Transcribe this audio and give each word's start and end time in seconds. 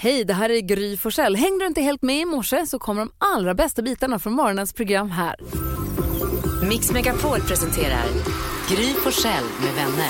Hej, 0.00 0.24
det 0.24 0.34
här 0.34 0.50
är 0.50 0.60
Gry 0.60 0.96
Forssell. 0.96 1.36
Hängde 1.36 1.64
du 1.64 1.66
inte 1.66 1.80
helt 1.80 2.02
med 2.02 2.20
i 2.20 2.24
morse 2.24 2.66
så 2.66 2.78
kommer 2.78 3.00
de 3.00 3.10
allra 3.18 3.54
bästa 3.54 3.82
bitarna 3.82 4.18
från 4.18 4.32
morgonens 4.32 4.72
program 4.72 5.10
här. 5.10 5.36
Mix 6.68 6.90
Megapol 6.92 7.40
presenterar 7.40 8.04
Gry 8.68 8.92
Forssell 8.92 9.44
med 9.60 9.74
vänner. 9.74 10.08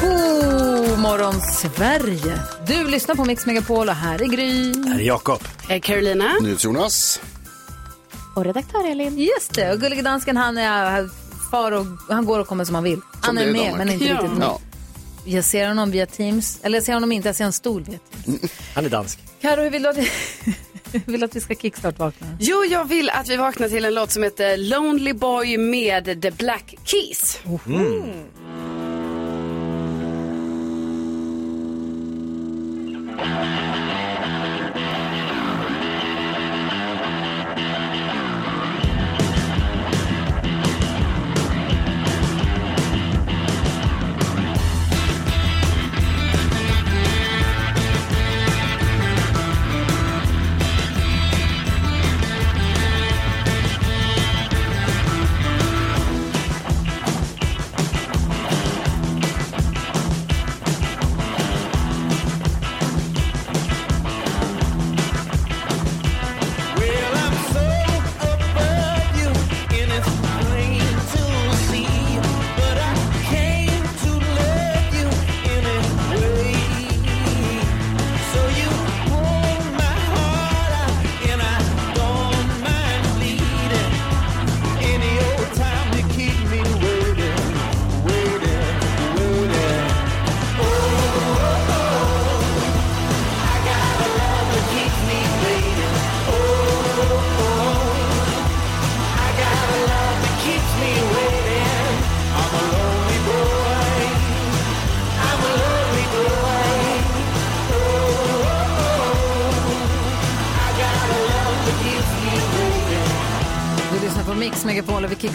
God 0.00 0.98
morgon, 0.98 1.34
Sverige! 1.40 2.38
Du 2.66 2.88
lyssnar 2.90 3.14
på 3.14 3.24
Mix 3.24 3.46
Megapol 3.46 3.88
och 3.88 3.94
här 3.94 4.22
är 4.22 4.26
Gry. 4.26 4.74
Här 4.88 4.98
är 5.00 5.04
Jakob. 5.04 5.40
Carolina. 5.82 6.32
Jonas. 6.58 7.20
Och 8.36 8.44
redaktör 8.44 8.90
Elin. 8.90 9.18
Just 9.18 9.54
det, 9.54 9.72
och 9.72 9.80
Gullige 9.80 10.02
Dansken 10.02 10.36
han 10.36 10.58
är 10.58 11.08
far 11.50 11.72
och 11.72 11.86
han 12.08 12.24
går 12.24 12.38
och 12.40 12.46
kommer 12.46 12.64
som 12.64 12.74
han 12.74 12.84
vill. 12.84 13.00
Han 13.20 13.34
det 13.34 13.42
är 13.42 13.48
är 13.48 13.52
med, 13.52 13.74
men 13.76 13.88
inte 13.88 14.04
Ja. 14.04 14.14
riktigt 14.14 14.38
med. 14.38 14.46
Ja. 14.46 14.60
Jag 15.30 15.44
ser 15.44 15.68
honom 15.68 15.90
via 15.90 16.06
Teams, 16.06 16.58
eller 16.62 16.76
jag 16.76 16.84
ser 16.84 16.94
honom 16.94 17.12
inte, 17.12 17.28
jag 17.28 17.36
ser 17.36 17.44
en 17.44 17.52
stol 17.52 17.82
via 17.82 17.98
Teams. 17.98 18.52
Han 18.74 18.84
är 18.84 18.90
dansk. 18.90 19.18
Karo, 19.40 19.62
hur 19.62 19.70
vill 19.70 19.82
du 19.82 19.88
att, 19.88 19.96
hur 19.96 21.02
vill 21.12 21.24
att 21.24 21.36
vi 21.36 21.40
ska 21.40 21.54
kickstart-vakna? 21.54 22.26
Jo, 22.40 22.64
jag 22.64 22.84
vill 22.84 23.10
att 23.10 23.28
vi 23.28 23.36
vaknar 23.36 23.68
till 23.68 23.84
en 23.84 23.94
låt 23.94 24.10
som 24.10 24.22
heter 24.22 24.56
Lonely 24.56 25.12
Boy 25.12 25.58
med 25.58 26.22
The 26.22 26.30
Black 26.30 26.74
Keys. 26.84 27.40
Well, 27.44 28.00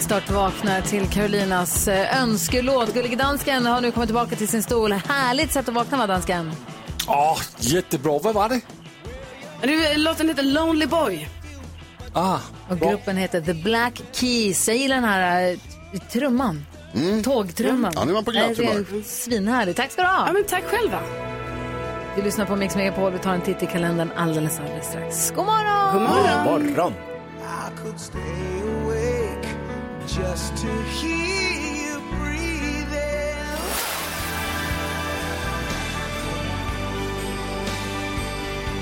Kickstart 0.04 0.30
vaknar 0.30 0.80
till 0.80 1.08
Carolinas 1.08 1.88
eh, 1.88 2.22
önskelåt. 2.22 2.94
Gullige 2.94 3.16
Dansken 3.16 3.66
har 3.66 3.80
nu 3.80 3.90
kommit 3.90 4.08
tillbaka 4.08 4.36
till 4.36 4.48
sin 4.48 4.62
stol. 4.62 4.92
Härligt 4.92 5.52
sätt 5.52 5.68
att 5.68 5.74
vakna 5.74 5.96
va, 5.98 6.06
dansken? 6.06 6.52
Ja, 7.06 7.36
jättebra. 7.58 8.18
Vad 8.22 8.34
var 8.34 8.48
det? 8.48 8.60
Nu, 9.62 9.96
Låten 9.96 10.28
heter 10.28 10.42
Lonely 10.42 10.86
Boy. 10.86 11.28
Ah, 12.12 12.38
Och 12.68 12.78
gruppen 12.80 13.16
heter 13.16 13.40
The 13.40 13.54
Black 13.54 14.02
Keys. 14.12 14.68
Jag 14.68 14.76
gillar 14.76 14.94
den 14.96 15.04
här 15.04 15.52
eh, 15.92 16.00
trumman. 16.12 16.66
Tågtrumman. 17.24 17.92
Ja, 17.96 18.04
nu 18.04 18.10
är 18.10 18.14
man 18.14 18.24
på 18.24 18.30
glatt 18.30 18.56
Det 18.56 18.66
humör. 18.66 19.02
Svinhärligt. 19.04 19.76
Tack 19.76 19.92
ska 19.92 20.02
du 20.02 20.08
ha. 20.08 20.26
Ja, 20.26 20.32
men 20.32 20.44
tack 20.44 20.64
själva. 20.64 20.98
Du 22.16 22.22
lyssnar 22.22 22.44
på 22.46 22.56
Mix 22.56 22.76
Megapol. 22.76 23.12
Vi 23.12 23.18
tar 23.18 23.34
en 23.34 23.40
titt 23.42 23.62
i 23.62 23.66
kalendern 23.66 24.10
alldeles, 24.16 24.58
alldeles 24.60 24.86
strax. 24.86 25.30
God 25.36 25.46
morgon! 25.46 25.92
God 25.92 26.02
morgon. 26.02 26.44
Morgon. 26.44 26.92
Just 30.16 30.56
to 30.56 30.66
hear 30.66 31.52
you 31.62 32.00
breathing. 32.10 33.48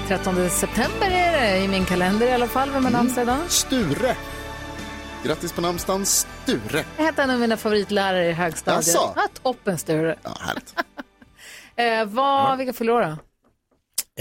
13 0.08 0.50
september 0.50 1.10
är 1.10 1.40
det 1.40 1.58
i 1.64 1.68
min 1.68 1.84
kalender 1.84 2.26
i 2.26 2.32
alla 2.32 2.46
fall. 2.48 2.70
Vem 2.70 2.84
har 2.84 2.92
namnsdag 2.92 3.22
idag? 3.22 3.38
Sture. 3.48 4.16
Grattis 5.24 5.52
på 5.52 5.60
namnsdagen, 5.60 6.06
Sture. 6.06 6.84
Jag 6.96 7.04
hette 7.04 7.22
en 7.22 7.30
av 7.30 7.40
mina 7.40 7.56
favoritlärare 7.56 8.28
i 8.28 8.32
högstadiet. 8.32 8.86
Jaså? 8.86 9.12
Ja, 9.16 9.28
toppen 9.42 9.78
Sture. 9.78 10.16
Ja, 10.22 10.36
härligt. 10.40 10.74
Eh, 11.76 12.04
vad, 12.04 12.58
vilka 12.58 12.72
fyller 12.72 12.92
år 12.92 13.00
då? 13.00 13.16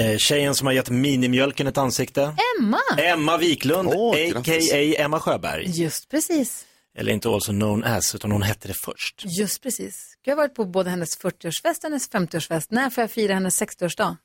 Eh, 0.04 0.18
tjejen 0.18 0.56
som 0.56 0.68
har 0.68 0.74
gett 0.74 0.90
minimjölken 0.90 1.68
ett 1.68 1.78
ansikte. 1.78 2.36
Emma! 2.60 2.80
Emma 2.98 3.38
Wiklund, 3.38 3.90
Åh, 3.96 4.16
a.k.a. 4.38 5.04
Emma 5.04 5.20
Sjöberg. 5.20 5.66
Just 5.68 6.10
precis. 6.10 6.66
Eller 6.98 7.12
inte 7.14 7.30
also 7.30 7.52
known 7.52 7.84
as, 7.84 8.16
utan 8.16 8.32
hon 8.32 8.42
hette 8.42 8.68
det 8.68 8.74
först. 8.74 9.24
Just 9.26 9.62
precis. 9.64 10.14
Jag 10.26 10.32
har 10.32 10.38
varit 10.38 10.56
på 10.56 10.66
både 10.66 10.90
hennes 10.90 11.20
40-årsfest 11.20 11.78
och 11.78 11.84
hennes 11.84 12.10
50-årsfest. 12.12 12.66
När 12.70 12.90
får 12.90 13.02
jag 13.02 13.12
fira 13.12 13.34
hennes 13.34 13.62
60-årsdag? 13.62 14.18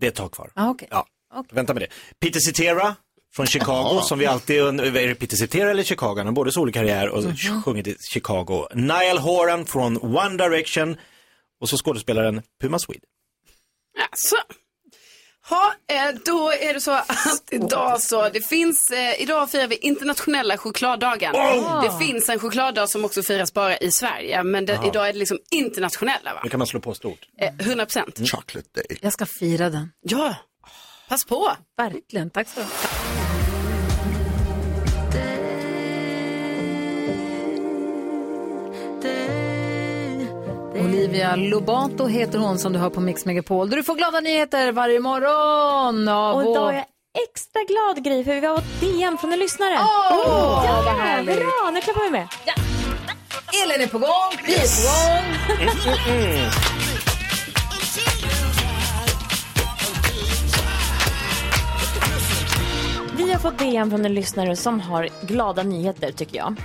Det 0.00 0.06
är 0.06 0.10
ett 0.10 0.16
tag 0.16 0.32
kvar. 0.32 0.50
Ah, 0.54 0.68
okej. 0.68 0.88
Ja, 0.90 1.06
Okej. 1.34 1.50
vänta 1.54 1.74
med 1.74 1.82
det. 1.82 1.88
Peter 2.20 2.40
Cetera 2.40 2.96
från 3.34 3.46
Chicago, 3.46 4.00
som 4.02 4.18
vi 4.18 4.26
alltid, 4.26 4.62
und- 4.62 4.80
är 4.80 5.08
det 5.08 5.14
Peter 5.14 5.36
Cetera 5.36 5.70
eller 5.70 5.82
Chicago? 5.82 6.14
Han 6.16 6.26
har 6.26 6.32
både 6.32 6.52
solig 6.52 6.74
karriär 6.74 7.08
och 7.08 7.24
Mhm. 7.24 7.62
sjungit 7.62 7.86
i 7.86 7.96
Chicago. 8.12 8.66
Niall 8.74 9.18
Horan 9.18 9.66
från 9.66 9.96
One 10.16 10.36
Direction 10.36 10.96
och 11.60 11.68
så 11.68 11.76
skådespelaren 11.76 12.42
Puma 12.60 12.78
Swede. 12.78 13.00
Alltså. 14.10 14.36
Ha, 15.48 15.74
eh, 15.88 16.14
då 16.24 16.50
är 16.50 16.74
det 16.74 16.80
så 16.80 16.90
att 16.90 17.42
idag 17.50 18.00
så, 18.00 18.28
det 18.28 18.40
finns, 18.40 18.90
eh, 18.90 19.22
idag 19.22 19.50
firar 19.50 19.66
vi 19.66 19.76
internationella 19.76 20.58
chokladdagen. 20.58 21.32
Det 21.82 22.06
finns 22.06 22.28
en 22.28 22.38
chokladdag 22.38 22.86
som 22.88 23.04
också 23.04 23.22
firas 23.22 23.52
bara 23.52 23.76
i 23.76 23.90
Sverige, 23.90 24.42
men 24.42 24.66
det, 24.66 24.80
idag 24.86 25.08
är 25.08 25.12
det 25.12 25.18
liksom 25.18 25.38
internationella 25.50 26.34
va? 26.34 26.40
Nu 26.44 26.50
kan 26.50 26.58
man 26.58 26.66
slå 26.66 26.80
på 26.80 26.94
stort. 26.94 27.18
Eh, 27.40 27.66
100 27.66 27.86
procent. 27.86 28.18
Chocolate 28.18 28.68
day. 28.74 28.98
Jag 29.00 29.12
ska 29.12 29.26
fira 29.26 29.70
den. 29.70 29.92
Ja, 30.02 30.36
pass 31.08 31.24
på. 31.24 31.52
Verkligen. 31.76 32.30
Tack 32.30 32.48
så 32.48 32.60
du 32.60 33.23
Olivia 40.84 41.36
Lobato 41.36 42.06
heter 42.06 42.38
hon 42.38 42.58
som 42.58 42.72
du 42.72 42.78
hör 42.78 42.90
på 42.90 43.00
Mix 43.00 43.24
Megapol. 43.24 43.70
Där 43.70 43.76
du 43.76 43.84
får 43.84 43.94
glada 43.94 44.20
nyheter 44.20 44.72
varje 44.72 45.00
morgon. 45.00 46.08
Av 46.08 46.36
Och 46.36 46.42
idag 46.42 46.70
är 46.70 46.74
jag 46.74 46.84
extra 47.28 47.62
glad 47.62 48.04
Gry 48.04 48.24
för 48.24 48.40
vi 48.40 48.46
har 48.46 48.56
fått 48.56 48.80
DM 48.80 49.18
från 49.18 49.32
en 49.32 49.38
lyssnare. 49.38 49.74
Åh, 49.78 50.64
ja, 50.66 50.82
vad 50.84 50.94
härligt. 50.94 51.36
Bra, 51.38 51.70
nu 51.72 51.80
klappar 51.80 52.04
vi 52.04 52.10
med. 52.10 52.28
Elin 53.64 53.82
är 53.82 53.86
på 53.86 53.98
gång, 53.98 54.08
vi 54.46 54.54
är 54.54 54.60
på 54.60 55.90
gång. 55.90 56.44
Vi 63.16 63.32
har 63.32 63.38
fått 63.38 63.58
DM 63.58 63.90
från 63.90 64.04
en 64.04 64.14
lyssnare 64.14 64.56
som 64.56 64.80
har 64.80 65.08
glada 65.22 65.62
nyheter 65.62 66.12
tycker 66.12 66.36
jag. 66.36 66.56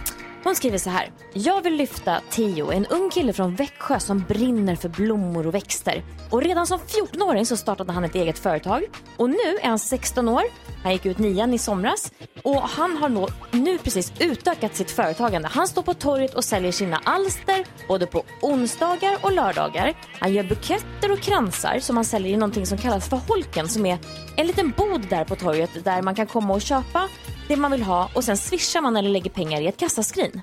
Hon 0.44 0.56
skriver 0.56 0.78
så 0.78 0.90
här. 0.90 1.12
Jag 1.34 1.62
vill 1.62 1.74
lyfta 1.76 2.22
Theo, 2.30 2.72
en 2.72 2.86
ung 2.86 3.10
kille 3.10 3.34
från 3.34 3.56
Växjö 3.56 4.00
som 4.00 4.20
brinner 4.28 4.76
för 4.76 4.90
blommor 4.90 5.48
och 5.48 5.54
växter. 5.54 6.04
Och 6.30 6.42
redan 6.42 6.68
som 6.68 6.80
14-åring 6.80 7.46
så 7.46 7.58
startade 7.58 7.92
han 7.94 8.04
ett 8.04 8.16
eget 8.16 8.40
företag. 8.40 8.84
Och 9.18 9.30
nu 9.30 9.36
är 9.62 9.68
han 9.68 9.80
16 9.80 10.28
år. 10.30 10.44
Han 10.84 10.92
gick 10.92 11.06
ut 11.06 11.18
nian 11.18 11.54
i 11.54 11.58
somras. 11.58 12.12
Och 12.44 12.62
han 12.62 12.98
har 12.98 13.10
nå- 13.10 13.28
nu 13.52 13.78
precis 13.78 14.14
utökat 14.20 14.76
sitt 14.76 14.92
företagande. 14.92 15.48
Han 15.52 15.68
står 15.68 15.82
på 15.82 15.94
torget 15.94 16.34
och 16.36 16.44
säljer 16.44 16.72
sina 16.72 17.02
alster 17.04 17.66
både 17.88 18.06
på 18.08 18.24
onsdagar 18.42 19.18
och 19.22 19.32
lördagar. 19.32 19.94
Han 20.20 20.34
gör 20.34 20.44
buketter 20.44 21.12
och 21.12 21.20
kransar 21.20 21.80
som 21.80 21.96
han 21.96 22.06
säljer 22.06 22.34
i 22.34 22.38
någonting 22.38 22.66
som 22.66 22.78
kallas 22.78 23.10
för 23.10 23.18
Holken 23.18 23.68
som 23.70 23.86
är 23.86 23.98
en 24.36 24.48
liten 24.48 24.74
bod 24.78 25.08
där 25.10 25.26
på 25.26 25.36
torget 25.36 25.84
där 25.84 26.02
man 26.02 26.16
kan 26.16 26.28
komma 26.28 26.54
och 26.54 26.62
köpa 26.62 27.08
det 27.50 27.56
man 27.56 27.72
vill 27.72 27.84
ha 27.84 28.10
och 28.14 28.24
sen 28.24 28.38
swishar 28.38 28.82
man 28.82 28.98
eller 28.98 29.10
lägger 29.10 29.30
pengar 29.30 29.62
i 29.62 29.68
ett 29.68 29.78
kassaskrin. 29.78 30.42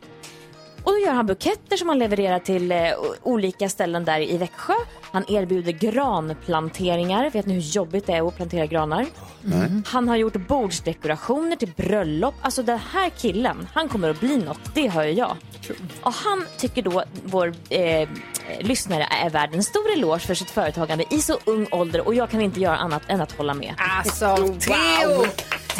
Och 0.82 0.93
då 0.93 0.99
gör 0.99 1.12
han 1.12 1.26
buketter 1.26 1.76
som 1.76 1.88
han 1.88 1.99
levererar 1.99 2.38
till 2.38 2.73
eh, 2.73 2.79
olika 3.23 3.69
ställen 3.69 4.05
där 4.05 4.20
i 4.20 4.38
Växjö. 4.38 4.75
Han 5.12 5.25
erbjuder 5.29 5.73
granplanteringar. 5.73 7.31
Vet 7.31 7.47
ni 7.47 7.55
hur 7.55 7.61
jobbigt 7.61 8.06
det 8.06 8.12
är 8.12 8.29
att 8.29 8.37
plantera 8.37 8.67
granar? 8.67 9.06
Han 9.87 10.08
har 10.08 10.17
gjort 10.17 10.49
bordsdekorationer 10.49 11.56
till 11.56 11.73
bröllop. 11.76 12.35
Alltså 12.43 12.62
den 12.62 12.79
här 12.79 13.11
killen, 13.11 13.69
han 13.75 13.88
kommer 13.88 14.11
att 14.11 14.20
bli 14.20 14.37
något. 14.37 14.75
Det 14.75 14.88
hör 14.88 15.05
jag. 15.05 15.37
Och 16.02 16.12
han 16.12 16.47
tycker 16.59 16.82
då 16.82 17.05
vår 17.25 17.55
eh, 17.69 18.09
lyssnare 18.61 19.06
är 19.25 19.31
värd 19.31 19.55
en 19.55 19.62
stor 19.62 19.93
eloge 19.93 20.19
för 20.19 20.35
sitt 20.35 20.50
företagande 20.50 21.05
i 21.11 21.20
så 21.20 21.38
ung 21.44 21.67
ålder 21.70 22.06
och 22.06 22.14
jag 22.14 22.31
kan 22.31 22.41
inte 22.41 22.61
göra 22.61 22.76
annat 22.76 23.02
än 23.09 23.20
att 23.20 23.32
hålla 23.32 23.55
med. 23.55 23.75
Alltså, 23.79 24.37
Theo! 24.37 25.26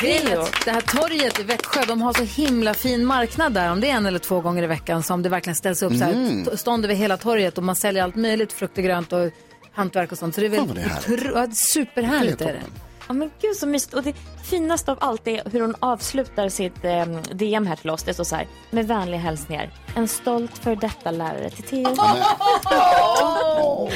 Theo! 0.01 0.45
Det 0.65 0.71
här 0.71 0.81
torget 0.81 1.41
i 1.41 1.43
Växjö, 1.43 1.81
de 1.89 2.03
har 2.03 2.13
så 2.13 2.23
himla 2.23 2.75
fin 2.75 3.07
marknad 3.07 3.53
där. 3.53 3.73
Om 3.73 3.81
det 3.81 3.91
är 3.91 3.95
en 3.95 4.07
eller 4.07 4.19
två 4.19 4.41
gånger 4.41 4.63
i 4.63 4.67
veckan 4.67 5.03
som 5.03 5.23
det 5.23 5.29
verkligen 5.29 5.57
ställs 5.57 5.83
upp 5.83 5.93
så 5.93 6.05
här, 6.05 6.45
t- 6.45 6.57
stånd 6.57 6.85
över 6.85 6.95
hela 6.95 7.17
torget 7.17 7.59
och 7.59 7.65
man 7.65 7.77
säljer 7.77 8.03
allt 8.03 8.17
möjligt, 8.17 8.53
frukt 8.53 8.79
och 8.79 8.85
grönt 8.85 9.13
och 9.13 9.31
hantverk 9.73 10.13
och 10.13 10.19
sånt. 10.19 10.35
Så 10.35 10.41
det 10.41 10.47
är 10.47 10.51
väl 10.51 10.75
det 10.75 10.81
är 10.81 11.31
ja, 11.35 11.47
superhärligt 11.53 12.39
Det 12.39 12.45
är 12.45 12.49
är 12.49 12.53
det. 12.53 12.61
Ja 13.09 13.13
men 13.15 13.31
gud 13.41 13.57
så 13.57 13.67
mysigt. 13.67 13.95
Och 13.95 14.03
det 14.03 14.15
finaste 14.45 14.93
av 14.93 14.99
allt 15.01 15.27
är 15.29 15.43
hur 15.53 15.61
hon 15.61 15.75
avslutar 15.81 16.49
sitt 16.49 16.85
eh, 16.85 17.07
DM 17.33 17.67
här 17.67 17.77
till 17.77 17.91
oss. 17.91 18.03
Det 18.03 18.15
står 18.15 18.25
så 18.25 18.37
här. 18.37 18.47
Med 18.71 18.87
vänliga 18.89 19.21
hälsningar. 19.21 19.71
En 19.97 20.09
stolt 20.09 20.59
för 20.59 20.77
detta 20.77 21.11
lärare 21.11 21.51
till 21.51 21.65
Theo. 21.65 21.95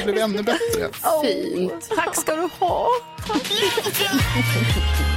Det 0.05 0.11
blev 0.11 0.17
ännu 0.17 0.43
bättre. 0.43 0.89
Fint. 1.23 1.89
Tack 1.95 2.15
ska 2.15 2.35
du 2.35 2.49
ha. 2.59 2.87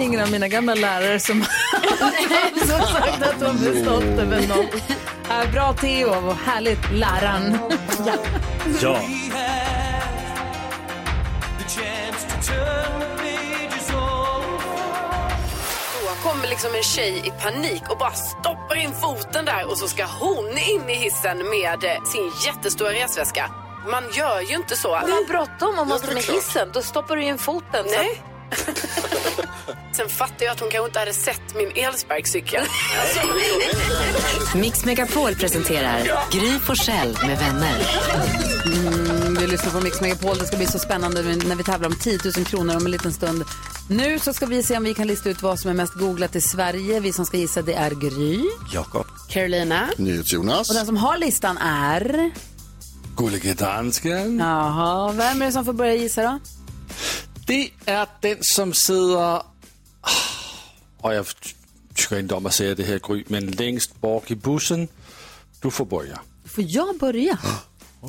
Ingen 0.00 0.20
av 0.20 0.30
mina 0.30 0.48
gamla 0.48 0.74
lärare 0.74 1.20
som 1.20 1.44
som 2.58 2.80
sagt 2.80 3.22
att 3.22 3.40
de 3.40 3.58
blir 3.58 3.82
stolt 3.82 4.04
över 4.04 4.46
något. 4.48 4.74
Äh, 5.30 5.52
bra 5.52 5.72
Theo, 5.72 6.20
vad 6.20 6.36
härligt 6.36 6.90
läraren. 6.92 7.58
ja. 8.04 8.14
Ja. 8.80 9.00
Kommer 16.22 16.48
liksom 16.48 16.74
en 16.74 16.82
tjej 16.82 17.22
i 17.24 17.30
panik 17.30 17.82
och 17.90 17.98
bara 17.98 18.12
stoppar 18.12 18.76
in 18.76 18.92
foten 18.92 19.44
där 19.44 19.70
och 19.70 19.78
så 19.78 19.88
ska 19.88 20.04
hon 20.04 20.48
in 20.58 20.90
i 20.90 20.94
hissen 20.94 21.38
med 21.38 21.84
eh, 21.84 22.02
sin 22.04 22.32
jättestora 22.46 22.90
resväska. 22.92 23.50
Man 23.90 24.04
gör 24.12 24.40
ju 24.40 24.54
inte 24.56 24.76
så. 24.76 24.88
Man 24.88 25.00
har 25.12 25.28
bråttom 25.28 25.78
och 25.78 25.86
måste 25.86 26.14
med 26.14 26.22
hissen. 26.22 26.70
Då 26.72 26.82
stoppar 26.82 27.16
du 27.16 27.24
in 27.24 27.38
foten. 27.38 27.84
så 27.88 27.96
Nej. 27.96 28.22
Sen 29.92 30.08
fattar 30.08 30.44
jag 30.44 30.52
att 30.52 30.60
hon 30.60 30.70
kanske 30.70 30.86
inte 30.86 30.98
hade 30.98 31.12
sett 31.12 31.54
min 31.56 31.72
elsparkcykel. 31.74 32.64
Mix 34.54 34.84
Megapol 34.84 35.34
presenterar 35.34 35.98
Gry 36.30 36.58
Forssell 36.58 37.18
med 37.26 37.38
vänner. 37.38 37.80
Mm, 38.66 39.34
vi 39.34 39.46
lyssnar 39.46 39.70
på 39.70 39.80
Mix 39.80 40.00
Megapol. 40.00 40.38
Det 40.38 40.46
ska 40.46 40.56
bli 40.56 40.66
så 40.66 40.78
spännande 40.78 41.22
när 41.22 41.56
vi 41.56 41.64
tävlar 41.64 41.88
om 41.88 41.94
10 41.94 42.18
000 42.36 42.44
kronor 42.44 42.76
om 42.76 42.84
en 42.84 42.90
liten 42.90 43.12
stund. 43.12 43.44
Nu 43.88 44.18
så 44.18 44.32
ska 44.32 44.46
vi 44.46 44.62
se 44.62 44.76
om 44.76 44.84
vi 44.84 44.94
kan 44.94 45.06
lista 45.06 45.30
ut 45.30 45.42
vad 45.42 45.58
som 45.58 45.70
är 45.70 45.74
mest 45.74 45.94
googlat 45.94 46.36
i 46.36 46.40
Sverige. 46.40 47.00
Vi 47.00 47.12
som 47.12 47.26
ska 47.26 47.36
gissa 47.36 47.62
det 47.62 47.74
är 47.74 47.90
Gry. 47.90 48.40
Jakob. 48.72 49.06
Carolina. 49.28 49.88
NyhetsJonas. 49.96 50.68
Och 50.68 50.74
den 50.74 50.86
som 50.86 50.96
har 50.96 51.18
listan 51.18 51.58
är... 51.58 52.30
Gullige 53.16 53.54
dansken. 53.54 54.38
Jaha, 54.38 55.12
vem 55.12 55.42
är 55.42 55.46
det 55.46 55.52
som 55.52 55.64
får 55.64 55.72
börja 55.72 55.94
gissa 55.94 56.22
då? 56.22 56.38
Det 57.52 57.70
är 57.84 58.06
den 58.20 58.38
som 58.40 58.72
sitter... 58.72 59.42
Och 60.98 61.14
jag 61.14 61.26
tycker 61.94 62.18
inte 62.18 62.34
om 62.34 62.46
att 62.46 62.54
säga 62.54 62.74
det 62.74 62.82
här 62.82 63.00
Gry, 63.08 63.24
men 63.28 63.50
längst 63.50 64.00
bak 64.00 64.30
i 64.30 64.34
bussen. 64.34 64.88
Du 65.60 65.70
får 65.70 65.84
börja. 65.84 66.20
Får 66.44 66.64
jag 66.66 66.98
börja? 66.98 67.38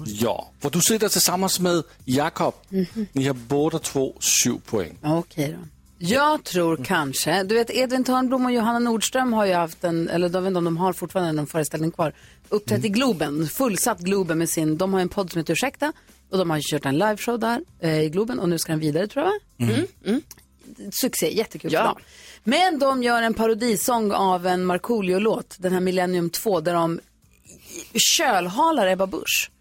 Ja, 0.05 0.51
för 0.59 0.69
du 0.69 0.81
sitter 0.81 1.09
tillsammans 1.09 1.59
med 1.59 1.83
Jakob. 2.05 2.53
Mhm. 2.69 3.07
Ni 3.11 3.27
har 3.27 3.33
båda 3.33 3.79
två 3.79 4.15
sju 4.19 4.59
poäng. 4.65 4.97
Okej 5.03 5.57
då. 5.59 5.67
Jag 5.97 6.43
tror 6.43 6.85
kanske, 6.85 7.43
du 7.43 7.55
vet 7.55 7.69
Edvin 7.69 8.03
Törnblom 8.03 8.45
och 8.45 8.51
Johanna 8.51 8.79
Nordström 8.79 9.33
har 9.33 9.45
ju 9.45 9.53
haft 9.53 9.83
en, 9.83 10.09
eller 10.09 10.29
jag 10.29 10.41
vet 10.41 10.47
inte 10.47 10.57
om 10.57 10.65
de 10.65 10.77
har 10.77 10.93
fortfarande 10.93 11.31
någon 11.31 11.47
föreställning 11.47 11.91
kvar, 11.91 12.13
uppträtt 12.49 12.85
i 12.85 12.89
Globen, 12.89 13.47
fullsatt 13.47 13.99
Globen 13.99 14.37
med 14.37 14.49
sin, 14.49 14.77
de 14.77 14.93
har 14.93 15.01
en 15.01 15.09
podd 15.09 15.31
som 15.31 15.39
heter 15.39 15.53
Ursäkta 15.53 15.93
och 16.33 16.39
de 16.39 16.49
har 16.49 16.57
ju 16.57 16.63
kört 16.65 16.85
en 16.85 16.97
liveshow 16.97 17.39
där 17.39 17.61
eh, 17.79 18.01
i 18.01 18.09
Globen 18.09 18.39
och 18.39 18.49
nu 18.49 18.59
ska 18.59 18.71
den 18.71 18.79
vidare 18.79 19.07
tror 19.07 19.25
jag 19.25 19.31
va? 19.31 19.75
Mm. 20.05 20.21
Succé, 20.91 21.33
jättekul 21.35 21.73
Ja. 21.73 21.79
för 21.79 21.87
dem. 21.87 21.97
Men 22.43 22.79
de 22.79 23.03
gör 23.03 23.21
en 23.21 23.33
parodisång 23.33 24.11
av 24.11 24.47
en 24.47 24.65
Markoolio-låt, 24.65 25.55
den 25.59 25.73
här 25.73 25.79
Millennium 25.79 26.29
2, 26.29 26.59
där 26.61 26.73
de 26.73 26.99
kölhalar 28.17 28.87
Ebba 28.87 29.07
Busch. 29.07 29.51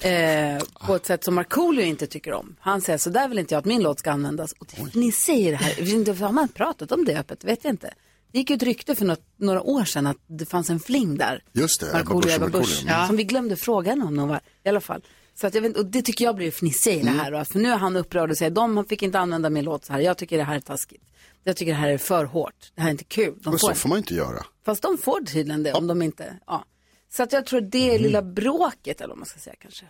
Eh, 0.00 0.62
på 0.86 0.94
ett 0.94 1.06
sätt 1.06 1.24
som 1.24 1.34
Markoolio 1.34 1.84
inte 1.84 2.06
tycker 2.06 2.32
om. 2.32 2.56
Han 2.60 2.80
säger 2.80 2.98
så 2.98 3.10
där 3.10 3.28
vill 3.28 3.38
inte 3.38 3.54
jag 3.54 3.58
att 3.58 3.64
min 3.64 3.82
låt 3.82 3.98
ska 3.98 4.10
användas. 4.10 4.52
Och 4.52 4.66
det, 4.76 4.94
ni 5.00 5.12
säger 5.12 5.50
det 5.50 5.56
här, 5.56 6.20
har 6.24 6.32
man 6.32 6.48
pratat 6.48 6.92
om 6.92 7.04
det 7.04 7.18
öppet? 7.18 7.44
vet 7.44 7.64
jag 7.64 7.72
inte. 7.72 7.94
Det 8.32 8.38
gick 8.38 8.50
ju 8.50 8.56
ett 8.56 8.62
rykte 8.62 8.94
för 8.94 9.04
något, 9.04 9.22
några 9.36 9.62
år 9.62 9.84
sedan 9.84 10.06
att 10.06 10.16
det 10.26 10.46
fanns 10.46 10.70
en 10.70 10.80
fling 10.80 11.16
där. 11.16 11.42
Just 11.52 11.80
det, 11.80 11.92
Markoolio 11.92 12.34
Ebba 12.34 12.48
Busch. 12.48 12.82
Mm. 12.82 13.06
Som 13.06 13.16
vi 13.16 13.24
glömde 13.24 13.56
fråga 13.56 13.90
henne 13.90 14.04
om 14.04 14.14
någon 14.14 14.28
var, 14.28 14.40
i 14.64 14.68
alla 14.68 14.80
fall. 14.80 15.02
Så 15.40 15.46
att 15.46 15.54
jag 15.54 15.62
vet, 15.62 15.76
och 15.76 15.86
det 15.86 16.02
tycker 16.02 16.24
jag 16.24 16.36
blir 16.36 16.50
fnissig 16.50 16.92
i 16.92 16.94
det 16.94 17.00
Mm. 17.00 17.18
här. 17.18 17.30
Då, 17.32 17.44
för 17.44 17.58
nu 17.58 17.68
är 17.70 17.76
han 17.76 17.96
upprörd 17.96 18.30
och 18.30 18.36
säger 18.38 18.50
de 18.50 18.84
fick 18.84 19.02
inte 19.02 19.18
använda 19.18 19.50
min 19.50 19.64
låt 19.64 19.84
så 19.84 19.92
här. 19.92 20.00
Jag 20.00 20.18
tycker 20.18 20.38
det 20.38 20.44
här 20.44 20.56
är 20.56 20.60
taskigt. 20.60 21.02
Jag 21.44 21.56
tycker 21.56 21.72
det 21.72 21.78
här 21.78 21.88
är 21.88 21.98
för 21.98 22.24
hårt. 22.24 22.72
Det 22.74 22.80
här 22.80 22.88
är 22.88 22.92
inte 22.92 23.04
kul. 23.04 23.34
De 23.42 23.50
Men 23.50 23.58
får 23.58 23.68
så 23.68 23.74
får 23.74 23.88
man 23.88 23.98
inte 23.98 24.14
göra. 24.14 24.46
Fast 24.64 24.82
de 24.82 24.98
får 24.98 25.20
tydligen 25.20 25.62
det 25.62 25.72
om 25.72 25.86
de 25.86 26.02
inte, 26.02 26.36
ja. 26.46 26.64
Så 27.12 27.22
att 27.22 27.32
jag 27.32 27.46
tror 27.46 27.60
det 27.60 27.82
Mm. 27.84 27.94
är 27.94 27.98
lilla 27.98 28.22
bråket 28.22 29.00
eller 29.00 29.08
vad 29.08 29.18
man 29.18 29.26
ska 29.26 29.38
säga 29.40 29.56
kanske. 29.58 29.84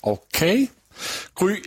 Okej. 0.00 0.70
Gry, 1.40 1.62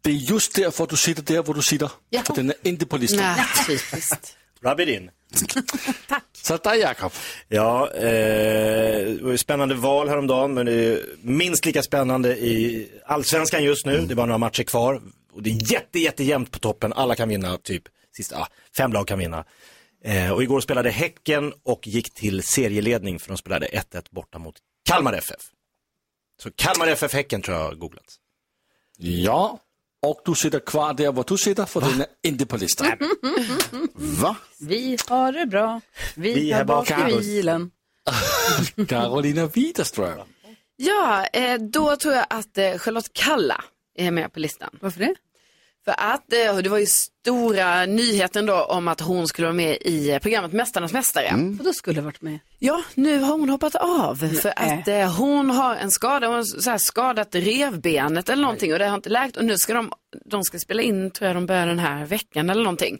det 0.00 0.10
är 0.10 0.14
just 0.14 0.54
därför 0.54 0.86
du 0.86 0.96
sitter 0.96 1.22
där 1.22 1.42
var 1.42 1.54
du 1.54 1.62
sitter. 1.62 1.90
Jaha. 2.10 2.22
För 2.24 2.34
den 2.34 2.50
är 2.50 2.56
inte 2.68 2.86
på 2.86 2.96
listan. 2.96 3.18
Nej, 3.18 3.44
typiskt. 3.66 4.36
Rub 4.60 4.80
it 4.80 4.88
in. 4.88 5.10
Så 6.32 6.56
där 6.56 6.74
Jakob. 6.74 7.12
Ja, 7.48 7.90
eh, 7.94 8.02
det 8.02 9.22
var 9.22 9.30
ju 9.30 9.38
spännande 9.38 9.74
val 9.74 10.08
häromdagen, 10.08 10.54
men 10.54 10.66
det 10.66 10.72
är 10.72 11.00
minst 11.22 11.66
lika 11.66 11.82
spännande 11.82 12.36
i 12.38 12.88
allsvenskan 13.06 13.64
just 13.64 13.86
nu. 13.86 14.00
Det 14.00 14.12
är 14.12 14.16
bara 14.16 14.26
några 14.26 14.38
matcher 14.38 14.62
kvar. 14.62 15.02
Och 15.32 15.42
det 15.42 15.50
är 15.50 15.72
jätte, 15.72 15.98
jättejämnt 15.98 16.50
på 16.50 16.58
toppen. 16.58 16.92
Alla 16.92 17.14
kan 17.14 17.28
vinna, 17.28 17.58
typ 17.58 17.82
sista, 18.16 18.38
ah, 18.38 18.48
fem 18.76 18.92
lag 18.92 19.08
kan 19.08 19.18
vinna. 19.18 19.44
Eh, 20.04 20.32
och 20.32 20.42
igår 20.42 20.60
spelade 20.60 20.90
Häcken 20.90 21.52
och 21.62 21.86
gick 21.86 22.14
till 22.14 22.42
serieledning 22.42 23.18
för 23.18 23.28
de 23.28 23.36
spelade 23.36 23.66
1-1 23.66 24.06
borta 24.10 24.38
mot 24.38 24.54
Kalmar 24.84 25.12
FF. 25.12 25.40
Så 26.42 26.50
Kalmar 26.50 26.86
FF 26.86 27.12
Häcken 27.12 27.42
tror 27.42 27.56
jag 27.56 27.64
har 27.64 27.74
googlats. 27.74 28.16
Ja, 28.96 29.58
och 30.06 30.20
du 30.24 30.34
sitter 30.34 30.58
kvar 30.60 30.94
där 30.94 31.12
var 31.12 31.24
du 31.28 31.36
sitter 31.38 31.64
för 31.64 31.80
den 31.80 32.00
är 32.00 32.06
inte 32.22 32.46
på 32.46 32.56
listan. 32.56 32.86
Va? 33.94 34.36
Vi 34.60 34.98
har 35.08 35.32
det 35.32 35.46
bra. 35.46 35.80
Vi, 36.16 36.34
Vi 36.34 36.52
är 36.52 36.60
är 36.60 36.64
bak 36.64 36.90
i 36.90 37.16
bilen. 37.18 37.70
Carolina 38.88 39.46
Widerström. 39.46 40.28
Ja, 40.76 41.26
eh, 41.26 41.60
då 41.60 41.96
tror 41.96 42.14
jag 42.14 42.26
att 42.30 42.58
eh, 42.58 42.78
Charlotte 42.78 43.12
Kalla 43.12 43.64
är 43.98 44.10
med 44.10 44.32
på 44.32 44.40
listan. 44.40 44.70
Varför 44.80 45.00
det? 45.00 45.14
För 45.88 45.94
att 45.98 46.32
eh, 46.32 46.56
det 46.56 46.68
var 46.68 46.78
ju 46.78 46.86
stora 46.86 47.86
nyheten 47.86 48.46
då 48.46 48.64
om 48.64 48.88
att 48.88 49.00
hon 49.00 49.28
skulle 49.28 49.46
vara 49.46 49.56
med 49.56 49.78
i 49.80 50.10
eh, 50.10 50.18
programmet 50.18 50.52
Mästarnas 50.52 50.92
Mästare. 50.92 51.56
Och 51.58 51.64
då 51.64 51.72
skulle 51.72 52.00
varit 52.00 52.22
med. 52.22 52.38
Ja, 52.58 52.82
nu 52.94 53.18
har 53.18 53.38
hon 53.38 53.48
hoppat 53.48 53.74
av 53.74 54.14
för 54.16 54.52
att 54.56 54.88
eh, 54.88 55.16
hon 55.16 55.50
har 55.50 55.76
en 55.76 55.90
skada, 55.90 56.26
hon 56.26 56.36
har 56.36 56.42
så 56.42 56.70
här 56.70 56.78
skadat 56.78 57.34
revbenet 57.34 58.28
eller 58.28 58.42
någonting 58.42 58.72
och 58.72 58.78
det 58.78 58.86
har 58.86 58.94
inte 58.94 59.08
läkt 59.08 59.36
och 59.36 59.44
nu 59.44 59.56
ska 59.56 59.74
de, 59.74 59.92
de 60.24 60.44
ska 60.44 60.58
spela 60.58 60.82
in, 60.82 61.10
tror 61.10 61.26
jag 61.26 61.36
de 61.36 61.46
börjar 61.46 61.66
den 61.66 61.78
här 61.78 62.06
veckan 62.06 62.50
eller 62.50 62.62
någonting. 62.62 62.98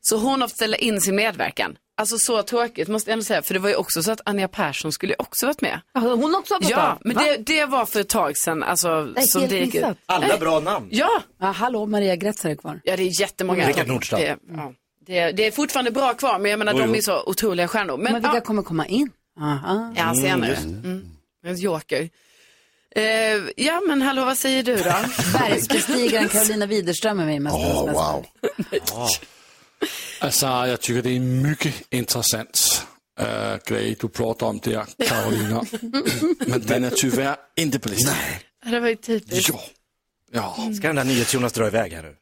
Så 0.00 0.16
hon 0.16 0.40
har 0.40 0.48
fått 0.48 0.56
ställa 0.56 0.76
in 0.76 1.00
sin 1.00 1.16
medverkan. 1.16 1.76
Alltså 1.98 2.18
så 2.18 2.42
tråkigt 2.42 2.88
måste 2.88 3.10
jag 3.10 3.12
ändå 3.12 3.24
säga, 3.24 3.42
för 3.42 3.54
det 3.54 3.60
var 3.60 3.68
ju 3.68 3.74
också 3.74 4.02
så 4.02 4.12
att 4.12 4.20
Anja 4.24 4.48
Persson 4.48 4.92
skulle 4.92 5.14
också 5.18 5.46
varit 5.46 5.60
med. 5.60 5.80
Hon 5.94 6.34
också 6.34 6.54
har 6.54 6.60
gått 6.60 6.70
Ja, 6.70 6.98
men 7.04 7.16
Va? 7.16 7.22
det, 7.22 7.36
det 7.36 7.64
var 7.64 7.86
för 7.86 8.00
ett 8.00 8.08
tag 8.08 8.36
sedan. 8.36 8.62
Alltså, 8.62 9.04
Det 9.04 9.20
är 9.20 9.26
som 9.26 9.40
helt 9.40 9.50
det 9.50 9.58
gick 9.58 9.66
ut. 9.68 9.74
missat. 9.74 9.96
Alla 10.06 10.36
bra 10.38 10.60
namn. 10.60 10.88
Ja, 10.90 11.22
Ja, 11.40 11.46
hallå, 11.46 11.86
Maria 11.86 12.16
Grätzer 12.16 12.50
är 12.50 12.54
kvar. 12.54 12.80
ja, 12.84 12.96
det 12.96 13.02
är 13.02 13.20
jättemånga. 13.20 13.68
Rickard 13.68 13.88
Nordström. 13.88 14.20
Det, 14.20 14.36
ja, 14.56 14.72
det, 15.06 15.32
det 15.32 15.46
är 15.46 15.50
fortfarande 15.50 15.90
bra 15.90 16.14
kvar, 16.14 16.38
men 16.38 16.50
jag 16.50 16.58
menar 16.58 16.72
Jo, 16.72 16.78
de 16.78 16.88
jo. 16.88 16.94
är 16.96 17.00
så 17.00 17.22
otroliga 17.26 17.68
stjärnor. 17.68 17.96
Men, 17.96 18.12
Men 18.12 18.22
vilka 18.22 18.36
ja, 18.36 18.40
kommer 18.40 18.62
komma 18.62 18.86
in? 18.86 19.10
Aha. 19.40 19.94
ja, 19.96 20.14
senare. 20.14 20.54
Mm. 20.56 21.08
En 21.44 21.56
joker. 21.56 22.08
Eh, 22.96 23.02
ja, 23.56 23.80
men 23.88 24.02
hallå, 24.02 24.24
vad 24.24 24.38
säger 24.38 24.62
du 24.62 24.76
då? 24.76 24.82
Bergsbestigaren 25.38 26.28
Carolina 26.28 26.66
Widerström 26.66 27.20
är 27.20 27.24
med 27.24 27.36
i 27.36 27.40
Mästarnas 27.40 27.86
mästare. 27.86 27.92
wow. 27.92 28.24
Alltså, 30.20 30.46
jag 30.46 30.80
tycker 30.80 31.02
det 31.02 31.16
är 31.16 31.20
mycket 31.20 31.74
intressant 31.90 32.86
uh, 33.20 33.56
grej 33.66 33.96
du 34.00 34.08
pratar 34.08 34.46
om 34.46 34.58
där, 34.58 34.84
Carolina. 35.08 35.64
Men 36.46 36.60
den 36.66 36.84
är 36.84 36.90
tyvärr 36.90 37.36
inte 37.56 37.78
på 37.78 37.88
listan. 37.88 38.14
det 38.64 38.80
var 38.80 38.88
ju 38.88 38.96
typiskt. 38.96 39.48
Ja. 39.48 39.60
Ja, 40.32 40.56
Ska 40.76 40.86
den 40.86 40.96
där 40.96 41.04
NyhetsJonas 41.04 41.52
dra 41.52 41.66
iväg 41.66 41.92
här 41.92 42.02
nu? 42.02 42.16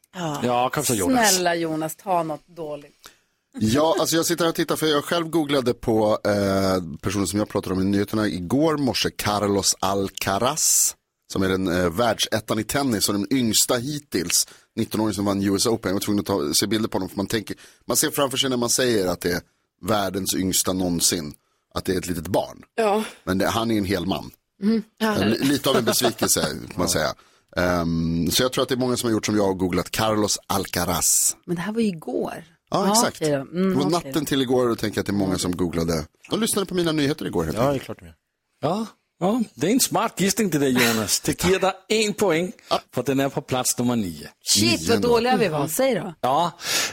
ja 0.47 0.69
kom 0.69 0.83
så 0.85 0.95
Jonas. 0.95 1.33
Snälla 1.33 1.55
Jonas, 1.55 1.95
ta 1.95 2.23
något 2.23 2.47
dåligt. 2.47 3.11
Ja, 3.59 3.95
alltså 3.99 4.15
jag 4.15 4.25
sitter 4.25 4.43
här 4.43 4.49
och 4.49 4.55
tittar 4.55 4.75
för 4.75 4.87
jag 4.87 5.03
själv 5.03 5.29
googlade 5.29 5.73
på 5.73 6.19
eh, 6.25 6.97
personen 7.01 7.27
som 7.27 7.39
jag 7.39 7.49
pratade 7.49 7.75
om 7.75 7.81
i 7.81 7.85
nyheterna 7.85 8.27
igår 8.27 8.77
morse, 8.77 9.09
Carlos 9.09 9.75
Alcaraz. 9.79 10.95
Som 11.35 11.43
är 11.43 11.49
den 11.49 11.67
eh, 11.67 11.89
världsettan 11.89 12.59
i 12.59 12.63
tennis 12.63 13.09
och 13.09 13.13
den 13.13 13.27
yngsta 13.33 13.75
hittills. 13.75 14.47
19-åring 14.79 15.13
som 15.13 15.25
vann 15.25 15.43
US 15.43 15.65
Open. 15.65 15.89
Jag 15.89 15.93
var 15.93 15.99
tvungen 15.99 16.19
att 16.19 16.25
ta, 16.25 16.53
se 16.53 16.67
bilder 16.67 16.89
på 16.89 16.95
honom 16.95 17.09
för 17.09 17.17
man 17.17 17.27
tänker, 17.27 17.57
man 17.85 17.97
ser 17.97 18.11
framför 18.11 18.37
sig 18.37 18.49
när 18.49 18.57
man 18.57 18.69
säger 18.69 19.07
att 19.07 19.21
det 19.21 19.31
är 19.31 19.41
världens 19.81 20.35
yngsta 20.35 20.73
någonsin. 20.73 21.33
Att 21.73 21.85
det 21.85 21.93
är 21.93 21.97
ett 21.97 22.07
litet 22.07 22.27
barn. 22.27 22.63
Ja. 22.75 23.03
Men 23.23 23.37
det, 23.37 23.47
han 23.47 23.71
är 23.71 23.77
en 23.77 23.85
hel 23.85 24.05
man. 24.05 24.31
Mm. 24.61 24.83
En, 24.99 25.29
lite 25.31 25.69
av 25.69 25.77
en 25.77 25.85
besvikelse 25.91 26.41
kan 26.41 26.75
man 26.75 26.89
säga. 26.89 27.13
Ehm, 27.55 28.31
så 28.31 28.43
jag 28.43 28.53
tror 28.53 28.61
att 28.61 28.69
det 28.69 28.75
är 28.75 28.79
många 28.79 28.97
som 28.97 29.07
har 29.07 29.11
gjort 29.11 29.25
som 29.25 29.35
jag 29.35 29.49
och 29.49 29.59
googlat 29.59 29.91
Carlos 29.91 30.39
Alcaraz. 30.47 31.37
Men 31.45 31.55
det 31.55 31.61
här 31.61 31.73
var 31.73 31.81
ju 31.81 31.87
igår. 31.87 32.43
Ja, 32.69 32.91
exakt. 32.91 33.19
då. 33.19 33.25
Mm, 33.25 33.69
det 33.69 33.75
var 33.75 33.89
natten 33.89 34.25
till 34.25 34.41
igår 34.41 34.69
och 34.69 34.79
tänker 34.79 34.97
jag 34.97 35.01
att 35.01 35.07
det 35.07 35.13
är 35.13 35.25
många 35.27 35.37
som 35.37 35.57
googlade. 35.57 36.05
De 36.29 36.39
lyssnade 36.39 36.65
på 36.65 36.75
mina 36.75 36.91
nyheter 36.91 37.25
igår 37.25 37.43
helt 37.43 37.57
Ja, 37.57 37.69
det 37.69 37.75
är 37.75 37.79
klart 37.79 37.99
de. 37.99 38.13
Ja, 38.61 38.85
ja, 39.19 39.41
det 39.53 39.67
är 39.67 39.71
en 39.71 39.79
smart 39.79 40.21
gissning 40.21 40.49
det 40.49 40.57
där 40.59 40.67
Jonas. 40.67 41.19
Det 41.19 41.43
ger 41.43 41.59
dig 41.59 41.73
en 41.89 42.13
poäng, 42.13 42.51
för 42.93 43.03
den 43.03 43.19
är 43.19 43.29
på 43.29 43.41
plats 43.41 43.77
nummer 43.77 43.95
nio. 43.95 44.29
Shit 44.43 44.89
vad 44.89 45.01
dåliga 45.01 45.37
vi 45.37 45.47
var. 45.47 45.67
Säg 45.67 45.95
då. 45.95 46.13
Ja, 46.21 46.51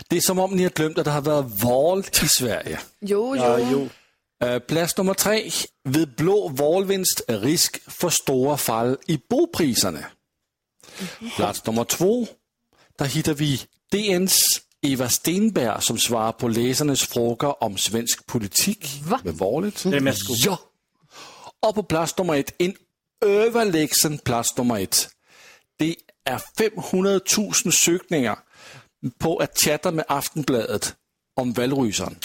det 0.08 0.16
är 0.16 0.20
som 0.20 0.38
om 0.38 0.56
ni 0.56 0.62
har 0.62 0.70
glömt 0.70 0.98
att 0.98 1.04
det 1.04 1.10
har 1.10 1.20
varit 1.20 1.62
val 1.64 2.04
i 2.22 2.28
Sverige. 2.28 2.80
Jo, 3.00 3.36
jo. 3.36 3.42
Ja, 3.42 3.58
jo. 3.70 3.88
Øh, 4.44 4.58
Plads 4.58 4.96
nummer 4.96 5.14
tre. 5.14 5.50
Ved 5.84 6.06
blå 6.16 6.48
valvinst 6.48 7.22
risk 7.28 7.78
for 7.88 8.08
store 8.08 8.58
fald 8.58 8.96
i 9.06 9.20
bopriserne. 9.30 10.04
Plats 11.36 11.66
nummer 11.66 11.84
två. 11.84 12.26
Der 12.98 13.04
hittar 13.04 13.34
vi 13.34 13.60
DN's 13.94 14.34
Eva 14.82 15.08
Stenberg, 15.08 15.82
som 15.82 15.98
svarar 15.98 16.32
på 16.32 16.48
läsarnas 16.48 17.02
frågor 17.02 17.62
om 17.62 17.76
svensk 17.76 18.26
politik 18.26 18.88
Va? 19.04 19.20
ved 19.24 19.32
valet. 19.34 19.82
Det 19.82 19.96
är 19.96 20.00
mest 20.00 20.26
god. 20.26 20.36
Ja. 20.36 20.58
Och 21.66 21.74
på 21.74 21.82
plats 21.82 22.18
nummer 22.18 22.34
ett, 22.34 22.54
en 22.58 22.74
överlägsen 23.24 24.18
plats 24.18 24.56
nummer 24.56 24.80
ett. 24.80 25.08
Det 25.78 25.96
är 26.24 26.38
500 26.58 27.20
000 27.38 27.72
sökningar 27.72 28.38
på 29.18 29.38
att 29.38 29.58
chatta 29.58 29.92
med 29.92 30.04
Aftonbladet 30.08 30.94
om 31.40 31.52
valrysaren. 31.52 32.16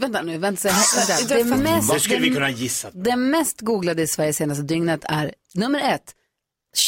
Vänta 0.00 0.22
nu, 0.22 0.38
vänta. 0.38 0.68
vänta. 0.68 1.34
det 1.34 1.44
mest, 1.44 1.88
Vad 1.88 2.02
skulle 2.02 2.18
vi 2.20 2.28
det, 2.28 2.34
kunna 2.34 2.50
gissa? 2.50 2.90
det 2.92 3.16
mest 3.16 3.60
googlade 3.60 4.02
i 4.02 4.06
Sverige 4.06 4.32
senaste 4.32 4.62
dygnet 4.62 5.00
är 5.04 5.34
nummer 5.54 5.80
ett, 5.94 6.14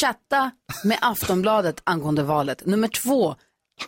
chatta 0.01 0.51
med 0.83 0.97
Aftonbladet 1.01 1.81
angående 1.83 2.23
valet. 2.23 2.65
Nummer 2.65 2.87
två, 2.87 3.35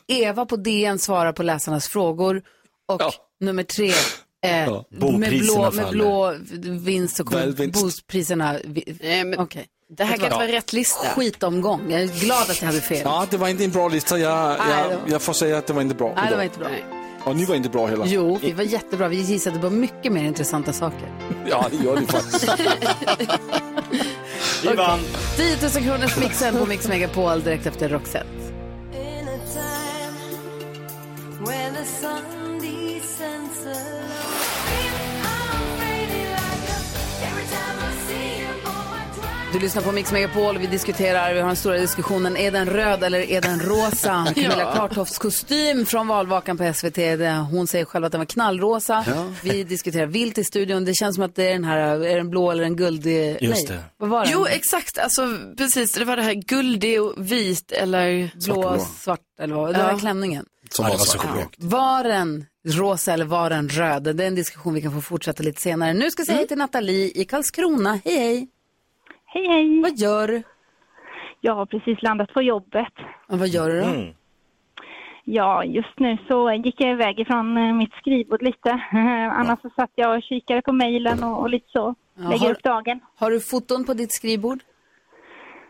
Eva 0.08 0.46
på 0.46 0.56
DN 0.56 1.00
svarar 1.00 1.34
på 1.34 1.44
läsarnas 1.44 1.88
frågor. 1.88 2.44
Och 2.88 3.02
Ja. 3.02 3.14
nummer 3.40 3.64
tre, 3.64 3.92
eh, 4.46 4.82
med, 4.90 5.30
blå, 5.30 5.62
med 5.62 5.74
faller. 5.74 5.92
blå 5.92 6.36
vinst 6.80 7.16
så 7.18 7.24
kommer 7.24 7.68
bopriserna... 7.68 8.56
Nej, 9.02 9.24
men 9.24 9.40
Okej. 9.40 9.66
Det 9.90 10.04
här 10.04 10.16
kan 10.18 10.26
inte 10.26 10.36
vara 10.36 10.48
rätt 10.48 10.74
lista. 10.74 11.10
Skitomgång. 11.10 11.82
Jag 11.92 12.02
är 12.02 12.08
glad 12.08 12.42
att 12.50 12.62
jag 12.62 12.68
hade 12.68 12.82
fel. 12.82 13.02
Ja, 13.04 13.28
det 13.30 13.38
var 13.38 13.48
inte 13.48 13.64
en 13.64 13.72
bra 13.72 13.88
lista. 13.88 14.18
Jag, 14.18 14.58
Nej, 14.60 14.86
jag, 14.90 15.00
jag 15.08 15.22
får 15.22 15.34
säga 15.34 15.58
att 15.58 15.68
det 15.68 15.74
var 15.74 15.82
inte 15.82 15.96
bra. 15.96 16.14
Nej, 16.16 16.28
det 16.30 16.36
var 16.36 16.44
inte 16.44 16.60
bra. 16.60 16.68
Och 17.24 17.36
ni 17.36 17.46
var 17.46 17.56
inte 17.56 17.70
bra 17.70 17.88
heller. 17.88 18.06
Jo, 18.08 18.40
vi 18.42 18.52
var 18.52 18.64
jättebra. 18.64 19.08
Vi 19.08 19.22
gissade 19.22 19.60
på 19.60 19.70
mycket 19.70 20.12
mer 20.12 20.24
intressanta 20.24 20.74
saker. 20.74 21.12
Ja, 21.50 21.68
det 21.72 21.86
gör 21.86 22.00
ni 22.00 22.06
faktiskt. 22.06 22.50
Vi 24.64 24.76
vann. 24.76 25.00
10 25.38 25.58
000 25.62 25.72
kronors 25.72 26.18
mixen 26.18 26.58
på 26.58 26.66
Mix 26.66 26.88
Megapol 26.88 27.42
direkt 27.42 27.66
efter 27.66 27.90
Roxette. 27.90 28.46
Du 39.56 39.60
lyssnar 39.62 39.82
på 39.82 39.92
Mix 39.92 40.12
Megapol 40.12 40.56
och 40.56 40.62
vi 40.62 40.68
diskuterar, 40.68 41.34
vi 41.34 41.40
har 41.40 41.48
den 41.48 41.56
stora 41.56 41.78
diskussionen, 41.78 42.38
är 42.38 42.52
den 42.52 42.70
röd 42.70 43.04
eller 43.04 43.20
är 43.20 43.42
den 43.42 43.60
rosa? 43.60 44.28
Camilla 44.36 44.76
Kvartofts 44.76 45.18
kostym 45.18 45.86
från 45.86 46.08
valvakan 46.08 46.58
på 46.58 46.74
SVT, 46.74 46.98
hon 47.52 47.68
säger 47.68 47.86
själv 47.86 48.06
att 48.06 48.12
den 48.12 48.22
var 48.22 48.26
knallrosa. 48.26 49.06
Vi 49.44 49.64
diskuterar 49.64 50.06
vilt 50.06 50.38
i 50.38 50.44
studion, 50.44 50.86
det 50.86 50.94
känns 50.94 51.16
som 51.16 51.24
att 51.24 51.36
det 51.36 51.44
är 51.48 51.54
den 51.54 51.64
här, 51.64 51.78
är 52.06 52.18
den 52.18 52.30
blå 52.30 52.52
eller 52.52 52.64
en 52.64 52.76
guldig? 52.76 53.38
Just 53.42 53.70
Nej, 53.70 53.78
det. 53.78 53.84
vad 53.98 54.10
var 54.10 54.24
den? 54.24 54.34
Jo, 54.34 54.46
exakt. 54.46 54.98
Alltså, 54.98 55.22
precis. 55.58 55.92
Det 55.94 56.06
var 56.06 56.16
det 56.16 56.24
här 56.24 56.34
guldig 56.34 57.02
och 57.02 57.14
vit 57.18 57.72
eller... 57.72 58.32
blå, 58.46 58.80
svart 59.00 59.20
eller 59.42 59.56
vad? 59.56 59.74
Det 59.76 59.84
var 59.84 59.92
Ja. 59.92 59.98
klänningen. 59.98 60.46
Som 60.70 60.86
Ja, 60.86 60.92
var 60.92 60.98
så 61.06 61.20
sjukt. 61.20 61.56
Var 61.58 62.04
den 62.04 62.46
rosa 62.68 63.14
eller 63.14 63.26
var 63.26 63.50
den 63.50 63.70
röd? 63.70 64.04
Det 64.16 64.24
är 64.24 64.28
en 64.28 64.36
diskussion 64.36 64.74
vi 64.74 64.82
kan 64.82 64.92
få 64.92 65.02
fortsätta 65.02 65.44
lite 65.44 65.62
senare. 65.62 65.94
Nu 65.94 66.12
ska 66.12 66.20
jag 66.20 66.28
säga 66.28 66.38
hej 66.38 66.48
till 66.48 66.58
Nathalie 66.58 67.12
i 67.16 67.26
Karlskrona. 67.26 68.00
Hej, 68.06 68.18
hej. 68.18 68.48
Hej, 69.36 69.48
hej. 69.48 69.82
Vad 69.82 69.98
gör 69.98 70.28
du? 70.28 70.44
Jag 71.42 71.56
har 71.56 71.66
precis 71.66 72.02
landat 72.02 72.34
på 72.34 72.42
jobbet. 72.42 72.94
Och 73.28 73.40
vad 73.40 73.48
gör 73.48 73.70
du 73.70 73.80
då? 73.82 73.86
Mm. 73.88 74.14
Ja, 75.24 75.64
just 75.64 76.00
nu 76.00 76.18
så 76.28 76.52
gick 76.52 76.76
jag 76.82 76.92
iväg 76.92 77.20
ifrån 77.20 77.58
eh, 77.58 77.74
mitt 77.74 77.94
skrivbord 77.94 78.42
lite. 78.42 78.70
Annars 79.32 79.62
så 79.62 79.70
satt 79.76 79.92
jag 79.96 80.18
och 80.18 80.24
kikade 80.24 80.62
på 80.62 80.72
mejlen 80.74 81.24
och, 81.24 81.40
och 81.42 81.50
lite 81.50 81.66
så. 81.72 81.96
Ja, 82.18 82.30
Lägger 82.30 82.46
har- 82.46 82.52
upp 82.52 82.64
dagen. 82.64 83.00
Har 83.16 83.32
du 83.32 83.40
foton 83.40 83.86
på 83.86 83.94
ditt 83.94 84.14
skrivbord? 84.14 84.60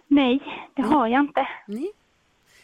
Nej, 0.08 0.40
det 0.76 0.82
har 0.82 1.08
jag 1.08 1.22
inte. 1.22 1.48
Nej. 1.68 1.92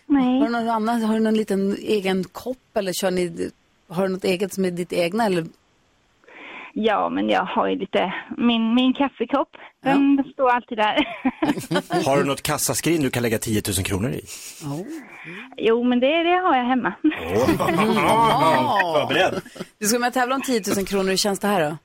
Nej. 0.06 0.40
Har 0.40 0.46
du 0.46 0.52
någon 0.52 0.70
annan, 0.70 1.02
har 1.04 1.14
du 1.14 1.20
någon 1.20 1.34
liten 1.38 1.76
egen 1.80 2.24
kopp 2.24 2.78
eller 2.78 2.94
kör 2.94 3.12
ni, 3.12 3.50
har 3.90 4.04
du 4.08 4.14
något 4.14 4.24
eget 4.24 4.54
som 4.54 4.66
är 4.66 4.72
ditt 4.72 4.94
egna 4.94 5.26
eller? 5.26 5.46
Ja, 6.74 7.10
men 7.10 7.30
jag 7.30 7.46
har 7.46 7.68
ju 7.68 7.76
lite... 7.76 8.14
Min, 8.38 8.74
min 8.76 8.94
kaffekopp, 8.94 9.50
den 9.84 10.24
står 10.34 10.50
alltid 10.50 10.78
där. 10.78 11.08
Har 12.06 12.18
du 12.18 12.24
något 12.24 12.42
kassaskrin 12.42 13.02
du 13.02 13.10
kan 13.10 13.24
lägga 13.24 13.38
10 13.38 13.62
000 13.78 13.86
kronor 13.86 14.12
i? 14.12 14.22
jo, 15.58 15.84
men 15.84 16.00
det, 16.00 16.24
det 16.24 16.38
har 16.38 16.58
jag 16.58 16.66
hemma. 16.66 16.94
Förberedd. 18.94 19.42
Du 19.80 19.86
ska 19.86 20.00
med 20.00 20.14
tävla 20.14 20.36
om 20.36 20.42
10 20.42 20.62
000 20.78 20.86
kronor, 20.86 21.10
hur 21.10 21.18
känns 21.18 21.40
det 21.40 21.48
här 21.48 21.70
då? 21.70 21.78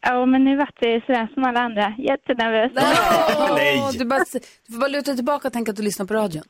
Ja, 0.00 0.26
men 0.26 0.44
nu 0.44 0.56
vart 0.56 0.80
det 0.80 1.04
sådär 1.06 1.28
som 1.34 1.44
alla 1.44 1.60
andra. 1.60 1.94
Jättenervös. 1.98 2.72
Nej. 3.54 3.98
Du, 3.98 4.04
bara, 4.04 4.24
du 4.66 4.72
får 4.72 4.80
bara 4.80 4.88
luta 4.88 5.10
dig 5.10 5.16
tillbaka 5.16 5.48
och 5.48 5.52
tänka 5.52 5.70
att 5.70 5.76
du 5.76 5.82
lyssnar 5.82 6.06
på 6.06 6.14
radion. 6.14 6.42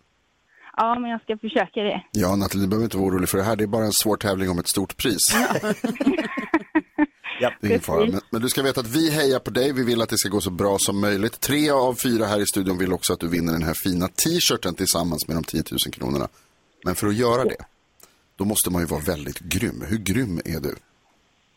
Ja, 0.77 0.99
men 0.99 1.11
jag 1.11 1.23
ska 1.23 1.39
försöka 1.39 1.81
det. 1.81 2.03
Ja, 2.11 2.37
Nathalie, 2.37 2.65
du 2.65 2.69
behöver 2.69 2.85
inte 2.85 2.97
vara 2.97 3.07
orolig 3.07 3.29
för 3.29 3.39
det 3.39 3.45
här. 3.45 3.57
Det 3.57 3.65
är 3.65 3.69
bara 3.69 3.85
en 3.85 3.93
svår 3.93 4.17
tävling 4.17 4.51
om 4.51 4.59
ett 4.59 4.69
stort 4.69 4.97
pris. 4.97 5.37
Ja. 7.41 7.53
Det 7.61 7.67
är 7.67 7.71
ingen 7.71 7.81
fara. 7.81 8.07
Men, 8.07 8.21
men 8.31 8.43
du 8.43 8.49
ska 8.49 8.63
veta 8.63 8.81
att 8.81 8.87
vi 8.89 9.11
hejar 9.11 9.39
på 9.39 9.51
dig. 9.51 9.73
Vi 9.73 9.85
vill 9.85 10.03
att 10.03 10.09
det 10.09 10.19
ska 10.19 10.29
gå 10.29 10.41
så 10.41 10.51
bra 10.51 10.77
som 10.79 11.01
möjligt. 11.01 11.41
Tre 11.41 11.71
av 11.71 11.95
fyra 11.95 12.27
här 12.27 12.41
i 12.41 12.47
studion 12.47 12.79
vill 12.79 12.93
också 12.93 13.13
att 13.13 13.21
du 13.21 13.29
vinner 13.29 13.53
den 13.53 13.63
här 13.63 13.75
fina 13.75 14.09
t-shirten 14.09 14.75
tillsammans 14.75 15.29
med 15.29 15.37
de 15.37 15.45
10 15.45 15.63
000 15.71 15.79
kronorna. 15.93 16.29
Men 16.85 16.95
för 16.95 17.07
att 17.07 17.15
göra 17.15 17.45
det, 17.45 17.65
då 18.37 18.45
måste 18.45 18.71
man 18.71 18.83
ju 18.83 18.87
vara 18.87 19.01
väldigt 19.01 19.39
grym. 19.39 19.85
Hur 19.89 19.99
grym 19.99 20.41
är 20.45 20.61
du? 20.61 20.75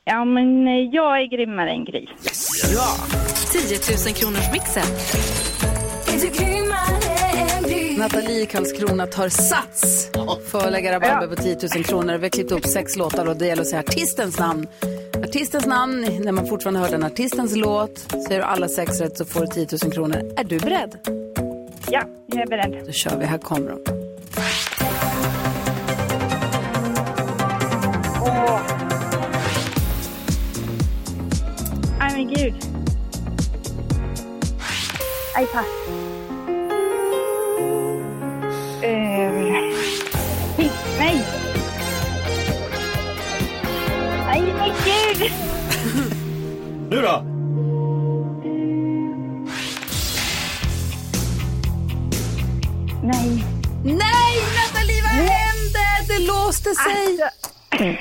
Ja, 0.06 0.26
men 0.26 0.68
eh, 0.68 0.74
jag 0.74 1.22
är 1.22 1.38
grymmare 1.38 1.70
än 1.70 1.86
gris. 1.86 2.10
10 3.52 3.80
000 4.06 4.16
kronors 4.16 4.52
mixen. 4.52 4.86
Nathalie 8.00 8.42
i 8.42 8.46
Karlskrona 8.46 9.08
tar 9.08 9.30
sats 9.30 10.12
för 10.52 10.66
att 10.66 10.72
lägga 10.72 10.96
rabarber 10.96 11.28
på 11.28 11.36
10 11.36 11.58
000 11.76 11.84
kronor. 11.84 12.18
Vi 12.18 12.24
har 12.24 12.30
klippt 12.30 12.52
upp 12.52 12.66
sex 12.66 12.98
låtar 12.98 13.26
och 13.26 13.38
det 13.38 13.48
gäller 13.48 13.62
att 13.62 13.68
säga 13.68 13.80
artistens 13.80 14.40
namn. 14.40 14.68
Artistens 15.24 15.66
namn, 15.66 16.02
när 16.24 16.32
man 16.32 16.48
fortfarande 16.48 16.80
hör 16.80 16.90
den 16.90 17.04
artistens 17.04 17.56
låt, 17.56 18.00
säger 18.28 18.40
du 18.40 18.44
alla 18.44 18.68
sex 18.68 19.00
rätt 19.02 19.18
så 19.18 19.26
får 19.26 19.42
du 19.42 19.48
10 19.48 19.68
000 19.84 19.92
kronor. 19.94 20.34
Är 20.38 20.44
du 20.44 20.60
beredd? 20.60 20.98
Ja, 21.92 22.04
jag 22.26 22.42
är 22.42 22.48
beredd. 22.48 22.86
Då 22.86 22.92
kör 22.92 23.18
vi, 23.18 23.26
här 23.26 23.38
kommer 23.38 23.70
de. 23.70 23.80
Åh. 28.22 28.62
Nej, 32.00 32.12
men 32.14 32.28
gud. 32.28 32.54
Nej, 35.36 35.46
pass. 35.54 35.66
Nej, 44.42 44.54
men 44.54 44.70
gud. 44.86 45.32
Nu 46.90 47.02
då? 47.02 47.24
Nej. 53.04 53.44
Nej, 53.86 54.36
Nathalie, 54.58 55.02
vad 55.02 55.12
hände? 55.12 55.86
Det 56.08 56.28
låste 56.28 56.70
sig. 56.76 57.20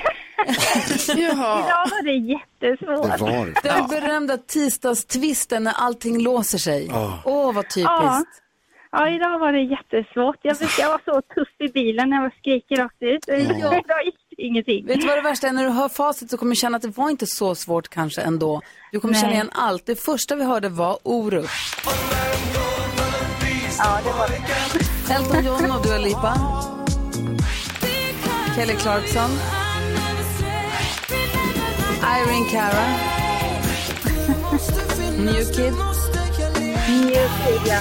Jaha. 1.22 1.58
Idag 1.58 1.86
var 1.90 2.02
det 2.02 2.12
jättesvårt. 2.12 3.18
Det 3.18 3.24
var 3.24 3.46
det. 3.46 3.60
Den 3.62 3.88
berömda 3.88 4.36
tisdagstvisten 4.38 5.64
när 5.64 5.72
allting 5.72 6.22
låser 6.22 6.58
sig. 6.58 6.90
Åh, 7.24 7.52
vad 7.54 7.64
typiskt. 7.64 7.84
Ja. 7.84 8.22
Ja, 8.90 9.08
idag 9.08 9.38
var 9.38 9.52
det 9.52 9.62
jättesvårt. 9.62 10.36
Jag 10.42 10.56
brukar 10.56 10.88
vara 10.88 11.00
så 11.04 11.22
tuff 11.34 11.48
i 11.58 11.68
bilen 11.68 12.10
när 12.10 12.22
jag 12.22 12.32
skriker 12.38 12.76
rakt 12.76 13.02
ut. 13.02 13.28
Idag 13.28 14.04
gick 14.04 14.17
ingenting. 14.38 14.86
Vet 14.86 15.00
du 15.00 15.06
vad 15.06 15.16
det 15.16 15.22
värsta 15.22 15.48
är? 15.48 15.52
När 15.52 15.64
du 15.64 15.70
hör 15.70 15.88
facit 15.88 16.30
så 16.30 16.36
kommer 16.36 16.50
du 16.50 16.56
känna 16.56 16.76
att 16.76 16.82
det 16.82 16.96
var 16.96 17.10
inte 17.10 17.26
så 17.26 17.54
svårt 17.54 17.88
kanske 17.88 18.20
ändå. 18.20 18.62
Du 18.92 19.00
kommer 19.00 19.12
Nej. 19.12 19.20
känna 19.20 19.32
igen 19.34 19.50
allt. 19.52 19.86
Det 19.86 19.96
första 19.96 20.36
vi 20.36 20.44
hörde 20.44 20.68
var 20.68 20.98
Orup. 21.02 21.50
Ja, 23.78 24.00
det 24.04 24.10
var 24.12 24.28
det. 24.28 25.14
Elton 25.14 25.44
John 25.44 25.70
och 25.70 25.82
Dua 25.86 25.98
Lipa. 25.98 26.34
Kelly 28.56 28.74
Clarkson. 28.74 29.30
Irene 32.00 32.50
Cara. 32.50 32.84
New 35.18 35.44
Kid. 35.44 35.72
New 37.04 37.28
Kid, 37.44 37.60
ja. 37.66 37.80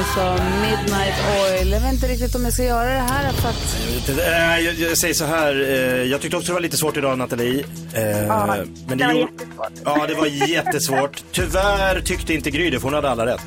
Och 0.00 0.06
så 0.14 0.42
Midnight 0.62 1.14
Oil. 1.40 1.70
Jag 1.70 1.80
vet 1.80 1.92
inte 1.92 2.06
riktigt 2.08 2.34
om 2.34 2.44
jag 2.44 2.52
ska 2.52 2.62
göra 2.64 2.88
det 2.88 2.98
här 3.00 3.32
för 3.32 3.48
att... 3.48 4.08
Eh, 4.18 4.64
Jag, 4.64 4.74
jag 4.74 4.98
säger 4.98 5.14
så 5.14 5.24
här, 5.24 5.54
eh, 5.60 6.02
jag 6.02 6.20
tyckte 6.20 6.36
också 6.36 6.46
det 6.46 6.52
var 6.52 6.60
lite 6.60 6.76
svårt 6.76 6.96
idag 6.96 7.18
Nathalie. 7.18 7.64
Eh, 7.94 8.02
Ja, 8.26 8.56
men 8.88 8.98
det 8.98 9.04
var 9.06 9.12
gjorde- 9.12 9.32
jättesvårt. 9.32 9.72
Ja, 9.84 10.06
det 10.06 10.14
var 10.14 10.26
jättesvårt. 10.26 11.24
Tyvärr 11.32 12.00
tyckte 12.00 12.34
inte 12.34 12.50
Gry 12.50 12.70
det, 12.70 12.80
för 12.80 12.84
hon 12.84 12.94
hade 12.94 13.10
alla 13.10 13.26
rätt. 13.26 13.40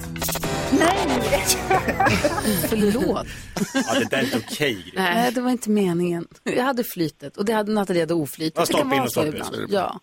Nej! 0.71 1.43
Förlåt. 2.69 3.27
Ja, 3.73 3.99
det 3.99 4.05
där 4.09 4.17
är 4.17 4.21
inte 4.23 4.37
okej 4.37 4.73
Gry. 4.73 4.91
Nej, 4.95 5.31
det 5.31 5.41
var 5.41 5.51
inte 5.51 5.69
meningen. 5.69 6.27
Jag 6.43 6.63
hade 6.63 6.83
flytet 6.83 7.37
och 7.37 7.45
det 7.45 7.53
hade 7.53 7.71
Nathalie 7.71 8.01
hade 8.01 8.13
oflytet. 8.13 8.53
Ja, 8.59 8.65
stolpe 8.65 8.95
in 8.95 9.01
och 9.01 9.11
så 9.11 9.21
stolpe 9.21 9.37
ut, 9.37 9.69
Ja. 9.69 9.99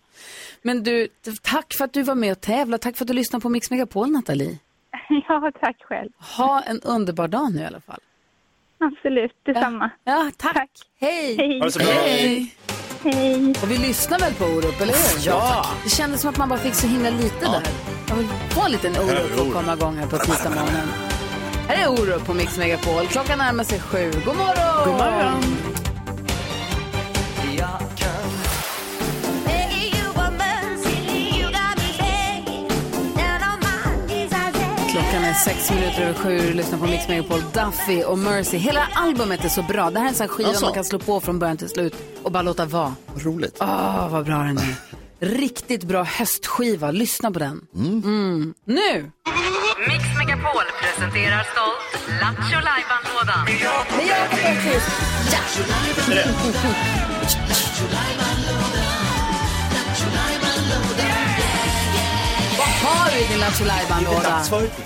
Men 0.61 0.83
du, 0.83 1.07
tack 1.41 1.73
för 1.73 1.85
att 1.85 1.93
du 1.93 2.03
var 2.03 2.15
med 2.15 2.31
och 2.31 2.41
tävlade. 2.41 2.83
Tack 2.83 2.97
för 2.97 3.03
att 3.03 3.07
du 3.07 3.13
lyssnade 3.13 3.41
på 3.43 3.49
Mix 3.49 3.69
Megapol, 3.71 4.11
Nathalie. 4.11 4.57
Ja, 5.27 5.51
tack 5.61 5.77
själv. 5.83 6.09
Ha 6.37 6.61
en 6.61 6.81
underbar 6.81 7.27
dag 7.27 7.53
nu 7.53 7.61
i 7.61 7.65
alla 7.65 7.81
fall. 7.81 7.99
Absolut, 8.79 9.31
detsamma. 9.45 9.89
Ja, 10.03 10.31
tack. 10.37 10.69
Hej. 10.99 11.35
Hej. 11.37 11.59
Ha 11.59 11.65
det 11.65 11.71
så 11.71 11.79
bra. 11.79 11.87
Hej. 11.87 12.55
Hej. 13.03 13.49
Och 13.63 13.71
vi 13.71 13.77
lyssnar 13.77 14.19
väl 14.19 14.33
på 14.33 14.45
Orup, 14.45 14.81
eller 14.81 14.93
hur? 14.93 15.27
Ja. 15.27 15.65
Det 15.83 15.89
kändes 15.89 16.21
som 16.21 16.29
att 16.29 16.37
man 16.37 16.49
bara 16.49 16.59
fick 16.59 16.73
så 16.73 16.87
himla 16.87 17.09
lite 17.09 17.45
där. 17.45 17.63
Jag 18.07 18.15
vill 18.15 18.27
få 18.27 18.65
en 18.65 18.71
liten 18.71 18.91
Orup 18.97 19.29
för 19.35 19.47
att 19.47 19.53
komma 19.53 19.73
igång 19.73 19.95
här 19.95 20.07
på 20.07 20.17
tisdag 20.17 20.49
morgonen. 20.49 20.87
Här 21.67 21.83
är 21.85 21.89
Orup 21.89 22.25
på 22.25 22.33
Mix 22.33 22.57
Megapol. 22.57 23.07
Klockan 23.07 23.37
närmar 23.37 23.63
sig 23.63 23.79
sju. 23.79 24.11
God 24.25 24.35
morgon! 24.37 24.85
God 24.85 24.93
morgon. 24.93 25.88
Klockan 35.09 35.25
är 35.25 35.33
sex 35.33 35.71
minuter 35.71 36.01
över 36.01 36.13
sju. 36.13 36.37
Du 36.39 36.53
lyssnar 36.53 36.79
på 36.79 36.85
Mix 36.85 37.07
Megapol. 37.07 37.41
Duffy 37.53 38.03
och 38.03 38.17
Mercy. 38.17 38.57
Hela 38.57 38.87
albumet 38.93 39.45
är 39.45 39.49
så 39.49 39.61
bra. 39.61 39.89
Det 39.89 39.99
här 39.99 40.05
är 40.05 40.09
en 40.09 40.15
sån 40.15 40.23
här 40.27 40.33
skiva 40.33 40.49
Alltså. 40.49 40.65
man 40.65 40.73
kan 40.73 40.83
slå 40.85 40.99
på 40.99 41.19
från 41.19 41.39
början 41.39 41.57
till 41.57 41.69
slut 41.69 41.93
och 42.23 42.31
bara 42.31 42.43
låta 42.43 42.65
vara. 42.65 42.95
Roligt. 43.15 43.57
Åh, 43.59 44.07
vad 44.11 44.25
bra 44.25 44.37
den 44.37 44.57
är. 44.57 44.75
Riktigt 45.19 45.83
bra 45.83 46.03
höstskiva. 46.03 46.91
Lyssna 46.91 47.31
på 47.31 47.39
den. 47.39 47.61
Mm. 47.75 48.53
Nu! 48.65 49.11
Mix 49.87 50.03
Megapol 50.17 50.63
presenterar 50.81 51.43
stolt 51.43 52.19
Lattjo 52.21 52.59
Lajban-lådan. 52.67 53.45
Med 53.45 53.61
Jakob 53.61 53.99
Öqvist. 54.45 54.89
Vad 58.19 58.28
har 62.83 63.11
du 63.11 63.17
i 63.17 63.27
din 63.27 63.39
Lattjo 63.39 63.65
Det 63.65 63.71
Lajban-låda? 63.71 64.29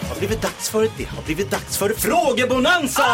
har 0.09 0.15
blivit 0.19 0.41
dags 0.41 0.69
för 0.69 0.81
det. 0.81 0.89
Det 0.97 1.05
har 1.15 1.21
blivit 1.23 1.51
dags 1.51 1.77
för 1.77 1.93
frågebonanza! 1.97 3.05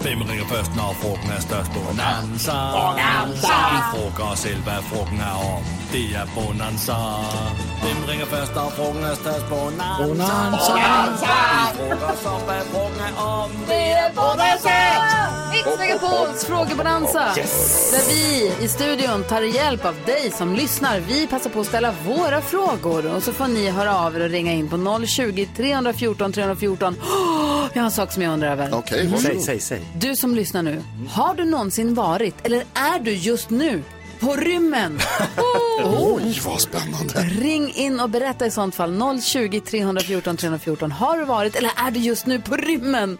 Hvem 0.00 0.22
ringer 0.22 0.44
først, 0.48 0.76
når 0.76 0.94
frugten 1.02 1.30
er 1.30 1.40
størst? 1.40 1.70
Bonanza. 1.74 2.56
Bonanza. 2.76 3.56
Vi 3.72 3.80
frugger 3.92 4.24
os 4.32 4.38
selv, 4.38 4.62
hvad 4.62 4.82
frugten 4.90 5.20
er 5.20 5.36
om. 5.56 5.62
Det 5.92 6.04
er 6.20 6.26
Bonanza. 6.34 6.96
Hvem 7.82 7.98
ringer 8.10 8.26
først, 8.26 8.54
når 8.54 8.68
frugten 8.76 9.04
er 9.04 9.14
størst? 9.14 9.46
Bonanza. 9.48 9.96
Bonanza. 10.00 11.34
Vi 11.54 11.66
frugger 11.78 12.08
os 12.14 12.24
om, 12.34 12.40
hvad 12.48 12.62
frugten 12.72 13.00
er 13.08 13.14
om. 13.22 13.50
Det 13.70 13.84
er 14.02 14.08
Mix 15.66 15.78
Megapols 15.78 16.44
frågebonanza. 16.44 17.18
Där 17.92 18.08
vi 18.08 18.52
i 18.64 18.68
studion 18.68 19.24
tar 19.24 19.42
hjälp 19.42 19.84
av 19.84 19.94
dig 20.06 20.30
som 20.30 20.54
lyssnar. 20.54 21.00
Vi 21.00 21.26
passar 21.26 21.50
på 21.50 21.60
att 21.60 21.66
ställa 21.66 21.94
våra 22.06 22.40
frågor 22.40 23.14
och 23.14 23.22
så 23.22 23.32
får 23.32 23.46
ni 23.48 23.70
höra 23.70 23.98
av 23.98 24.16
er 24.16 24.20
och 24.20 24.30
ringa 24.30 24.52
in 24.52 24.68
på 24.68 25.06
020 25.06 25.48
314 25.56 26.32
314. 26.32 26.96
Åh, 27.02 27.64
jag 27.72 27.80
har 27.80 27.84
en 27.86 27.90
sak 27.90 28.12
som 28.12 28.22
jag 28.22 28.32
undrar 28.32 28.52
över. 28.52 28.74
Okej, 28.74 28.98
Säg, 28.98 29.06
varsågod. 29.08 29.42
säg, 29.42 29.60
säg. 29.60 29.80
Du 29.94 30.16
som 30.16 30.34
lyssnar 30.34 30.62
nu, 30.62 30.82
har 31.10 31.34
du 31.34 31.44
någonsin 31.44 31.94
varit 31.94 32.34
eller 32.46 32.64
är 32.74 32.98
du 33.00 33.12
just 33.12 33.50
nu 33.50 33.82
på 34.20 34.36
rymmen? 34.36 34.98
Oh. 35.84 36.14
Oj, 36.14 36.40
vad 36.44 36.60
spännande. 36.60 37.14
Ring 37.40 37.72
in 37.74 38.00
och 38.00 38.10
berätta 38.10 38.46
i 38.46 38.50
sånt 38.50 38.74
fall. 38.74 39.20
020 39.22 39.60
314 39.60 40.36
314. 40.36 40.92
Har 40.92 41.18
du 41.18 41.24
varit 41.24 41.56
eller 41.56 41.70
är 41.76 41.90
du 41.90 42.00
just 42.00 42.26
nu 42.26 42.40
på 42.40 42.56
rymmen? 42.56 43.18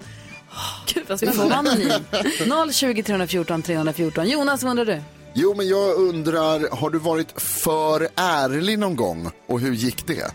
Gud 0.94 1.04
vad 1.08 1.20
Du 1.20 1.26
får 1.26 1.32
spännande. 1.32 1.70
vara 1.72 2.00
anonym. 2.48 2.72
020 2.72 3.02
314 3.02 3.62
314. 3.62 4.28
Jonas, 4.28 4.62
vad 4.62 4.70
undrar 4.70 4.84
du? 4.84 5.02
Jo, 5.34 5.54
men 5.54 5.68
jag 5.68 5.94
undrar, 5.96 6.76
har 6.76 6.90
du 6.90 6.98
varit 6.98 7.40
för 7.40 8.08
ärlig 8.16 8.78
någon 8.78 8.96
gång? 8.96 9.30
Och 9.48 9.60
hur 9.60 9.72
gick 9.74 10.06
det? 10.06 10.30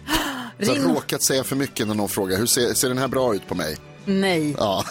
Så 0.66 0.74
Ring. 0.74 0.82
jag 0.84 0.96
råkat 0.96 1.24
säga 1.24 1.44
för 1.44 1.56
mycket 1.56 1.88
när 1.88 1.96
någon 1.96 2.10
frågar, 2.10 2.38
hur 2.38 2.46
ser, 2.46 2.74
ser 2.74 2.88
den 2.90 2.98
här 2.98 3.08
bra 3.08 3.36
ut 3.36 3.48
på 3.48 3.56
mig? 3.56 3.78
Nej. 4.06 4.56
Ja. 4.58 4.86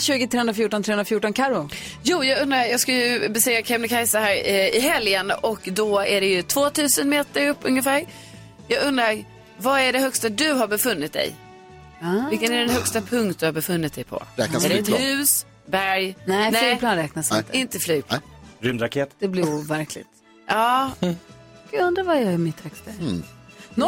020 0.00 0.26
314 0.28 0.82
314. 0.82 1.32
Karo. 1.32 1.68
Jo, 2.02 2.24
jag 2.24 2.42
undrar, 2.42 2.64
jag 2.64 2.80
ska 2.80 2.92
ju 2.92 3.28
besegra 3.28 3.62
Kebnekaise 3.62 4.18
här 4.18 4.30
eh, 4.44 4.68
i 4.68 4.80
helgen 4.80 5.32
och 5.42 5.60
då 5.72 5.98
är 6.00 6.20
det 6.20 6.26
ju 6.26 6.42
2000 6.42 7.08
meter 7.08 7.48
upp 7.48 7.58
ungefär. 7.62 8.04
Jag 8.68 8.84
undrar, 8.84 9.24
vad 9.58 9.80
är 9.80 9.92
det 9.92 9.98
högsta 9.98 10.28
du 10.28 10.52
har 10.52 10.68
befunnit 10.68 11.12
dig? 11.12 11.34
Vilken 12.30 12.52
är 12.52 12.58
den 12.58 12.70
högsta 12.70 13.00
punkt 13.00 13.40
du 13.40 13.46
har 13.46 13.52
befunnit 13.52 13.92
dig 13.94 14.04
på? 14.04 14.22
Räknas 14.36 14.64
är 14.64 14.68
det 14.68 14.74
ett 14.78 14.86
flygplan? 14.86 15.08
hus, 15.08 15.46
berg? 15.66 16.16
Nej, 16.26 16.52
flygplan 16.52 16.96
räknas 16.96 17.30
Nej. 17.30 17.38
inte. 17.38 17.58
Inte 17.58 17.78
flygplan. 17.78 18.20
Rymdraket. 18.60 19.10
Det 19.18 19.28
blir 19.28 19.42
overkligt. 19.48 20.06
Ja, 20.48 20.90
Jag 21.70 21.86
undrar 21.86 22.04
vad 22.04 22.16
jag 22.16 22.24
är 22.32 22.38
mitt 22.38 22.60
högsta. 22.60 22.90
Mm. 23.00 23.22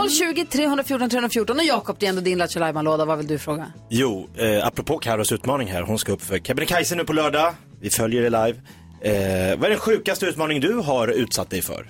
020 0.09 0.44
314 0.51 1.11
314. 1.11 1.59
Och 1.59 1.64
Jakob, 1.64 1.97
det 1.99 2.07
är 2.07 2.09
ändå 2.11 2.21
din 2.21 2.38
Lattjo 2.38 2.61
Lajban-låda. 2.61 3.05
Vad 3.05 3.18
vill 3.18 3.27
du 3.27 3.38
fråga? 3.38 3.73
Jo, 3.90 4.29
eh, 4.37 4.66
apropå 4.66 4.99
Carros 4.99 5.33
utmaning 5.33 5.68
här. 5.68 5.83
Hon 5.83 5.99
ska 5.99 6.12
upp 6.12 6.23
för 6.23 6.38
Kebnekaise 6.38 6.94
nu 6.94 7.05
på 7.05 7.12
lördag. 7.12 7.55
Vi 7.81 7.90
följer 7.90 8.23
det 8.23 8.31
live. 8.31 8.59
Eh, 9.01 9.59
vad 9.59 9.64
är 9.66 9.71
den 9.71 9.79
sjukaste 9.79 10.27
utmaning 10.27 10.61
du 10.61 10.75
har 10.75 11.09
utsatt 11.09 11.51
dig 11.51 11.62
för? 11.62 11.87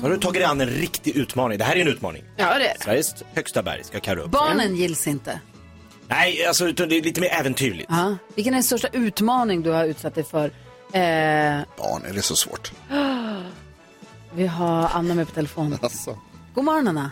Så 0.00 0.02
har 0.04 0.10
du 0.10 0.16
tagit 0.18 0.34
dig 0.40 0.44
an 0.44 0.60
en 0.60 0.66
riktig 0.68 1.16
utmaning. 1.16 1.58
Det 1.58 1.64
här 1.64 1.76
är 1.76 1.80
en 1.80 1.88
utmaning. 1.88 2.22
ja 2.36 2.46
det 2.46 2.54
är 2.54 2.58
det. 2.58 2.80
Sveriges 2.84 3.24
högsta 3.34 3.62
berg 3.62 3.84
ska 3.84 4.00
Carro 4.00 4.20
upp. 4.20 4.30
Barnen 4.30 4.76
gills 4.76 5.06
inte. 5.06 5.40
Nej, 6.08 6.46
alltså 6.46 6.68
utan 6.68 6.88
det 6.88 6.96
är 6.98 7.02
lite 7.02 7.20
mer 7.20 7.28
äventyrligt. 7.40 7.86
Ja. 7.90 8.16
Vilken 8.34 8.52
är 8.54 8.56
den 8.56 8.62
största 8.64 8.88
utmaning 8.92 9.62
du 9.62 9.70
har 9.70 9.84
utsatt 9.84 10.14
dig 10.14 10.24
för? 10.24 10.44
Eh, 10.44 11.60
Barn, 11.78 12.04
är 12.08 12.12
det 12.14 12.22
så 12.22 12.36
svårt? 12.36 12.72
vi 14.34 14.46
har 14.46 14.90
Anna 14.94 15.14
med 15.14 15.26
på 15.28 15.34
telefon. 15.34 15.78
Alltså. 15.82 16.18
God 16.54 16.64
morgon 16.64 16.88
Anna. 16.88 17.10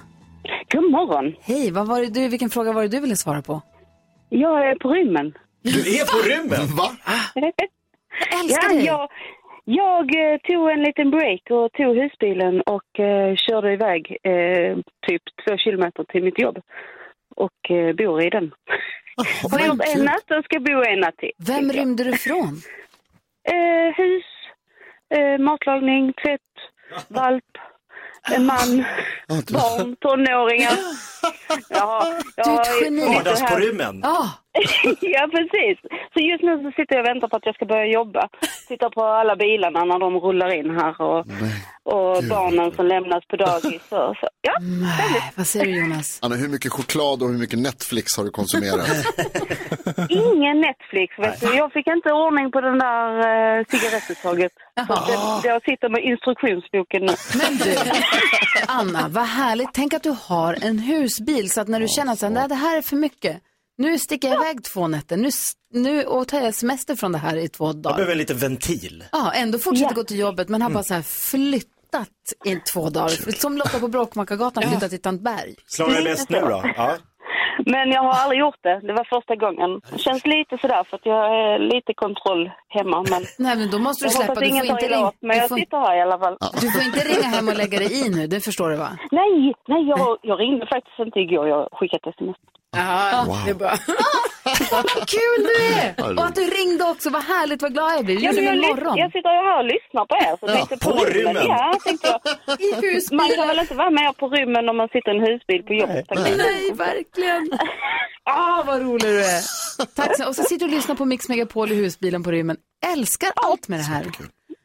God 0.72 0.90
morgon. 0.90 1.34
Hej, 1.40 1.70
vad 1.70 1.86
var 1.86 2.00
det 2.00 2.06
du, 2.06 2.28
vilken 2.28 2.50
fråga 2.50 2.72
var 2.72 2.82
det 2.82 2.88
du 2.88 3.00
ville 3.00 3.16
svara 3.16 3.42
på? 3.42 3.62
Jag 4.28 4.70
är 4.70 4.74
på 4.78 4.88
rymmen. 4.92 5.32
Du 5.62 5.96
är 5.98 6.04
på 6.04 6.28
rymmen! 6.28 6.76
Va? 6.76 6.96
Jag 8.30 8.40
älskar 8.40 8.62
Ja, 8.62 8.68
dig. 8.68 8.84
jag, 8.84 9.08
jag 9.68 10.04
eh, 10.32 10.38
tog 10.48 10.70
en 10.70 10.82
liten 10.82 11.10
break 11.10 11.40
och 11.50 11.72
tog 11.72 11.96
husbilen 11.96 12.60
och 12.60 13.00
eh, 13.00 13.34
körde 13.36 13.72
iväg 13.72 14.16
eh, 14.22 14.76
typ 15.08 15.22
två 15.48 15.56
kilometer 15.56 16.04
till 16.04 16.22
mitt 16.24 16.38
jobb. 16.40 16.58
Och 17.36 17.70
eh, 17.70 17.92
bor 17.94 18.22
i 18.22 18.30
den. 18.30 18.52
Har 19.42 19.50
vad 19.50 19.66
gjort 19.66 19.80
en 19.96 20.04
natt 20.04 20.30
och 20.38 20.44
ska 20.44 20.60
bo 20.60 20.82
en 20.82 21.00
natt 21.00 21.16
till. 21.16 21.30
Vem 21.46 21.72
rymde 21.72 22.04
du 22.04 22.12
från? 22.12 22.60
Eh, 23.52 23.94
hus, 23.96 24.24
eh, 25.14 25.38
matlagning, 25.38 26.12
tvätt, 26.12 26.40
valp, 27.08 27.44
en 28.34 28.46
man, 28.46 28.84
barn, 29.52 29.96
tonåringar. 30.00 30.72
Ja, 31.70 32.04
Du 32.36 32.50
är 32.50 32.60
ett 32.60 32.66
jag- 32.66 32.84
geni. 32.84 33.00
jag- 33.00 33.14
Vardags 33.14 33.42
på 33.52 33.56
rymmen. 33.58 34.00
Ja, 34.02 34.28
ja, 35.00 35.28
precis. 35.36 35.76
Så 36.12 36.20
just 36.30 36.42
nu 36.42 36.52
så 36.62 36.70
sitter 36.76 36.94
jag 36.94 37.02
och 37.04 37.08
väntar 37.08 37.28
på 37.28 37.36
att 37.36 37.46
jag 37.46 37.54
ska 37.54 37.64
börja 37.66 37.86
jobba. 37.86 38.28
Tittar 38.68 38.90
på 38.90 39.04
alla 39.04 39.36
bilarna 39.36 39.84
när 39.84 39.98
de 39.98 40.16
rullar 40.26 40.50
in 40.58 40.70
här 40.70 41.00
och 41.00 41.26
Och 41.82 42.20
Gud, 42.20 42.30
barnen 42.30 42.72
som 42.72 42.86
lämnas 42.86 43.26
på 43.26 43.36
dagis. 43.36 43.82
Och 43.82 44.16
så. 44.20 44.28
Ja, 44.42 44.54
Nej, 44.60 45.32
vad 45.36 45.46
säger 45.46 45.66
du 45.66 45.78
Jonas? 45.80 46.18
Anna, 46.22 46.34
hur 46.34 46.48
mycket 46.48 46.72
choklad 46.72 47.22
och 47.22 47.28
hur 47.28 47.38
mycket 47.38 47.58
Netflix 47.58 48.16
har 48.16 48.24
du 48.24 48.30
konsumerat? 48.30 48.88
ingen 50.08 50.60
Netflix. 50.60 51.18
Vet 51.18 51.40
du. 51.40 51.56
Jag 51.56 51.72
fick 51.72 51.86
inte 51.86 52.12
ordning 52.12 52.50
på 52.50 52.60
den 52.60 52.78
där 52.78 53.08
uh, 53.58 53.64
cigarettuttaget. 53.68 54.52
Så 54.86 54.94
det, 54.94 55.48
jag 55.48 55.62
sitter 55.62 55.88
med 55.88 56.02
instruktionsboken 56.04 57.02
nu. 57.08 57.14
Men 57.40 57.56
du, 57.56 57.76
Anna, 58.66 59.08
vad 59.08 59.24
härligt. 59.24 59.70
Tänk 59.72 59.94
att 59.94 60.02
du 60.02 60.16
har 60.22 60.56
en 60.62 60.78
husbil 60.78 61.50
så 61.50 61.60
att 61.60 61.68
när 61.68 61.80
du 61.80 61.88
känner 61.88 62.12
att 62.12 62.48
det 62.48 62.54
här 62.54 62.78
är 62.78 62.82
för 62.82 62.96
mycket. 62.96 63.42
Nu 63.78 63.98
sticker 63.98 64.28
jag 64.28 64.42
iväg 64.42 64.64
två 64.64 64.88
nätter. 64.88 65.16
Nu, 65.16 65.28
nu 65.72 66.04
och 66.04 66.28
tar 66.28 66.40
jag 66.40 66.54
semester 66.54 66.94
från 66.96 67.12
det 67.12 67.18
här 67.18 67.36
i 67.36 67.48
två 67.48 67.66
Jag 67.66 67.76
dagar. 67.76 67.96
behöver 67.96 68.14
lite 68.14 68.34
ventil. 68.34 69.04
Ja, 69.12 69.32
ändå 69.34 69.58
fortsätter 69.58 69.90
Ja. 69.90 69.94
gå 69.94 70.04
till 70.04 70.18
jobbet 70.18 70.48
men 70.48 70.62
har 70.62 70.70
bara 70.70 70.82
så 70.82 70.94
här 70.94 71.02
flyttat 71.02 72.08
i 72.44 72.56
två 72.72 72.90
dagar. 72.90 73.08
Som 73.32 73.56
Lotta 73.56 73.78
på 73.78 73.88
Bråkmakargatan 73.88 74.62
flyttat 74.62 74.90
till 74.90 75.02
Tantberg. 75.02 75.54
Slår 75.66 75.88
dig 75.88 76.04
bäst 76.04 76.30
nu 76.30 76.40
då? 76.40 76.62
Ja. 76.76 76.96
Men 77.66 77.90
jag 77.90 78.02
har 78.02 78.12
aldrig 78.22 78.40
gjort 78.40 78.62
det. 78.62 78.80
Det 78.86 78.92
var 78.92 79.04
första 79.14 79.36
gången. 79.36 79.70
Det 79.92 79.98
känns 79.98 80.26
lite 80.26 80.58
sådär 80.60 80.84
för 80.90 80.96
att 80.96 81.06
jag 81.06 81.24
är 81.42 81.58
lite 81.74 81.92
kontroll 81.94 82.50
hemma. 82.68 83.04
Men 83.10 83.22
Nej, 83.38 83.56
men 83.56 83.70
då 83.70 83.78
måste 83.78 84.04
du 84.04 84.06
jag 84.06 84.12
släppa. 84.14 84.34
Du 84.34 84.48
får 84.50 84.64
inte 84.64 84.86
ringa. 84.88 85.12
Men 85.20 85.30
Du 85.30 85.36
jag 85.36 85.48
får, 85.48 85.56
sitter 85.56 85.76
här 85.86 85.96
i 85.98 86.02
alla 86.02 86.18
fall. 86.18 86.36
du 86.60 86.70
får 86.70 86.82
inte 86.82 86.98
ringa 87.10 87.28
hem 87.36 87.48
och 87.48 87.56
lägga 87.56 87.78
dig 87.78 88.06
i 88.06 88.08
nu, 88.16 88.26
det 88.26 88.40
förstår 88.40 88.70
du 88.70 88.76
va? 88.76 88.90
Nej, 89.10 89.54
nej 89.68 89.82
jag, 89.88 90.18
jag 90.22 90.40
ringde 90.40 90.66
faktiskt 90.66 90.98
inte 90.98 91.18
igår. 91.20 91.48
Jag 91.48 91.68
skickade 91.72 92.08
ett 92.08 92.14
sms. 92.14 92.36
Ja, 92.76 93.42
det 93.44 93.50
är 93.50 93.54
bra. 93.54 93.74
Vad 94.70 94.84
kul 95.08 95.38
du 95.48 95.74
är! 95.74 96.18
Och 96.18 96.24
att 96.26 96.34
du 96.34 96.40
ringde 96.40 96.84
också, 96.84 97.10
vad 97.10 97.22
härligt, 97.22 97.62
vad 97.62 97.72
glad 97.72 97.92
jag 97.92 98.04
blir. 98.04 98.16
Det 98.16 98.22
Ja, 98.22 98.30
gjorde 98.32 98.42
jag, 98.44 98.56
imorgon. 98.56 98.96
jag 98.96 99.12
sitter 99.12 99.28
här 99.28 99.58
och 99.58 99.64
lyssnar 99.64 100.06
på 100.06 100.14
er. 100.16 100.36
Så 100.40 100.46
tänkte 100.46 100.76
på 100.86 101.04
rymmen. 101.04 101.46
Ja, 101.48 101.78
tänkte 101.84 102.08
jag. 102.08 102.60
I 102.60 103.00
Man 103.12 103.28
kan 103.36 103.48
väl 103.48 103.58
inte 103.58 103.74
vara 103.74 103.90
med 103.90 104.16
på 104.16 104.28
rymmen 104.28 104.68
om 104.68 104.76
man 104.76 104.88
sitter 104.88 105.14
i 105.14 105.16
en 105.18 105.26
husbil 105.26 105.62
på 105.62 105.72
jobbet? 105.74 106.06
jag. 106.08 106.36
Nej, 106.36 106.72
verkligen. 106.72 107.50
Ah, 108.28 108.62
vad 108.66 108.82
rolig 108.82 109.02
du 109.02 109.24
är. 109.24 109.40
Tack 109.96 110.16
så 110.16 110.28
Och 110.28 110.34
så 110.36 110.42
sitter 110.42 110.66
du 110.66 110.72
och 110.72 110.76
lyssnar 110.76 110.94
på 110.94 111.04
Mix 111.04 111.28
Megapol 111.28 111.72
i 111.72 111.74
husbilen 111.74 112.22
på 112.22 112.30
rymmen. 112.30 112.56
Älskar 112.92 113.30
allt 113.36 113.68
med 113.68 113.78
det 113.78 113.82
här. 113.82 114.04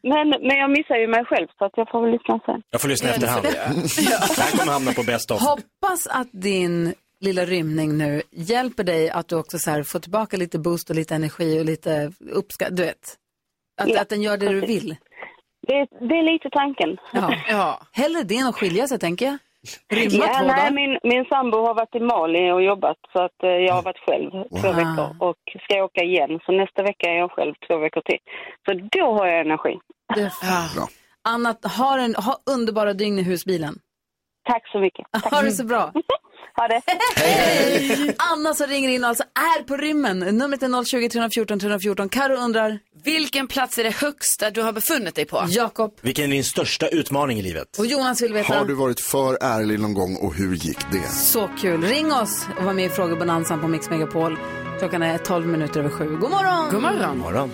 Men, 0.04 0.30
men 0.30 0.58
jag 0.58 0.72
missar 0.72 0.96
ju 0.96 1.08
mig 1.08 1.26
själv 1.26 1.48
så 1.58 1.66
att 1.66 1.72
jag 1.76 1.90
får 1.92 2.02
väl 2.02 2.12
lyssna 2.12 2.40
sen. 2.46 2.62
Jag 2.70 2.82
får 2.82 2.90
lyssna 2.90 3.10
efterhand. 3.10 3.44
Det 3.44 3.58
här 4.42 4.58
kommer 4.58 4.72
hamna 4.72 4.94
på 4.94 5.04
best 5.04 5.32
of. 5.32 5.42
Hoppas 5.42 6.08
att 6.08 6.28
din 6.32 6.94
lilla 7.22 7.46
rymning 7.46 7.98
nu 7.98 8.22
hjälper 8.32 8.84
dig 8.84 9.10
att 9.10 9.28
du 9.28 9.36
också 9.36 9.60
så 9.60 9.72
här 9.72 9.84
får 9.84 10.00
tillbaka 10.00 10.38
lite 10.38 10.60
boost 10.60 10.90
och 10.90 10.96
lite 10.96 11.16
energi 11.16 11.60
och 11.62 11.66
lite 11.66 12.12
uppskatt, 12.32 12.76
du 12.78 12.84
vet. 12.84 13.18
Att, 13.82 13.90
Ja, 13.90 14.02
att 14.02 14.10
den 14.10 14.22
gör 14.22 14.38
det 14.38 14.50
du 14.50 14.60
vill. 14.60 14.96
Det, 15.68 15.88
det 16.10 16.16
är 16.16 16.34
lite 16.34 16.50
tanken. 16.50 16.98
Ja. 17.14 17.34
Ja. 17.50 17.80
Hellre 17.92 18.24
det 18.24 18.38
än 18.38 18.48
att 18.48 18.56
skilja 18.56 18.88
sig 18.88 19.00
tänker 19.00 19.26
jag. 19.26 19.38
Rymma 19.90 20.26
Ja, 20.26 20.40
två 20.40 20.48
nej, 20.48 20.56
dagar. 20.56 20.72
min, 20.72 21.00
min 21.04 21.26
sambo 21.26 21.58
har 21.58 21.74
varit 21.74 21.96
i 21.96 22.00
Mali 22.00 22.52
och 22.52 22.64
jobbat 22.64 22.98
så 23.14 23.24
att 23.24 23.44
eh, 23.44 23.50
jag 23.50 23.74
har 23.74 23.82
varit 23.84 23.98
själv 24.08 24.30
två 24.32 24.68
Wow. 24.68 24.76
veckor 24.76 25.16
och 25.30 25.38
ska 25.64 25.84
åka 25.84 26.02
igen. 26.04 26.40
Så 26.46 26.52
nästa 26.52 26.84
vecka 26.84 27.10
är 27.10 27.18
jag 27.18 27.32
själv 27.32 27.54
två 27.68 27.78
veckor 27.78 28.02
till. 28.02 28.20
Så 28.66 28.74
då 29.00 29.14
har 29.14 29.28
jag 29.28 29.40
energi. 29.46 29.80
Det 30.16 30.32
Bra. 30.76 30.88
Anna, 31.24 31.56
ha, 31.78 32.00
en, 32.00 32.16
ha 32.16 32.38
underbara 32.56 32.94
dygn 32.94 33.20
i 33.20 33.24
husbilen. 33.24 33.76
Tack 34.50 34.68
så 34.72 34.80
mycket. 34.80 35.06
Tack. 35.12 35.34
Ha 35.34 35.42
det 35.42 35.52
så 35.52 35.66
bra. 35.66 35.92
Ha 36.56 36.68
det. 36.68 36.82
Anna 38.18 38.54
som 38.54 38.68
ringer 38.68 38.90
in 38.90 39.04
och 39.04 39.10
alltså 39.10 39.24
är 39.24 39.64
på 39.64 39.78
rymmen. 39.78 40.20
Numret 40.20 40.64
är 40.64 40.84
020 40.86 41.10
314 41.10 41.60
314. 41.60 42.10
Karo 42.10 42.36
undrar, 42.36 42.80
Vilken 43.04 43.48
plats 43.48 43.78
är 43.78 43.84
det 43.84 43.96
högsta 43.96 44.52
du 44.52 44.62
har 44.62 44.74
befunnit 44.74 45.16
dig 45.16 45.26
på? 45.26 45.46
Jakob 45.50 45.94
Vilken 46.02 46.26
är 46.26 46.30
din 46.30 46.44
största 46.44 46.88
utmaning 46.88 47.40
i 47.40 47.42
livet? 47.42 47.80
och 47.80 47.86
Jonas 47.86 48.22
vill 48.22 48.34
veta. 48.34 48.54
Har 48.58 48.66
du 48.66 48.74
varit 48.74 49.00
för 49.00 49.38
ärlig 49.42 49.80
någon 49.80 49.94
gång 49.94 50.16
och 50.16 50.36
hur 50.36 50.56
gick 50.56 50.92
det? 50.92 51.08
Så 51.08 51.50
kul. 51.62 51.84
Ring 51.84 52.14
oss 52.14 52.46
och 52.58 52.64
var 52.64 52.74
med 52.74 52.86
i 52.86 52.90
Frågebonanzan 52.90 53.62
på 53.62 53.68
Mix 53.68 53.90
Megapol. 53.90 54.38
Klockan 54.80 55.04
är 55.04 55.18
12 55.18 55.48
minuter 55.48 55.80
över 55.80 55.90
sju. 55.90 56.06
God 56.18 56.30
morgon! 56.30 56.70
God 56.72 56.82
morgon. 56.82 57.18
Morgon. 57.18 57.52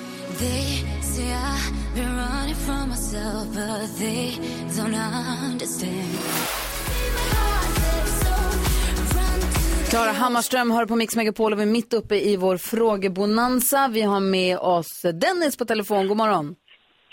Klara 9.97 10.11
Hammarström 10.11 10.71
hör 10.71 10.85
på 10.85 10.95
Mix 10.95 11.15
Megapol 11.15 11.53
och 11.53 11.59
vi 11.59 11.63
är 11.63 11.67
mitt 11.67 11.93
uppe 11.93 12.15
i 12.15 12.37
vår 12.37 12.57
frågebonanza. 12.57 13.87
Vi 13.87 14.01
har 14.01 14.19
med 14.19 14.57
oss 14.57 15.01
Dennis 15.01 15.57
på 15.57 15.65
telefon. 15.65 16.07
God 16.07 16.17
morgon. 16.17 16.55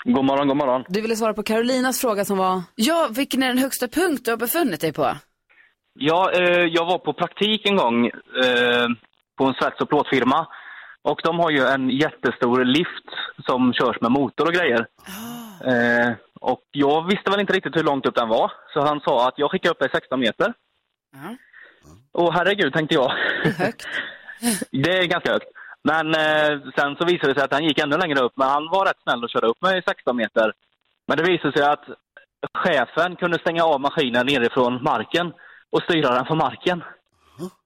God 0.05 0.25
morgon, 0.25 0.49
god 0.49 0.57
morgon. 0.57 0.85
Du 0.88 1.01
ville 1.01 1.16
svara 1.16 1.35
på 1.35 1.42
Carolinas 1.42 2.01
fråga 2.01 2.25
som 2.25 2.38
var... 2.38 2.62
Ja, 2.75 3.09
vilken 3.11 3.42
är 3.42 3.47
den 3.47 3.59
högsta 3.59 3.88
punkt 3.88 4.23
du 4.25 4.31
har 4.31 4.38
befunnit 4.38 4.81
dig 4.81 4.92
på? 4.92 5.16
Ja, 5.94 6.33
eh, 6.33 6.64
jag 6.77 6.87
var 6.87 6.99
på 6.99 7.12
praktik 7.12 7.66
en 7.68 7.77
gång 7.77 8.07
eh, 8.07 8.87
på 9.38 9.44
en 9.44 9.55
svets 9.55 9.81
och 9.81 9.88
plåtfirma. 9.88 10.47
Och 11.03 11.20
de 11.25 11.38
har 11.38 11.51
ju 11.51 11.66
en 11.66 11.90
jättestor 11.90 12.64
lift 12.64 13.09
som 13.47 13.73
körs 13.73 14.01
med 14.01 14.11
motor 14.11 14.47
och 14.47 14.55
grejer. 14.55 14.87
Eh, 15.73 16.12
och 16.40 16.62
jag 16.70 17.07
visste 17.11 17.31
väl 17.31 17.40
inte 17.40 17.53
riktigt 17.53 17.77
hur 17.77 17.83
långt 17.83 18.07
upp 18.07 18.14
den 18.14 18.29
var. 18.29 18.53
Så 18.75 18.81
han 18.81 19.01
sa 19.01 19.29
att 19.29 19.38
jag 19.38 19.51
skickar 19.51 19.70
upp 19.70 19.79
dig 19.79 19.88
16 19.92 20.20
meter. 20.20 20.55
Ja. 21.85 22.23
Och 22.23 22.35
herregud, 22.35 22.73
tänkte 22.73 22.94
jag. 22.94 23.11
Högt. 23.59 23.87
Det 24.70 24.99
är 24.99 25.07
ganska 25.07 25.33
högt. 25.33 25.49
Men 25.83 26.07
eh, 26.14 26.61
sen 26.77 26.97
så 26.97 27.05
visade 27.05 27.33
det 27.33 27.35
sig 27.35 27.44
att 27.44 27.53
han 27.53 27.64
gick 27.64 27.79
ännu 27.79 27.97
längre 27.97 28.20
upp. 28.20 28.33
Men 28.37 28.49
han 28.49 28.68
var 28.70 28.87
rätt 28.87 29.03
snäll 29.03 29.25
och 29.25 29.31
körde 29.31 29.47
upp 29.47 29.62
mig 29.62 29.83
16 29.87 30.16
meter. 30.16 30.53
Men 31.09 31.16
det 31.16 31.23
visade 31.23 31.53
sig 31.53 31.66
att 31.66 31.85
chefen 32.55 33.16
kunde 33.16 33.38
stänga 33.38 33.64
av 33.64 33.81
maskinen 33.81 34.27
nerifrån 34.27 34.83
marken 34.83 35.33
och 35.70 35.83
styra 35.83 36.14
den 36.14 36.27
från 36.27 36.38
marken. 36.38 36.85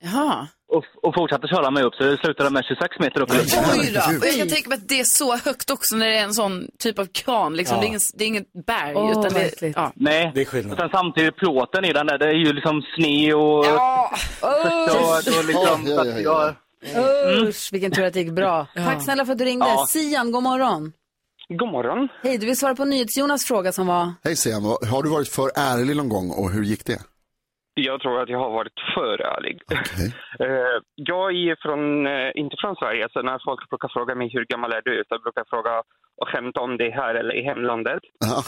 Jaha. 0.03 0.47
Och, 0.73 0.85
och 1.03 1.15
fortsatte 1.15 1.47
köra 1.49 1.71
mig 1.71 1.83
upp, 1.83 1.95
så 1.95 2.03
det 2.05 2.17
slutade 2.19 2.51
med 2.51 2.65
26 2.65 2.99
meter 3.01 3.21
upp 3.21 3.31
i 3.35 3.37
luften. 3.37 3.65
Oj 3.81 3.91
då. 3.95 4.01
Och 4.21 4.27
jag 4.27 4.37
kan 4.39 4.49
tänka 4.49 4.69
mig 4.69 4.77
att 4.79 4.89
det 4.89 5.01
är 5.01 5.05
så 5.05 5.37
högt 5.37 5.71
också 5.71 5.97
när 5.97 6.07
det 6.07 6.19
är 6.19 6.25
en 6.25 6.35
sån 6.35 6.69
typ 6.79 6.99
av 6.99 7.07
kran. 7.07 7.57
Liksom. 7.57 7.77
Ja. 7.77 7.81
Det, 7.81 7.87
är 7.87 7.89
ingen, 7.89 8.01
det 8.15 8.25
är 8.25 8.29
inget 8.29 8.53
berg. 8.67 8.95
Åh, 8.97 9.11
utan 9.11 9.33
det, 9.33 9.73
ja. 9.77 9.93
Nej, 9.95 10.31
Det 10.35 10.41
är 10.41 10.45
och 10.45 10.49
skillnad. 10.49 10.79
sen 10.79 10.89
samtidigt 10.93 11.37
plåten 11.37 11.85
i 11.85 11.93
den 11.93 12.07
där, 12.07 12.19
det 12.19 12.25
är 12.27 12.33
ju 12.47 12.53
liksom 12.53 12.83
sne 12.97 13.35
och... 13.35 13.65
Ja. 13.67 14.11
Så, 14.41 15.31
då 15.31 15.43
liksom, 15.43 15.99
att 15.99 16.23
jag. 16.23 16.55
Usch, 17.49 17.69
vilken 17.73 17.91
tur 17.93 18.05
att 18.05 18.13
det 18.13 18.21
gick 18.21 18.33
bra. 18.33 18.67
Tack 18.75 19.03
snälla 19.05 19.25
för 19.25 19.33
att 19.33 19.39
du 19.39 19.45
ringde. 19.45 19.67
Ja. 19.67 19.87
Sian, 19.89 20.33
god 20.33 20.43
morgon. 20.43 20.93
God 21.49 21.69
morgon. 21.73 22.09
Hej, 22.23 22.39
du 22.39 22.47
vill 22.47 22.57
svara 22.57 22.75
på 22.75 22.85
NyhetsJonas 22.85 23.45
fråga 23.45 23.73
som 23.73 23.87
var... 23.87 24.13
Hej 24.25 24.37
Sian, 24.37 24.65
har 24.65 25.03
du 25.03 25.09
varit 25.11 25.29
för 25.29 25.51
ärlig 25.57 25.97
någon 25.97 26.09
gång 26.09 26.31
och 26.31 26.51
hur 26.51 26.63
gick 26.65 26.85
det? 26.87 26.99
Jag 27.87 28.01
tror 28.01 28.21
att 28.21 28.29
jag 28.29 28.39
har 28.39 28.51
varit 28.51 28.81
för 28.95 29.21
ärlig. 29.21 29.63
Okej. 29.65 30.15
Eh, 30.41 30.79
jag 30.95 31.33
är 31.33 31.57
från, 31.63 32.07
eh, 32.07 32.31
inte 32.35 32.57
från 32.61 32.77
Sverige, 32.77 33.09
så 33.13 33.23
när 33.23 33.39
folk 33.45 33.71
brukar 33.71 33.89
fråga 33.89 34.15
mig 34.15 34.29
hur 34.33 34.45
gammal 34.45 34.73
är 34.73 34.83
du, 34.85 35.05
så 35.09 35.19
brukar 35.19 35.41
jag 35.41 35.49
fråga 35.49 35.83
och 36.21 36.29
skämta 36.29 36.61
om 36.61 36.77
det 36.77 36.91
här 36.91 37.15
eller 37.15 37.35
i 37.41 37.43
hemlandet. 37.43 38.03
Ja. 38.19 38.43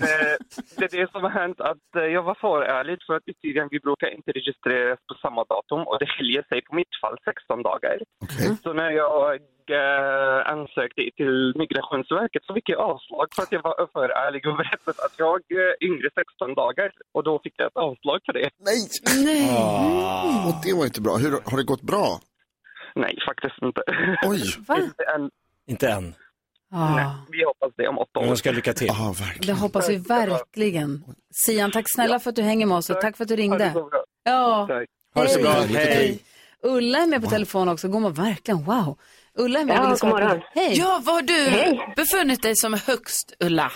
Men 0.00 0.10
eh, 0.10 0.36
det 0.76 0.84
är 0.84 0.96
det 1.00 1.10
som 1.12 1.22
har 1.22 1.30
hänt 1.30 1.60
att 1.60 1.88
eh, 1.96 2.02
jag 2.02 2.22
var 2.22 2.34
för 2.34 2.62
ärlig 2.62 2.98
för 3.06 3.14
att 3.16 3.28
i 3.28 3.34
Syrien 3.42 3.68
vi 3.70 3.80
brukar 3.80 4.08
inte 4.16 4.30
registreras 4.38 4.98
på 5.08 5.14
samma 5.24 5.44
datum 5.44 5.80
och 5.88 5.98
det 6.00 6.06
skiljer 6.06 6.42
sig 6.50 6.58
på 6.66 6.74
mitt 6.74 6.94
fall 7.00 7.16
16 7.24 7.62
dagar. 7.62 7.96
Okej. 8.24 8.56
Så 8.62 8.72
när 8.72 8.90
jag 8.90 9.34
eh, 9.78 10.38
ansökte 10.54 11.02
till 11.20 11.54
Migrationsverket 11.62 12.42
så 12.44 12.54
fick 12.54 12.68
jag 12.68 12.80
avslag 12.80 13.26
för 13.34 13.42
att 13.42 13.52
jag 13.52 13.62
var 13.62 13.88
för 13.92 14.08
ärlig 14.24 14.46
och 14.46 14.56
berättade 14.56 14.98
att 15.06 15.16
jag 15.24 15.40
är 15.62 15.84
yngre 15.88 16.08
16 16.14 16.54
dagar 16.54 16.88
och 17.14 17.22
då 17.28 17.40
fick 17.44 17.54
jag 17.56 17.66
ett 17.66 17.82
avslag 17.86 18.18
för 18.26 18.32
det. 18.32 18.48
Nej! 18.68 18.80
Ah. 19.50 20.48
Och 20.48 20.54
det 20.64 20.72
var 20.78 20.84
inte 20.90 21.02
bra. 21.06 21.14
Hur, 21.16 21.30
har 21.50 21.56
det 21.56 21.64
gått 21.72 21.82
bra? 21.92 22.06
Nej, 22.94 23.14
faktiskt 23.28 23.58
inte. 23.62 23.82
Oj! 24.30 24.42
Inte 24.82 25.04
än. 25.14 25.30
Inte 25.66 25.88
än. 25.88 26.14
Ah, 26.74 26.94
Nej, 26.96 27.06
vi 27.30 27.44
hoppas 27.44 27.72
det 27.76 27.88
om 27.88 27.98
åtta 27.98 28.20
år. 28.20 28.24
de 28.26 28.36
ska 28.36 28.50
lycka 28.50 28.72
till. 28.72 28.86
Ja, 28.86 29.14
det 29.40 29.52
hoppas 29.52 29.88
vi 29.90 29.96
verkligen. 29.96 31.04
Sian, 31.34 31.70
tack 31.70 31.84
snälla 31.88 32.18
för 32.18 32.30
att 32.30 32.36
du 32.36 32.42
hänger 32.42 32.66
med 32.66 32.76
oss 32.76 32.90
och 32.90 33.00
tack 33.00 33.16
för 33.16 33.24
att 33.24 33.28
du 33.28 33.34
Ha 33.34 33.36
det 33.36 33.42
ringde. 33.42 33.72
så 33.72 33.84
bra. 33.88 34.04
Ja, 34.24 34.66
Tack. 34.68 34.88
Ha 35.14 35.22
det 35.22 35.28
så 35.28 35.40
bra. 35.40 35.50
Hej. 35.50 35.74
Hej. 35.74 36.18
Ulla 36.62 36.98
är 36.98 37.06
med 37.06 37.22
på 37.24 37.30
telefon 37.30 37.68
också. 37.68 37.88
God 37.88 38.02
morgon, 38.02 38.14
verkligen. 38.24 38.64
Wow. 38.64 38.98
Ulla 39.38 39.58
är 39.60 39.64
med. 39.64 39.76
Ja, 39.76 39.82
du 39.82 39.88
god 40.00 40.08
morgon. 40.10 40.40
Hej. 40.54 40.72
ja, 40.78 41.00
var 41.04 41.12
har 41.14 41.22
du 41.22 41.50
Hej. 41.50 41.92
befunnit 41.96 42.42
dig 42.42 42.56
som 42.56 42.72
högst, 42.74 43.36
Ulla? 43.44 43.72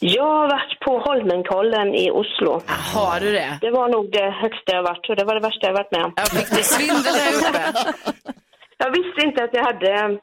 Jag 0.00 0.24
har 0.24 0.48
varit 0.48 0.80
på 0.80 0.98
Holmenkollen 0.98 1.94
i 1.94 2.10
Oslo. 2.10 2.62
Har 2.94 3.20
du 3.20 3.32
det? 3.32 3.58
Det 3.60 3.70
var 3.70 3.88
nog 3.88 4.12
det 4.12 4.30
högsta 4.30 4.72
jag 4.72 4.82
varit 4.82 5.08
och 5.10 5.16
det 5.16 5.24
var 5.24 5.34
det 5.34 5.40
värsta 5.40 5.66
jag 5.66 5.72
varit 5.72 5.92
med 5.92 6.04
om. 6.04 6.12
Jag 6.16 6.28
fick 6.28 6.50
det 6.56 6.62
svindel 6.64 7.02
där 7.20 7.32
uppe. 7.38 7.92
Jag 8.80 8.90
visste 8.90 9.20
inte 9.26 9.44
att 9.44 9.50
jag 9.52 9.64
hade 9.64 10.18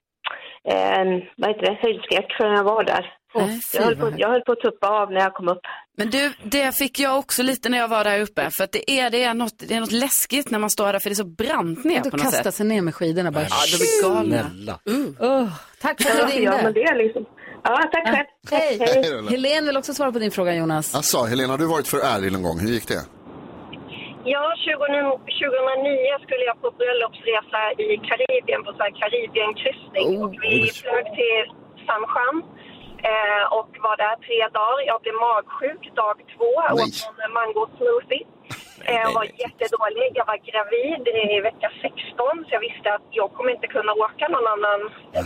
eh, 0.67 1.23
vad 1.37 1.49
heter 1.49 1.61
det, 1.65 1.77
höjdskräck 1.81 2.25
förrän 2.37 2.53
jag 2.53 2.63
var 2.63 2.83
där. 2.83 3.05
Åh, 3.37 3.49
Jag 3.73 3.81
höll, 3.81 3.95
på, 3.95 4.11
jag 4.17 4.29
höll 4.29 4.41
på 4.41 4.51
att 4.51 4.59
tuppa 4.59 4.87
av 4.89 5.11
när 5.11 5.21
jag 5.21 5.33
kom 5.33 5.47
upp. 5.47 5.61
Men 5.97 6.09
du, 6.09 6.33
det 6.43 6.75
fick 6.75 6.99
jag 6.99 7.19
också 7.19 7.43
lite 7.43 7.69
när 7.69 7.77
jag 7.77 7.87
var 7.87 8.03
där 8.03 8.19
uppe. 8.21 8.49
För 8.57 8.63
att 8.63 8.71
det 8.71 8.91
är, 8.91 9.09
det 9.09 9.23
är, 9.23 9.33
något, 9.33 9.59
det 9.67 9.73
är 9.75 9.79
något 9.79 9.91
läskigt 9.91 10.51
när 10.51 10.59
man 10.59 10.69
står 10.69 10.93
där 10.93 10.99
för 10.99 11.09
det 11.09 11.13
är 11.13 11.15
så 11.15 11.25
brant 11.25 11.83
ner 11.83 12.01
Du 12.03 12.09
på 12.11 12.17
något 12.17 12.23
kastar 12.25 12.43
sätt. 12.43 12.55
sig 12.55 12.65
ner 12.65 12.81
med 12.81 12.95
skidorna 12.95 13.31
bara. 13.31 13.43
Ja, 13.43 13.55
de 13.77 13.83
är 13.83 14.03
galna. 14.13 14.49
Snälla. 14.49 14.79
Oh, 15.19 15.49
tack 15.81 16.01
för 16.01 16.23
att 16.23 16.31
du 16.31 16.43
Ja, 16.43 16.51
men 16.51 16.63
ringde. 16.63 16.71
det 16.79 16.83
är 16.83 16.95
liksom, 16.95 17.25
Ja, 17.63 17.89
tack 17.91 18.05
själv. 18.15 18.25
Hej. 18.51 18.77
Hej, 18.79 19.03
Helena. 19.03 19.29
Helene 19.29 19.67
vill 19.67 19.77
också 19.77 19.93
svara 19.93 20.11
på 20.11 20.19
din 20.19 20.31
fråga 20.31 20.53
Jonas. 20.55 20.95
Alltså, 20.95 21.23
Helena, 21.23 21.53
har 21.53 21.57
du 21.57 21.65
varit 21.65 21.87
för 21.87 21.97
ärlig 21.99 22.31
någon 22.31 22.43
gång? 22.43 22.59
Hur 22.59 22.69
gick 22.69 22.87
det? 22.87 23.01
Ja, 24.33 24.43
2000 24.65 25.11
2009 25.39 26.19
skulle 26.25 26.45
jag 26.51 26.57
på 26.61 26.69
bröllopsresa 26.79 27.61
i 27.85 27.87
Karibien 28.07 28.63
på 28.65 28.71
så 28.73 28.81
här 28.83 28.93
Karibienkryssning. 29.01 30.07
och 30.23 30.33
vi 30.43 30.55
flög 30.81 31.05
till 31.19 31.41
San 31.87 32.03
Juan 32.11 32.35
eh, 33.09 33.43
och 33.57 33.69
var 33.85 33.95
där 34.03 34.15
tre 34.27 34.39
dagar. 34.59 34.81
Jag 34.91 34.99
blev 35.03 35.15
magsjuk 35.27 35.83
dag 36.01 36.17
två 36.35 36.51
och 36.71 36.79
åt 36.83 37.19
en 37.25 37.33
mango 37.39 37.63
smoothie. 37.77 38.25
Eh, 38.87 39.01
Jag 39.05 39.13
var 39.19 39.25
jättedålig. 39.43 40.09
Jag 40.19 40.25
var 40.31 40.39
gravid 40.49 41.01
i 41.35 41.39
vecka 41.49 41.69
16 41.81 42.45
så 42.45 42.49
jag 42.55 42.63
visste 42.69 42.87
att 42.97 43.07
jag 43.19 43.27
kommer 43.35 43.51
inte 43.55 43.67
kunna 43.75 43.91
åka 44.05 44.25
någon 44.27 44.47
annan 44.53 44.81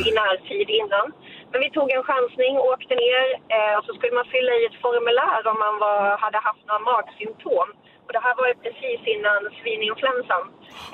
i 0.07 0.09
närtid 0.19 0.69
innan. 0.79 1.07
Men 1.51 1.59
vi 1.63 1.69
tog 1.77 1.87
en 1.91 2.03
chansning, 2.09 2.53
åkte 2.73 2.93
ner 3.03 3.23
eh, 3.55 3.73
och 3.77 3.83
så 3.85 3.91
skulle 3.93 4.15
man 4.19 4.31
fylla 4.35 4.51
i 4.59 4.65
ett 4.69 4.81
formulär 4.85 5.41
om 5.51 5.57
man 5.65 5.75
var, 5.85 6.17
hade 6.23 6.37
haft 6.47 6.63
några 6.67 6.79
magsymptom. 6.91 7.69
Och 8.09 8.15
det 8.17 8.25
här 8.27 8.35
var 8.41 8.47
ju 8.51 8.57
precis 8.67 9.01
innan 9.13 9.41
svininfluensan, 9.61 10.43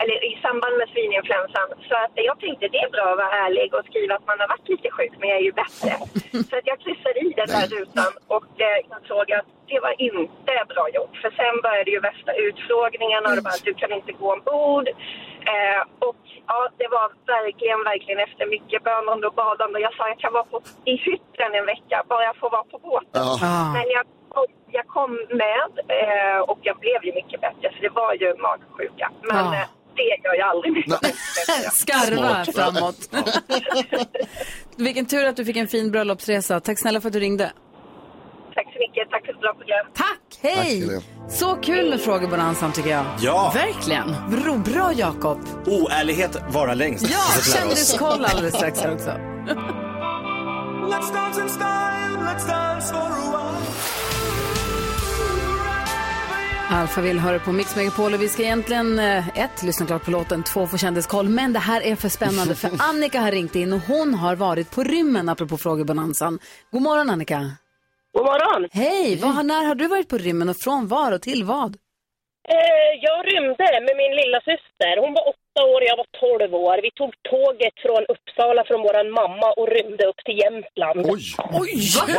eller 0.02 0.18
i 0.30 0.32
samband 0.46 0.76
med 0.80 0.88
svininfluensan. 0.94 1.68
Så 1.88 1.94
att 2.04 2.14
jag 2.30 2.36
tänkte 2.44 2.68
det 2.74 2.82
är 2.88 2.92
bra 2.96 3.06
att 3.12 3.22
vara 3.24 3.38
ärlig 3.46 3.70
och 3.76 3.86
skriva 3.90 4.14
att 4.16 4.28
man 4.30 4.40
har 4.42 4.50
varit 4.54 4.70
lite 4.74 4.90
sjuk 4.96 5.14
men 5.20 5.30
jag 5.32 5.40
är 5.42 5.48
ju 5.50 5.56
bättre. 5.64 5.92
Så 6.50 6.54
att 6.58 6.68
jag 6.72 6.78
kryssade 6.84 7.20
i 7.28 7.32
den 7.42 7.50
där 7.56 7.68
rutan 7.76 8.12
och 8.36 8.52
eh, 8.68 8.80
insåg 8.90 9.28
att 9.38 9.48
det 9.72 9.80
var 9.86 9.94
inte 10.10 10.54
bra 10.74 10.86
gjort. 10.98 11.16
För 11.22 11.32
sen 11.40 11.56
började 11.66 11.92
ju 11.96 12.00
värsta 12.10 12.32
utfrågningarna 12.48 13.26
och 13.30 13.36
det 13.38 13.48
bara, 13.50 13.66
du 13.70 13.74
kan 13.82 13.92
inte 14.00 14.12
gå 14.20 14.28
ombord. 14.36 14.88
Eh, 15.54 15.82
och 16.08 16.24
ja, 16.52 16.60
det 16.80 16.88
var 16.96 17.08
verkligen, 17.36 17.80
verkligen 17.92 18.20
efter 18.28 18.46
mycket 18.56 18.84
bönande 18.88 19.28
och 19.28 19.38
badande. 19.44 19.80
Jag 19.88 19.94
sa 19.96 20.08
jag 20.14 20.20
kan 20.20 20.34
vara 20.34 20.48
på, 20.52 20.58
i 20.92 20.94
hytten 21.08 21.52
en 21.60 21.66
vecka, 21.74 21.98
bara 22.12 22.24
jag 22.30 22.38
får 22.42 22.50
vara 22.58 22.68
på 22.74 22.78
båten. 22.88 23.24
Men 23.78 23.88
jag 23.98 24.06
kom, 24.36 24.46
jag 24.78 24.88
kom 24.96 25.12
med 25.44 25.70
eh, 26.00 26.40
och 26.50 26.60
jag 26.62 26.76
blev 26.84 27.00
ju 27.08 27.12
mycket 27.20 27.40
bättre, 27.46 27.66
så 27.74 27.78
det 27.86 27.94
var 28.02 28.14
ju 28.14 28.30
magsjuka. 28.48 29.08
Men 29.30 29.46
Ja. 29.46 29.56
eh, 29.62 29.68
det 29.96 30.28
gör 30.28 30.36
jag 30.42 30.48
aldrig 30.50 30.74
mycket 30.74 31.16
Skarva 31.82 32.46
Smart. 32.46 32.56
framåt. 32.56 33.00
Vilken 34.78 35.06
tur 35.06 35.26
att 35.26 35.36
du 35.36 35.46
fick 35.46 35.58
en 35.58 35.68
fin 35.68 35.92
bröllopsresa. 35.92 36.60
Tack 36.60 36.80
snälla 36.80 37.02
för 37.02 37.08
att 37.10 37.14
du 37.14 37.20
ringde. 37.20 37.52
Tack 38.56 38.66
så 38.74 38.80
mycket, 38.80 39.10
tack 39.12 39.26
för 39.26 39.34
ett 39.34 39.40
bra 39.40 39.54
program. 39.54 39.86
Tack, 39.94 40.40
hej! 40.42 41.02
Så 41.30 41.56
kul 41.56 41.90
med 41.90 42.02
frågebonanzan 42.02 42.72
tycker 42.74 42.90
jag. 42.90 43.06
Ja. 43.20 43.52
Verkligen. 43.56 44.08
Bra, 44.30 44.58
bra 44.74 44.92
Jakob. 44.96 45.40
Oärlighet 45.68 46.38
vara 46.50 46.74
längst. 46.74 47.10
Ja, 47.12 47.42
kändiskoll 47.60 48.26
alldeles 48.26 48.56
strax 48.56 48.82
här 48.82 48.94
också. 48.94 49.10
Let's 50.92 51.14
dance 51.14 51.42
in 51.42 51.50
style, 51.50 52.18
let's 52.20 52.48
dance 52.48 52.94
for 52.94 53.02
a 53.02 53.32
while. 53.32 54.25
Alfa 56.70 57.02
vill 57.02 57.20
höra 57.20 57.40
på 57.40 57.52
Mix 57.52 57.76
Megapol 57.76 58.14
och 58.14 58.22
vi 58.22 58.30
ska 58.30 58.44
egentligen 58.44 59.00
eh, 59.00 59.40
ett, 59.40 59.64
lyssna 59.64 59.86
klart 59.86 60.06
på 60.06 60.12
låten, 60.12 60.44
två, 60.44 60.68
få 60.68 60.78
kändiskoll. 60.78 61.30
Men 61.30 61.54
det 61.54 61.60
här 61.60 61.82
är 61.82 61.96
för 61.96 62.10
spännande 62.10 62.56
för 62.56 62.70
Annika 62.90 63.20
har 63.20 63.32
ringt 63.32 63.56
in 63.56 63.74
och 63.74 63.80
hon 63.80 64.14
har 64.14 64.36
varit 64.36 64.72
på 64.72 64.84
rymmen 64.84 65.30
apropå 65.30 65.58
frågebonanzan. 65.58 66.40
God 66.72 66.82
morgon 66.82 67.10
Annika. 67.10 67.40
God 68.14 68.26
morgon. 68.26 68.70
Hej, 68.72 69.20
vad 69.22 69.32
har, 69.36 69.44
när 69.44 69.64
har 69.66 69.76
du 69.76 69.88
varit 69.88 70.10
på 70.10 70.18
rymmen 70.18 70.50
och 70.50 70.58
från 70.58 70.88
var 70.88 71.12
och 71.12 71.22
till 71.22 71.44
vad? 71.44 71.76
Eh, 72.48 72.92
jag 73.02 73.20
rymde 73.28 73.68
med 73.86 73.96
min 74.02 74.16
lilla 74.22 74.40
syster. 74.40 74.94
Hon 75.04 75.14
var 75.14 75.24
åtta 75.34 75.62
år 75.72 75.80
och 75.82 75.88
jag 75.92 75.98
var 75.98 76.10
tolv 76.20 76.56
år. 76.56 76.78
Vi 76.82 76.92
tog 76.92 77.12
tåget 77.32 77.76
från 77.86 78.02
Uppsala 78.14 78.64
från 78.68 78.82
våran 78.82 79.12
mamma 79.12 79.48
och 79.58 79.68
rymde 79.68 80.04
upp 80.06 80.20
till 80.26 80.38
Jämtland. 80.44 81.00
Oj! 81.14 81.24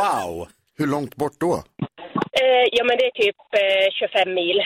Wow! 0.01 0.47
Hur 0.77 0.87
långt 0.87 1.15
bort 1.15 1.37
då? 1.39 1.63
Eh, 2.41 2.65
ja, 2.71 2.83
men 2.87 2.97
det 2.97 3.05
är 3.05 3.15
typ 3.23 3.39
eh, 3.61 3.87
25 3.99 4.33
mil. 4.33 4.57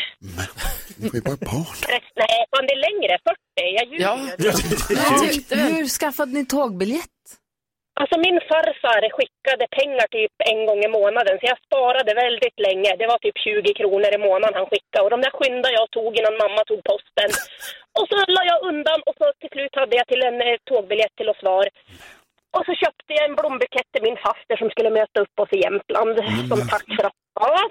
Ni 0.99 1.07
var 1.09 1.15
ju 1.19 1.21
bara 1.29 1.41
barn. 1.51 1.75
Nej, 2.21 2.37
fan 2.51 2.65
det 2.67 2.73
är 2.77 2.83
längre. 2.89 3.13
40. 3.23 3.37
Jag 3.77 3.85
ljuger. 3.91 4.05
Hur, 5.57 5.75
hur 5.75 5.87
skaffade 5.99 6.31
ni 6.31 6.45
tågbiljett? 6.45 7.17
Alltså 8.01 8.15
min 8.27 8.39
farfar 8.49 9.01
skickade 9.17 9.65
pengar 9.79 10.07
typ 10.17 10.35
en 10.51 10.61
gång 10.67 10.81
i 10.87 10.91
månaden 10.99 11.35
så 11.39 11.45
jag 11.51 11.59
sparade 11.65 12.11
väldigt 12.25 12.57
länge. 12.67 12.89
Det 13.01 13.07
var 13.11 13.19
typ 13.25 13.37
20 13.47 13.73
kronor 13.79 14.09
i 14.17 14.21
månaden 14.27 14.59
han 14.59 14.71
skickade 14.71 15.03
och 15.05 15.13
de 15.15 15.19
där 15.25 15.33
skyndade 15.37 15.73
jag 15.75 15.83
och 15.87 15.95
tog 15.97 16.11
innan 16.19 16.35
mamma 16.43 16.61
tog 16.69 16.81
posten. 16.91 17.29
Och 17.99 18.07
så 18.09 18.15
la 18.35 18.41
jag 18.51 18.59
undan 18.71 18.99
och 19.07 19.15
så 19.19 19.25
till 19.41 19.51
slut 19.55 19.73
hade 19.81 19.95
jag 19.99 20.07
till 20.11 20.23
en 20.29 20.39
eh, 20.47 20.57
tågbiljett 20.69 21.15
till 21.15 21.31
Osvar. 21.33 21.65
Och 22.57 22.63
så 22.65 22.73
köpte 22.83 23.09
jag 23.17 23.29
en 23.29 23.35
blombukett 23.35 23.87
till 23.93 24.03
min 24.03 24.17
faster 24.25 24.55
som 24.57 24.69
skulle 24.69 24.89
möta 24.89 25.17
upp 25.23 25.35
oss 25.39 25.49
i 25.51 25.59
Jämtland 25.65 26.15
som 26.49 26.67
tack 26.67 26.85
för 26.97 27.03
att... 27.07 27.13
Ja, 27.39 27.69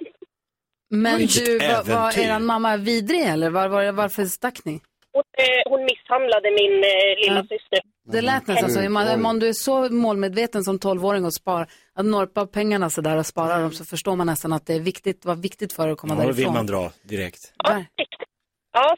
Men 0.91 1.19
du, 1.21 1.59
var, 1.59 1.85
var 1.95 2.01
äventyr. 2.01 2.23
er 2.23 2.39
mamma 2.39 2.77
vidrig 2.77 3.21
eller 3.23 3.51
var, 3.51 3.69
var, 3.69 3.93
varför 3.93 4.25
stack 4.25 4.65
ni? 4.65 4.81
hon, 5.13 5.23
eh, 5.39 5.71
hon 5.71 5.85
misshandlade 5.85 6.51
min 6.51 6.85
eh, 6.85 7.29
lilla 7.29 7.43
syster. 7.43 7.81
Det 8.13 8.21
lät 8.21 8.47
nästan 8.47 8.71
så. 8.71 8.87
Om 8.87 9.23
man, 9.23 9.39
du 9.39 9.49
är 9.49 9.53
så 9.53 9.89
målmedveten 9.93 10.65
som 10.65 10.79
12-åring 10.79 11.25
och 11.25 11.35
spar, 11.35 11.67
att 11.95 12.05
norpa 12.05 12.47
pengarna 12.47 12.91
så 12.91 13.01
där 13.01 13.17
och 13.17 13.27
spara 13.27 13.59
dem 13.59 13.71
så 13.73 13.85
förstår 13.85 14.17
man 14.17 14.27
nästan 14.27 14.53
att 14.53 14.67
det 14.67 14.75
är 14.75 14.81
viktigt, 14.81 15.25
var 15.25 15.35
viktigt 15.37 15.73
för 15.73 15.89
att 15.89 15.99
komma 15.99 16.15
Ja, 16.15 16.21
då 16.21 16.27
vill 16.27 16.37
därifrån. 16.37 16.55
man 16.55 16.67
dra 16.67 16.93
direkt. 17.03 17.53
Ja, 17.65 17.85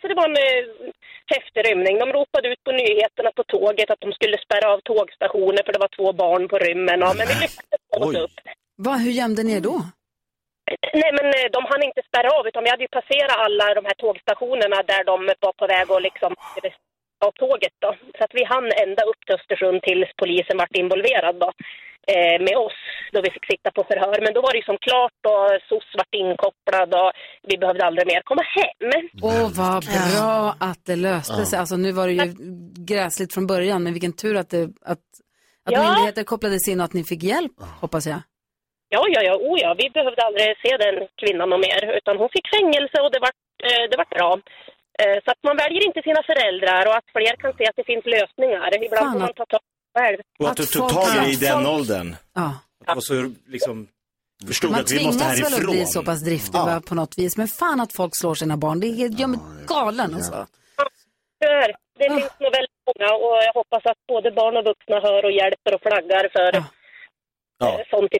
så 0.00 0.08
det 0.08 0.14
var 0.14 0.28
en 0.28 0.42
eh, 0.48 0.64
häftig 1.34 1.60
rymning. 1.68 1.98
De 1.98 2.12
ropade 2.12 2.48
ut 2.52 2.64
på 2.64 2.72
nyheterna 2.72 3.30
på 3.36 3.44
tåget 3.44 3.90
att 3.90 4.00
de 4.04 4.12
skulle 4.12 4.38
spärra 4.38 4.72
av 4.72 4.80
tågstationer 4.80 5.62
för 5.64 5.72
det 5.72 5.84
var 5.84 5.92
två 5.96 6.12
barn 6.12 6.48
på 6.48 6.58
rymmen. 6.58 7.00
Ja, 7.00 7.10
men 7.18 7.26
vi 7.30 7.34
lyckades 7.44 7.82
ta 7.92 8.04
oss 8.04 8.16
upp. 8.24 8.36
Va, 8.86 8.94
hur 9.04 9.12
gömde 9.20 9.42
ni 9.42 9.52
er 9.56 9.60
då? 9.60 9.76
Nej, 11.00 11.12
men 11.18 11.26
eh, 11.38 11.48
de 11.56 11.60
hann 11.70 11.82
inte 11.88 12.02
spärra 12.08 12.30
av 12.38 12.44
utan 12.48 12.64
vi 12.64 12.70
hade 12.70 12.86
ju 12.86 12.96
passerat 12.98 13.42
alla 13.46 13.74
de 13.78 13.84
här 13.88 13.98
tågstationerna 14.04 14.78
där 14.92 15.04
de 15.10 15.16
var 15.46 15.54
på 15.60 15.66
väg 15.66 15.86
att 15.90 16.02
liksom 16.08 16.32
av 17.26 17.32
tåget 17.42 17.76
då. 17.84 17.90
Så 18.16 18.24
att 18.24 18.34
vi 18.38 18.44
hann 18.44 18.68
ända 18.84 19.02
upp 19.10 19.20
till 19.24 19.34
Östersund 19.38 19.82
tills 19.82 20.10
polisen 20.22 20.56
vart 20.62 20.76
involverad 20.82 21.36
då. 21.44 21.50
Eh, 22.06 22.38
med 22.46 22.56
oss 22.56 22.78
då 23.12 23.20
vi 23.20 23.30
fick 23.30 23.46
sitta 23.46 23.70
på 23.70 23.84
förhör. 23.84 24.18
Men 24.24 24.34
då 24.34 24.40
var 24.40 24.52
det 24.52 24.58
ju 24.58 24.62
som 24.70 24.78
klart 24.88 25.20
och 25.32 25.48
SOS 25.68 25.88
vart 25.98 26.14
inkopplad 26.14 26.94
och 26.94 27.10
vi 27.42 27.58
behövde 27.58 27.84
aldrig 27.86 28.06
mer 28.06 28.22
komma 28.24 28.42
hem. 28.42 28.90
Åh, 29.22 29.48
vad 29.62 29.82
bra 29.84 30.54
att 30.70 30.84
det 30.86 30.96
löste 30.96 31.34
Ja. 31.38 31.44
sig. 31.44 31.58
Alltså, 31.58 31.76
nu 31.76 31.92
var 31.92 32.06
det 32.06 32.12
ju 32.12 32.26
gräsligt 32.92 33.34
från 33.34 33.46
början, 33.46 33.82
men 33.82 33.92
vilken 33.92 34.12
tur 34.22 34.36
att, 34.36 34.50
det, 34.50 34.62
att, 34.92 35.04
att 35.66 35.72
Ja. 35.76 35.82
myndigheter 35.84 36.24
kopplades 36.24 36.68
in 36.68 36.80
och 36.80 36.84
att 36.84 36.92
ni 36.98 37.04
fick 37.04 37.22
hjälp, 37.22 37.52
hoppas 37.80 38.06
jag. 38.06 38.20
Ja, 38.94 39.02
ja, 39.14 39.20
ja, 39.28 39.34
oh, 39.36 39.58
ja, 39.64 39.70
vi 39.82 39.90
behövde 39.90 40.22
aldrig 40.22 40.46
se 40.64 40.76
den 40.84 40.96
kvinnan 41.22 41.48
något 41.50 41.64
mer. 41.68 41.96
Utan 41.98 42.16
hon 42.20 42.28
fick 42.36 42.46
fängelse 42.56 42.96
och 43.04 43.10
det 43.14 43.20
var, 43.26 43.32
eh, 43.68 43.84
det 43.90 43.96
var 44.02 44.08
bra. 44.16 44.30
Eh, 45.02 45.18
så 45.24 45.28
att 45.34 45.42
man 45.48 45.56
väljer 45.56 45.82
inte 45.88 46.02
sina 46.08 46.22
föräldrar 46.30 46.82
och 46.88 46.96
att 46.98 47.08
fler 47.16 47.34
kan 47.42 47.52
se 47.58 47.64
att 47.68 47.76
det 47.80 47.86
finns 47.92 48.06
lösningar. 48.16 48.68
Ibland 48.86 49.04
Fan 49.04 49.12
får 49.12 49.20
man 49.20 49.30
att- 49.30 49.36
ta 49.42 49.46
tag 49.46 49.60
själv. 49.98 50.18
Och 50.38 50.48
att 50.50 50.56
du 50.56 50.66
tog 50.66 50.88
tag 50.88 51.06
i 51.16 51.18
det 51.18 51.30
i 51.32 51.36
den 51.36 51.66
åldern. 51.66 52.16
Ja. 52.34 52.54
Och 52.96 53.04
så 53.04 53.32
liksom 53.46 53.88
förstod 54.46 54.70
Man 54.70 54.80
att 54.80 54.90
vi 54.90 55.04
måste 55.06 55.20
tvingas 55.20 55.38
väl 55.38 55.44
att 55.46 55.52
härifrån. 55.52 55.70
bli 55.74 55.86
så 55.86 56.02
pass 56.02 56.20
driftig 56.24 56.52
va, 56.52 56.80
på 56.86 56.94
något 56.94 57.18
vis, 57.18 57.36
men 57.36 57.48
fan 57.48 57.80
att 57.80 57.92
folk 57.92 58.16
slår 58.16 58.34
sina 58.34 58.56
barn, 58.56 58.80
det 58.80 58.86
är- 58.86 59.08
gör 59.20 59.26
mig 59.26 59.40
galen 59.66 60.14
alltså. 60.14 60.46
För 61.38 61.66
det 61.98 62.08
finns 62.08 62.30
nog 62.40 62.52
väldigt 62.52 62.80
många 62.86 63.12
och 63.14 63.36
jag 63.46 63.52
hoppas 63.54 63.86
att 63.86 63.98
både 64.08 64.30
barn 64.32 64.56
och 64.56 64.64
vuxna 64.64 65.00
hör 65.00 65.24
och 65.24 65.32
hjälper 65.32 65.74
och 65.74 65.80
flaggar 65.82 66.28
för 66.32 66.64
Ja. 67.58 67.68
eh, 67.80 67.84
sånt. 67.90 68.10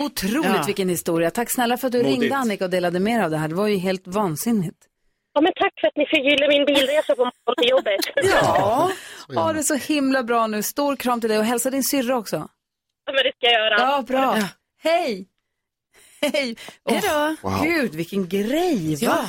Otroligt 0.00 0.56
Ja. 0.56 0.62
vilken 0.66 0.88
historia. 0.88 1.30
Tack 1.30 1.50
snälla 1.50 1.76
för 1.76 1.86
att 1.86 1.92
du 1.92 2.02
Modigt. 2.02 2.20
ringde 2.20 2.36
Annika 2.36 2.64
och 2.64 2.70
delade 2.70 3.00
med 3.00 3.18
dig 3.18 3.24
av 3.24 3.30
det 3.30 3.36
här. 3.36 3.48
Det 3.48 3.54
var 3.54 3.66
ju 3.66 3.76
helt 3.76 4.06
vansinnigt. 4.06 4.76
Ja, 5.38 5.42
men 5.42 5.52
tack 5.56 5.80
för 5.80 5.86
att 5.88 5.96
ni 5.96 6.06
förgyller 6.06 6.48
min 6.48 6.64
bilresa 6.64 7.14
på 7.14 7.24
morgonen 7.24 7.56
till 7.58 7.70
jobbet. 7.70 8.00
Ja, 8.44 8.90
ha 9.40 9.52
det 9.52 9.62
så 9.62 9.74
himla 9.74 10.22
bra 10.22 10.46
nu. 10.46 10.62
Stor 10.62 10.96
kram 10.96 11.20
till 11.20 11.30
dig 11.30 11.38
och 11.38 11.44
hälsa 11.44 11.70
din 11.70 11.82
syrra 11.82 12.16
också. 12.16 12.36
Ja, 13.06 13.12
men 13.12 13.14
det 13.14 13.32
ska 13.36 13.46
jag 13.46 13.52
göra. 13.52 13.80
Ja, 13.80 14.02
bra. 14.02 14.38
Hej! 14.82 15.28
Hej! 16.20 16.56
Hej 16.90 17.00
då. 17.02 17.36
Wow. 17.48 17.62
Gud, 17.62 17.94
vilken 17.94 18.28
grej! 18.28 18.94
Va? 18.94 18.98
Ja. 19.00 19.24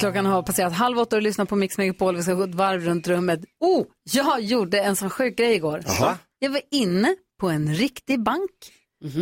Klockan 0.00 0.26
har 0.26 0.42
passerat 0.42 0.72
halv 0.72 0.98
åtta 0.98 1.16
och 1.16 1.22
du 1.22 1.28
lyssnar 1.28 1.44
på 1.44 1.56
Mix 1.56 1.78
Megapol. 1.78 2.16
Vi 2.16 2.22
ska 2.22 2.34
gå 2.34 2.42
ett 2.44 2.54
varv 2.54 2.84
runt 2.84 3.08
rummet. 3.08 3.40
Oh, 3.60 3.84
jag 4.12 4.40
gjorde 4.40 4.80
en 4.80 4.96
sån 4.96 5.10
sjuk 5.10 5.36
grej 5.36 5.54
igår. 5.54 5.82
Jaha. 5.86 6.18
Jag 6.38 6.50
var 6.50 6.62
inne 6.70 7.16
på 7.40 7.48
en 7.48 7.74
riktig 7.74 8.22
bank. 8.22 8.50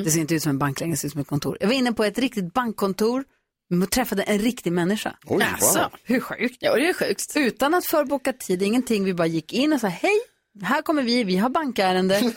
Det 0.05 0.11
ser 0.11 0.21
inte 0.21 0.35
ut 0.35 0.43
som 0.43 0.51
en 0.51 0.59
bank 0.59 0.81
längre, 0.81 0.93
det 0.93 0.97
ser 0.97 1.07
ut 1.09 1.13
som 1.13 1.21
ett 1.21 1.27
kontor. 1.27 1.57
Jag 1.61 1.67
var 1.67 1.75
inne 1.75 1.93
på 1.93 2.05
ett 2.05 2.19
riktigt 2.19 2.53
bankkontor 2.55 3.25
och 3.83 3.91
träffade 3.91 4.23
en 4.23 4.39
riktig 4.39 4.73
människa. 4.73 5.17
Oj, 5.27 5.37
wow. 5.37 5.43
Alltså, 5.53 5.91
hur 6.05 6.21
sjukt? 6.21 6.57
Ja, 6.61 6.75
det 6.75 6.89
är 6.89 6.93
sjukt. 6.95 7.33
Utan 7.37 7.75
att 7.75 7.87
förboka 7.87 8.33
tid, 8.33 8.63
ingenting. 8.63 9.05
Vi 9.05 9.15
bara 9.15 9.27
gick 9.27 9.53
in 9.53 9.73
och 9.73 9.81
sa 9.81 9.87
hej, 9.89 10.21
här 10.63 10.83
kommer 10.83 11.03
vi, 11.03 11.25
vi 11.25 11.37
har 11.37 11.49
bankärende. 11.51 12.33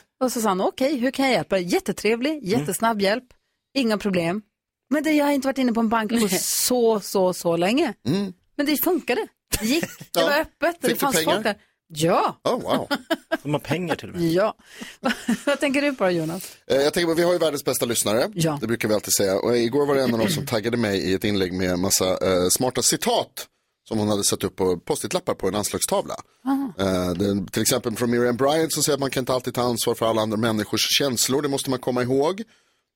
Och 0.20 0.32
så 0.32 0.40
sa 0.40 0.48
han, 0.48 0.60
okej, 0.60 0.96
hur 0.96 1.10
kan 1.10 1.24
jag 1.24 1.34
hjälpa 1.34 1.56
dig? 1.56 1.64
Jättetrevlig, 1.64 2.44
jättesnabb 2.44 3.00
hjälp, 3.02 3.24
inga 3.74 3.98
problem. 3.98 4.42
Men 4.90 5.02
det, 5.02 5.12
jag 5.12 5.24
har 5.24 5.32
inte 5.32 5.48
varit 5.48 5.58
inne 5.58 5.72
på 5.72 5.80
en 5.80 5.88
bank 5.88 6.10
på 6.20 6.28
så, 6.28 7.00
så, 7.00 7.32
så 7.32 7.56
länge. 7.56 7.94
Men 8.56 8.66
det 8.66 8.76
funkade. 8.84 9.26
Det 9.60 9.66
gick, 9.66 9.84
det 9.98 10.20
Ja. 10.20 10.26
var 10.26 10.40
öppet, 10.40 10.76
det 10.80 10.88
Fick 10.88 10.96
du 10.96 11.00
fanns 11.00 11.16
pengar? 11.16 11.32
folk 11.32 11.44
där. 11.44 11.56
Ja. 11.94 12.40
Oh, 12.44 12.60
wow. 12.62 12.88
De 13.42 13.52
har 13.52 13.60
pengar 13.60 13.94
till 13.96 14.08
och 14.10 14.14
med. 14.16 14.24
Ja. 14.32 14.54
Vad 15.46 15.60
tänker 15.60 15.82
du 15.82 15.94
på 15.94 16.04
då, 16.04 16.10
Jonas? 16.10 16.56
Eh, 16.66 16.76
Jag 16.76 16.94
tänker 16.94 17.06
på, 17.08 17.14
vi 17.14 17.22
har 17.22 17.32
ju 17.32 17.38
världens 17.38 17.64
bästa 17.64 17.86
lyssnare. 17.86 18.30
Ja. 18.34 18.58
Det 18.60 18.66
brukar 18.66 18.88
vi 18.88 18.94
alltid 18.94 19.14
säga. 19.14 19.38
Och 19.38 19.56
igår 19.58 19.86
var 19.86 19.94
det 19.94 20.02
en 20.02 20.12
av 20.14 20.18
dem 20.18 20.28
som 20.28 20.46
taggade 20.46 20.76
mig 20.76 20.98
i 20.98 21.14
ett 21.14 21.24
inlägg 21.24 21.52
med 21.52 21.70
en 21.70 21.80
massa 21.80 22.06
eh, 22.10 22.48
smarta 22.50 22.82
citat. 22.82 23.46
Som 23.88 23.98
hon 23.98 24.08
hade 24.08 24.24
satt 24.24 24.44
upp 24.44 24.56
på 24.56 24.76
post-it-lappar 24.78 25.34
på 25.34 25.48
en 25.48 25.54
anslagstavla. 25.54 26.14
Eh, 26.78 27.10
det, 27.10 27.52
till 27.52 27.62
exempel 27.62 27.96
från 27.96 28.10
Miriam 28.10 28.36
Bryant 28.36 28.72
som 28.72 28.82
säger 28.82 28.94
att 28.94 29.00
man 29.00 29.10
kan 29.10 29.22
inte 29.22 29.32
alltid 29.32 29.54
ta 29.54 29.62
ansvar 29.62 29.94
för 29.94 30.06
alla 30.06 30.22
andra 30.22 30.36
människors 30.36 30.80
känslor. 30.98 31.42
Det 31.42 31.48
måste 31.48 31.70
man 31.70 31.78
komma 31.78 32.02
ihåg. 32.02 32.42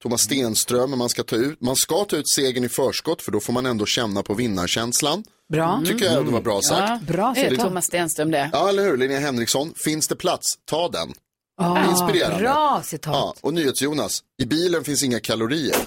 Thomas 0.02 0.20
Stenström, 0.20 0.98
man 0.98 1.08
ska, 1.08 1.22
ta 1.22 1.36
ut, 1.36 1.60
man 1.60 1.76
ska 1.76 2.04
ta 2.04 2.16
ut 2.16 2.28
segern 2.34 2.64
i 2.64 2.68
förskott 2.68 3.22
för 3.22 3.32
då 3.32 3.40
får 3.40 3.52
man 3.52 3.66
ändå 3.66 3.86
känna 3.86 4.22
på 4.22 4.34
vinnarkänslan. 4.34 5.24
Bra. 5.52 5.82
Tycker 5.86 6.04
jag 6.04 6.24
det 6.26 6.30
var 6.32 6.40
bra 6.40 6.60
sagt. 6.62 6.88
Ja, 7.06 7.12
Bra 7.12 7.34
citat. 7.34 7.58
Thomas 7.66 7.84
Stenström 7.84 8.30
det. 8.30 8.50
Ja, 8.52 8.68
eller 8.68 8.82
hur? 8.82 8.96
Linnea 8.96 9.20
Henriksson, 9.20 9.72
finns 9.84 10.08
det 10.08 10.16
plats, 10.16 10.54
ta 10.64 10.88
den. 10.88 11.12
Ah, 11.60 11.90
Inspirerande. 11.90 12.38
Bra 12.38 12.82
citat. 12.84 13.14
Ja, 13.14 13.34
och 13.40 13.54
NyhetsJonas, 13.54 14.20
i 14.42 14.46
bilen 14.46 14.84
finns 14.84 15.02
inga 15.02 15.20
kalorier. 15.20 15.76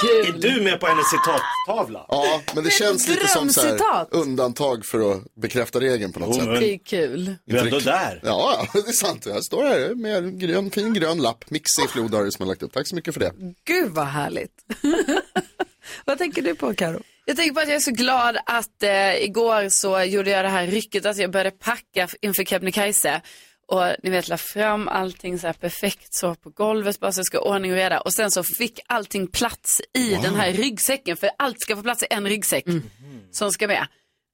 Är 0.00 0.32
du 0.32 0.60
med 0.60 0.80
på 0.80 0.86
hennes 0.86 1.06
citattavla? 1.10 2.06
Ja, 2.08 2.42
men 2.54 2.64
det 2.64 2.70
känns 2.70 3.08
lite 3.08 3.28
som 3.28 3.48
så 3.50 3.60
här, 3.60 4.06
undantag 4.10 4.84
för 4.84 5.12
att 5.12 5.34
bekräfta 5.34 5.80
regeln 5.80 6.12
på 6.12 6.20
något 6.20 6.36
Jo, 6.36 6.44
sätt. 6.44 6.60
Det 6.60 6.74
är 6.74 6.78
kul. 6.78 7.34
Du 7.44 7.58
är 7.58 7.64
ändå 7.64 7.78
där. 7.78 8.20
Ja, 8.22 8.66
det 8.72 8.78
är 8.78 8.92
sant. 8.92 9.26
Jag 9.26 9.44
står 9.44 9.64
här 9.64 9.94
med 9.94 10.16
en 10.16 10.38
grön, 10.38 10.70
fin 10.70 10.94
grön 10.94 11.18
lapp. 11.18 11.50
Mix 11.50 11.78
i 11.78 11.88
flodare 11.88 12.30
som 12.30 12.42
jag 12.46 12.48
lagt 12.48 12.62
upp. 12.62 12.72
Tack 12.72 12.86
så 12.86 12.94
mycket 12.94 13.14
för 13.14 13.20
det. 13.20 13.32
Gud 13.64 13.90
vad 13.90 14.06
härligt. 14.06 14.52
vad 16.04 16.18
tänker 16.18 16.42
du 16.42 16.54
på 16.54 16.74
Karo? 16.74 17.02
Jag 17.24 17.36
tänker 17.36 17.54
på 17.54 17.60
att 17.60 17.68
jag 17.68 17.76
är 17.76 17.80
så 17.80 17.90
glad 17.90 18.36
att 18.46 18.82
eh, 18.82 19.24
igår 19.24 19.68
så 19.68 20.02
gjorde 20.02 20.30
jag 20.30 20.44
det 20.44 20.48
här 20.48 20.66
rycket 20.66 21.06
att 21.06 21.16
jag 21.16 21.30
började 21.30 21.50
packa 21.50 22.08
inför 22.20 22.44
Kebnekaise. 22.44 23.20
Och 23.72 23.96
ni 24.02 24.10
vet, 24.10 24.28
la 24.28 24.36
fram 24.36 24.88
allting 24.88 25.38
så 25.38 25.46
här 25.46 25.54
perfekt 25.54 26.14
så 26.14 26.34
på 26.34 26.50
golvet 26.50 27.00
bara 27.00 27.12
så 27.12 27.20
det 27.20 27.24
ska 27.24 27.40
ordning 27.40 27.70
och 27.70 27.76
reda. 27.76 28.00
Och 28.00 28.14
sen 28.14 28.30
så 28.30 28.42
fick 28.42 28.80
allting 28.86 29.26
plats 29.26 29.80
i 29.94 30.14
den 30.22 30.34
här 30.34 30.52
ryggsäcken. 30.52 31.16
För 31.16 31.30
allt 31.38 31.60
ska 31.60 31.76
få 31.76 31.82
plats 31.82 32.02
i 32.02 32.06
en 32.10 32.28
ryggsäck 32.28 32.64
som 33.30 33.50
ska 33.50 33.66
med. 33.66 33.86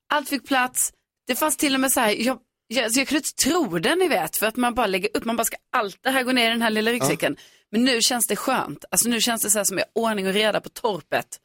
Allt 0.08 0.28
fick 0.28 0.46
plats. 0.46 0.92
Det 1.26 1.34
fanns 1.34 1.56
till 1.56 1.74
och 1.74 1.80
med 1.80 1.92
så 1.92 2.00
här, 2.00 2.10
jag, 2.10 2.38
jag, 2.66 2.92
så 2.92 3.00
jag 3.00 3.08
kunde 3.08 3.18
inte 3.18 3.44
tro 3.44 3.78
det 3.78 3.94
ni 3.94 4.08
vet. 4.08 4.36
För 4.36 4.46
att 4.46 4.56
man 4.56 4.74
bara 4.74 4.86
lägger 4.86 5.16
upp, 5.16 5.24
man 5.24 5.36
bara 5.36 5.44
ska 5.44 5.56
allt 5.72 5.98
det 6.02 6.10
här 6.10 6.22
gå 6.22 6.32
ner 6.32 6.46
i 6.46 6.52
den 6.52 6.62
här 6.62 6.70
lilla 6.70 6.90
ryggsäcken. 6.90 7.36
Men 7.70 7.84
nu 7.84 8.00
känns 8.02 8.26
det 8.26 8.36
skönt. 8.36 8.84
Alltså 8.90 9.08
nu 9.08 9.20
känns 9.20 9.42
det 9.42 9.50
så 9.50 9.58
här 9.58 9.64
som 9.64 9.76
har 9.76 9.84
ordning 9.92 10.26
och 10.26 10.32
reda 10.32 10.60
på 10.60 10.68
torpet. 10.68 11.40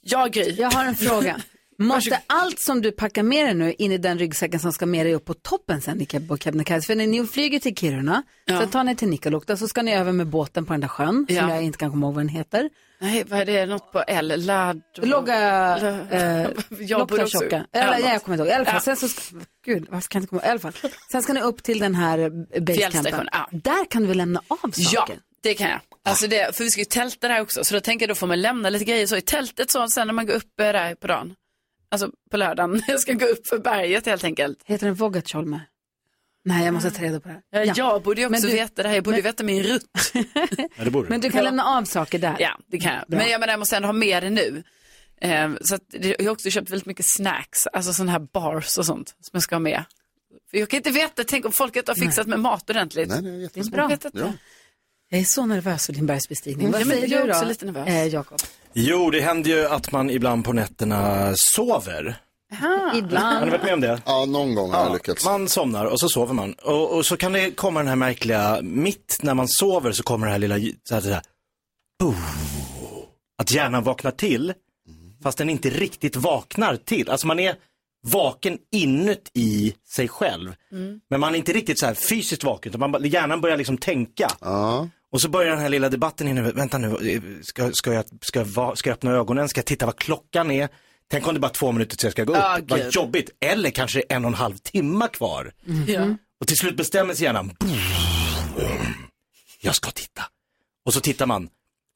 Jag 0.00 0.32
Gry. 0.32 0.50
Jag 0.50 0.70
har 0.70 0.84
en 0.84 0.96
fråga. 0.96 1.40
Måste 1.78 2.20
allt 2.26 2.60
som 2.60 2.82
du 2.82 2.92
packar 2.92 3.22
med 3.22 3.46
dig 3.46 3.54
nu 3.54 3.72
in 3.72 3.92
i 3.92 3.98
den 3.98 4.18
ryggsäcken 4.18 4.60
som 4.60 4.72
ska 4.72 4.86
med 4.86 5.06
dig 5.06 5.14
upp 5.14 5.24
på 5.24 5.34
toppen 5.34 5.80
sen 5.80 6.00
i 6.00 6.06
Kebnekaise? 6.40 6.86
För 6.86 6.94
när 6.94 7.06
ni 7.06 7.26
flyger 7.26 7.58
till 7.58 7.76
Kiruna, 7.76 8.22
Ja. 8.44 8.60
sen 8.60 8.68
tar 8.70 8.84
ni 8.84 8.96
till 8.96 9.08
Nikkaluokta, 9.08 9.56
så 9.56 9.68
ska 9.68 9.82
ni 9.82 9.94
över 9.94 10.12
med 10.12 10.26
båten 10.26 10.66
på 10.66 10.72
den 10.72 10.80
där 10.80 10.88
sjön, 10.88 11.26
som 11.28 11.36
Ja. 11.36 11.50
jag 11.54 11.62
inte 11.62 11.78
kan 11.78 11.90
komma 11.90 12.06
ihåg 12.06 12.14
vad 12.14 12.24
den 12.24 12.28
heter. 12.28 12.70
Nej, 13.00 13.24
vad 13.28 13.40
är 13.40 13.44
det? 13.44 13.66
Något 13.66 13.92
på 13.92 14.02
L? 14.08 14.32
Ladd? 14.36 14.82
Låga, 15.02 15.36
eh, 16.10 16.48
tjocka. 17.26 17.66
Ja, 17.72 17.80
Eller, 17.80 17.90
något. 17.92 18.00
ja, 18.04 18.12
jag 18.12 18.22
kommer 18.22 18.34
inte 18.38 18.42
ihåg. 18.42 18.48
I 18.48 18.52
alla 18.52 18.64
fall, 18.64 18.74
Ja. 18.74 18.80
sen 18.80 18.96
så 18.96 19.08
ska, 19.08 19.36
gud, 19.66 19.86
varför 19.90 20.08
kan 20.08 20.18
jag 20.18 20.22
inte 20.22 20.28
komma 20.28 20.40
ihåg? 20.42 20.48
I 20.48 20.50
alla 20.50 20.58
fall. 20.60 20.72
Sen 21.12 21.22
ska 21.22 21.32
ni 21.32 21.40
upp 21.40 21.62
till 21.62 21.78
den 21.78 21.94
här 21.94 22.30
basecampen. 22.60 23.28
Ja. 23.32 23.48
Där 23.52 23.90
kan 23.90 24.02
du 24.02 24.08
väl 24.08 24.16
lämna 24.16 24.40
av 24.48 24.70
saker? 24.70 25.14
Ja, 25.14 25.20
det 25.42 25.54
kan 25.54 25.70
jag. 25.70 25.80
Alltså 26.04 26.26
det, 26.26 26.56
för 26.56 26.64
vi 26.64 26.70
ska 26.70 26.80
ju 26.80 26.84
tälta 26.84 27.28
där 27.28 27.40
också, 27.40 27.64
så 27.64 27.74
då 27.74 27.80
tänker 27.80 28.02
jag 28.06 28.10
då 28.10 28.14
får 28.18 28.26
man 28.26 28.40
lämna 28.40 28.70
lite 28.70 28.84
grejer 28.84 29.06
så 29.06 29.16
i 29.16 29.20
tältet 29.20 29.70
så 29.70 29.88
sen 29.88 30.06
när 30.06 30.14
man 30.14 30.26
går 30.26 30.34
upp 30.34 30.52
där 30.58 30.94
på 30.94 31.06
dagen. 31.06 31.34
Alltså 31.94 32.10
på 32.30 32.36
lördagen, 32.36 32.82
jag 32.88 33.00
ska 33.00 33.12
gå 33.12 33.24
upp 33.26 33.46
för 33.48 33.58
berget 33.58 34.06
helt 34.06 34.24
enkelt. 34.24 34.58
Heter 34.64 34.86
den 34.86 34.94
Vågatjolme? 34.94 35.60
Nej, 36.44 36.64
jag 36.64 36.74
måste 36.74 36.90
ta 36.90 37.02
reda 37.02 37.20
på 37.20 37.28
det. 37.28 37.42
Ja, 37.50 37.64
Jag 37.76 38.02
borde 38.02 38.20
ju 38.20 38.26
också 38.26 38.32
Men 38.32 38.40
du- 38.42 38.56
veta 38.56 38.82
det 38.82 38.88
här, 38.88 38.94
jag 38.94 39.04
borde 39.04 39.16
ju 39.16 39.22
veta 39.22 39.44
min 39.44 39.62
rutt. 39.62 39.82
Ja, 40.76 40.84
det 40.84 40.90
borde 40.90 41.08
Men 41.08 41.20
du 41.20 41.30
kan 41.30 41.38
Ja. 41.38 41.44
lämna 41.44 41.64
av 41.64 41.84
saker 41.84 42.18
där. 42.18 42.36
Ja, 42.38 42.58
det 42.66 42.78
kan 42.78 42.94
jag. 42.94 43.04
Bra. 43.08 43.18
Men 43.18 43.30
jag, 43.30 43.40
menar, 43.40 43.52
jag 43.52 43.58
måste 43.58 43.76
ändå 43.76 43.88
ha 43.88 43.92
med 43.92 44.22
det 44.22 44.30
nu. 44.30 44.62
Eh, 45.20 45.50
så 45.60 45.78
jag 45.90 46.24
har 46.24 46.30
också 46.30 46.50
köpt 46.50 46.70
väldigt 46.70 46.86
mycket 46.86 47.06
snacks, 47.08 47.66
alltså 47.66 47.92
sådana 47.92 48.12
här 48.12 48.18
bars 48.18 48.78
och 48.78 48.86
sånt 48.86 49.08
som 49.08 49.30
jag 49.32 49.42
ska 49.42 49.54
ha 49.54 49.60
med. 49.60 49.84
För 50.50 50.58
jag 50.58 50.68
kan 50.70 50.76
inte 50.76 50.90
veta, 50.90 51.24
tänk 51.24 51.44
om 51.44 51.52
folk 51.52 51.76
inte 51.76 51.90
har 51.90 51.96
fixat 51.96 52.26
med 52.26 52.40
mat 52.40 52.70
ordentligt. 52.70 53.08
Nej, 53.08 53.22
det 53.22 53.28
är 53.30 53.40
jättebra. 53.56 53.90
Jag. 54.02 54.10
Ja. 54.14 54.32
Är 55.18 55.24
så 55.24 55.46
nervös 55.46 55.86
för 55.86 55.92
din 55.92 56.06
bergsbestigning. 56.06 56.70
Vad 56.70 56.80
Ja, 56.80 56.84
men 56.84 56.96
säger 56.96 57.12
jag 57.16 57.22
du 57.22 57.26
då, 57.28 57.34
också 57.34 57.48
lite 57.48 57.66
nervös. 57.66 57.88
Eh, 57.88 58.06
Jakob? 58.06 58.38
Jo, 58.74 59.10
det 59.10 59.20
händer 59.20 59.50
ju 59.50 59.66
att 59.66 59.92
man 59.92 60.10
ibland 60.10 60.44
på 60.44 60.52
nätterna 60.52 61.32
sover. 61.36 62.16
Har 62.60 62.92
ni 62.92 62.98
Ibland. 62.98 63.50
varit 63.50 63.62
med 63.62 63.74
om 63.74 63.80
det? 63.80 64.02
Ja, 64.06 64.24
någon 64.24 64.54
gång 64.54 64.72
har 64.72 64.84
jag 64.84 64.92
lyckats. 64.92 65.24
Man 65.24 65.48
somnar 65.48 65.84
och 65.84 66.00
så 66.00 66.08
sover 66.08 66.34
man. 66.34 66.52
Och, 66.52 66.96
och 66.96 67.06
så 67.06 67.16
kan 67.16 67.32
det 67.32 67.50
komma 67.50 67.80
den 67.80 67.88
här 67.88 67.96
märkliga, 67.96 68.58
mitt 68.62 69.18
när 69.22 69.34
man 69.34 69.48
sover 69.48 69.92
så 69.92 70.02
kommer 70.02 70.26
det 70.26 70.32
här 70.32 70.38
lilla, 70.38 70.58
så 70.88 70.94
här, 70.94 71.00
så 71.00 71.08
här, 71.08 71.22
att 73.38 73.52
hjärnan 73.52 73.84
vaknar 73.84 74.10
till, 74.10 74.52
fast 75.22 75.38
den 75.38 75.50
inte 75.50 75.70
riktigt 75.70 76.16
vaknar 76.16 76.76
till. 76.76 77.10
Alltså 77.10 77.26
man 77.26 77.38
är 77.38 77.56
vaken 78.04 78.58
inuti 78.72 79.74
sig 79.94 80.08
själv. 80.08 80.54
Men 81.10 81.20
man 81.20 81.34
är 81.34 81.38
inte 81.38 81.52
riktigt 81.52 81.78
så 81.78 81.86
här 81.86 81.94
fysiskt 81.94 82.44
vaken, 82.44 82.70
utan 82.74 82.90
man, 82.90 83.04
hjärnan 83.04 83.40
börjar 83.40 83.56
liksom 83.56 83.78
tänka. 83.78 84.28
Ja. 84.40 84.88
Och 85.12 85.20
så 85.20 85.28
börjar 85.28 85.50
den 85.50 85.60
här 85.60 85.68
lilla 85.68 85.88
debatten 85.88 86.28
in, 86.28 86.50
vänta 86.52 86.78
nu, 86.78 87.22
ska, 87.42 87.72
ska, 87.72 87.92
jag, 87.92 88.04
ska, 88.20 88.38
jag, 88.38 88.78
ska 88.78 88.90
jag 88.90 88.94
öppna 88.94 89.10
ögonen, 89.10 89.48
ska 89.48 89.58
jag 89.58 89.66
titta 89.66 89.86
vad 89.86 89.96
klockan 89.96 90.50
är? 90.50 90.68
Tänk 91.10 91.26
om 91.26 91.34
det 91.34 91.38
är 91.38 91.40
bara 91.40 91.48
två 91.50 91.72
minuter 91.72 91.90
tills 91.96 92.02
jag 92.04 92.12
ska 92.12 92.24
gå 92.24 92.32
upp, 92.32 92.38
Ja, 92.38 92.58
vad 92.68 92.80
gud. 92.82 92.94
jobbigt. 92.94 93.30
Eller 93.40 93.70
kanske 93.70 94.00
en 94.00 94.24
och 94.24 94.28
en 94.28 94.34
halv 94.34 94.56
timme 94.56 95.08
kvar. 95.12 95.52
Ja. 95.86 96.16
Och 96.40 96.46
till 96.46 96.56
slut 96.56 96.76
bestämmer 96.76 97.14
sig 97.14 97.24
hjärnan, 97.24 97.52
jag 99.60 99.74
ska 99.74 99.90
titta. 99.90 100.22
Och 100.84 100.94
så 100.94 101.00
tittar 101.00 101.26
man. 101.26 101.48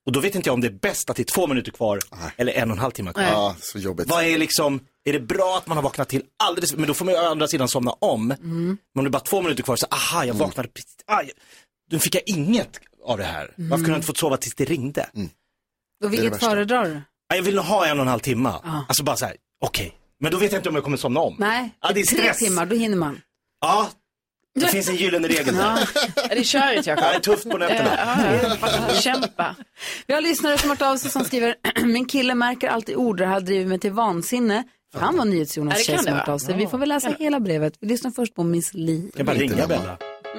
Och 0.07 0.12
då 0.12 0.21
vet 0.21 0.35
inte 0.35 0.49
jag 0.49 0.55
om 0.55 0.61
det 0.61 0.66
är 0.66 0.79
bäst 0.83 1.11
att 1.11 1.16
det 1.16 1.23
är 1.23 1.35
två 1.35 1.47
minuter 1.47 1.73
kvar 1.73 2.01
eller 2.37 2.53
en 2.53 2.71
och 2.71 2.77
en 2.77 2.81
halv 2.81 2.90
timme 2.92 3.12
kvar. 3.12 3.23
Ja, 3.25 3.57
så 3.61 3.79
jobbigt. 3.79 4.09
Vad 4.09 4.25
är 4.25 4.38
liksom, 4.38 4.81
är 5.09 5.12
det 5.12 5.21
bra 5.21 5.57
att 5.59 5.66
man 5.66 5.77
har 5.77 5.83
vaknat 5.85 6.09
till 6.09 6.23
alldeles, 6.44 6.77
men 6.77 6.87
då 6.88 6.94
får 6.94 7.05
man 7.05 7.14
ju 7.14 7.21
å 7.21 7.25
andra 7.31 7.49
sidan 7.49 7.68
somna 7.68 7.90
om. 7.90 8.29
Men 8.29 8.79
om 8.99 9.05
det 9.05 9.09
är 9.09 9.11
bara 9.11 9.21
två 9.21 9.42
minuter 9.42 9.62
kvar 9.62 9.77
så, 9.77 9.87
aha, 9.90 10.25
jag 10.25 10.35
vaknade 10.35 10.68
precis, 10.68 10.97
aj, 11.07 11.31
då 11.90 11.99
fick 11.99 12.14
jag 12.14 12.23
inget 12.27 12.81
av 13.05 13.18
det 13.18 13.25
här. 13.25 13.55
Varför 13.57 13.77
kunde 13.77 13.90
jag 13.90 13.97
inte 13.99 14.07
fått 14.07 14.18
sova 14.18 14.37
tills 14.37 14.55
det 14.55 14.64
ringde? 14.64 15.03
Och 16.05 16.11
det 16.11 16.16
vilket 16.21 16.40
föredrar 16.40 16.85
du? 16.85 17.01
Ja, 17.29 17.37
Jag 17.37 17.42
vill 17.42 17.59
ha 17.59 17.87
en 17.87 17.99
och 17.99 18.03
en 18.03 18.09
halv 18.09 18.21
timme. 18.21 18.53
Alltså 18.88 19.05
bara 19.05 19.16
så 19.16 19.25
här, 19.27 19.37
okej. 19.64 19.94
Men 20.21 20.33
då 20.33 20.38
vet 20.38 20.53
jag 20.53 20.59
inte 20.59 20.68
om 20.68 20.75
jag 20.75 20.85
kommer 20.85 20.97
somna 20.97 21.21
om. 21.21 21.37
Nej, 21.38 21.71
Ja, 21.81 21.90
det 21.94 22.01
är 22.01 22.05
tre 22.05 22.18
stress. 22.18 22.38
timmar, 22.38 22.66
då 22.66 22.77
hinner 22.77 22.97
man. 22.97 23.21
Ja, 23.61 23.88
det 24.61 24.66
finns 24.68 24.88
en 24.88 24.97
gyllene 24.97 25.29
regel 25.29 25.55
där. 25.55 25.88
Ja, 26.16 26.23
det 26.29 26.38
är 26.38 26.42
körigt 26.42 26.87
Jakob. 26.87 27.05
Ja, 27.05 27.11
det 27.11 27.16
är 27.16 27.21
tufft 27.21 27.51
på 27.51 27.59
nätterna. 27.59 27.90
Ja, 27.97 28.57
ja, 28.88 28.94
Kämpa. 29.01 29.57
Vi 30.07 30.14
har 30.14 30.21
lyssnare 30.21 30.59
som 30.59 30.71
har 30.71 30.77
hört 30.77 30.83
av 30.92 30.97
sig 30.97 31.11
som 31.11 31.25
skriver, 31.25 31.55
min 31.85 32.05
kille 32.05 32.35
märker 32.35 32.68
alltid 32.68 32.97
ord 32.97 33.16
det 33.18 33.27
här 33.27 33.40
driver 33.40 33.66
mig 33.66 33.79
till 33.81 33.92
vansinne. 33.92 34.64
Kan 34.92 35.16
vara 35.16 35.27
Ja, 35.27 35.33
NyhetsJonas 35.33 35.85
tjej 35.87 35.98
som 35.98 36.12
hört 36.12 36.29
av 36.29 36.38
sig. 36.38 36.57
Vi 36.57 36.66
får 36.66 36.79
väl 36.79 36.88
läsa 36.88 37.09
hela 37.18 37.40
brevet. 37.40 37.74
Vi 37.81 37.88
lyssnar 37.88 38.11
först 38.11 38.35
på 38.35 38.42
Miss 38.42 38.74
Li. 38.74 39.03
Jag 39.05 39.14
kan 39.14 39.27
bara 39.27 39.37
ringa 39.37 39.66
Bella. 39.66 39.98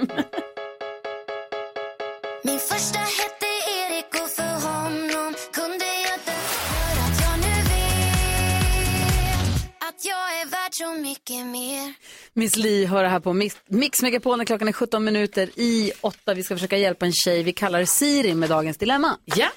Min 2.43 2.59
första 2.59 2.99
hette 2.99 3.45
Erik 3.79 4.05
och 4.23 4.29
för 4.29 4.53
honom 4.67 5.33
kunde 5.53 5.85
jag 5.85 6.19
dö 6.25 6.31
för 6.31 7.01
att 7.01 7.21
jag 7.21 7.39
nu 7.39 7.55
vet 7.63 9.55
att 9.79 10.05
jag 10.05 10.41
är 10.41 10.45
värd 10.51 10.73
så 10.73 11.01
mycket 11.01 11.45
mer 11.45 11.93
Miss 12.33 12.55
Li 12.55 12.85
hör 12.85 13.03
det 13.03 13.09
här 13.09 13.19
på 13.19 13.33
Mix, 13.33 13.57
Mix 13.67 14.01
Megapol 14.01 14.37
när 14.37 14.45
klockan 14.45 14.67
är 14.67 14.71
17 14.71 15.03
minuter 15.03 15.49
i 15.59 15.91
8. 16.01 16.33
Vi 16.33 16.43
ska 16.43 16.55
försöka 16.55 16.77
hjälpa 16.77 17.05
en 17.05 17.13
tjej 17.13 17.43
vi 17.43 17.53
kallar 17.53 17.85
Siri 17.85 18.35
med 18.35 18.49
dagens 18.49 18.77
dilemma. 18.77 19.17
Ja. 19.25 19.47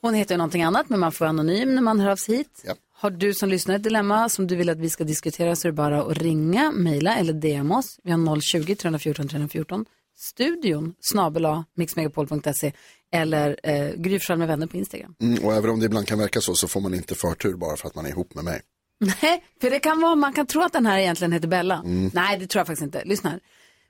Hon 0.00 0.14
heter 0.14 0.34
ju 0.34 0.38
någonting 0.38 0.62
annat 0.62 0.88
men 0.88 1.00
man 1.00 1.12
får 1.12 1.24
vara 1.24 1.30
anonym 1.30 1.74
när 1.74 1.82
man 1.82 2.00
hör 2.00 2.10
av 2.10 2.16
sig 2.16 2.36
hit. 2.36 2.62
Ja. 2.66 2.74
Har 3.00 3.10
du 3.10 3.34
som 3.34 3.48
lyssnar 3.48 3.74
ett 3.74 3.82
dilemma 3.82 4.28
som 4.28 4.46
du 4.46 4.56
vill 4.56 4.68
att 4.68 4.78
vi 4.78 4.90
ska 4.90 5.04
diskutera 5.04 5.56
så 5.56 5.68
är 5.68 5.72
det 5.72 5.76
bara 5.76 6.02
att 6.02 6.18
ringa, 6.18 6.72
mejla 6.72 7.16
eller 7.16 7.32
DM 7.32 7.72
oss. 7.72 8.00
Vi 8.04 8.10
har 8.10 8.18
020-314 8.18 9.28
314. 9.28 9.84
Studion 10.16 10.94
snabela 11.00 11.64
mixmegapol.se 11.74 12.72
eller 13.12 13.56
eh, 13.62 13.94
Gry 13.96 14.20
med 14.36 14.48
vänner 14.48 14.66
på 14.66 14.76
Instagram. 14.76 15.14
Mm, 15.22 15.44
och 15.44 15.54
även 15.54 15.70
om 15.70 15.80
det 15.80 15.86
ibland 15.86 16.06
kan 16.06 16.18
verka 16.18 16.40
så, 16.40 16.54
så 16.54 16.68
får 16.68 16.80
man 16.80 16.94
inte 16.94 17.14
förtur 17.14 17.54
bara 17.54 17.76
för 17.76 17.88
att 17.88 17.94
man 17.94 18.06
är 18.06 18.10
ihop 18.10 18.34
med 18.34 18.44
mig. 18.44 18.60
Nej, 19.00 19.44
för 19.60 19.70
det 19.70 19.78
kan 19.78 20.00
vara, 20.00 20.14
man 20.14 20.32
kan 20.32 20.46
tro 20.46 20.62
att 20.62 20.72
den 20.72 20.86
här 20.86 20.98
egentligen 20.98 21.32
heter 21.32 21.48
Bella. 21.48 21.82
Nej, 22.12 22.38
det 22.38 22.46
tror 22.46 22.60
jag 22.60 22.66
faktiskt 22.66 22.84
inte. 22.84 23.04
Lyssna 23.04 23.30
här. 23.30 23.40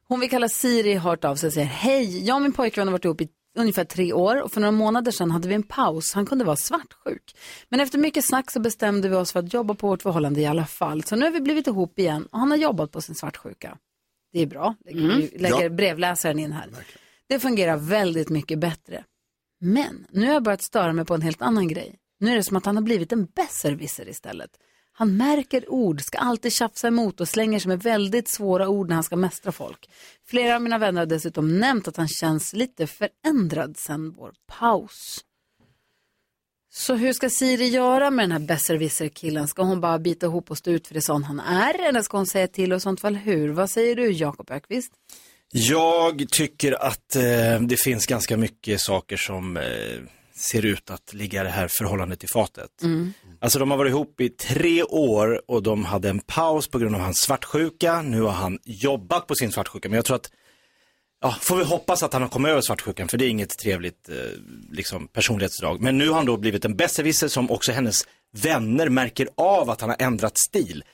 Hon 0.08 0.20
vi 0.20 0.28
kallar 0.28 0.48
Siri 0.48 0.94
har 0.94 1.10
hört 1.10 1.24
av 1.24 1.36
sig 1.36 1.46
och 1.46 1.52
säger 1.52 1.66
hej, 1.66 2.26
jag 2.26 2.36
och 2.36 2.42
min 2.42 2.52
pojkvän 2.52 2.86
har 2.86 2.92
varit 2.92 3.04
ihop 3.04 3.20
i 3.20 3.28
ungefär 3.58 3.84
tre 3.84 4.12
år 4.12 4.42
och 4.42 4.52
för 4.52 4.60
några 4.60 4.72
månader 4.72 5.12
sedan 5.12 5.30
hade 5.30 5.48
vi 5.48 5.54
en 5.54 5.62
paus. 5.62 6.12
Han 6.14 6.26
kunde 6.26 6.44
vara 6.44 6.56
svartsjuk. 6.56 7.36
Men 7.68 7.80
efter 7.80 7.98
mycket 7.98 8.26
snack 8.26 8.50
så 8.50 8.60
bestämde 8.60 9.08
vi 9.08 9.16
oss 9.16 9.32
för 9.32 9.40
att 9.40 9.54
jobba 9.54 9.74
på 9.74 9.86
vårt 9.88 10.02
förhållande 10.02 10.40
i 10.40 10.46
alla 10.46 10.66
fall. 10.66 11.02
Så 11.04 11.16
nu 11.16 11.24
har 11.24 11.30
vi 11.32 11.40
blivit 11.40 11.66
ihop 11.66 11.98
igen 11.98 12.26
och 12.32 12.38
han 12.38 12.50
har 12.50 12.58
jobbat 12.58 12.92
på 12.92 13.00
sin 13.00 13.14
svartsjuka. 13.14 13.78
Det 14.32 14.40
är 14.42 14.46
bra, 14.46 14.74
lägger, 14.84 15.00
vi- 15.16 15.38
lägger 15.38 15.62
Ja. 15.62 15.68
brevläsaren 15.68 16.38
in 16.38 16.52
här. 16.52 16.70
Det 17.28 17.38
fungerar 17.40 17.76
väldigt 17.76 18.28
mycket 18.28 18.58
bättre. 18.58 19.04
Men 19.60 20.06
nu 20.10 20.26
har 20.26 20.32
jag 20.34 20.42
börjat 20.42 20.62
störa 20.62 20.92
mig 20.92 21.04
på 21.04 21.14
en 21.14 21.22
helt 21.22 21.42
annan 21.42 21.68
grej. 21.68 21.98
Nu 22.20 22.30
är 22.32 22.36
det 22.36 22.42
som 22.44 22.56
att 22.56 22.66
han 22.66 22.76
har 22.76 22.82
blivit 22.82 23.12
en 23.12 23.24
besserwisser 23.26 24.08
istället. 24.08 24.50
Han 24.98 25.16
märker 25.16 25.70
ord, 25.70 26.00
ska 26.00 26.18
alltid 26.18 26.52
tjafsa 26.52 26.88
emot 26.88 27.20
och 27.20 27.28
slänger 27.28 27.58
sig 27.58 27.68
med 27.68 27.82
väldigt 27.82 28.28
svåra 28.28 28.68
ord 28.68 28.88
när 28.88 28.94
han 28.94 29.04
ska 29.04 29.16
mästra 29.16 29.52
folk. 29.52 29.90
Flera 30.26 30.54
av 30.54 30.62
mina 30.62 30.78
vänner 30.78 31.00
har 31.00 31.06
dessutom 31.06 31.58
nämnt 31.58 31.88
att 31.88 31.96
han 31.96 32.08
känns 32.08 32.52
lite 32.52 32.86
förändrad 32.86 33.76
sen 33.76 34.10
vår 34.10 34.32
paus. 34.46 35.20
Så 36.72 36.94
hur 36.94 37.12
ska 37.12 37.30
Siri 37.30 37.68
göra 37.68 38.10
med 38.10 38.22
den 38.22 38.32
här 38.32 38.38
besserwisser-killen? 38.38 39.48
Ska 39.48 39.62
hon 39.62 39.80
bara 39.80 39.98
bita 39.98 40.26
ihop 40.26 40.50
och 40.50 40.58
stå 40.58 40.70
ut 40.70 40.86
för 40.86 40.94
det 40.94 41.02
sån 41.02 41.24
han 41.24 41.40
är? 41.40 41.88
Eller 41.88 42.02
ska 42.02 42.16
hon 42.16 42.26
säga 42.26 42.48
till 42.48 42.72
och 42.72 42.76
i 42.76 42.80
sånt 42.80 43.00
fall 43.00 43.16
hur? 43.16 43.48
Vad 43.48 43.70
säger 43.70 43.96
du, 43.96 44.10
Jakob 44.12 44.50
Ökvist? 44.50 44.92
Jag 45.52 46.28
tycker 46.30 46.84
att 46.86 47.16
eh, 47.16 47.60
det 47.60 47.76
finns 47.84 48.06
ganska 48.06 48.36
mycket 48.36 48.80
saker 48.80 49.16
som 49.16 49.56
eh, 49.56 49.62
ser 50.38 50.66
ut 50.66 50.90
att 50.90 51.14
ligga 51.14 51.42
det 51.42 51.48
här 51.50 51.68
förhållandet 51.68 52.24
i 52.24 52.26
fatet. 52.26 52.82
Mm. 52.82 53.12
Alltså 53.40 53.58
de 53.58 53.70
har 53.70 53.78
varit 53.78 53.90
ihop 53.90 54.20
i 54.20 54.28
tre 54.28 54.82
år 54.82 55.42
och 55.50 55.62
de 55.62 55.84
hade 55.84 56.08
en 56.08 56.20
paus 56.20 56.68
på 56.68 56.78
grund 56.78 56.94
av 56.94 57.00
hans 57.00 57.20
svartsjuka. 57.20 58.02
Nu 58.02 58.22
har 58.22 58.32
han 58.32 58.58
jobbat 58.64 59.26
på 59.26 59.34
sin 59.34 59.52
svartsjuka, 59.52 59.88
men 59.88 59.96
jag 59.96 60.04
tror 60.04 60.16
att, 60.16 60.30
ja, 61.20 61.36
får 61.40 61.56
vi 61.56 61.64
hoppas 61.64 62.02
att 62.02 62.12
han 62.12 62.22
har 62.22 62.28
kommit 62.28 62.50
över 62.50 62.60
svartsjukan, 62.60 63.08
för 63.08 63.18
det 63.18 63.24
är 63.24 63.28
inget 63.28 63.58
trevligt 63.58 64.08
eh, 64.08 64.14
liksom, 64.70 65.08
personlighetsdrag. 65.08 65.80
Men 65.80 65.98
nu 65.98 66.08
har 66.08 66.16
han 66.16 66.26
då 66.26 66.36
blivit 66.36 66.64
en 66.64 66.76
besserwisser 66.76 67.28
som 67.28 67.50
också 67.50 67.72
hennes 67.72 68.06
vänner 68.32 68.88
märker 68.88 69.28
av 69.36 69.70
att 69.70 69.80
han 69.80 69.90
har 69.90 69.96
ändrat 70.00 70.38
stil. 70.38 70.84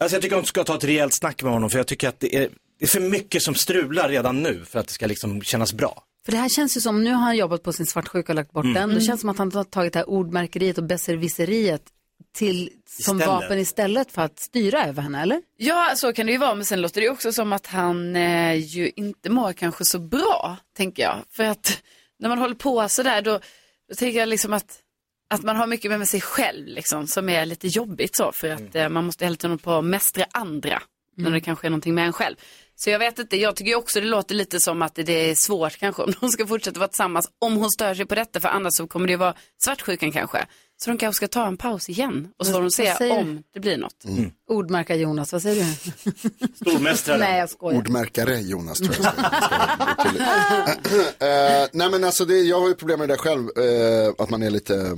Alltså 0.00 0.16
jag 0.16 0.22
tycker 0.22 0.36
att 0.36 0.42
hon 0.42 0.46
ska 0.46 0.64
ta 0.64 0.76
ett 0.76 0.84
rejält 0.84 1.14
snack 1.14 1.42
med 1.42 1.52
honom, 1.52 1.70
för 1.70 1.78
jag 1.78 1.86
tycker 1.86 2.08
att 2.08 2.20
det 2.20 2.36
är, 2.36 2.48
det 2.78 2.84
är 2.84 2.88
för 2.88 3.00
mycket 3.00 3.42
som 3.42 3.54
strular 3.54 4.08
redan 4.08 4.42
nu 4.42 4.64
för 4.64 4.78
att 4.78 4.86
det 4.86 4.92
ska 4.92 5.06
liksom 5.06 5.42
kännas 5.42 5.72
bra. 5.72 6.05
För 6.26 6.32
det 6.32 6.38
här 6.38 6.48
känns 6.48 6.76
ju 6.76 6.80
som, 6.80 7.04
nu 7.04 7.10
har 7.12 7.22
han 7.22 7.36
jobbat 7.36 7.62
på 7.62 7.72
sin 7.72 7.86
svartsjuka 7.86 8.32
och 8.32 8.36
lagt 8.36 8.52
bort 8.52 8.64
Mm. 8.64 8.74
den. 8.74 8.88
Det 8.88 8.94
Mm. 8.94 9.04
känns 9.06 9.20
som 9.20 9.30
att 9.30 9.38
han 9.38 9.52
har 9.52 9.64
tagit 9.64 9.92
det 9.92 9.98
här 9.98 10.08
ordmärkeriet 10.10 10.78
och 10.78 10.84
besserwisseriet 10.84 11.82
till, 12.34 12.70
som 12.86 13.16
Istället. 13.20 13.26
vapen 13.42 13.58
istället 13.58 14.12
för 14.12 14.22
att 14.22 14.38
styra 14.38 14.86
över 14.86 15.02
henne, 15.02 15.22
eller? 15.22 15.42
Ja, 15.56 15.92
så 15.96 16.12
kan 16.12 16.26
det 16.26 16.32
ju 16.32 16.38
vara, 16.38 16.54
men 16.54 16.64
sen 16.64 16.80
låter 16.80 17.00
det 17.00 17.04
ju 17.04 17.10
också 17.12 17.32
som 17.32 17.52
att 17.52 17.66
han 17.66 18.16
eh, 18.16 18.54
ju 18.54 18.90
inte 18.96 19.30
mår 19.30 19.52
kanske 19.52 19.84
så 19.84 19.98
bra, 19.98 20.56
tänker 20.76 21.02
jag. 21.02 21.16
För 21.30 21.44
att 21.44 21.82
när 22.18 22.28
man 22.28 22.38
håller 22.38 22.54
på 22.54 22.88
sådär, 22.88 23.22
då, 23.22 23.40
då 23.88 23.94
tänker 23.94 24.18
jag 24.18 24.28
liksom 24.28 24.52
att, 24.52 24.78
att 25.30 25.42
man 25.42 25.56
har 25.56 25.66
mycket 25.66 25.90
med 25.90 26.08
sig 26.08 26.20
själv, 26.20 26.66
liksom, 26.66 27.06
som 27.06 27.28
är 27.28 27.46
lite 27.46 27.66
jobbigt 27.68 28.16
så, 28.16 28.32
för 28.32 28.48
att 28.50 28.74
eh, 28.74 28.88
man 28.88 29.04
måste 29.04 29.24
hela 29.24 29.36
tiden 29.36 29.58
på 29.58 29.72
och 29.72 29.84
mästra 29.84 30.26
andra, 30.32 30.82
när 31.16 31.30
det 31.30 31.40
kanske 31.40 31.66
är 31.66 31.70
någonting 31.70 31.94
med 31.94 32.06
en 32.06 32.12
själv. 32.12 32.36
Så 32.78 32.90
jag 32.90 32.98
vet 32.98 33.18
inte, 33.18 33.36
jag 33.36 33.56
tycker 33.56 33.74
också 33.74 34.00
det 34.00 34.06
låter 34.06 34.34
lite 34.34 34.60
som 34.60 34.82
att 34.82 34.94
det 34.94 35.30
är 35.30 35.34
svårt 35.34 35.76
kanske 35.78 36.02
om 36.02 36.12
de 36.20 36.28
ska 36.28 36.46
fortsätta 36.46 36.78
vara 36.80 36.88
tillsammans, 36.88 37.30
om 37.38 37.56
hon 37.56 37.70
stör 37.70 37.94
sig 37.94 38.06
på 38.06 38.14
detta, 38.14 38.40
för 38.40 38.48
annars 38.48 38.72
så 38.74 38.86
kommer 38.86 39.06
det 39.06 39.10
ju 39.10 39.16
vara 39.16 39.34
svartsjukan 39.58 40.12
kanske. 40.12 40.46
Så 40.78 40.90
de 40.90 40.98
kanske 40.98 41.16
ska 41.16 41.28
ta 41.28 41.46
en 41.46 41.56
paus 41.56 41.88
igen 41.88 42.28
och 42.38 42.46
så 42.46 42.52
får 42.52 42.60
de 42.60 42.70
se 42.70 42.94
säger 42.94 43.18
om 43.18 43.42
det 43.54 43.60
blir 43.60 43.76
något. 43.76 44.04
Ordmärka 44.48 44.94
Jonas, 44.94 45.32
vad 45.32 45.42
säger 45.42 45.64
du? 45.64 45.74
Stormästaren. 46.54 47.20
Nej, 47.26 47.38
jag 47.38 47.50
skojar. 47.50 47.78
Ordmärkare 47.78 48.40
Jonas 48.40 48.78
tror 48.78 48.96
jag. 49.02 49.06
uh, 49.06 49.12
nej 51.72 51.90
men 51.90 52.04
alltså 52.04 52.24
det, 52.24 52.40
jag 52.40 52.60
har 52.60 52.68
ju 52.68 52.74
problem 52.74 52.98
med 52.98 53.08
det 53.08 53.14
där 53.14 53.18
själv, 53.18 53.48
eh, 53.58 54.14
att 54.18 54.30
man 54.30 54.42
är 54.42 54.50
lite 54.50 54.74
uh, 54.74 54.96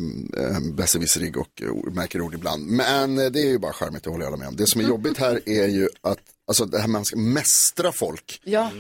besserwisserig 0.75 1.37
och 1.37 1.63
uh, 1.63 1.93
märker 1.93 2.21
ord 2.21 2.35
ibland. 2.35 2.67
Men 2.67 3.17
det 3.17 3.41
är 3.41 3.47
ju 3.47 3.59
bara 3.59 3.73
charmigt, 3.73 4.05
det 4.05 4.11
håller 4.11 4.25
jag 4.25 4.39
med 4.39 4.49
om. 4.49 4.57
Det 4.57 4.67
som 4.67 4.81
är 4.81 4.85
jobbigt 4.85 5.19
här 5.19 5.41
är 5.49 5.67
ju 5.67 5.89
att, 6.01 6.19
alltså 6.47 6.65
det 6.65 6.79
här 6.79 6.89
med 6.89 6.99
att 6.99 6.99
man 6.99 7.05
ska 7.05 7.17
mästra 7.17 7.93
folk. 7.93 8.41
Ja. 8.45 8.71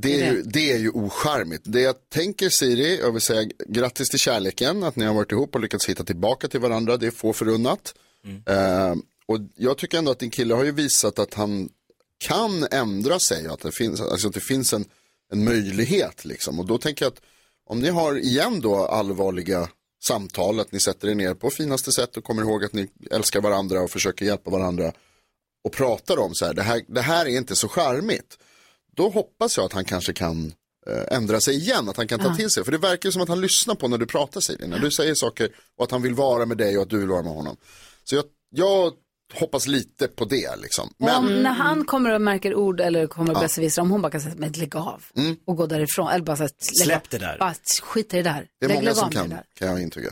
Det 0.00 0.20
är, 0.20 0.32
ju, 0.32 0.42
det 0.42 0.72
är 0.72 0.78
ju 0.78 0.90
ocharmigt. 0.90 1.62
Det 1.64 1.80
jag 1.80 1.94
tänker 2.08 2.48
Siri, 2.48 3.00
jag 3.00 3.12
vill 3.12 3.20
säga 3.20 3.50
grattis 3.66 4.08
till 4.08 4.18
kärleken, 4.18 4.82
att 4.82 4.96
ni 4.96 5.04
har 5.04 5.14
varit 5.14 5.32
ihop 5.32 5.54
och 5.54 5.60
lyckats 5.60 5.88
hitta 5.88 6.04
tillbaka 6.04 6.48
till 6.48 6.60
varandra, 6.60 6.96
det 6.96 7.06
är 7.06 7.10
få 7.10 7.32
förunnat. 7.32 7.94
Eh, 8.46 8.94
och 9.26 9.38
jag 9.56 9.78
tycker 9.78 9.98
ändå 9.98 10.10
att 10.10 10.18
din 10.18 10.30
kille 10.30 10.54
har 10.54 10.64
ju 10.64 10.72
visat 10.72 11.18
att 11.18 11.34
han 11.34 11.68
kan 12.18 12.66
ändra 12.70 13.18
sig, 13.18 13.46
att 13.46 13.60
det 13.60 13.72
finns, 13.72 14.00
alltså 14.00 14.28
att 14.28 14.34
det 14.34 14.40
finns 14.40 14.72
en, 14.72 14.84
en 15.32 15.44
möjlighet 15.44 16.24
liksom. 16.24 16.60
Och 16.60 16.66
då 16.66 16.78
tänker 16.78 17.04
jag 17.04 17.12
att 17.12 17.20
om 17.66 17.80
ni 17.80 17.88
har 17.88 18.18
igen 18.18 18.60
då 18.60 18.86
allvarliga 18.86 19.68
samtal, 20.04 20.60
att 20.60 20.72
ni 20.72 20.80
sätter 20.80 21.08
er 21.08 21.14
ner 21.14 21.34
på 21.34 21.50
finaste 21.50 21.92
sätt 21.92 22.16
och 22.16 22.24
kommer 22.24 22.42
ihåg 22.42 22.64
att 22.64 22.72
ni 22.72 22.88
älskar 23.10 23.40
varandra 23.40 23.80
och 23.80 23.90
försöker 23.90 24.26
hjälpa 24.26 24.50
varandra 24.50 24.92
och 25.64 25.72
pratar 25.72 26.18
om 26.18 26.34
så 26.34 26.44
här, 26.46 26.54
det 26.54 26.62
här, 26.62 26.82
det 26.88 27.00
här 27.00 27.26
är 27.26 27.36
inte 27.36 27.56
så 27.56 27.68
charmigt. 27.68 28.38
Då 28.98 29.08
hoppas 29.08 29.56
jag 29.56 29.66
att 29.66 29.72
han 29.72 29.84
kanske 29.84 30.12
kan 30.12 30.52
eh, 30.90 31.16
ändra 31.16 31.40
sig 31.40 31.54
igen, 31.54 31.88
att 31.88 31.96
han 31.96 32.08
kan 32.08 32.18
ta 32.20 32.26
Ja. 32.28 32.34
till 32.36 32.50
sig. 32.50 32.64
För 32.64 32.72
det 32.72 32.78
verkar 32.78 33.10
som 33.10 33.22
att 33.22 33.28
han 33.28 33.40
lyssnar 33.40 33.74
på 33.74 33.88
när 33.88 33.98
du 33.98 34.06
pratar 34.06 34.40
Siri, 34.40 34.66
när 34.66 34.78
du 34.78 34.90
säger 34.90 35.14
saker 35.14 35.48
och 35.78 35.84
att 35.84 35.90
han 35.90 36.02
vill 36.02 36.14
vara 36.14 36.46
med 36.46 36.56
dig 36.58 36.76
och 36.76 36.82
att 36.82 36.90
du 36.90 36.98
vill 36.98 37.08
vara 37.08 37.22
med 37.22 37.32
honom. 37.32 37.56
Så 38.04 38.14
jag, 38.14 38.24
jag 38.50 38.92
hoppas 39.34 39.66
lite 39.66 40.08
på 40.08 40.24
det 40.24 40.56
liksom. 40.56 40.84
Om, 40.98 41.26
Men, 41.26 41.42
när 41.42 41.50
han 41.50 41.84
kommer 41.84 42.14
och 42.14 42.20
märker 42.20 42.54
ord 42.54 42.80
eller 42.80 43.06
kommer 43.06 43.30
och 43.30 43.36
Ja. 43.36 43.40
besserwissra, 43.42 43.82
om 43.82 43.90
hon 43.90 44.02
bara 44.02 44.10
kan 44.12 44.20
säga, 44.20 44.34
men 44.38 44.52
lägg 44.52 44.76
av 44.76 45.02
Mm. 45.16 45.36
och 45.46 45.56
gå 45.56 45.66
därifrån. 45.66 46.08
Eller 46.08 46.24
bara 46.24 46.36
så 46.36 46.42
här, 46.42 46.50
Släpp 46.84 47.10
det 47.10 47.18
där. 47.18 47.36
Bara 47.38 47.54
skit 47.82 48.14
i 48.14 48.16
det 48.16 48.22
där. 48.22 48.46
det 48.60 48.64
är 48.66 48.68
Lägg- 48.68 48.74
många 48.76 48.84
lägg 48.84 48.96
som 48.96 49.10
kan, 49.10 49.28
det 49.28 49.42
kan 49.58 49.68
jag 49.68 49.82
intyga. 49.82 50.10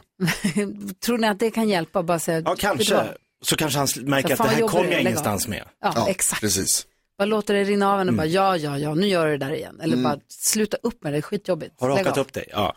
Tror 1.04 1.18
ni 1.18 1.28
att 1.28 1.38
det 1.38 1.50
kan 1.50 1.68
hjälpa? 1.68 2.02
Bara 2.02 2.18
säga, 2.18 2.42
Ja, 2.44 2.54
kanske. 2.58 3.04
Så 3.44 3.56
kanske 3.56 3.78
han 3.78 3.88
märker 3.96 4.36
Så 4.36 4.42
att 4.42 4.48
det 4.50 4.54
här 4.56 4.68
kommer 4.68 4.90
jag 4.92 5.00
ingenstans 5.00 5.44
av. 5.44 5.50
med. 5.50 5.64
Ja, 5.80 6.08
exakt. 6.08 6.40
Precis. 6.40 6.86
Bara 7.18 7.24
låter 7.24 7.54
det 7.54 7.64
rinna 7.64 7.92
av 7.92 8.00
en 8.00 8.08
och 8.08 8.12
Mm. 8.12 8.16
bara, 8.16 8.26
ja, 8.26 8.56
ja, 8.56 8.78
ja, 8.78 8.94
nu 8.94 9.06
gör 9.08 9.26
du 9.26 9.36
det 9.38 9.46
där 9.46 9.52
igen. 9.54 9.80
Eller 9.80 9.96
Mm. 9.96 10.04
bara, 10.04 10.18
sluta 10.28 10.76
upp 10.82 11.02
med 11.04 11.12
det, 11.12 11.16
det 11.16 11.20
är 11.20 11.22
skitjobbigt. 11.22 11.80
Har 11.80 11.88
Lägg 11.88 11.98
rakat 11.98 12.12
av. 12.18 12.18
upp 12.24 12.32
dig? 12.32 12.48
Ja. 12.50 12.76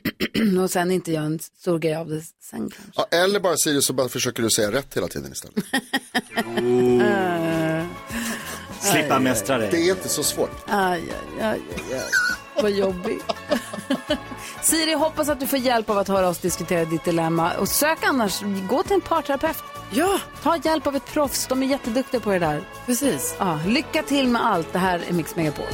och 0.62 0.70
sen 0.70 0.90
inte 0.90 1.12
göra 1.12 1.24
en 1.24 1.38
stor 1.38 1.78
grej 1.78 1.94
av 1.94 2.08
det 2.08 2.20
sen 2.50 2.70
kanske. 2.70 2.80
Ja, 2.94 3.06
eller 3.10 3.40
bara 3.40 3.56
Siri 3.56 3.82
så 3.82 3.92
bara 3.92 4.08
försöker 4.08 4.42
du 4.42 4.50
säga 4.50 4.72
rätt 4.72 4.96
hela 4.96 5.08
tiden 5.08 5.32
istället. 5.32 5.64
Slippa 8.80 9.18
mästra 9.18 9.58
Det 9.58 9.66
dig. 9.70 9.88
är 9.88 9.94
inte 9.94 10.08
så 10.08 10.22
svårt. 10.22 10.50
Aj, 10.66 11.00
aj, 11.00 11.40
aj, 11.40 11.60
aj, 11.76 11.94
aj. 11.94 12.00
Vad 12.62 12.70
jobbigt. 12.70 13.24
Siri, 14.62 14.94
hoppas 14.94 15.28
att 15.28 15.40
du 15.40 15.46
får 15.46 15.58
hjälp 15.58 15.90
av 15.90 15.98
att 15.98 16.08
höra 16.08 16.28
oss 16.28 16.38
diskutera 16.38 16.84
ditt 16.84 17.04
dilemma. 17.04 17.52
Och 17.52 17.68
sök 17.68 17.98
annars, 18.02 18.42
gå 18.68 18.82
till 18.82 18.92
en 18.92 19.00
parterapeut. 19.00 19.62
Ja. 19.90 20.18
Ta 20.42 20.56
hjälp 20.56 20.86
av 20.86 20.96
ett 20.96 21.12
proffs, 21.12 21.46
de 21.46 21.62
är 21.62 21.66
jätteduktiga 21.66 22.20
på 22.20 22.30
det 22.30 22.38
där. 22.38 22.62
Precis. 22.86 23.36
Ja, 23.38 23.58
lycka 23.66 24.02
till 24.02 24.28
med 24.28 24.46
allt. 24.46 24.72
Det 24.72 24.78
här 24.78 25.00
är 25.08 25.12
Mix 25.12 25.36
Megapol. 25.36 25.66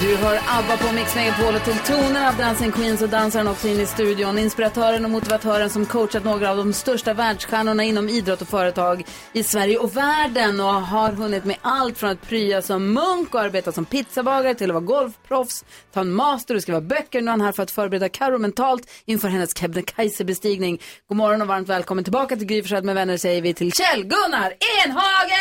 Du 0.00 0.16
hör 0.16 0.40
ABBA 0.48 0.76
på 0.76 0.94
Mix 0.94 1.14
Megapol 1.14 1.54
och 1.54 1.64
till 1.64 1.78
toner. 1.78 2.28
av 2.28 2.36
Dancing 2.36 2.72
Queens 2.72 3.02
och 3.02 3.08
dansaren 3.08 3.48
också 3.48 3.68
in 3.68 3.80
i 3.80 3.86
studion. 3.86 4.38
Inspiratören 4.38 5.04
och 5.04 5.10
motivatören 5.10 5.70
som 5.70 5.86
coachat 5.86 6.24
några 6.24 6.50
av 6.50 6.56
de 6.56 6.72
största 6.72 7.14
världsstjärnorna 7.14 7.84
inom 7.84 8.08
idrott 8.08 8.42
och 8.42 8.48
företag 8.48 9.04
i 9.32 9.42
Sverige 9.42 9.78
och 9.78 9.96
världen 9.96 10.60
och 10.60 10.66
har 10.66 11.12
hunnit 11.12 11.44
med 11.44 11.56
allt 11.62 11.98
från 11.98 12.10
att 12.10 12.28
prya 12.28 12.62
som 12.62 12.92
munk 12.92 13.34
och 13.34 13.40
arbeta 13.40 13.72
som 13.72 13.84
pizzabagare 13.84 14.54
till 14.54 14.70
att 14.70 14.74
vara 14.74 14.84
golfproffs, 14.84 15.64
ta 15.94 16.00
en 16.00 16.12
master 16.12 16.54
och 16.54 16.62
skriva 16.62 16.80
böcker. 16.80 17.20
Nu 17.20 17.26
är 17.26 17.30
han 17.30 17.40
här 17.40 17.52
för 17.52 17.62
att 17.62 17.70
förbereda 17.70 18.08
Karo 18.08 18.38
mentalt 18.38 18.90
inför 19.04 19.28
hennes 19.28 19.58
Kebnekaise-bestigning. 19.58 20.80
God 21.08 21.16
morgon 21.16 21.42
och 21.42 21.48
varmt 21.48 21.68
välkommen 21.68 22.04
tillbaka 22.04 22.36
till 22.36 22.46
Gry 22.46 22.82
med 22.82 22.94
vänner 22.94 23.16
säger 23.16 23.42
vi 23.42 23.54
till 23.54 23.72
Kjell-Gunnar 23.72 24.52
Enhagen! 24.84 25.36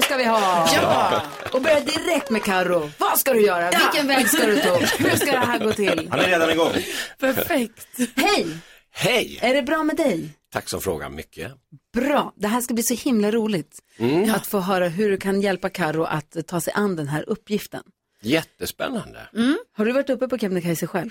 Honom 0.00 0.06
ska 0.06 0.16
vi 0.16 0.24
ha! 0.24 0.68
Ja. 0.74 1.22
Och 1.52 1.62
börja 1.62 1.80
direkt 1.80 2.30
med 2.30 2.44
Karo. 2.44 2.90
Vad 2.98 3.18
ska 3.18 3.32
du 3.32 3.40
göra? 3.40 3.70
Vilken 3.70 4.08
väg 4.08 4.28
ska 4.28 4.46
du 4.46 4.60
ta? 4.60 4.78
Hur 4.98 5.16
ska 5.16 5.32
det 5.32 5.38
här 5.38 5.58
gå 5.58 5.72
till? 5.72 6.08
Han 6.10 6.20
är 6.20 6.26
redan 6.26 6.50
igång. 6.50 6.72
Perfekt. 7.18 7.86
Hej! 8.16 8.46
Hej! 8.92 9.38
Är 9.42 9.54
det 9.54 9.62
bra 9.62 9.82
med 9.82 9.96
dig? 9.96 10.28
Tack 10.52 10.68
som 10.68 10.80
frågar 10.80 11.08
mycket. 11.08 11.52
Bra. 11.94 12.32
Det 12.36 12.48
här 12.48 12.60
ska 12.60 12.74
bli 12.74 12.82
så 12.82 12.94
himla 12.94 13.30
roligt. 13.30 13.78
Mm. 13.98 14.34
Att 14.34 14.46
få 14.46 14.58
höra 14.58 14.88
hur 14.88 15.10
du 15.10 15.16
kan 15.16 15.40
hjälpa 15.40 15.68
Karo 15.68 16.04
att 16.04 16.36
ta 16.46 16.60
sig 16.60 16.72
an 16.76 16.96
den 16.96 17.08
här 17.08 17.24
uppgiften. 17.28 17.82
Jättespännande. 18.22 19.20
Har 19.76 19.84
du 19.84 19.92
varit 19.92 20.10
uppe 20.10 20.28
på 20.28 20.38
Kebnekaise 20.38 20.86
själv? 20.86 21.10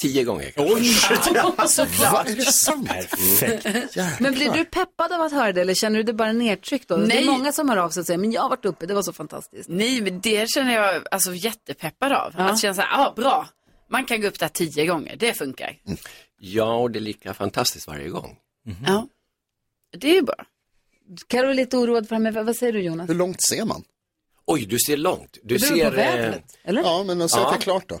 Tio 0.00 0.24
gånger 0.24 0.50
kanske. 0.50 0.74
Oj! 0.74 0.84
Såklart. 1.68 2.28
Är 2.28 2.36
det 2.36 2.42
sant? 2.42 2.88
Perfekt. 2.88 4.20
Men 4.20 4.32
blir 4.34 4.52
du 4.52 4.64
peppad 4.64 5.12
av 5.12 5.20
att 5.20 5.32
höra 5.32 5.52
det 5.52 5.60
eller 5.60 5.74
känner 5.74 5.96
du 5.96 6.02
det 6.02 6.12
bara 6.12 6.32
nedtryckt 6.32 6.88
då? 6.88 6.96
Det 6.96 7.06
Nej. 7.06 7.22
är 7.22 7.26
många 7.26 7.52
som 7.52 7.68
hör 7.68 7.76
av 7.76 7.90
sig 7.90 8.00
och 8.00 8.06
säger, 8.06 8.18
men 8.18 8.32
jag 8.32 8.42
har 8.42 8.48
varit 8.48 8.64
uppe, 8.64 8.86
det 8.86 8.94
var 8.94 9.02
så 9.02 9.12
fantastiskt. 9.12 9.68
Nej, 9.68 10.00
men 10.00 10.20
det 10.20 10.50
känner 10.50 10.74
jag 10.74 11.02
alltså 11.10 11.34
jättepeppad 11.34 12.12
av. 12.12 12.32
Att 12.36 12.60
känna 12.60 12.74
så 12.74 12.80
här, 12.80 12.98
ja 12.98 13.12
bra, 13.16 13.48
man 13.90 14.04
kan 14.04 14.20
gå 14.20 14.28
upp 14.28 14.38
där 14.38 14.48
tio 14.48 14.86
gånger, 14.86 15.16
det 15.16 15.34
funkar. 15.34 15.76
Ja, 16.40 16.74
och 16.76 16.90
det 16.90 16.98
är 16.98 17.00
lika 17.00 17.34
fantastiskt 17.34 17.86
varje 17.86 18.08
gång. 18.08 18.36
Ja, 18.86 19.08
det 19.98 20.10
är 20.10 20.14
ju 20.14 20.22
bra. 20.22 20.44
Karo 21.26 21.48
är 21.50 21.54
lite 21.54 21.76
oroad 21.76 22.08
framöver. 22.08 22.42
Vad 22.42 22.56
säger 22.56 22.72
du 22.72 22.80
Jonas? 22.80 23.10
Hur 23.10 23.14
långt 23.14 23.42
ser 23.42 23.64
man? 23.64 23.84
Oj, 24.46 24.66
du 24.66 24.78
ser 24.78 24.96
långt. 24.96 25.38
Du 25.42 25.54
Det 25.54 25.60
beror 25.60 25.76
ser, 25.78 25.90
på 25.90 25.96
vädret, 25.96 26.58
eller? 26.64 26.82
Ja, 26.82 27.04
men 27.04 27.28
säg 27.28 27.42
att 27.42 27.50
det 27.52 27.56
är 27.56 27.60
klart 27.60 27.88
då. 27.88 28.00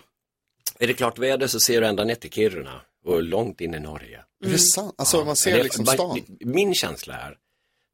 Är 0.78 0.86
det 0.86 0.94
klart 0.94 1.18
väder 1.18 1.46
så 1.46 1.60
ser 1.60 1.80
du 1.80 1.86
ända 1.86 2.04
ner 2.04 2.14
till 2.14 2.30
Kiruna 2.30 2.80
och 3.04 3.22
långt 3.22 3.60
in 3.60 3.74
i 3.74 3.80
Norge. 3.80 4.24
Är 4.44 4.48
det 4.50 4.58
sant? 4.58 4.94
Alltså 4.98 5.24
man 5.24 5.36
ser 5.36 5.56
Det- 5.56 5.62
liksom 5.62 5.86
stan. 5.86 6.20
Min 6.40 6.74
känsla 6.74 7.14
är, 7.14 7.36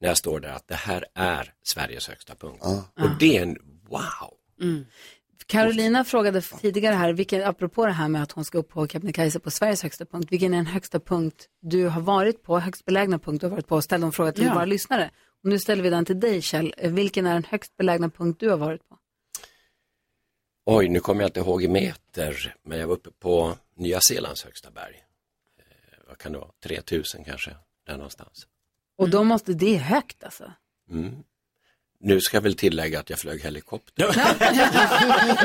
när 0.01 0.09
jag 0.09 0.17
står 0.19 0.41
där, 0.41 0.49
att 0.53 0.69
det 0.69 0.75
här 0.75 1.05
är 1.15 1.53
Sveriges 1.63 2.09
högsta 2.09 2.35
punkt. 2.35 2.59
Ja. 2.63 2.85
Och 3.03 3.11
det 3.21 3.37
är 3.37 3.43
en 3.43 3.59
wow. 3.89 4.31
Carolina 5.47 6.05
frågade 6.05 6.41
tidigare 6.41 6.95
här, 6.95 7.13
vilken, 7.13 7.45
apropå 7.45 7.87
det 7.87 7.93
här 7.93 8.09
med 8.09 8.23
att 8.23 8.33
hon 8.33 8.45
ska 8.45 8.59
upp 8.59 8.69
på 8.69 8.87
Kebnekaise 8.89 9.41
på 9.41 9.51
Sveriges 9.51 9.83
högsta 9.83 10.07
punkt, 10.07 10.29
vilken 10.31 10.53
är 10.55 10.57
den 10.57 10.67
högsta 10.67 11.01
punkt 11.01 11.49
du 11.63 11.89
har 11.89 12.01
varit 12.01 12.43
på, 12.43 12.59
högst 12.59 12.85
belägna 12.85 13.19
punkt 13.19 13.41
du 13.41 13.47
har 13.47 13.51
varit 13.51 13.67
på? 13.67 13.83
Ställde 13.83 14.05
hon 14.07 14.13
fråga 14.13 14.33
till 14.33 14.45
Ja. 14.45 14.55
våra 14.55 14.65
lyssnare. 14.65 15.11
Och 15.45 15.49
nu 15.51 15.59
ställer 15.59 15.83
vi 15.83 15.91
den 15.91 16.05
till 16.05 16.21
dig 16.21 16.43
Kjell, 16.43 16.75
vilken 16.83 17.27
är 17.27 17.35
den 17.35 17.45
högst 17.45 17.77
belägna 17.77 18.11
punkt 18.11 18.41
du 18.41 18.51
har 18.51 18.57
varit 18.57 18.89
på? 18.89 18.97
Oj, 20.67 20.89
nu 20.89 21.01
kommer 21.01 21.23
jag 21.23 21.29
inte 21.29 21.41
ihåg 21.41 21.63
i 21.63 21.69
meter, 21.69 22.57
men 22.63 22.79
jag 22.79 22.87
var 22.87 22.95
uppe 22.95 23.11
på 23.11 23.57
Nya 23.75 24.01
Zeelands 24.01 24.45
högsta 24.45 24.71
berg. 24.71 25.05
Eh, 25.59 25.99
vad 26.09 26.19
kan 26.19 26.33
det 26.33 26.39
vara? 26.39 26.51
3000 26.61 27.25
kanske, 27.25 27.57
där 27.87 27.97
någonstans. 27.97 28.47
Och 28.97 29.11
då 29.11 29.25
måste, 29.25 29.55
det 29.55 29.77
högt 29.77 30.25
alltså. 30.25 30.53
Mm. 30.91 31.25
Nu 32.01 32.21
ska 32.21 32.37
jag 32.37 32.43
väl 32.43 32.55
tillägga 32.55 33.01
att 33.01 33.11
jag 33.11 33.19
flög 33.19 33.41
helikopter. 33.43 34.07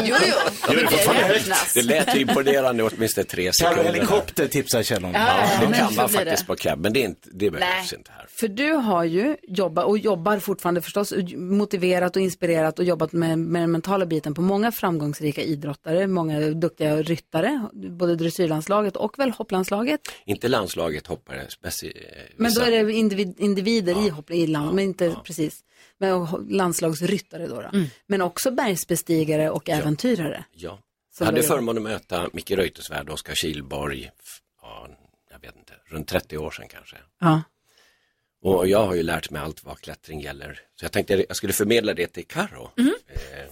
jo, 0.03 0.15
jo. 0.27 0.33
Jo, 0.69 0.79
det 0.89 1.13
högt. 1.13 1.73
Det 1.73 1.81
lät 1.81 2.15
imponerande 2.15 2.83
åtminstone 2.83 3.25
tre 3.25 3.43
Kan 3.45 3.53
sekunder. 3.53 3.83
helikopter 3.93 4.47
tipsar 4.47 4.83
Kjell 4.83 5.05
om. 5.05 5.11
Ja, 5.13 5.19
Ja, 5.61 5.67
det 5.67 5.77
kan 5.77 5.95
man 5.95 6.09
faktiskt 6.09 6.41
det. 6.43 6.47
på 6.47 6.55
cab, 6.55 6.79
men 6.79 6.93
det, 6.93 6.99
är 6.99 7.05
inte, 7.05 7.29
det 7.33 7.51
behövs 7.51 7.93
inte 7.93 8.11
här. 8.11 8.25
För 8.39 8.47
du 8.47 8.71
har 8.73 9.03
ju 9.03 9.37
jobbat 9.47 9.85
och 9.85 9.97
jobbar 9.97 10.39
fortfarande 10.39 10.81
förstås 10.81 11.13
motiverat 11.35 12.15
och 12.15 12.21
inspirerat 12.21 12.79
och 12.79 12.85
jobbat 12.85 13.11
med, 13.11 13.39
med 13.39 13.61
den 13.61 13.71
mentala 13.71 14.05
biten 14.05 14.33
på 14.33 14.41
många 14.41 14.71
framgångsrika 14.71 15.41
idrottare, 15.41 16.07
många 16.07 16.39
duktiga 16.39 17.01
ryttare, 17.01 17.67
både 17.73 18.15
dressyrlandslaget 18.15 18.95
och 18.95 19.19
väl 19.19 19.31
hopplandslaget. 19.31 19.99
Inte 20.25 20.47
landslaget 20.47 21.07
hoppare, 21.07 21.45
speci- 21.63 21.93
Men 22.37 22.53
då 22.53 22.61
är 22.61 22.71
det 22.83 22.93
individ, 22.93 23.35
individer 23.39 24.05
i 24.05 24.09
hopp 24.09 24.31
i 24.31 24.47
land, 24.47 24.75
men 24.75 24.83
inte 24.83 25.15
precis. 25.23 25.59
Men 25.99 26.27
landslagsryttare 26.49 27.47
då. 27.47 27.61
då. 27.61 27.69
Men 28.07 28.21
också 28.21 28.51
bergsbestigare 28.51 29.49
och 29.49 29.69
äventyrare. 29.69 30.43
Ja. 30.51 30.79
Jag 31.19 31.25
hade 31.25 31.43
förmånen 31.43 31.85
att 31.85 31.91
möta 31.91 32.29
Micke 32.33 32.51
Reuterswärd 32.51 33.07
och 33.07 33.13
Oskar 33.13 33.35
Kihlborg, 33.35 34.11
f- 34.19 34.39
ja, 34.61 34.87
jag 35.31 35.39
vet 35.39 35.55
inte, 35.55 35.73
runt 35.85 36.07
30 36.07 36.37
år 36.37 36.51
sedan 36.51 36.67
kanske. 36.67 36.97
Ja. 37.19 37.41
Och 38.41 38.67
jag 38.67 38.85
har 38.85 38.95
ju 38.95 39.03
lärt 39.03 39.29
mig 39.29 39.41
allt 39.41 39.63
vad 39.63 39.79
klättring 39.79 40.21
gäller. 40.21 40.59
Så 40.75 40.85
jag 40.85 40.91
tänkte 40.91 41.25
jag 41.27 41.37
skulle 41.37 41.53
förmedla 41.53 41.93
det 41.93 42.07
till 42.07 42.27
Karo. 42.27 42.71
Mm. 42.77 42.93
Eh, 43.07 43.45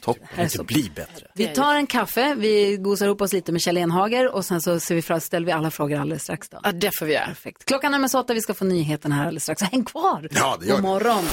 toppen, 0.00 0.26
här 0.30 0.44
är 0.44 0.48
så- 0.48 0.64
bli 0.64 0.90
bättre. 0.94 1.26
Vi 1.34 1.46
tar 1.46 1.74
en 1.74 1.86
kaffe, 1.86 2.34
vi 2.34 2.76
gosar 2.76 3.06
ihop 3.06 3.20
oss 3.20 3.32
lite 3.32 3.52
med 3.52 3.60
Kjell 3.60 3.78
Enhager 3.78 4.34
och 4.34 4.44
sen 4.44 4.60
så 4.60 4.80
ser 4.80 4.94
vi 4.94 5.02
fram, 5.02 5.20
ställer 5.20 5.46
vi 5.46 5.52
alla 5.52 5.70
frågor 5.70 5.98
alldeles 6.00 6.22
strax. 6.22 6.48
Då. 6.48 6.60
Ja, 6.64 6.72
det 6.72 6.90
får 6.98 7.06
vi 7.06 7.12
göra. 7.12 7.26
Perfekt. 7.26 7.64
Klockan 7.64 7.94
är 7.94 7.98
med 7.98 8.10
så 8.10 8.20
åtta, 8.20 8.34
vi 8.34 8.40
ska 8.40 8.54
få 8.54 8.64
nyheten 8.64 9.12
här 9.12 9.22
alldeles 9.26 9.42
strax. 9.42 9.62
Häng 9.62 9.84
kvar! 9.84 10.28
Ja, 10.30 10.56
det 10.60 10.66
gör 10.66 10.74
God 10.74 10.84
det. 10.84 10.88
morgon! 10.88 11.24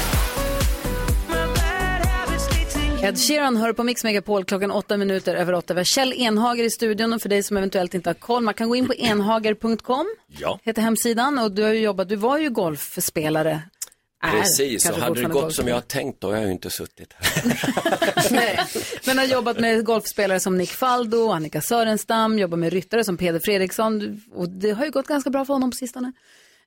Ed 3.04 3.18
Sheeran 3.20 3.58
hör 3.58 3.74
på 3.74 3.84
Mix 3.84 4.04
Megapol 4.04 4.44
klockan 4.44 4.72
åtta 4.72 4.98
minuter 4.98 5.36
över 5.36 5.54
åtta. 5.54 5.74
Vi 5.74 5.80
har 5.80 5.86
Kjell 5.86 6.14
Enhager 6.14 6.64
i 6.64 6.70
studion 6.70 7.14
och 7.14 7.22
för 7.22 7.30
dig 7.30 7.44
som 7.44 7.58
eventuellt 7.58 7.94
inte 7.94 8.10
har 8.10 8.14
koll, 8.14 8.44
man 8.44 8.54
kan 8.54 8.70
gå 8.70 8.76
in 8.76 8.88
på 8.88 8.94
enhager.com, 8.96 10.06
Ja, 10.28 10.60
heter 10.64 10.82
hemsidan 10.82 11.40
och 11.40 11.52
du 11.52 11.64
har 11.64 11.70
ju 11.70 11.80
jobbat, 11.80 12.10
du 12.10 12.16
var 12.16 12.38
ju 12.38 12.50
golfspelare. 12.50 13.62
Precis. 14.32 14.90
Och 14.90 14.98
hade 14.98 15.22
det 15.22 15.28
gått 15.28 15.56
som 15.56 15.68
jag 15.68 15.76
har 15.76 15.82
tänkt 15.82 16.22
då 16.22 16.28
har 16.28 16.36
jag 16.36 16.46
ju 16.46 16.52
inte 16.52 16.70
suttit 16.70 17.14
här. 17.14 17.58
Nej. 18.32 18.60
Men 19.06 19.18
har 19.18 19.26
jobbat 19.26 19.60
med 19.60 19.86
golfspelare 19.86 20.40
som 20.40 20.58
Nick 20.58 20.70
Faldo, 20.70 21.32
Annika 21.32 21.62
Sörenstam, 21.62 22.40
jobbat 22.40 22.60
med 22.60 22.74
ryttare 22.74 23.04
som 23.04 23.18
Peder 23.18 23.40
Fredriksson 23.40 24.22
och 24.32 24.50
det 24.50 24.72
har 24.72 24.86
ju 24.86 24.92
gått 24.92 25.08
ganska 25.08 25.30
bra 25.30 25.46
för 25.46 25.54
honom 25.54 25.72
på 25.72 25.76
sistone. 25.76 26.12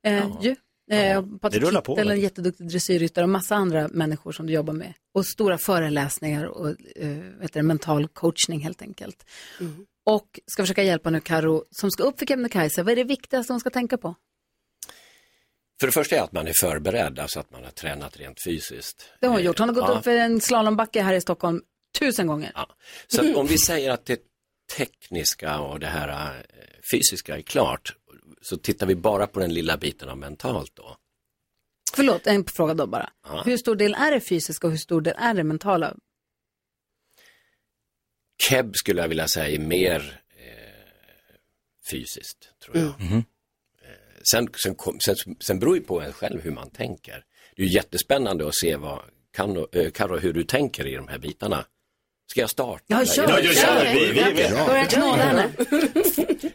Eh, 0.02 0.26
ju. 0.42 0.56
Eh, 0.90 1.22
Patrik 1.40 1.62
Det 1.62 1.68
rullar 1.68 1.80
på, 1.80 1.96
Kittel, 1.96 2.10
en 2.10 2.20
jätteduktig 2.20 2.68
dressyrryttare 2.68 3.22
och 3.22 3.28
massa 3.28 3.56
andra 3.56 3.88
människor 3.88 4.32
som 4.32 4.46
du 4.46 4.52
jobbar 4.52 4.74
med. 4.74 4.94
Och 5.14 5.26
stora 5.26 5.58
föreläsningar 5.58 6.44
och 6.44 6.68
eh, 6.96 7.08
vet 7.40 7.52
du, 7.52 7.62
mental 7.62 8.08
coachning 8.08 8.60
helt 8.60 8.82
enkelt. 8.82 9.24
Och 10.06 10.40
ska 10.46 10.62
försöka 10.62 10.82
hjälpa 10.82 11.10
nu 11.10 11.20
Karo 11.20 11.64
som 11.70 11.90
ska 11.90 12.02
upp 12.02 12.18
för 12.18 12.26
Kebnekaise. 12.26 12.82
Vad 12.82 12.92
är 12.92 12.96
det 12.96 13.04
viktigaste 13.04 13.52
hon 13.52 13.60
ska 13.60 13.70
tänka 13.70 13.98
på? 13.98 14.14
För 15.80 15.86
det 15.86 15.92
första 15.92 16.16
är 16.16 16.20
att 16.22 16.32
man 16.32 16.48
är 16.48 16.52
förberedd, 16.60 17.18
alltså 17.18 17.40
att 17.40 17.50
man 17.50 17.64
har 17.64 17.70
tränat 17.70 18.16
rent 18.16 18.44
fysiskt. 18.44 19.10
Det 19.20 19.26
har 19.26 19.34
hon 19.34 19.42
gjort. 19.42 19.58
Hon 19.58 19.68
har 19.68 19.74
gått 19.74 19.88
Ja. 19.88 19.98
upp 19.98 20.04
för 20.04 20.10
en 20.16 20.40
slalombacke 20.40 21.02
här 21.02 21.14
i 21.14 21.20
Stockholm 21.20 21.62
tusen 21.98 22.26
gånger. 22.26 22.52
Så 23.06 23.30
att 23.30 23.36
om 23.36 23.46
vi 23.46 23.58
säger 23.58 23.90
att 23.90 24.06
det 24.06 24.20
tekniska 24.76 25.58
och 25.60 25.80
det 25.80 25.86
här 25.86 26.08
eh, 26.08 26.44
fysiska 26.92 27.36
är 27.36 27.42
klart, 27.42 27.96
så 28.42 28.56
tittar 28.56 28.86
vi 28.86 28.94
bara 28.94 29.26
på 29.26 29.40
den 29.40 29.54
lilla 29.54 29.76
biten 29.76 30.08
av 30.08 30.18
mentalt 30.18 30.72
då. 30.74 30.96
Förlåt, 31.94 32.26
en 32.26 32.44
fråga 32.44 32.74
då 32.74 32.86
bara. 32.86 33.10
Ja. 33.26 33.42
Hur 33.44 33.56
stor 33.56 33.76
del 33.76 33.94
är 33.94 34.10
det 34.10 34.20
fysiska 34.20 34.66
och 34.66 34.70
hur 34.70 34.78
stor 34.78 35.00
del 35.00 35.14
är 35.18 35.34
det 35.34 35.44
mentala? 35.44 35.94
Keb 38.48 38.76
skulle 38.76 39.00
jag 39.02 39.08
vilja 39.08 39.28
säga 39.28 39.48
är 39.48 39.58
mer 39.58 40.20
eh, 40.36 41.34
fysiskt, 41.90 42.48
tror 42.64 42.76
jag. 42.76 43.00
Mhm. 43.00 43.24
Sen, 44.30 44.48
sen, 44.64 44.74
sen, 45.04 45.16
sen 45.40 45.58
beror 45.58 45.76
ju 45.76 45.82
på 45.82 46.00
en 46.00 46.12
själv 46.12 46.42
hur 46.42 46.50
man 46.50 46.70
tänker. 46.70 47.24
Det 47.56 47.62
är 47.62 47.66
ju 47.66 47.72
jättespännande 47.72 48.48
att 48.48 48.54
se 48.56 48.76
vad, 48.76 49.00
kan, 49.32 49.66
eh, 49.72 49.90
Karo, 49.90 50.16
hur 50.18 50.32
du 50.32 50.44
tänker 50.44 50.86
i 50.86 50.94
de 50.94 51.08
här 51.08 51.18
bitarna. 51.18 51.64
Ska 52.30 52.40
jag 52.40 52.50
starta? 52.50 52.84
Ja, 52.86 53.04
kör. 53.04 53.28
Ja, 53.28 53.52
kör. 53.52 53.94
Vi- 53.94 54.12
vi- 54.12 54.32
vi- 54.32 54.42
Ja. 54.42 54.66
Börja 54.66 54.84
knåda 54.84 55.22
henne. 55.22 55.48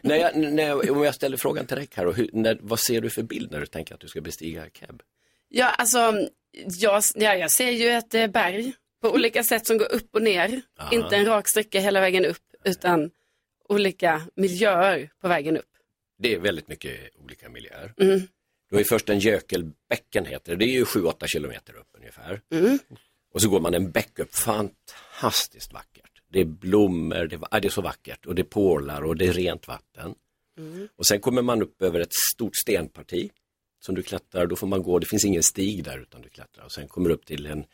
när 0.00 0.16
jag, 0.16 0.36
när 0.36 0.62
jag, 0.68 0.90
om 0.90 1.02
jag 1.04 1.14
ställer 1.14 1.36
frågan 1.36 1.66
till 1.66 1.76
dig 1.76 1.86
Karo, 1.86 2.12
hur, 2.12 2.30
när, 2.32 2.58
vad 2.60 2.78
ser 2.80 3.00
du 3.00 3.10
för 3.10 3.22
bild 3.22 3.50
när 3.52 3.60
du 3.60 3.66
tänker 3.66 3.94
att 3.94 4.00
du 4.00 4.08
ska 4.08 4.20
bestiga 4.20 4.64
Keb? 4.72 5.02
Ja, 5.48 5.66
alltså, 5.70 5.98
jag, 6.78 7.02
ja, 7.14 7.34
jag 7.34 7.50
ser 7.50 7.70
ju 7.70 7.88
ett 7.88 8.14
eh, 8.14 8.26
berg 8.26 8.72
på 9.02 9.10
olika 9.10 9.44
sätt 9.44 9.66
som 9.66 9.78
går 9.78 9.92
upp 9.94 10.14
och 10.14 10.22
ner. 10.22 10.62
Aha. 10.80 10.90
Inte 10.92 11.16
en 11.16 11.26
rak 11.26 11.48
sträcka 11.48 11.80
hela 11.80 12.00
vägen 12.00 12.24
upp, 12.24 12.42
utan 12.64 13.10
olika 13.68 14.22
miljöer 14.36 15.10
på 15.20 15.28
vägen 15.28 15.56
upp. 15.56 15.64
Det 16.18 16.34
är 16.34 16.38
väldigt 16.38 16.68
mycket 16.68 17.16
olika 17.16 17.48
miljöer. 17.48 17.94
Mm. 17.96 18.20
Har 18.70 18.78
ju 18.78 18.84
först 18.84 19.08
en 19.08 19.18
gökelbäcken 19.18 20.26
heter 20.26 20.52
det, 20.52 20.58
det 20.58 20.64
är 20.64 20.72
ju 20.72 20.84
7-8 20.84 21.26
kilometer 21.26 21.76
upp 21.76 21.88
ungefär. 21.96 22.40
Mm. 22.50 22.78
Och 23.32 23.42
så 23.42 23.48
går 23.48 23.60
man 23.60 23.74
en 23.74 23.90
bäck 23.90 24.18
upp, 24.18 24.34
fantastiskt 24.34 25.72
vackert. 25.72 26.22
Det 26.28 26.40
är 26.40 26.44
blommor, 26.44 27.26
det 27.26 27.36
är, 27.36 27.60
det 27.60 27.68
är 27.68 27.70
så 27.70 27.82
vackert 27.82 28.26
och 28.26 28.34
det 28.34 28.42
är 28.42 28.46
pålar 28.46 29.02
och 29.02 29.16
det 29.16 29.26
är 29.26 29.32
rent 29.32 29.68
vatten. 29.68 30.14
Mm. 30.58 30.88
Och 30.96 31.06
sen 31.06 31.20
kommer 31.20 31.42
man 31.42 31.62
upp 31.62 31.82
över 31.82 32.00
ett 32.00 32.14
stort 32.34 32.56
stenparti 32.56 33.30
som 33.80 33.94
du 33.94 34.02
klättrar, 34.02 34.46
då 34.46 34.56
får 34.56 34.66
man 34.66 34.82
gå, 34.82 34.98
det 34.98 35.06
finns 35.06 35.24
ingen 35.24 35.42
stig 35.42 35.84
där 35.84 35.98
utan 35.98 36.22
du 36.22 36.28
klättrar. 36.28 36.64
Och 36.64 36.72
sen 36.72 36.88
kommer 36.88 37.08
du 37.08 37.14
upp 37.14 37.26
till 37.26 37.46
en 37.46 37.64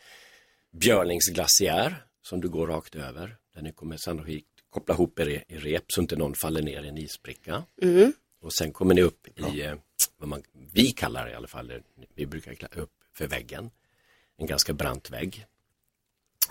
björningsglaciär 0.73 2.05
som 2.23 2.41
du 2.41 2.49
går 2.49 2.67
rakt 2.67 2.95
över. 2.95 3.37
Ni 3.63 3.73
kommer 3.73 3.97
sannolikt 3.97 4.47
koppla 4.71 4.95
ihop 4.95 5.19
er 5.19 5.29
i, 5.29 5.45
i 5.49 5.59
rep 5.59 5.85
så 5.89 6.01
inte 6.01 6.17
någon 6.17 6.35
faller 6.35 6.63
ner 6.63 6.83
i 6.83 6.89
en 6.89 6.99
isbricka. 6.99 7.65
Mm. 7.83 8.13
Och 8.43 8.53
sen 8.55 8.73
kommer 8.73 8.95
ni 8.95 9.03
upp 9.03 9.29
i, 9.39 9.61
eh, 9.63 9.75
vad 10.17 10.29
man, 10.29 10.43
vi 10.73 10.91
kallar 10.91 11.27
det 11.27 11.33
i 11.33 11.35
alla 11.35 11.49
fall, 11.49 11.69
det- 11.69 11.83
vi 12.15 12.27
brukar 12.27 12.55
klättra 12.55 12.83
upp 12.83 12.93
för 13.15 13.27
väggen. 13.27 13.71
En 14.37 14.47
ganska 14.47 14.73
brant 14.73 15.11
vägg. 15.11 15.47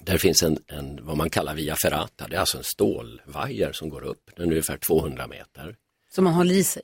Där 0.02 0.18
finns 0.18 0.44
en, 0.44 0.58
en 0.68 1.06
vad 1.06 1.18
man 1.18 1.30
kallar 1.30 1.56
via 1.56 1.76
ferrata, 1.76 2.28
det 2.28 2.36
är 2.36 2.40
alltså 2.40 2.58
en 2.58 2.64
stålvajer 2.64 3.72
som 3.72 3.90
går 3.90 4.02
upp, 4.04 4.32
den 4.36 4.46
är 4.48 4.52
ungefär 4.52 4.78
200 4.78 5.28
meter. 5.28 5.78
Som 6.10 6.24
man 6.24 6.34
håller 6.34 6.56
i 6.56 6.64
sig. 6.64 6.84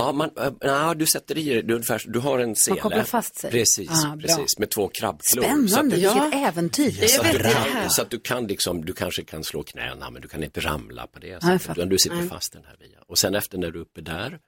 Ja, 0.00 0.12
man, 0.12 0.30
äh, 0.40 0.52
ja, 0.60 0.94
du 0.94 1.06
sätter 1.06 1.38
i 1.38 1.44
det, 1.54 1.62
du, 1.62 1.74
ungefär, 1.74 2.02
du 2.06 2.18
har 2.18 2.38
en 2.38 2.56
sele. 2.56 2.80
kopplar 2.80 3.04
fast 3.04 3.36
sig. 3.36 3.50
Precis, 3.50 3.90
Ah, 3.90 4.16
precis, 4.20 4.58
med 4.58 4.70
två 4.70 4.88
krabbklor. 4.88 5.42
Spännande, 5.42 5.68
Så 5.68 5.80
att 5.80 5.90
du- 5.90 5.96
vilket 5.96 6.34
äventyr. 6.34 6.90
så, 7.06 7.20
att 7.22 7.32
du, 7.32 7.88
så 7.90 8.02
att 8.02 8.10
du 8.10 8.20
kan 8.20 8.46
liksom, 8.46 8.84
du 8.84 8.92
kanske 8.92 9.24
kan 9.24 9.44
slå 9.44 9.62
knäna 9.62 10.10
men 10.10 10.22
du 10.22 10.28
kan 10.28 10.44
inte 10.44 10.60
ramla 10.60 11.06
på 11.06 11.18
det 11.18 11.42
sättet. 11.42 11.76
Utan 11.76 11.88
du 11.88 11.98
sitter 11.98 12.16
Nej. 12.16 12.28
fast 12.28 12.52
den 12.52 12.62
här 12.66 12.76
via. 12.80 12.98
Och 13.06 13.18
sen 13.18 13.34
efter 13.34 13.58
när 13.58 13.70
du 13.70 13.78
är 13.78 13.82
uppe 13.82 14.00
där 14.00 14.38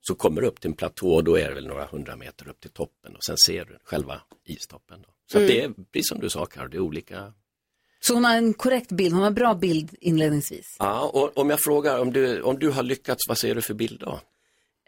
så 0.00 0.14
kommer 0.14 0.40
du 0.40 0.46
upp 0.46 0.60
till 0.60 0.70
en 0.70 0.76
platå 0.76 1.14
och 1.14 1.24
då 1.24 1.38
är 1.38 1.48
det 1.48 1.54
väl 1.54 1.66
några 1.66 1.84
hundra 1.84 2.16
meter 2.16 2.48
upp 2.48 2.60
till 2.60 2.70
toppen 2.70 3.16
och 3.16 3.24
sen 3.24 3.36
ser 3.38 3.64
du 3.64 3.78
själva 3.84 4.20
istoppen. 4.46 5.02
Då. 5.02 5.08
Så 5.32 5.38
att 5.38 5.42
Mm. 5.44 5.54
det 5.54 5.62
är, 5.64 5.84
precis 5.92 6.08
som 6.08 6.20
du 6.20 6.30
sa 6.30 6.46
Karo, 6.46 6.68
det 6.68 6.76
är 6.76 6.80
olika. 6.80 7.32
Så 8.00 8.14
hon 8.14 8.24
har 8.24 8.36
en 8.36 8.54
korrekt 8.54 8.92
bild, 8.92 9.14
hon 9.14 9.22
har 9.22 9.30
bra 9.30 9.54
bild 9.54 9.94
inledningsvis. 10.00 10.76
Ja, 10.78 11.00
och 11.14 11.38
om 11.38 11.50
jag 11.50 11.60
frågar 11.60 11.98
om 11.98 12.12
du, 12.12 12.42
om 12.42 12.58
du 12.58 12.70
har 12.70 12.82
lyckats, 12.82 13.28
vad 13.28 13.38
ser 13.38 13.54
du 13.54 13.62
för 13.62 13.74
bild 13.74 14.00
då? 14.00 14.20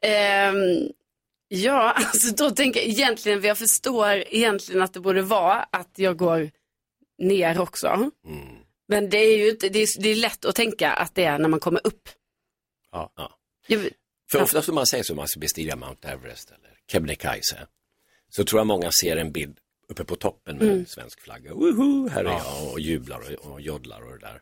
Ehm, 0.02 0.88
ja, 1.48 1.90
alltså 1.96 2.34
då 2.34 2.50
tänker 2.50 2.80
jag 2.80 2.88
egentligen, 2.88 3.42
jag 3.42 3.58
förstår 3.58 4.08
egentligen 4.26 4.82
att 4.82 4.92
det 4.94 5.00
borde 5.00 5.22
vara 5.22 5.62
att 5.62 5.90
jag 5.94 6.16
går 6.16 6.50
ner 7.18 7.60
också. 7.60 8.10
Men 8.88 9.10
det 9.10 9.16
är 9.18 9.38
ju 9.38 9.50
inte, 9.50 9.68
det 9.68 9.78
är, 9.78 10.02
det 10.02 10.08
är 10.08 10.14
lätt 10.16 10.44
att 10.44 10.54
tänka 10.54 10.90
att 10.92 11.14
det 11.14 11.24
är 11.24 11.38
när 11.38 11.48
man 11.48 11.60
kommer 11.60 11.80
upp. 11.86 12.08
Ja. 12.92 13.12
ja. 13.16 13.38
Jag, 13.66 13.88
För 14.32 14.42
ofta 14.42 14.62
som 14.62 14.74
man 14.74 14.86
säger 14.86 15.04
så 15.04 15.14
man 15.14 15.28
ska 15.28 15.40
bestiga 15.40 15.76
Mount 15.76 16.08
Everest 16.08 16.50
eller 16.50 16.70
Kebnekaise 16.92 17.66
så 18.28 18.44
tror 18.44 18.60
jag 18.60 18.66
många 18.66 18.90
ser 19.02 19.16
en 19.16 19.32
bild 19.32 19.58
uppe 19.88 20.04
på 20.04 20.16
toppen 20.16 20.56
med 20.56 20.66
Mm. 20.66 20.78
en 20.78 20.86
svensk 20.86 21.20
flagga. 21.20 21.54
Woho, 21.54 22.08
här 22.08 22.24
är 22.24 22.28
jag 22.30 22.72
och 22.72 22.80
jublar 22.80 23.20
och, 23.20 23.52
och 23.52 23.60
joddlar 23.60 24.02
och 24.02 24.12
det 24.12 24.18
där. 24.18 24.40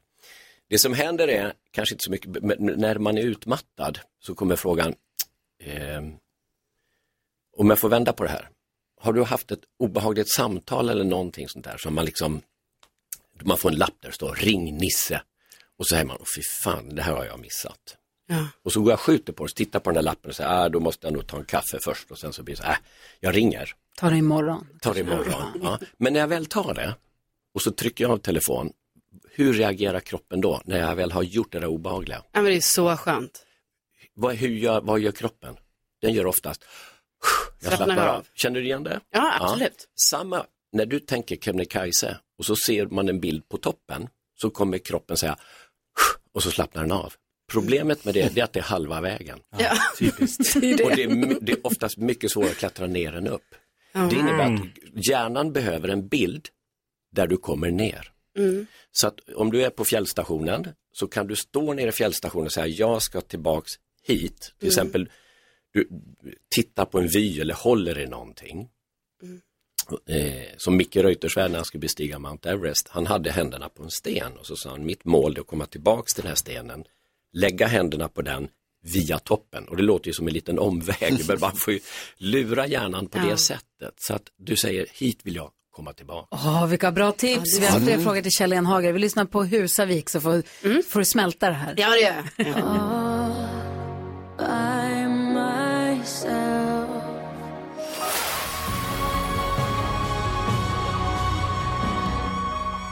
Det 0.69 0.79
som 0.79 0.95
händer 0.95 1.29
är 1.29 1.53
kanske 1.71 1.95
inte 1.95 2.03
så 2.05 2.11
mycket, 2.11 2.43
men 2.43 2.57
när 2.77 2.99
man 2.99 3.19
är 3.19 3.23
utmattad 3.23 3.99
så 4.21 4.35
kommer 4.35 4.57
frågan, 4.57 4.95
ehm, 5.61 6.17
om 7.57 7.71
jag 7.71 7.79
får 7.79 7.89
vända 7.89 8.13
på 8.13 8.23
det 8.25 8.31
här, 8.31 8.49
har 9.01 9.13
du 9.13 9.23
haft 9.23 9.51
ett 9.51 9.61
obehagligt 9.79 10.33
samtal 10.33 10.89
eller 10.89 11.05
någonting 11.05 11.49
sånt 11.49 11.65
där 11.65 11.77
som 11.79 11.95
man 11.95 12.05
liksom, 12.05 12.43
man 13.43 13.59
får 13.59 13.71
en 13.71 13.77
lapp 13.79 13.95
där 14.01 14.09
det 14.09 14.15
står 14.15 14.35
ring 14.35 14.77
Nisse 14.77 15.23
Och 15.77 15.87
så 15.87 15.93
säger 15.95 16.05
man, 16.05 16.17
"Åh, 16.21 16.27
fy 16.37 16.43
fan, 16.43 16.95
det 16.95 17.03
här 17.03 17.13
har 17.13 17.25
jag 17.25 17.41
missat. 17.41 17.97
Ja. 18.27 18.47
Och 18.63 18.73
så 18.73 18.81
går 18.81 18.91
jag 18.91 18.97
och 18.97 19.01
skjuter 19.01 19.33
på 19.33 19.47
det, 19.47 19.53
tittar 19.55 19.81
på 19.81 19.91
den 19.91 19.95
där 19.95 20.03
lappen 20.03 20.29
och 20.29 20.37
säger, 20.37 20.51
ah, 20.51 20.69
då 20.69 20.81
måste 20.81 21.07
jag 21.07 21.15
nog 21.15 21.27
ta 21.27 21.37
en 21.37 21.45
kaffe 21.45 21.79
först 21.85 22.11
och 22.11 22.19
sen 22.19 22.33
så 22.33 22.43
blir 22.43 22.55
det 22.57 22.61
så 22.63 22.67
här, 22.67 22.73
äh, 22.73 22.79
jag 23.21 23.37
ringer, 23.37 23.75
Ta 23.97 24.11
det 24.11 24.17
imorgon. 24.17 24.67
tar 24.81 24.95
det 24.95 25.01
imorgon. 25.01 25.61
Ja. 25.63 25.79
Men 25.97 26.13
när 26.13 26.21
jag 26.21 26.29
väl 26.29 26.47
tar 26.47 26.75
det 26.75 26.95
och 27.55 27.63
så 27.63 27.71
trycker 27.71 28.05
jag 28.05 28.11
av 28.11 28.19
telefon, 28.19 28.73
hur 29.31 29.53
reagerar 29.53 30.01
kroppen 30.01 30.41
då 30.41 30.61
när 30.65 30.79
jag 30.79 30.97
väl 30.97 31.13
har 31.13 31.23
gjort 31.23 31.53
det 31.53 31.61
där 31.61 31.67
obehagliga? 31.67 32.23
Ja, 32.33 32.43
men 32.43 32.45
det 32.45 32.57
är 32.57 32.61
så 32.61 32.97
skönt. 32.97 33.47
Vad, 34.15 34.35
hur 34.35 34.49
gör, 34.49 34.81
vad 34.81 35.01
gör 35.01 35.13
kroppen? 35.13 35.57
Den 36.03 36.13
gör 36.13 36.27
oftast, 36.27 36.65
jag 37.61 37.69
Slappnar 37.69 37.87
slappnar 37.87 38.07
av. 38.09 38.17
av. 38.17 38.27
Känner 38.35 38.61
du 38.61 38.67
igen 38.67 38.83
det? 38.83 39.01
Ja, 39.11 39.35
absolut. 39.41 39.89
Samma, 40.11 40.47
när 40.73 40.87
du 40.87 41.01
tänker 41.01 41.37
Kebnekaise 41.37 42.17
och 42.39 42.47
så 42.47 42.57
ser 42.57 42.87
man 42.87 43.09
en 43.09 43.21
bild 43.21 43.49
på 43.49 43.57
toppen 43.59 44.09
så 44.41 44.51
kommer 44.51 44.79
kroppen 44.79 45.17
säga 45.17 45.37
och 46.33 46.43
så 46.43 46.51
slappnar 46.51 46.83
den 46.83 46.93
av. 46.93 47.13
Problemet 47.53 48.05
med 48.05 48.15
det, 48.15 48.39
är 48.39 48.45
att 48.45 48.53
det 48.53 48.61
är 48.61 48.65
halva 48.65 49.01
vägen. 49.01 49.39
Ja. 49.59 49.73
Typiskt. 49.99 50.55
Det. 50.61 50.85
Och 50.85 50.97
det 50.97 51.03
är, 51.03 51.41
det 51.41 51.53
är 51.53 51.67
oftast 51.67 51.97
mycket 51.97 52.31
svårare 52.31 52.51
att 52.51 52.57
klättra 52.57 52.87
ner 52.87 53.17
än 53.17 53.27
upp. 53.27 53.55
Det 53.93 54.17
innebär 54.17 54.55
att 54.55 55.07
hjärnan 55.07 55.53
behöver 55.53 55.89
en 55.89 56.09
bild 56.09 56.49
där 57.13 57.27
du 57.27 57.37
kommer 57.37 57.71
ner. 57.71 58.13
Mm. 58.39 58.67
Så 58.93 59.07
att 59.07 59.21
om 59.35 59.51
du 59.51 59.65
är 59.65 59.71
på 59.71 59.85
fjällstationen 59.85 60.69
så 60.93 61.07
kan 61.07 61.27
du 61.27 61.37
stå 61.37 61.73
nere 61.73 61.89
i 61.89 61.93
fjällstationen 61.93 62.47
och 62.47 62.53
säga 62.53 62.67
jag 62.67 63.03
ska 63.03 63.21
tillbaks 63.21 63.73
hit. 64.07 64.41
Till 64.41 64.53
Mm. 64.61 64.69
exempel 64.69 65.11
du 65.73 65.89
tittar 66.55 66.85
på 66.85 66.99
en 66.99 67.09
vy 67.09 67.41
eller 67.41 67.55
håller 67.55 67.99
i 67.99 68.07
någonting. 68.07 68.69
Eh, 70.09 70.43
som 70.57 70.77
Micke 70.77 70.97
Reuterswärd 70.97 71.51
när 71.51 71.59
han 71.59 71.65
skulle 71.65 71.81
bestiga 71.81 72.19
Mount 72.19 72.51
Everest, 72.51 72.89
han 72.89 73.07
hade 73.07 73.31
händerna 73.31 73.69
på 73.69 73.83
en 73.83 73.91
sten 73.91 74.37
och 74.37 74.47
så 74.47 74.57
sa 74.57 74.71
han 74.71 74.87
mitt 74.87 75.05
mål 75.05 75.37
är 75.37 75.41
att 75.41 75.47
komma 75.47 75.67
tillbaks 75.67 76.15
till 76.15 76.23
den 76.23 76.29
här 76.29 76.37
stenen, 76.37 76.85
lägga 77.33 77.67
händerna 77.67 78.09
på 78.09 78.23
den 78.23 78.49
via 78.83 79.19
toppen 79.19 79.69
och 79.69 79.77
det 79.77 79.83
låter 79.83 80.07
ju 80.07 80.13
som 80.13 80.27
en 80.29 80.35
liten 80.35 80.59
omväg 80.59 81.19
men 81.29 81.41
man 81.41 81.57
får 81.57 81.73
ju 81.73 81.81
lura 82.17 82.67
hjärnan 82.67 83.07
på 83.07 83.19
Ja. 83.19 83.25
det 83.31 83.37
sättet 83.37 83.95
så 84.01 84.15
att 84.15 84.23
du 84.37 84.57
säger 84.57 84.87
hit 84.93 85.21
vill 85.23 85.35
jag 85.37 85.51
komma 85.71 85.93
tillbaka. 85.93 86.29
Åh, 86.31 86.67
vilka 86.67 86.93
bra 86.93 87.13
tips. 87.13 87.59
Vi 87.61 87.67
har 87.67 87.81
fler 87.81 87.99
frågor 87.99 88.23
till 88.23 88.33
Kjell 88.33 88.53
Enhager. 88.53 88.93
Vi 88.93 88.99
lyssnar 88.99 89.25
på 89.25 89.45
Husavik 89.45 90.09
så 90.11 90.21
får, 90.21 90.43
får 90.83 90.99
du 90.99 91.05
smälta 91.05 91.47
det 91.49 91.55
här. 91.55 91.75
Ja, 91.77 91.91
det 91.91 92.01
gör 92.01 92.25
jag. 92.47 93.50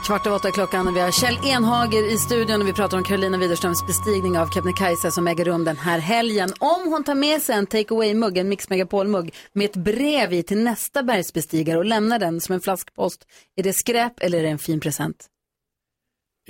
Kvart 0.09 0.27
över 0.27 0.35
åtta 0.35 0.47
är 0.47 0.51
klockan 0.51 0.87
och 0.87 0.95
vi 0.95 0.99
har 0.99 1.11
Kjell 1.11 1.37
Enhager 1.43 2.13
i 2.13 2.17
studion 2.17 2.61
och 2.61 2.67
vi 2.67 2.73
pratar 2.73 2.97
om 2.97 3.03
Carolina 3.03 3.37
Widerströms 3.37 3.87
bestigning 3.87 4.39
av 4.39 4.47
Kebnekaise 4.47 5.11
som 5.11 5.27
äger 5.27 5.45
rum 5.45 5.63
den 5.63 5.77
här 5.77 5.99
helgen. 5.99 6.49
Om 6.59 6.91
hon 6.91 7.03
tar 7.03 7.15
med 7.15 7.41
sig 7.41 7.55
en 7.55 7.67
take 7.67 7.93
away-mugg, 7.93 8.37
en 8.37 8.49
Mix 8.49 8.69
Megapol-mugg 8.69 9.33
med 9.53 9.65
ett 9.65 9.75
brev 9.75 10.33
i 10.33 10.43
till 10.43 10.63
nästa 10.63 11.03
bergsbestigare 11.03 11.77
och 11.77 11.85
lämnar 11.85 12.19
den 12.19 12.41
som 12.41 12.55
en 12.55 12.61
flaskpost, 12.61 13.27
är 13.55 13.63
det 13.63 13.73
skräp 13.73 14.13
eller 14.19 14.37
är 14.37 14.43
det 14.43 14.49
en 14.49 14.59
fin 14.59 14.79
present? 14.79 15.27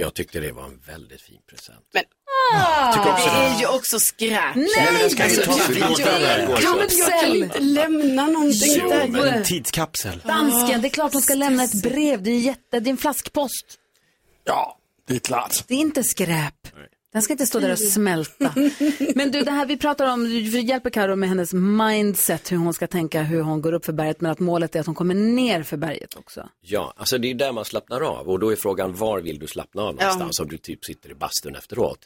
Jag 0.02 0.14
tyckte 0.14 0.40
det 0.40 0.52
var 0.52 0.64
en 0.66 0.80
väldigt 0.88 1.22
fin 1.22 1.40
present. 1.50 1.86
Men 1.94 2.04
också 3.14 3.30
det 3.30 3.36
det. 3.36 3.46
är 3.56 3.60
ju 3.60 3.68
också 3.68 4.00
skräp. 4.00 4.56
Nej, 4.56 4.68
ju 5.10 5.24
Alltså, 5.24 5.42
tas 5.42 5.70
jag- 6.98 7.22
kan 7.22 7.36
inte 7.36 7.60
lämna 7.60 8.28
någonting 8.28 8.74
Jo, 8.82 8.90
där. 8.90 9.08
men 9.08 9.24
en 9.28 9.44
tidskapsel. 9.44 10.22
Dansken, 10.26 10.82
det 10.82 10.88
är 10.88 10.90
klart 10.90 11.14
hon 11.14 11.22
ska 11.22 11.34
lämna 11.34 11.64
ett 11.64 11.82
brev. 11.84 12.24
Det 12.24 12.32
är, 12.32 12.40
jätte, 12.40 12.80
det 12.80 12.90
är 12.90 12.92
en 12.92 12.98
flaskpost. 12.98 13.66
Ja, 14.44 14.78
det 15.08 15.16
är 15.16 15.20
klart. 15.20 15.64
Det 15.68 15.74
är 15.74 15.80
inte 15.80 16.04
skräp. 16.04 16.68
Den 17.12 17.22
ska 17.22 17.34
inte 17.34 17.46
stå 17.46 17.60
där 17.60 17.72
och 17.72 17.80
smälta. 17.80 18.54
Men 19.16 19.32
du, 19.32 19.42
det 19.42 19.52
här 19.52 19.66
vi 19.66 19.78
pratar 19.78 20.14
om, 20.14 20.24
du 20.24 20.40
hjälper 20.62 20.90
Karo 20.90 21.16
med 21.16 21.30
hennes 21.30 21.54
mindset, 21.54 22.52
hur 22.52 22.58
hon 22.58 22.74
ska 22.74 22.88
tänka, 22.88 23.22
hur 23.22 23.42
hon 23.42 23.62
går 23.62 23.74
upp 23.74 23.86
för 23.86 23.94
berget, 23.94 24.22
men 24.22 24.32
att 24.32 24.40
målet 24.40 24.76
är 24.76 24.80
att 24.80 24.86
hon 24.86 24.96
kommer 24.96 25.14
ner 25.16 25.64
för 25.64 25.78
berget 25.78 26.16
också. 26.16 26.50
Ja, 26.62 26.94
alltså 26.98 27.18
det 27.18 27.30
är 27.32 27.34
där 27.36 27.52
man 27.52 27.66
slappnar 27.66 28.02
av 28.02 28.30
och 28.30 28.40
då 28.40 28.52
är 28.52 28.56
frågan 28.56 28.96
var 28.96 29.20
vill 29.22 29.40
du 29.40 29.48
slappna 29.48 29.82
av 29.82 29.96
Ja. 30.00 30.04
någonstans 30.06 30.40
om 30.40 30.48
du 30.48 30.58
typ 30.58 30.86
sitter 30.86 31.10
i 31.12 31.14
bastun 31.16 31.56
efteråt. 31.56 32.00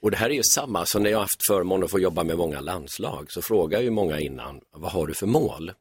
Och 0.00 0.10
det 0.10 0.16
här 0.16 0.30
är 0.30 0.34
ju 0.34 0.42
samma, 0.42 0.86
så 0.86 0.98
när 0.98 1.10
jag 1.10 1.18
har 1.18 1.22
haft 1.22 1.46
förmånen 1.48 1.84
att 1.84 1.90
få 1.90 2.00
jobba 2.00 2.24
med 2.24 2.36
många 2.36 2.60
landslag 2.60 3.26
så 3.32 3.42
frågar 3.42 3.80
ju 3.80 3.90
många 3.90 4.20
innan, 4.20 4.60
vad 4.76 4.90
har 4.92 5.06
du 5.06 5.14
för 5.14 5.26
mål? 5.26 5.72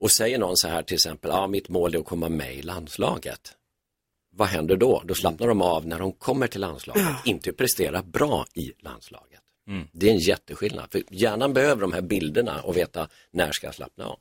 Och 0.00 0.10
säger 0.10 0.38
någon 0.38 0.56
så 0.56 0.68
här 0.68 0.82
till 0.82 0.94
exempel, 0.94 1.30
ja 1.34 1.46
mitt 1.46 1.68
mål 1.68 1.94
är 1.94 1.98
att 1.98 2.04
komma 2.04 2.28
med 2.28 2.54
i 2.54 2.62
landslaget. 2.62 3.40
Vad 4.34 4.48
händer 4.48 4.76
då? 4.76 5.02
Då 5.04 5.14
slappnar 5.14 5.48
de 5.48 5.62
av 5.62 5.86
när 5.86 5.98
de 5.98 6.12
kommer 6.12 6.46
till 6.46 6.60
landslaget, 6.60 7.06
inte 7.24 7.52
prestera 7.52 8.02
bra 8.02 8.46
i 8.54 8.72
landslaget. 8.78 9.40
Det 9.92 10.06
är 10.08 10.10
en 10.12 10.18
jätteskillnad, 10.18 10.88
för 10.92 11.02
hjärnan 11.10 11.52
behöver 11.54 11.80
de 11.80 11.92
här 11.92 12.00
bilderna 12.00 12.60
och 12.62 12.76
veta 12.76 13.08
när 13.30 13.52
ska 13.52 13.66
jag 13.66 13.74
slappna 13.74 14.04
av. 14.04 14.18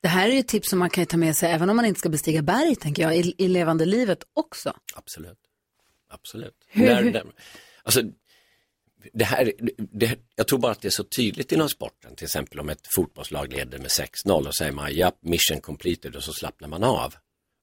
Det 0.00 0.08
här 0.08 0.28
är 0.28 0.32
ju 0.32 0.38
ett 0.40 0.48
tips 0.48 0.70
som 0.70 0.78
man 0.78 0.90
kan 0.90 1.06
ta 1.06 1.16
med 1.16 1.36
sig, 1.36 1.50
även 1.50 1.70
om 1.70 1.76
man 1.76 1.84
inte 1.84 2.00
ska 2.00 2.08
bestiga 2.08 2.42
berg, 2.42 2.76
tänker 2.76 3.02
jag, 3.02 3.16
i, 3.16 3.34
i 3.38 3.48
levande 3.48 3.84
livet 3.86 4.24
också. 4.34 4.76
Absolut. 4.94 5.38
Absolut. 6.08 6.54
Hur- 6.68 6.86
När, 6.86 7.02
hur- 7.02 7.12
när, 7.12 7.24
alltså, 7.82 8.02
det 9.12 9.24
här, 9.24 9.52
det, 9.92 10.18
jag 10.36 10.48
tror 10.48 10.58
bara 10.58 10.72
att 10.72 10.80
det 10.80 10.88
är 10.88 10.90
så 10.90 11.04
tydligt 11.04 11.52
inom 11.52 11.68
sporten, 11.68 12.16
till 12.16 12.24
exempel 12.24 12.60
om 12.60 12.68
ett 12.68 12.86
fotbollslag 12.96 13.52
leder 13.52 13.78
med 13.78 13.88
6-0 14.26 14.46
och 14.46 14.54
säger 14.56 14.72
man 14.72 14.94
ja, 14.94 15.12
mission 15.20 15.60
completed 15.60 16.16
och 16.16 16.22
så 16.24 16.32
slappnar 16.32 16.68
man 16.68 16.84
av. 16.84 17.14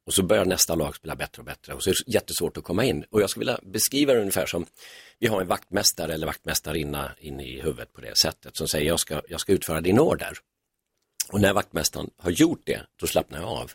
Och 0.06 0.14
så 0.14 0.24
börjar 0.24 0.46
nästa 0.46 0.76
lag 0.76 0.96
spela 0.96 1.16
bättre 1.16 1.40
och 1.40 1.46
bättre 1.46 1.74
och 1.74 1.84
så 1.84 1.90
är 1.90 1.94
det 2.06 2.14
jättesvårt 2.14 2.58
att 2.58 2.64
komma 2.64 2.86
in. 2.86 3.06
Och 3.10 3.22
jag 3.22 3.30
skulle 3.30 3.42
vilja 3.42 3.60
beskriva 3.64 4.14
det 4.14 4.20
ungefär 4.20 4.46
som, 4.46 4.66
vi 5.20 5.28
har 5.28 5.42
en 5.42 5.48
vaktmästare 5.48 6.14
eller 6.14 6.28
vaktmästarinna 6.28 7.12
inne 7.20 7.44
i 7.44 7.62
huvudet 7.62 7.94
på 7.94 8.02
det 8.02 8.18
sättet 8.18 8.58
som 8.58 8.68
säger 8.68 8.88
jag 8.88 9.00
ska, 9.00 9.22
jag 9.30 9.42
ska 9.42 9.54
utföra 9.54 9.82
din 9.82 10.00
order. 10.00 10.38
Och 11.32 11.42
när 11.42 11.54
vaktmästaren 11.54 12.10
har 12.18 12.32
gjort 12.32 12.62
det, 12.66 12.82
då 13.00 13.08
slappnar 13.08 13.40
jag 13.40 13.48
av. 13.48 13.72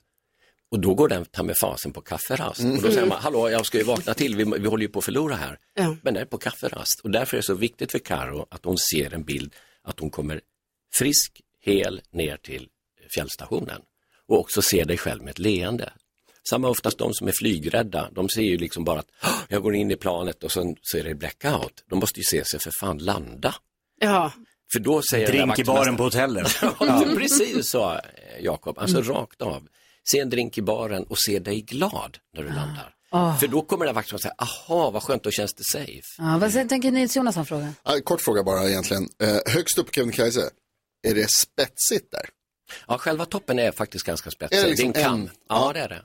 Och 0.71 0.81
då 0.81 0.95
går 0.95 1.09
den 1.09 1.25
ta 1.25 1.43
med 1.43 1.57
fasen 1.61 1.93
på 1.93 2.01
kafferast. 2.01 2.61
Och 2.61 2.83
då 2.83 2.91
säger 2.91 3.07
man, 3.07 3.23
hallå 3.23 3.51
jag 3.51 3.67
ska 3.67 3.79
ju 3.79 3.85
vakna 3.85 4.15
till, 4.15 4.37
vi, 4.37 4.45
vi 4.45 4.69
håller 4.69 4.83
ju 4.83 4.89
på 4.89 4.99
att 4.99 5.05
förlora 5.05 5.35
här. 5.35 5.59
Ja. 5.75 5.97
Men 6.03 6.15
den 6.15 6.23
är 6.23 6.25
på 6.25 6.39
kafferast. 6.39 7.01
Och 7.01 7.11
därför 7.11 7.37
är 7.37 7.41
det 7.41 7.47
så 7.47 7.55
viktigt 7.55 7.93
för 7.93 7.99
Karo 7.99 8.47
att 8.51 8.65
hon 8.65 8.79
ser 8.79 9.15
en 9.15 9.25
bild 9.25 9.55
att 9.83 10.01
hon 10.01 10.11
kommer 10.11 10.41
frisk, 10.95 11.41
hel 11.61 12.03
ner 12.11 12.37
till 12.37 12.69
fjällstationen. 13.15 13.83
Och 14.27 14.41
också 14.41 14.63
ser 14.63 14.85
dig 14.85 14.99
själv 14.99 15.23
med 15.23 15.31
ett 15.31 15.39
leende. 15.39 15.93
Samma 16.51 16.69
oftast 16.69 16.99
de 16.99 17.15
som 17.15 17.29
är 17.29 17.33
flygrädda, 17.33 18.09
de 18.13 18.29
ser 18.29 18.43
ju 18.43 18.59
liksom 18.59 18.85
bara 18.85 18.99
att 18.99 19.09
"Åh, 19.25 19.39
jag 19.49 19.63
går 19.63 19.75
in 19.75 19.91
i 19.91 19.97
planet 19.97 20.45
och 20.45 20.53
sen 20.53 20.77
så 20.83 20.99
är 20.99 21.05
det 21.05 21.15
blackout. 21.15 21.85
De 21.91 21.99
måste 21.99 22.21
ju 22.21 22.25
se 22.25 22.45
sig 22.45 22.61
för 22.61 22.73
fan 22.81 22.99
landa. 22.99 23.55
Ja. 24.01 24.33
För 24.73 24.81
då 24.81 25.03
säger 25.03 25.27
Drink 25.27 25.59
i 25.59 25.65
baren 25.65 25.97
på 25.97 26.03
hotellet. 26.03 26.57
Ja, 26.81 27.05
precis 27.17 27.69
så, 27.69 28.01
Jakob. 28.41 28.79
Alltså 28.79 29.03
rakt 29.03 29.43
av. 29.43 29.69
Se 30.11 30.19
en 30.19 30.31
drink 30.31 30.59
i 30.59 30.63
baren 30.63 31.05
och 31.05 31.19
se 31.19 31.39
dig 31.39 31.61
glad 31.63 32.19
när 32.35 32.43
du 32.43 32.49
landar. 32.49 32.93
Ah. 33.11 33.37
För 33.37 33.47
då 33.49 33.63
kommer 33.63 33.87
den 33.87 33.95
vakten 33.95 34.19
säga, 34.19 34.35
aha, 34.39 34.91
vad 34.91 35.03
skönt, 35.03 35.23
då 35.23 35.31
känns 35.31 35.55
det 35.55 35.65
safe. 35.73 36.03
Ja, 36.19 36.39
vad 36.41 36.53
säger- 36.53 36.69
tänker 36.69 36.91
Nils 36.91 37.17
Jonas 37.17 37.49
fråga? 37.49 37.73
Ja, 37.85 37.99
kort 38.05 38.21
fråga 38.21 38.43
bara 38.43 38.69
egentligen. 38.69 39.09
Eh, 39.23 39.37
högst 39.47 39.79
upp 39.79 39.87
på 39.87 39.93
Kebnekaise, 39.93 40.51
är 41.09 41.15
det 41.15 41.27
spetsigt 41.31 42.11
där? 42.11 42.29
Ja, 42.89 42.99
själva 42.99 43.25
toppen 43.27 43.59
är 43.59 43.73
faktiskt 43.73 44.05
ganska 44.07 44.31
spetsig. 44.31 44.57
Är 44.59 44.63
det 44.63 44.67
det, 44.67 44.71
liksom 44.71 44.91
är 44.91 44.97
en 44.99 45.03
kam. 45.05 45.21
en- 45.21 45.31
Ja, 45.49 45.71
det 45.75 45.81
är 45.81 45.89
det. 45.89 46.03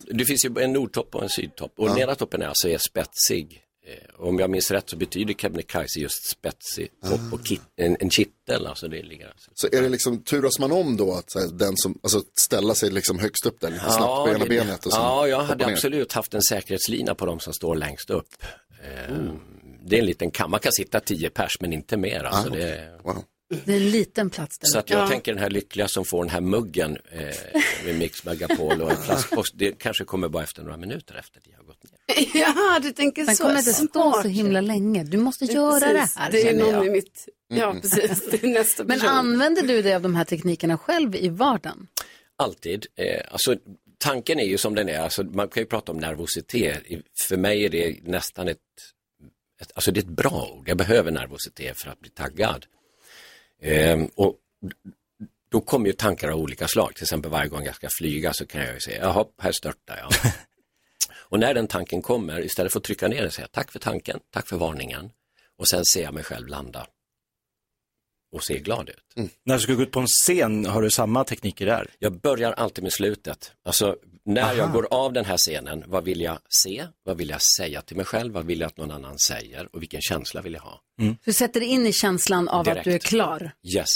Det 0.00 0.24
finns 0.24 0.44
ju 0.44 0.58
en 0.60 0.72
nordtopp 0.72 1.14
och 1.14 1.22
en 1.22 1.28
sydtopp 1.28 1.72
och 1.76 1.88
Ja. 1.88 1.94
nedre 1.94 2.14
toppen 2.14 2.42
är 2.42 2.46
alltså 2.46 2.68
är 2.68 2.78
spetsig. 2.78 3.62
Eh, 3.86 4.26
Om 4.26 4.38
jag 4.38 4.50
minns 4.50 4.70
rätt 4.70 4.90
så 4.90 4.96
betyder 4.96 5.34
Kebnekaise 5.34 6.00
just 6.00 6.26
spetsig 6.30 6.88
topp 7.08 7.20
och 7.32 7.46
kit- 7.46 7.60
en, 7.76 7.96
en 8.00 8.10
kittel, 8.10 8.66
alltså 8.66 8.88
det 8.88 9.02
ligger 9.02 9.26
alltså. 9.28 9.50
Så 9.54 9.66
är 9.72 9.82
det 9.82 9.88
liksom, 9.88 10.22
turas 10.24 10.58
man 10.58 10.72
om 10.72 10.96
då 10.96 11.14
att 11.14 11.34
här, 11.34 11.46
den 11.52 11.76
som, 11.76 11.98
alltså 12.02 12.22
ställa 12.40 12.74
sig 12.74 12.90
liksom 12.90 13.18
högst 13.18 13.46
upp 13.46 13.60
där 13.60 13.70
lite 13.70 13.90
snabbt 13.90 14.24
på 14.24 14.28
ena 14.34 14.44
benet 14.44 14.86
och 14.86 14.92
sen 14.92 15.02
ja, 15.02 15.28
jag 15.28 15.40
hade 15.42 15.66
ner? 15.66 15.72
absolut 15.72 16.12
haft 16.12 16.34
en 16.34 16.42
säkerhetslina 16.42 17.14
på 17.14 17.26
de 17.26 17.40
som 17.40 17.52
står 17.52 17.74
längst 17.76 18.10
upp. 18.10 18.28
Eh, 18.84 19.16
Det 19.84 19.96
är 19.96 20.00
en 20.00 20.06
liten 20.06 20.30
kam, 20.30 20.50
man 20.50 20.60
kan 20.60 20.72
sitta 20.72 21.00
tio 21.00 21.30
pers 21.30 21.52
men 21.60 21.72
inte 21.72 21.96
mer. 21.96 22.24
Alltså, 22.24 22.50
Ah, 22.52 22.54
det 22.56 22.62
är... 22.68 23.00
Det 23.64 23.72
är 23.72 23.76
en 23.76 23.90
liten 23.90 24.30
plats 24.30 24.58
där. 24.58 24.68
Så 24.68 24.78
att 24.78 24.90
jag 24.90 25.08
tänker 25.10 25.32
den 25.32 25.42
här 25.42 25.50
lyckliga 25.50 25.88
som 25.88 26.04
får 26.04 26.24
den 26.24 26.30
här 26.30 26.40
muggen 26.40 26.98
eh, 27.12 27.20
med 27.84 27.98
Mix 27.98 28.24
Megapol 28.24 28.80
och 28.82 28.90
en 28.90 28.96
flaskpost, 28.96 29.52
det 29.56 29.72
kanske 29.78 30.04
kommer 30.04 30.28
bara 30.28 30.42
efter 30.42 30.62
några 30.62 30.76
minuter 30.76 31.14
efter 31.14 31.40
det 31.44 31.50
har 31.56 31.64
gått 31.64 31.82
ner. 31.84 32.40
Ja, 32.40 32.78
du 32.82 32.92
tänker 32.92 33.26
Den 33.26 33.36
så. 33.36 33.42
kommer 33.42 33.58
inte 33.58 33.72
stå 33.72 34.22
så 34.22 34.28
himla 34.28 34.60
länge. 34.60 35.04
Du 35.04 35.16
måste 35.16 35.44
göra 35.44 35.80
Precis, 35.80 36.14
det 36.14 36.20
här. 36.20 36.32
Det 36.32 36.48
är 36.48 36.58
någon 36.58 36.74
jag. 36.74 36.86
i 36.86 36.90
mitt, 36.90 37.28
ja 37.48 37.76
precis, 37.82 38.30
det 38.30 38.42
är 38.42 38.48
nästa 38.48 38.84
Men 38.84 39.00
person. 39.00 39.14
använder 39.14 39.62
du 39.62 39.82
dig 39.82 39.94
av 39.94 40.02
de 40.02 40.14
här 40.14 40.24
teknikerna 40.24 40.78
själv 40.78 41.16
i 41.16 41.28
vardagen? 41.28 41.86
Alltid. 42.38 42.86
Eh, 42.96 43.20
alltså, 43.32 43.56
tanken 43.98 44.38
är 44.40 44.44
ju 44.44 44.58
som 44.58 44.74
den 44.74 44.88
är, 44.88 44.98
alltså, 44.98 45.22
man 45.22 45.48
kan 45.48 45.62
ju 45.62 45.66
prata 45.66 45.92
om 45.92 45.98
nervositet. 45.98 46.82
För 47.28 47.36
mig 47.36 47.64
är 47.64 47.68
det 47.68 47.96
nästan 48.02 48.48
ett, 48.48 48.58
ett, 49.60 49.72
alltså 49.74 49.92
det 49.92 50.00
är 50.00 50.02
ett 50.02 50.08
bra 50.08 50.50
ord. 50.58 50.68
Jag 50.68 50.76
behöver 50.76 51.10
nervositet 51.10 51.78
för 51.78 51.90
att 51.90 52.00
bli 52.00 52.10
taggad. 52.10 52.66
Ehm, 53.62 54.06
och 54.14 54.36
då 55.48 55.60
kommer 55.60 55.86
ju 55.86 55.92
tankar 55.92 56.28
av 56.28 56.38
olika 56.38 56.68
slag. 56.68 56.94
Till 56.94 57.04
exempel 57.04 57.30
varje 57.30 57.48
gång 57.48 57.64
jag 57.64 57.74
ska 57.74 57.88
flyga 57.98 58.32
så 58.32 58.46
kan 58.46 58.60
jag 58.60 58.74
ju 58.74 58.80
säga, 58.80 59.02
jaha, 59.02 59.26
här 59.38 59.52
störtar 59.52 59.96
jag. 59.98 60.32
Och 61.14 61.38
när 61.38 61.54
den 61.54 61.66
tanken 61.66 62.02
kommer, 62.02 62.44
istället 62.44 62.72
för 62.72 62.78
att 62.78 62.84
trycka 62.84 63.08
ner 63.08 63.22
den, 63.22 63.30
säga 63.30 63.48
tack 63.50 63.72
för 63.72 63.78
tanken, 63.78 64.20
tack 64.30 64.48
för 64.48 64.56
varningen 64.56 65.10
och 65.58 65.68
sen 65.68 65.84
ser 65.84 66.02
jag 66.02 66.14
mig 66.14 66.24
själv 66.24 66.46
landa 66.46 66.86
och 68.32 68.44
se 68.44 68.58
glad 68.58 68.88
ut. 68.88 69.30
När 69.44 69.54
du 69.54 69.60
ska 69.60 69.74
gå 69.74 69.82
ut 69.82 69.90
på 69.90 70.00
en 70.00 70.06
scen, 70.06 70.66
har 70.66 70.82
du 70.82 70.90
samma 70.90 71.24
tekniker 71.24 71.66
där? 71.66 71.90
Jag 71.98 72.20
börjar 72.20 72.52
alltid 72.52 72.84
med 72.84 72.92
slutet. 72.92 73.52
Alltså 73.64 73.96
när 74.24 74.42
Aha. 74.42 74.52
jag 74.54 74.72
går 74.72 74.86
av 74.90 75.12
den 75.12 75.24
här 75.24 75.36
scenen, 75.36 75.84
vad 75.86 76.04
vill 76.04 76.20
jag 76.20 76.38
se? 76.48 76.86
Vad 77.04 77.16
vill 77.16 77.28
jag 77.28 77.42
säga 77.42 77.82
till 77.82 77.96
mig 77.96 78.04
själv? 78.06 78.32
Vad 78.32 78.46
vill 78.46 78.60
jag 78.60 78.66
att 78.68 78.76
någon 78.76 78.90
annan 78.90 79.18
säger? 79.18 79.68
Och 79.76 79.82
vilken 79.82 80.00
känsla 80.00 80.40
vill 80.42 80.52
jag 80.54 80.60
ha? 80.60 80.80
Du 81.24 81.32
sätter 81.32 81.60
dig 81.60 81.68
in 81.68 81.86
i 81.86 81.92
känslan 81.92 82.48
av 82.48 82.60
att 82.60 82.64
Direkt. 82.64 82.84
du 82.84 82.92
är 82.92 82.98
klar. 82.98 83.52
Yes. 83.76 83.88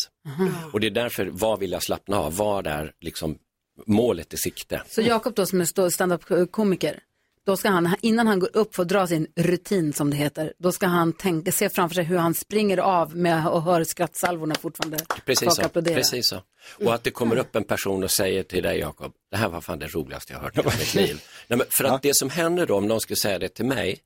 Och 0.72 0.80
det 0.80 0.86
är 0.86 0.90
därför, 0.90 1.26
vad 1.26 1.58
vill 1.58 1.72
jag 1.72 1.82
slappna 1.82 2.18
av? 2.18 2.36
Vad 2.36 2.66
är 2.66 2.92
liksom 3.00 3.38
målet 3.86 4.34
i 4.34 4.36
sikte? 4.36 4.82
Så 4.88 5.00
Jakob 5.02 5.34
då 5.34 5.46
som 5.46 5.60
är 5.60 5.64
stå- 5.64 5.90
stand-up-komiker, 5.90 7.00
då 7.46 7.56
ska 7.56 7.68
han, 7.68 7.94
innan 8.00 8.26
han 8.26 8.38
går 8.38 8.50
upp 8.52 8.74
för 8.74 8.82
att 8.82 8.88
dra 8.88 9.06
sin 9.06 9.26
rutin 9.36 9.92
som 9.92 10.10
det 10.10 10.16
heter, 10.16 10.52
då 10.58 10.72
ska 10.72 10.86
han 10.86 11.12
tänka, 11.12 11.52
se 11.52 11.68
framför 11.68 11.94
sig 11.94 12.04
hur 12.04 12.18
han 12.18 12.34
springer 12.34 12.78
av 12.78 13.16
med 13.16 13.46
och 13.48 13.62
hör 13.62 13.84
skrattsalvorna 13.84 14.54
fortfarande. 14.54 14.98
Precis 15.24 15.54
så. 15.54 15.62
Precis 15.68 16.26
så. 16.26 16.42
Och 16.84 16.94
att 16.94 17.04
det 17.04 17.10
kommer 17.10 17.36
upp 17.36 17.56
en 17.56 17.64
person 17.64 18.04
och 18.04 18.10
säger 18.10 18.42
till 18.42 18.62
dig 18.62 18.78
Jakob, 18.78 19.12
det 19.30 19.36
här 19.36 19.48
var 19.48 19.60
fan 19.60 19.78
det 19.78 19.86
roligaste 19.86 20.32
jag 20.32 20.40
hört 20.40 20.58
i 20.58 20.62
mitt 20.64 20.94
liv. 20.94 21.22
Nej, 21.48 21.58
men 21.58 21.66
för 21.70 21.84
att 21.84 22.02
det 22.02 22.16
som 22.16 22.30
händer 22.30 22.66
då, 22.66 22.76
om 22.76 22.86
någon 22.86 23.00
skulle 23.00 23.16
säga 23.16 23.38
det 23.38 23.48
till 23.48 23.66
mig, 23.66 23.98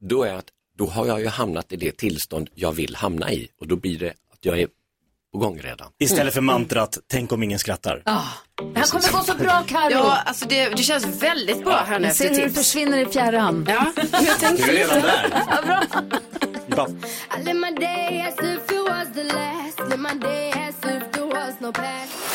då 0.00 0.22
är 0.22 0.34
att 0.34 0.48
då 0.78 0.86
har 0.86 1.06
jag 1.06 1.20
ju 1.20 1.26
hamnat 1.26 1.72
i 1.72 1.76
det 1.76 1.96
tillstånd 1.96 2.48
jag 2.54 2.72
vill 2.72 2.96
hamna 2.96 3.32
i 3.32 3.48
och 3.60 3.68
då 3.68 3.76
blir 3.76 3.98
det 3.98 4.14
att 4.32 4.44
jag 4.44 4.60
är 4.60 4.68
på 5.38 5.44
gång 5.44 5.58
redan. 5.60 5.88
Istället 5.98 6.34
för 6.34 6.40
mantrat, 6.40 6.98
tänk 7.10 7.32
om 7.32 7.42
ingen 7.42 7.58
skrattar. 7.58 8.02
Ah, 8.04 8.22
det 8.74 8.80
här 8.80 8.86
kommer 8.86 9.12
gå 9.12 9.24
så 9.24 9.34
bra 9.34 9.62
Carro. 9.66 9.90
Ja, 9.90 10.18
alltså 10.26 10.48
det, 10.48 10.68
det 10.68 10.82
känns 10.82 11.22
väldigt 11.22 11.64
bra 11.64 11.84
här 11.88 11.98
nu 11.98 12.08
efter 12.08 12.28
ser 12.28 12.34
hur 12.34 12.48
tips. 12.48 12.58
försvinner 12.58 12.98
i 12.98 13.06
fjärran. 13.06 13.66
Ja, 13.68 13.86
jag 14.26 14.38
tänkte 14.38 14.66
Du 14.66 14.70
är 14.70 14.74
redan 14.74 15.02
där. 15.02 15.44
Ja, 15.50 15.62
bra. 15.66 15.82
Bra. 16.66 16.88
I 17.38 17.44
live 17.44 17.54
my 17.54 17.70
day 17.70 18.20
as 18.28 18.34
if 18.44 18.72
it 18.72 18.88
was 18.88 19.08
the 19.14 19.24
last. 19.24 19.80
Live 19.90 19.96
my 19.96 20.20
day 20.20 20.50
as 20.50 20.74
if 20.92 21.12
there 21.12 21.26
was 21.26 21.60
no 21.60 21.72
past. 21.72 22.27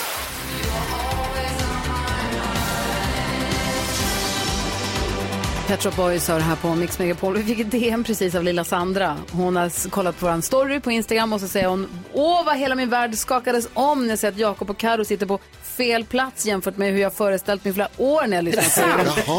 Pet 5.67 5.83
Shop 5.83 5.91
Boys 5.97 6.27
har 6.27 6.35
det 6.35 6.41
här 6.41 6.55
på 6.55 6.75
Mix 6.75 6.99
Megapol. 6.99 7.37
Vi 7.37 7.43
fick 7.43 7.59
ett 7.59 7.71
DM 7.71 8.03
precis 8.03 8.35
av 8.35 8.43
lilla 8.43 8.63
Sandra. 8.63 9.17
Hon 9.31 9.55
har 9.55 9.89
kollat 9.89 10.19
på 10.19 10.25
vår 10.25 10.41
story 10.41 10.79
på 10.79 10.91
Instagram 10.91 11.33
och 11.33 11.39
så 11.41 11.47
säger 11.47 11.67
hon 11.67 11.89
Åh, 12.13 12.45
vad 12.45 12.57
hela 12.57 12.75
min 12.75 12.89
värld 12.89 13.15
skakades 13.15 13.67
om 13.73 14.01
när 14.03 14.09
jag 14.09 14.19
ser 14.19 14.27
att 14.27 14.37
Jakob 14.37 14.69
och 14.69 14.77
Karo 14.77 15.05
sitter 15.05 15.25
på 15.25 15.39
fel 15.63 16.05
plats 16.05 16.45
jämfört 16.45 16.77
med 16.77 16.93
hur 16.93 16.99
jag 17.01 17.13
föreställt 17.13 17.63
mig 17.65 17.73
flera 17.73 17.87
år 17.97 18.27
när 18.27 18.37
jag 18.37 18.43
lyssnar 18.45 19.03
på. 19.25 19.31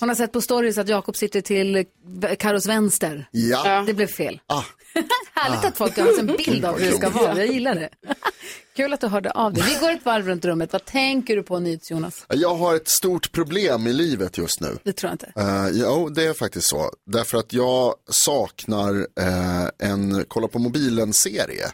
Hon 0.00 0.08
har 0.08 0.16
sett 0.16 0.32
på 0.32 0.40
stories 0.40 0.78
att 0.78 0.88
Jakob 0.88 1.16
sitter 1.16 1.40
till 1.40 1.76
eh, 1.76 1.82
Karos 2.38 2.66
vänster. 2.66 3.28
Ja. 3.30 3.84
Det 3.86 3.94
blev 3.94 4.06
fel. 4.06 4.40
Ah. 4.46 4.62
Härligt 5.34 5.64
att 5.64 5.76
folk 5.76 5.98
har 5.98 6.18
en 6.18 6.26
bild 6.26 6.64
av 6.64 6.78
hur 6.78 6.90
det 6.90 6.96
ska 6.96 7.10
vara. 7.10 7.36
Jag 7.38 7.46
gillar 7.46 7.74
det. 7.74 7.88
Kul 8.80 8.92
att 8.92 9.00
du 9.00 9.06
hörde 9.06 9.30
av 9.30 9.52
dig. 9.52 9.64
Vi 9.64 9.80
går 9.80 9.90
ett 9.90 10.04
varv 10.04 10.26
runt 10.26 10.44
rummet. 10.44 10.72
Vad 10.72 10.84
tänker 10.84 11.36
du 11.36 11.42
på 11.42 11.58
nyts, 11.58 11.90
Jonas? 11.90 12.26
Jag 12.28 12.54
har 12.54 12.76
ett 12.76 12.88
stort 12.88 13.32
problem 13.32 13.86
i 13.86 13.92
livet 13.92 14.38
just 14.38 14.60
nu. 14.60 14.78
Det 14.84 14.92
tror 14.92 15.08
jag 15.08 15.14
inte. 15.14 15.40
Uh, 15.40 15.68
jo, 15.72 16.08
det 16.08 16.24
är 16.24 16.34
faktiskt 16.34 16.68
så. 16.68 16.90
Därför 17.06 17.38
att 17.38 17.52
jag 17.52 17.94
saknar 18.10 19.06
eh, 19.20 19.88
en 19.90 20.24
kolla 20.28 20.48
på 20.48 20.58
mobilen-serie. 20.58 21.66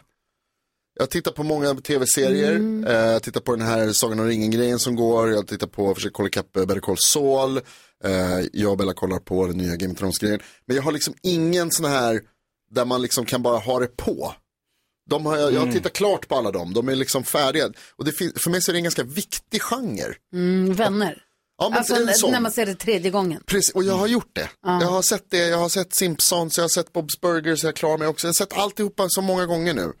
Jag 0.99 1.09
tittar 1.09 1.31
på 1.31 1.43
många 1.43 1.75
tv-serier. 1.75 2.55
Mm. 2.55 2.85
Eh, 2.85 3.11
jag 3.11 3.23
tittar 3.23 3.41
på 3.41 3.55
den 3.55 3.67
här 3.67 3.91
Sagan 3.91 4.19
om 4.19 4.25
ringen-grejen 4.27 4.79
som 4.79 4.95
går. 4.95 5.31
Jag 5.31 5.47
tittar 5.47 5.67
på, 5.67 5.95
försöker 5.95 6.13
kolla 6.13 6.27
ikapp 6.27 6.57
eh, 6.57 6.65
Better 6.65 6.81
Call 6.81 6.97
Saul. 6.97 7.57
Eh, 8.03 8.39
jag 8.53 8.71
och 8.71 8.77
Bella 8.77 8.93
kollar 8.93 9.19
på 9.19 9.47
den 9.47 9.57
nya 9.57 9.75
Game 9.75 9.93
of 9.93 9.99
Thrones-grejen. 9.99 10.39
Men 10.65 10.75
jag 10.75 10.83
har 10.83 10.91
liksom 10.91 11.13
ingen 11.23 11.71
sån 11.71 11.85
här 11.85 12.21
där 12.71 12.85
man 12.85 13.01
liksom 13.01 13.25
kan 13.25 13.43
bara 13.43 13.57
ha 13.57 13.79
det 13.79 13.97
på. 13.97 14.33
De 15.07 15.25
har, 15.25 15.37
jag, 15.37 15.51
jag 15.53 15.59
har 15.59 15.63
Mm. 15.63 15.75
tittat 15.75 15.93
klart 15.93 16.27
på 16.27 16.35
alla 16.35 16.51
dem. 16.51 16.73
De 16.73 16.89
är 16.89 16.95
liksom 16.95 17.23
färdiga. 17.23 17.69
Och 17.95 18.05
det, 18.05 18.11
fin- 18.11 18.33
för 18.35 18.49
mig 18.49 18.61
så 18.61 18.71
är 18.71 18.73
det 18.73 18.79
en 18.79 18.83
ganska 18.83 19.03
viktig 19.03 19.61
genre. 19.61 20.13
Mm, 20.33 20.73
vänner. 20.73 21.23
Ja, 21.59 21.69
men 21.69 21.77
alltså 21.77 21.95
en 21.95 22.13
sån. 22.13 22.31
när 22.31 22.39
man 22.39 22.51
ser 22.51 22.65
det 22.65 22.75
tredje 22.75 23.11
gången. 23.11 23.43
Precis, 23.45 23.75
och 23.75 23.83
jag 23.83 23.93
har 23.93 24.07
gjort 24.07 24.29
det. 24.33 24.49
Ja. 24.65 24.81
Jag 24.81 24.87
har 24.89 25.01
sett 25.01 25.25
det, 25.31 25.37
jag 25.47 25.57
har 25.57 25.69
sett 25.69 25.93
Simpsons, 25.93 26.57
jag 26.57 26.63
har 26.63 26.69
sett 26.69 26.91
Bob's 26.93 27.21
Burgers, 27.21 27.63
jag 27.63 27.75
klarar 27.75 27.97
mig 27.97 28.07
också. 28.07 28.27
Jag 28.27 28.29
har 28.29 28.33
sett 28.33 28.53
alltihopa 28.57 29.05
så 29.09 29.21
många 29.21 29.45
gånger 29.45 29.73
nu. 29.73 29.93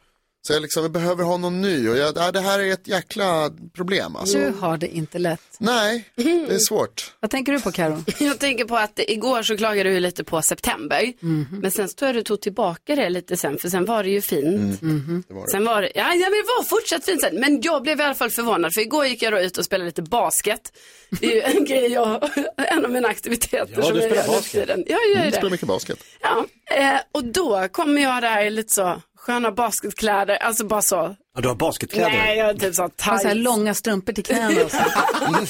Så 0.47 0.53
jag, 0.53 0.61
liksom, 0.61 0.83
jag 0.83 0.91
behöver 0.91 1.23
ha 1.23 1.37
någon 1.37 1.61
ny 1.61 1.89
och 1.89 1.97
jag, 1.97 2.17
ja, 2.17 2.31
det 2.31 2.39
här 2.39 2.59
är 2.59 2.73
ett 2.73 2.87
jäkla 2.87 3.51
problem. 3.75 4.15
Alltså. 4.15 4.37
Du 4.37 4.53
har 4.59 4.77
det 4.77 4.87
inte 4.87 5.19
lätt. 5.19 5.41
Nej, 5.59 6.09
det 6.15 6.53
är 6.55 6.59
svårt. 6.59 7.13
Vad 7.19 7.31
tänker 7.31 7.51
du 7.53 7.59
på 7.59 7.71
Karo? 7.71 8.03
Jag 8.19 8.39
tänker 8.39 8.65
på 8.65 8.77
att 8.77 8.99
igår 9.07 9.43
så 9.43 9.57
klagade 9.57 9.89
du 9.89 9.99
lite 9.99 10.23
på 10.23 10.41
september. 10.41 11.13
Men 11.61 11.71
sen 11.71 11.89
så 11.89 11.95
tror 11.95 12.07
jag 12.09 12.15
du 12.15 12.23
tog 12.23 12.41
tillbaka 12.41 12.95
det 12.95 13.09
lite 13.09 13.37
sen, 13.37 13.57
för 13.57 13.69
sen 13.69 13.85
var 13.85 14.03
det 14.03 14.09
ju 14.09 14.21
fint. 14.21 14.79
Det 15.27 15.33
var 15.33 15.41
det. 15.45 15.51
Sen 15.51 15.65
var 15.65 15.81
det, 15.81 15.91
ja, 15.95 16.01
ja 16.03 16.13
men 16.13 16.31
det 16.31 16.45
var 16.57 16.63
fortsatt 16.63 17.05
fint 17.05 17.21
sen. 17.21 17.35
Men 17.39 17.61
jag 17.61 17.83
blev 17.83 17.99
i 17.99 18.03
alla 18.03 18.15
fall 18.15 18.29
förvånad, 18.29 18.73
för 18.73 18.81
igår 18.81 19.05
gick 19.05 19.21
jag 19.21 19.33
då 19.33 19.39
ut 19.39 19.57
och 19.57 19.65
spelade 19.65 19.85
lite 19.85 20.01
basket. 20.01 20.61
Det 21.09 21.25
är 21.25 21.35
ju 21.35 21.57
en 21.57 21.65
grej 21.69 21.91
jag, 21.91 22.29
en 22.57 22.85
av 22.85 22.91
mina 22.91 23.07
aktiviteter 23.07 23.73
Ja, 23.77 23.81
som 23.83 23.93
du 23.93 23.99
jag 24.01 24.11
spelar 24.11 24.27
basket. 24.27 24.51
tiden. 24.51 24.83
Ja, 24.87 24.97
jag 24.97 25.09
gör 25.09 25.15
Mm, 25.15 25.31
det. 25.31 25.37
spelar 25.37 25.51
mycket 25.51 25.67
basket. 25.67 25.99
Ja, 26.21 26.45
eh, 26.75 26.99
och 27.11 27.23
då 27.25 27.67
kommer 27.71 28.01
jag 28.01 28.21
där 28.23 28.49
lite 28.49 28.73
så 28.73 29.01
sköna 29.27 29.51
basketkläder, 29.51 30.35
alltså 30.35 30.65
bara 30.65 30.81
så. 30.81 31.15
Ja, 31.35 31.41
du 31.41 31.47
har 31.47 31.55
basketkläder? 31.55 32.09
Nej, 32.09 32.37
jag 32.37 32.45
har 32.45 32.53
typ 32.53 32.75
så 32.75 32.81
Har 32.81 32.89
så 32.97 33.11
här 33.11 33.19
tights. 33.33 33.35
långa 33.45 33.73
strumpor 33.73 34.13
till 34.13 34.23
knäna 34.25 34.63
och 34.65 34.71
så. 34.71 34.77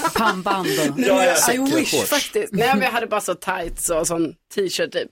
Pannband 0.16 0.68
och... 0.90 1.00
Nej, 1.00 1.36
men 1.48 1.68
I 1.68 1.76
wish 1.76 2.04
faktiskt. 2.06 2.54
Nej, 2.54 2.70
men 2.74 2.82
jag 2.82 2.92
hade 2.92 3.08
bara 3.08 3.22
så 3.22 3.36
tights 3.36 3.90
och 3.90 4.08
sån 4.08 4.34
t-shirt 4.56 4.92
typ. 4.92 5.10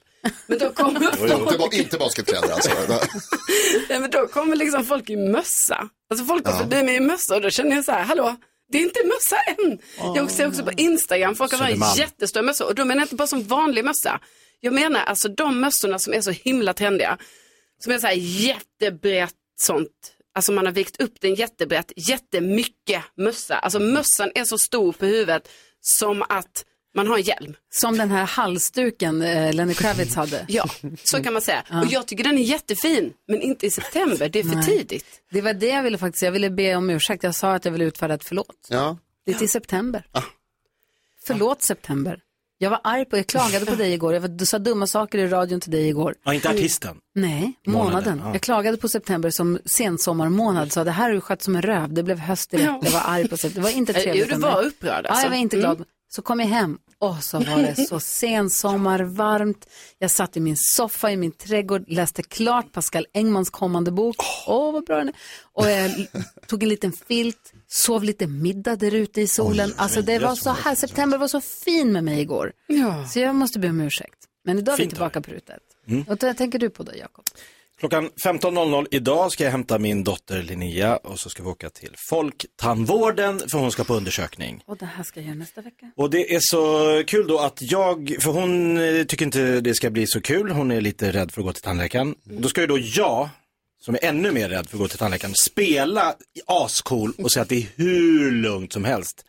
Men 0.48 0.60
då 0.60 0.70
kommer 0.72 1.02
Inte, 1.24 1.58
ba- 1.58 1.70
inte 1.72 1.98
basketkläder 1.98 2.50
alltså. 2.54 2.70
Nej, 3.90 4.00
men 4.00 4.10
då 4.12 4.28
kommer 4.28 4.56
liksom 4.56 4.86
folk 4.86 5.10
i 5.10 5.16
mössa. 5.16 5.90
Alltså 6.10 6.26
folk 6.26 6.44
går 6.46 6.54
Ja. 6.54 6.60
förbi 6.60 6.84
mig 6.84 6.96
i 6.96 7.00
mössa 7.00 7.36
och 7.36 7.42
då 7.42 7.50
känner 7.50 7.76
jag 7.76 7.86
så 7.86 7.92
här, 7.92 8.04
hallå, 8.04 8.36
det 8.72 8.78
är 8.78 8.82
inte 8.82 9.00
mössa 9.06 9.36
än. 9.48 9.80
Jag 10.16 10.32
ser 10.32 10.48
också 10.48 10.64
på 10.64 10.72
Instagram, 10.72 11.36
folk 11.36 11.54
har 11.54 11.70
en 11.70 11.82
jättestor 11.98 12.42
mössa 12.42 12.66
och 12.66 12.76
då 12.76 12.86
menar 12.86 13.02
jag 13.02 13.06
inte 13.06 13.16
bara 13.16 13.28
som 13.28 13.44
vanlig 13.44 13.86
mössa. 13.86 14.20
Jag 14.60 14.74
menar 14.74 15.04
alltså 15.04 15.28
de 15.28 15.60
mössorna 15.62 16.00
som 16.00 16.14
är 16.14 16.22
så 16.22 16.32
himla 16.32 16.74
trendiga. 16.74 17.18
Som 17.84 17.94
är 17.94 17.98
så 17.98 18.08
här 18.08 18.14
jättebrett 18.16 19.36
sånt. 19.60 20.12
Alltså 20.34 20.52
man 20.52 20.66
har 20.66 20.74
vikt 20.74 21.02
upp 21.02 21.22
den 21.22 21.36
jättebrett, 21.36 21.92
jättemycket 21.96 23.04
mössa. 23.18 23.56
Alltså 23.56 23.80
mössan 23.80 24.32
är 24.36 24.44
så 24.44 24.58
stor 24.58 24.94
på 24.94 25.06
huvudet 25.06 25.50
som 25.82 26.22
att 26.22 26.66
man 26.96 27.08
har 27.08 27.18
en 27.18 27.24
hjälm. 27.24 27.56
Som 27.70 27.98
den 27.98 28.12
här 28.12 28.26
halsduken 28.26 29.22
eh, 29.22 29.54
Lenny 29.54 29.74
Kravitz 29.74 30.16
hade. 30.16 30.46
Ja, 30.48 30.66
så 31.04 31.24
kan 31.24 31.34
man 31.34 31.42
säga. 31.42 31.64
Och 31.70 31.92
jag 31.92 32.08
tycker 32.08 32.24
den 32.24 32.38
är 32.38 32.44
jättefin, 32.44 33.14
men 33.28 33.42
inte 33.42 33.66
i 33.66 33.72
september, 33.72 34.30
det 34.30 34.40
är 34.40 34.44
för 34.44 34.56
Nej. 34.56 34.66
tidigt. 34.66 35.06
Det 35.32 35.42
var 35.42 35.54
det 35.54 35.68
jag 35.68 35.84
ville 35.84 35.98
faktiskt, 35.98 36.24
jag 36.24 36.32
ville 36.32 36.50
be 36.50 36.76
om 36.76 36.90
ursäkt. 36.90 37.24
Jag 37.24 37.36
sa 37.36 37.54
att 37.54 37.66
jag 37.66 37.72
ville 37.72 37.86
utfärda 37.86 38.14
ett 38.14 38.24
förlåt. 38.24 38.68
Ja. 38.70 38.98
Det 39.26 39.32
är 39.32 39.36
till 39.36 39.50
september. 39.50 40.08
Förlåt 41.24 41.62
september. 41.62 42.20
Jag 42.58 42.70
var 42.70 42.80
arg 42.84 43.06
på, 43.06 43.18
jag 43.18 43.28
klagade 43.28 43.66
på 43.66 43.76
dig 43.76 43.94
igår. 43.94 44.14
Jag 44.14 44.22
var, 44.22 44.28
du 44.28 44.46
sa 44.46 44.60
dumma 44.60 44.88
saker 44.88 45.18
i 45.18 45.28
radion 45.28 45.60
till 45.60 45.72
dig 45.72 45.88
igår. 45.88 46.16
Ja, 46.26 46.34
inte 46.34 46.50
artisten. 46.50 46.96
Nej, 47.16 47.54
Månaden, 47.68 47.92
månaden. 47.94 48.22
ja. 48.26 48.32
Jag 48.34 48.42
klagade 48.42 48.78
på 48.78 48.88
september 48.90 49.30
som 49.30 49.60
sensommarmånad. 49.66 50.72
Sa 50.72 50.84
det 50.84 50.92
här 50.92 51.04
har 51.04 51.12
du 51.14 51.22
skött 51.22 51.42
som 51.42 51.56
en 51.56 51.62
röv. 51.62 51.94
Det 51.94 52.04
blev 52.04 52.20
höst 52.20 52.52
direkt. 52.52 52.66
Ja. 52.68 52.80
Jag 52.84 52.92
var 52.92 53.02
arg 53.06 53.28
på 53.28 53.38
september. 53.38 53.70
Det 53.70 53.74
var 53.74 53.78
inte 53.80 53.94
trevligt. 53.94 54.28
jo, 54.30 54.36
du 54.36 54.42
var 54.42 54.64
upprörd, 54.64 55.06
Ja, 55.06 55.10
alltså. 55.10 55.26
jag 55.26 55.30
var 55.30 55.38
inte 55.38 55.58
glad. 55.58 55.84
Så 56.08 56.22
kom 56.22 56.40
jag 56.40 56.48
hem 56.48 56.78
och 57.06 57.24
så 57.24 57.40
var 57.40 57.58
det 57.58 57.88
så 57.88 58.00
sensommar, 58.22 59.00
varmt. 59.00 59.68
Jag 60.00 60.12
satt 60.12 60.38
i 60.38 60.40
min 60.40 60.58
soffa 60.58 61.12
i 61.12 61.18
min 61.18 61.32
trädgård, 61.32 61.84
läste 61.88 62.24
klart 62.24 62.72
Pascal 62.72 63.06
Engmans 63.14 63.50
kommande 63.50 63.92
bok. 63.92 64.16
Åh, 64.48 64.74
vad 64.74 64.86
bra 64.86 64.98
den 64.98 65.08
är. 65.08 65.16
Och 65.54 65.70
jag 65.70 66.08
tog 66.48 66.64
en 66.64 66.70
liten 66.70 66.92
filt, 66.92 67.54
sov 67.68 68.04
lite 68.04 68.28
middag 68.28 68.76
där 68.76 68.94
ute 68.94 69.22
i 69.22 69.28
solen. 69.28 69.74
alltså 69.78 70.02
det 70.02 70.20
var 70.20 70.36
så 70.36 70.50
här, 70.50 70.76
september 70.76 71.18
var 71.18 71.28
så 71.28 71.42
fin 71.42 71.92
med 71.92 72.04
mig 72.04 72.22
igår. 72.22 72.52
Ja. 72.68 73.08
Så 73.08 73.20
jag 73.20 73.36
måste 73.36 73.60
be 73.60 73.70
om 73.70 73.82
ursäkt. 73.82 74.20
Men 74.44 74.60
idag 74.60 74.74
är 74.74 74.84
vi 74.84 74.90
tillbaka 74.90 75.22
på 75.22 75.32
ruta 75.32 75.54
ett. 75.54 75.62
Mm. 75.88 76.02
Och 76.02 76.24
vad 76.24 76.38
tänker 76.38 76.60
du 76.60 76.70
på 76.70 76.84
då, 76.84 76.92
Jakob? 76.96 77.26
Klockan 77.80 78.10
15.00 78.26 78.88
idag 78.92 79.32
ska 79.32 79.44
jag 79.44 79.52
hämta 79.52 79.80
min 79.80 80.04
dotter 80.04 80.44
Linnea 80.44 80.98
och 80.98 81.20
så 81.20 81.30
ska 81.30 81.44
vi 81.44 81.50
åka 81.50 81.70
till 81.70 81.96
Folktandvården 82.10 83.40
för 83.52 83.58
hon 83.58 83.72
ska 83.72 83.84
på 83.84 83.94
undersökning. 83.94 84.64
Och 84.66 84.78
det 84.78 84.86
här 84.86 85.04
ska 85.04 85.20
jag 85.20 85.28
göra 85.28 85.36
nästa 85.36 85.62
vecka. 85.62 85.92
Och 85.96 86.10
det 86.10 86.36
är 86.36 86.40
så 86.42 87.04
kul 87.08 87.28
då 87.28 87.40
att 87.40 87.58
jag, 87.62 88.16
för 88.20 88.32
hon 88.32 88.78
eh, 88.78 89.04
tycker 89.04 89.26
inte 89.26 89.62
det 89.62 89.76
ska 89.76 89.90
bli 89.90 90.08
så 90.08 90.22
kul, 90.22 90.52
hon 90.52 90.72
är 90.72 90.82
lite 90.82 91.12
rädd 91.12 91.32
för 91.32 91.42
att 91.42 91.46
gå 91.46 91.54
till 91.54 91.62
tandläkaren. 91.62 92.16
Då 92.24 92.50
ska 92.50 92.62
ju 92.62 92.68
då 92.68 92.78
jag, 92.82 93.30
som 93.82 93.96
är 93.96 94.06
ännu 94.06 94.32
mer 94.32 94.50
rädd 94.50 94.70
för 94.70 94.78
att 94.78 94.82
gå 94.82 94.88
till 94.88 95.00
tandläkaren, 95.00 95.34
spela 95.36 96.16
ascool 96.46 97.14
och 97.18 97.32
säga 97.32 97.44
att 97.44 97.50
det 97.50 97.58
är 97.58 97.68
hur 97.76 98.32
lugnt 98.32 98.74
som 98.74 98.86
helst. 98.86 99.26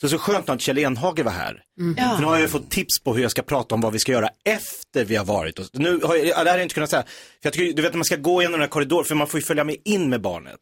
Så 0.00 0.06
det 0.06 0.14
är 0.14 0.18
så 0.18 0.18
skönt 0.18 0.48
att 0.48 0.60
Kjell 0.60 0.78
Enhage 0.78 1.22
var 1.24 1.32
här. 1.32 1.62
Ja. 1.96 2.10
För 2.14 2.20
nu 2.20 2.26
har 2.26 2.34
jag 2.34 2.40
ju 2.42 2.48
fått 2.48 2.70
tips 2.70 3.00
på 3.04 3.14
hur 3.14 3.22
jag 3.22 3.30
ska 3.30 3.42
prata 3.42 3.74
om 3.74 3.80
vad 3.80 3.92
vi 3.92 3.98
ska 3.98 4.12
göra 4.12 4.28
efter 4.44 5.04
vi 5.04 5.16
har 5.16 5.24
varit. 5.24 5.58
Och 5.58 5.66
nu 5.72 6.00
har 6.02 6.16
jag, 6.16 6.26
ja, 6.26 6.30
det 6.30 6.36
här 6.36 6.44
har 6.50 6.56
jag 6.58 6.62
inte 6.62 6.74
kunnat 6.74 6.90
säga. 6.90 7.02
För 7.02 7.08
jag 7.42 7.52
tycker, 7.52 7.72
du 7.76 7.82
vet 7.82 7.92
när 7.92 7.98
man 7.98 8.04
ska 8.04 8.16
gå 8.16 8.42
genom 8.42 8.52
den 8.52 8.60
här 8.60 8.68
korridoren, 8.68 9.04
för 9.04 9.14
man 9.14 9.26
får 9.26 9.40
ju 9.40 9.46
följa 9.46 9.64
med 9.64 9.76
in 9.84 10.10
med 10.10 10.20
barnet. 10.20 10.56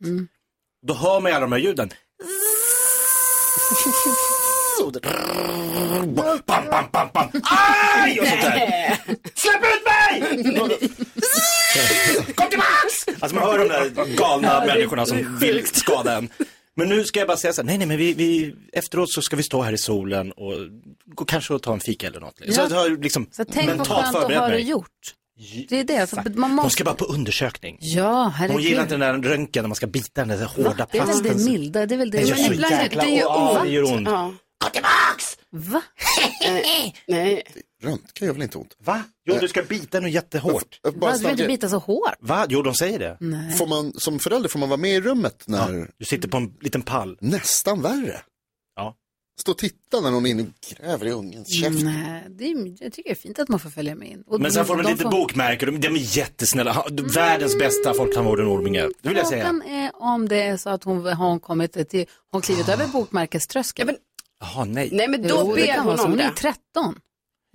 Då 0.87 0.95
hör 0.95 1.21
man 1.21 1.31
ju 1.31 1.37
alla 1.37 1.47
de 1.47 1.53
här 1.53 1.59
ljuden. 1.59 1.91
Bam, 6.15 6.43
bam, 6.47 6.65
bam, 6.93 7.09
bam. 7.13 7.29
Aj! 7.45 8.21
Och 8.21 8.27
sånt 8.27 8.43
där. 8.43 8.97
Släpp 9.35 9.63
ut 9.63 9.85
mig! 9.87 10.21
Kom 12.35 12.49
tillbaks! 12.49 13.21
Alltså 13.21 13.35
man 13.35 13.45
hör 13.45 13.59
de 13.59 13.69
där 13.69 14.17
galna 14.17 14.65
människorna 14.67 15.07
som 15.07 15.39
vill 15.39 15.67
skada 15.67 16.17
en. 16.17 16.29
Men 16.79 16.89
nu 16.89 17.05
ska 17.05 17.19
jag 17.19 17.29
bara 17.29 17.37
säga 17.37 17.53
så 17.53 17.61
här, 17.63 17.67
nej 17.67 17.79
nej 17.79 17.87
men 17.87 17.97
vi, 17.99 18.13
vi, 18.15 18.55
efteråt 18.73 19.13
så 19.13 19.23
ska 19.23 19.37
vi 19.37 19.43
stå 19.43 19.63
här 19.63 19.73
i 19.73 19.79
solen 19.79 20.33
och 20.33 20.53
gå 21.07 21.25
kanske 21.25 21.55
och 21.55 21.63
ta 21.63 21.73
en 21.73 21.81
fika 21.81 22.07
eller 22.07 22.21
något. 22.21 22.37
Så 22.39 22.45
Ja. 22.47 22.67
jag 22.71 22.77
har 22.77 23.03
liksom 23.03 23.27
Så 23.33 23.45
tänk 23.45 23.69
vad 23.69 23.89
skönt 23.89 24.17
att 24.17 24.35
ha 24.35 24.49
det 24.49 24.59
gjort. 24.61 25.15
Det 25.69 25.81
är 25.81 25.85
det. 25.85 25.99
Alltså, 25.99 26.17
man 26.17 26.33
De 26.35 26.51
måste... 26.55 26.71
ska 26.71 26.85
bara 26.85 26.95
på 26.95 27.05
undersökning. 27.05 27.79
Ja, 27.81 28.33
herregud. 28.37 28.55
Hon 28.55 28.63
gillar 28.63 28.83
inte 28.83 28.97
den 28.97 29.23
där 29.23 29.31
röntgen 29.31 29.63
när 29.63 29.69
man 29.69 29.77
ska 29.77 29.87
bita 29.87 30.25
den 30.25 30.29
där 30.39 30.45
hårda 30.47 30.87
Det 30.93 30.99
är 30.99 31.07
väl 31.07 31.23
det 31.23 31.29
plasten. 31.31 31.53
milda, 31.53 31.87
det 31.87 31.95
är 31.95 31.99
väl 31.99 32.11
det. 32.11 32.19
Det 32.19 32.25
gör 32.25 32.37
så 32.37 32.53
jäkla 32.53 33.05
det 33.05 33.11
gör 33.71 33.83
ont. 33.85 33.93
ont. 33.93 34.09
Ja. 34.09 34.35
Va? 35.51 35.83
Nej. 37.07 37.43
Röntgen 37.83 38.27
gör 38.27 38.33
väl 38.35 38.43
inte 38.43 38.59
ont? 38.59 38.77
Va? 38.79 39.03
Jo, 39.25 39.37
du 39.41 39.49
ska 39.49 39.63
bita 39.63 40.01
den 40.01 40.11
jättehårt. 40.11 40.81
Bara 40.83 40.91
Va, 40.93 40.93
du 40.93 41.01
vill 41.01 41.13
inte 41.13 41.19
snabbare. 41.37 41.47
bita 41.47 41.69
så 41.69 41.79
hårt? 41.79 42.15
Va? 42.21 42.47
Jo, 42.49 42.63
de 42.63 42.75
säger 42.75 42.99
det. 42.99 43.17
Nej. 43.21 43.53
Får 43.57 43.67
man, 43.67 43.93
som 43.95 44.19
förälder 44.19 44.49
får 44.49 44.59
man 44.59 44.69
vara 44.69 44.81
med 44.81 44.91
i 44.91 45.01
rummet 45.01 45.43
när... 45.47 45.91
Du 45.99 46.05
sitter 46.05 46.29
på 46.29 46.37
en 46.37 46.55
liten 46.61 46.83
pall. 46.83 47.19
Nästan 47.21 47.83
värre. 47.83 48.21
Ja. 48.77 48.95
Stå 49.41 49.53
och 49.53 49.59
titta 49.59 50.01
när 50.01 50.11
någon 50.11 50.27
är 50.27 50.31
inne 50.31 50.43
och 50.43 50.49
gräver 50.79 51.07
i 51.07 51.11
ungens 51.11 51.61
käft. 51.61 51.83
Nej, 51.85 52.25
det 52.29 52.45
är, 52.45 52.83
jag 52.85 52.93
tycker 52.93 53.11
det 53.11 53.15
är 53.15 53.15
fint 53.15 53.39
att 53.39 53.49
man 53.49 53.61
får 53.61 53.71
följa 53.71 53.95
med 53.95 54.09
in. 54.09 54.23
Och 54.27 54.41
Men 54.41 54.53
sen 54.53 54.65
får 54.65 54.77
de 54.77 54.83
de 54.83 54.91
lite 54.93 55.05
bokmärke, 55.05 55.67
de, 55.67 55.81
de 55.81 55.89
är 55.89 56.17
jättesnälla. 56.19 56.73
Ha- 56.73 56.89
Världens 57.15 57.59
bästa 57.59 57.95
folktandvården 57.95 58.47
Orminge, 58.47 58.89
det 59.03 59.09
vill 59.09 59.17
jag 59.19 59.27
säga. 59.27 59.45
Frågan 59.45 59.63
är 59.63 59.91
om 59.95 60.29
det 60.29 60.43
är 60.43 60.57
så 60.57 60.71
att 60.71 60.85
hon 60.85 61.07
har 61.07 61.39
kommit 61.39 61.89
till, 61.89 62.07
hon 62.33 62.43
klivit 62.43 62.69
över 62.69 62.87
bokmärkeströskeln. 62.87 63.97
Jaha, 64.41 64.65
nej. 64.65 64.89
Nej 64.93 65.09
men 65.09 65.23
då 65.23 65.29
Jo, 65.29 65.55
det 65.55 65.61
ber 65.63 65.67
kan 65.75 65.87
hon 65.87 65.99
så. 65.99 66.05
om 66.05 66.11
Hon 66.11 66.21
är 66.21 66.25
det. 66.29 66.35
13. 66.37 67.01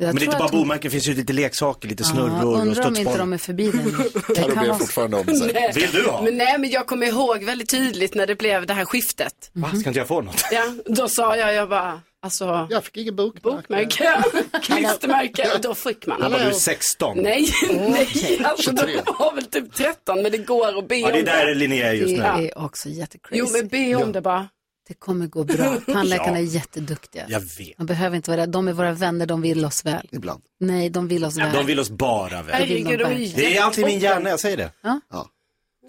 Jag 0.03 0.13
Men 0.13 0.15
det 0.15 0.21
är 0.21 0.25
inte 0.25 0.37
bara 0.37 0.49
bomärken, 0.49 0.81
det 0.83 0.89
finns 0.89 1.07
ju 1.07 1.13
lite 1.13 1.33
leksaker, 1.33 1.87
lite 1.89 2.03
snurror 2.03 2.45
och 2.45 2.59
undrar 2.59 2.61
om 2.61 2.67
inte 2.69 3.01
studsboll. 3.01 3.17
de 3.17 3.33
är 3.33 3.37
förbi 3.37 3.71
den. 3.71 3.83
Det 4.27 4.35
Carro 4.35 4.47
kan 4.53 4.63
ber 4.63 4.67
vara 4.67 4.77
fortfarande 4.79 5.17
om 5.17 5.25
sig. 5.25 5.71
Vill 5.75 5.91
du 5.91 6.09
ha? 6.09 6.21
Men 6.21 6.37
nej, 6.37 6.57
men 6.59 6.69
jag 6.69 6.87
kommer 6.87 7.07
ihåg 7.07 7.43
väldigt 7.43 7.69
tydligt 7.69 8.15
när 8.15 8.27
det 8.27 8.35
blev 8.35 8.65
det 8.65 8.73
här 8.73 8.85
skiftet. 8.85 9.49
Va, 9.53 9.69
ska 9.79 9.89
inte 9.89 9.99
jag 9.99 10.07
få 10.07 10.21
något? 10.21 10.43
Ja, 10.51 10.73
då 10.85 11.07
sa 11.09 11.37
jag, 11.37 11.53
jag 11.53 11.69
bara, 11.69 12.01
alltså. 12.21 12.67
Jag 12.69 12.83
fick 12.83 12.97
ingen 12.97 13.15
bokmärke. 13.15 13.49
Bokmärke, 13.57 14.23
klistermärke, 14.61 15.49
och 15.55 15.61
då 15.61 15.75
fick 15.75 16.07
man. 16.07 16.21
Då 16.21 16.29
var 16.29 16.39
du 16.39 16.53
16. 16.53 17.17
Nej, 17.21 17.47
nej, 17.71 18.41
alltså 18.43 18.71
de 18.71 18.81
23. 18.81 19.01
var 19.19 19.35
väl 19.35 19.45
typ 19.45 19.73
13, 19.73 20.21
men 20.23 20.31
det 20.31 20.37
går 20.37 20.77
att 20.79 20.87
be 20.87 20.95
Ja, 20.95 21.07
det 21.07 21.13
är 21.13 21.19
om 21.19 21.25
där 21.25 21.55
Linnea 21.55 21.87
är 21.89 21.93
just 21.93 22.17
Det 22.17 22.35
nu. 22.37 22.47
är 22.47 22.57
också 22.65 22.89
jättecrazy. 22.89 23.39
Jo, 23.39 23.47
men 23.51 23.67
be 23.67 23.95
om 24.03 24.11
det 24.11 24.21
bara. 24.21 24.47
Det 24.93 24.99
kommer 24.99 25.27
gå 25.27 25.43
bra. 25.43 25.77
Tandläkarna 25.93 26.31
Ja. 26.31 26.37
är 26.37 26.41
jätteduktiga. 26.55 27.25
Jag 27.29 27.39
vet. 27.39 27.77
Man 27.77 27.87
behöver 27.87 28.15
inte 28.15 28.31
vara 28.31 28.41
rädd. 28.41 28.49
De 28.49 28.67
är 28.67 28.73
våra 28.73 28.91
vänner, 28.91 29.25
de 29.25 29.41
vill 29.41 29.65
oss 29.65 29.85
väl. 29.85 30.09
Ibland. 30.11 30.41
Nej, 30.59 30.89
de 30.89 31.07
vill 31.07 31.25
oss 31.25 31.37
väl. 31.37 31.53
De 31.53 31.65
vill 31.65 31.79
oss 31.79 31.89
bara 31.89 32.41
väl. 32.41 32.55
Herregud, 32.55 32.85
de 32.85 32.91
är 32.93 32.97
verkligen. 33.09 33.35
Det 33.35 33.57
är 33.57 33.63
alltid 33.63 33.85
min 33.85 33.99
hjärna, 33.99 34.29
jag 34.29 34.39
säger 34.39 34.57
det. 34.57 34.71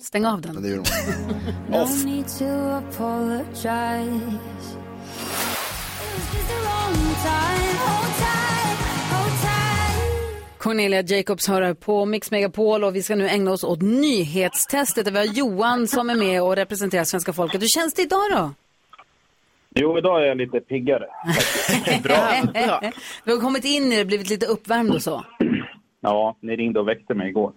Stäng 0.02 0.24
av 0.26 0.40
Men 0.40 0.54
den. 0.54 0.62
det 0.62 0.68
gör 0.68 0.82
de. 1.70 1.74
Off. 1.82 2.04
Cornelia 10.58 11.00
Jacobs 11.02 11.48
hör 11.48 11.62
här 11.62 11.74
på 11.74 12.04
Mix 12.04 12.30
Megapol 12.30 12.84
och 12.84 12.96
vi 12.96 13.02
ska 13.02 13.16
nu 13.16 13.28
ägna 13.28 13.50
oss 13.52 13.64
åt 13.64 13.82
nyhetstestet 13.82 15.04
där 15.04 15.12
vi 15.12 15.18
har 15.18 15.24
Johan 15.24 15.88
som 15.88 16.10
är 16.10 16.14
med 16.14 16.42
och 16.42 16.56
representerar 16.56 17.04
svenska 17.04 17.32
folket. 17.32 17.62
Hur 17.62 17.68
känns 17.80 17.94
det 17.94 18.02
idag 18.02 18.30
då? 18.30 18.54
Jo, 19.74 19.98
idag 19.98 20.22
är 20.22 20.26
jag 20.26 20.36
lite 20.36 20.60
piggare. 20.60 21.06
Bra. 22.02 22.80
Du 23.24 23.32
har 23.32 23.40
kommit 23.40 23.64
in 23.64 23.92
i 23.92 23.96
det, 23.96 24.04
blivit 24.04 24.30
lite 24.30 24.46
uppvärmd 24.46 24.90
och 24.90 25.02
så. 25.02 25.24
Ja, 26.00 26.36
ni 26.40 26.56
ringde 26.56 26.80
och 26.80 26.88
väckte 26.88 27.14
mig 27.14 27.28
igår. 27.28 27.52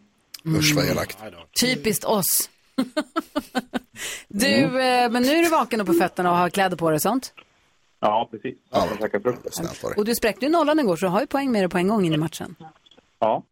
Usch 0.46 0.76
vad 0.76 0.86
elakt. 0.86 1.18
Typiskt 1.62 2.06
oss. 2.06 2.50
du, 4.28 4.82
eh, 4.82 5.10
men 5.10 5.24
nu 5.24 5.30
är 5.30 5.44
du 5.44 5.50
vaken 5.50 5.82
och 5.82 5.88
på 5.88 5.94
fötterna 5.94 6.32
och 6.32 6.38
har 6.38 6.50
kläder 6.50 6.78
på 6.78 6.90
dig 6.90 6.96
och 6.96 7.02
sånt. 7.02 7.34
Ja, 8.00 8.28
precis. 8.32 8.58
Ja. 8.72 8.88
Och 9.98 10.06
du 10.06 10.16
spräckte 10.16 10.46
ju 10.46 10.52
nollan 10.52 10.80
igår 10.80 10.96
så 10.96 11.06
du 11.06 11.10
har 11.10 11.22
ju 11.22 11.28
poäng 11.28 11.52
med 11.52 11.62
dig 11.62 11.70
på 11.70 11.78
en 11.78 11.88
gång 11.88 12.06
in 12.06 12.14
i 12.14 12.18
matchen. 12.18 12.56
Ja. 13.20 13.44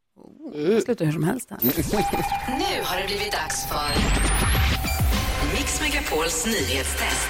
Det 0.54 0.82
slutar 0.82 1.06
hur 1.06 1.12
som 1.12 1.24
helst 1.24 1.50
här. 1.50 1.60
Nu 1.64 2.84
har 2.84 3.02
det 3.02 3.08
blivit 3.08 3.32
dags 3.32 3.68
för 3.68 4.55
Megapols 5.96 6.46
nyhetstest. 6.46 7.30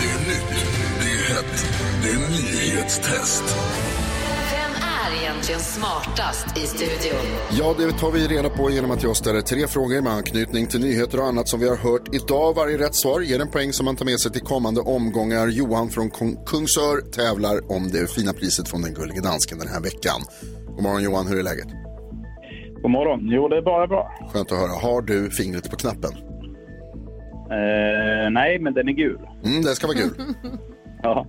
Det 0.00 0.08
är 0.10 0.18
nytt, 0.28 0.66
det 1.00 1.10
är 1.10 1.34
hett, 1.34 1.66
det 2.02 2.08
är 2.08 2.30
nyhetstest. 2.30 3.42
Vem 4.52 4.70
är 4.82 5.22
egentligen 5.22 5.60
smartast 5.60 6.58
i 6.58 6.60
studion? 6.60 7.26
Ja, 7.58 7.74
det 7.78 7.92
tar 7.92 8.10
vi 8.10 8.26
reda 8.28 8.50
på 8.50 8.70
genom 8.70 8.90
att 8.90 9.02
jag 9.02 9.16
ställer 9.16 9.40
tre 9.40 9.66
frågor 9.66 10.00
med 10.02 10.12
anknytning 10.12 10.66
till 10.66 10.80
nyheter 10.80 11.20
och 11.20 11.26
annat 11.26 11.48
som 11.48 11.60
vi 11.60 11.68
har 11.68 11.76
hört 11.76 12.14
idag. 12.14 12.54
Varje 12.54 12.78
rätt 12.78 12.94
svar 12.94 13.20
ger 13.20 13.40
en 13.40 13.50
poäng 13.50 13.72
som 13.72 13.84
man 13.84 13.96
tar 13.96 14.04
med 14.04 14.20
sig 14.20 14.32
till 14.32 14.42
kommande 14.42 14.80
omgångar. 14.80 15.46
Johan 15.48 15.88
från 15.88 16.10
Kung- 16.10 16.44
Kungsör 16.46 17.10
tävlar 17.10 17.72
om 17.72 17.88
det 17.90 18.10
fina 18.10 18.32
priset 18.32 18.68
från 18.68 18.82
den 18.82 18.94
gullige 18.94 19.20
dansken 19.20 19.58
den 19.58 19.68
här 19.68 19.80
veckan. 19.80 20.20
God 20.66 20.82
morgon 20.82 21.02
Johan, 21.02 21.26
hur 21.26 21.38
är 21.38 21.42
läget? 21.42 21.68
God 22.82 22.90
morgon. 22.90 23.20
Jo, 23.22 23.48
det 23.48 23.56
är 23.56 23.62
bara 23.62 23.86
bra. 23.86 24.28
Skönt 24.32 24.52
att 24.52 24.58
höra. 24.58 24.72
Har 24.72 25.02
du 25.02 25.30
fingret 25.30 25.70
på 25.70 25.76
knappen? 25.76 26.12
Eh, 27.50 28.30
nej, 28.30 28.58
men 28.58 28.74
den 28.74 28.88
är 28.88 28.92
gul. 28.92 29.18
Mm, 29.44 29.62
det 29.62 29.74
ska 29.74 29.86
vara 29.86 29.96
gul. 29.98 30.10
Ja. 31.02 31.26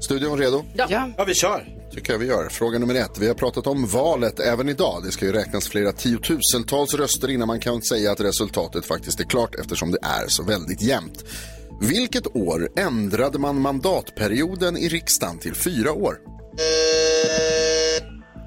Studion 0.00 0.38
redo? 0.38 0.64
Ja. 0.74 0.86
Ja, 1.16 1.24
vi 1.26 1.34
kör. 1.34 1.64
tycker 1.92 2.12
jag 2.12 2.18
vi 2.18 2.26
gör. 2.26 2.48
Fråga 2.48 2.78
nummer 2.78 2.94
ett. 2.94 3.18
Vi 3.18 3.26
har 3.28 3.34
pratat 3.34 3.66
om 3.66 3.86
valet 3.86 4.40
även 4.40 4.68
idag. 4.68 5.02
Det 5.04 5.10
ska 5.10 5.24
ju 5.24 5.32
räknas 5.32 5.68
flera 5.68 5.92
tiotusentals 5.92 6.94
röster 6.94 7.30
innan 7.30 7.48
man 7.48 7.60
kan 7.60 7.82
säga 7.82 8.12
att 8.12 8.20
resultatet 8.20 8.86
faktiskt 8.86 9.20
är 9.20 9.24
klart 9.24 9.54
eftersom 9.54 9.90
det 9.90 9.98
är 10.02 10.28
så 10.28 10.42
väldigt 10.42 10.82
jämnt. 10.82 11.24
Vilket 11.80 12.36
år 12.36 12.68
ändrade 12.78 13.38
man 13.38 13.60
mandatperioden 13.60 14.76
i 14.76 14.88
riksdagen 14.88 15.38
till 15.38 15.54
fyra 15.54 15.92
år? 15.92 16.14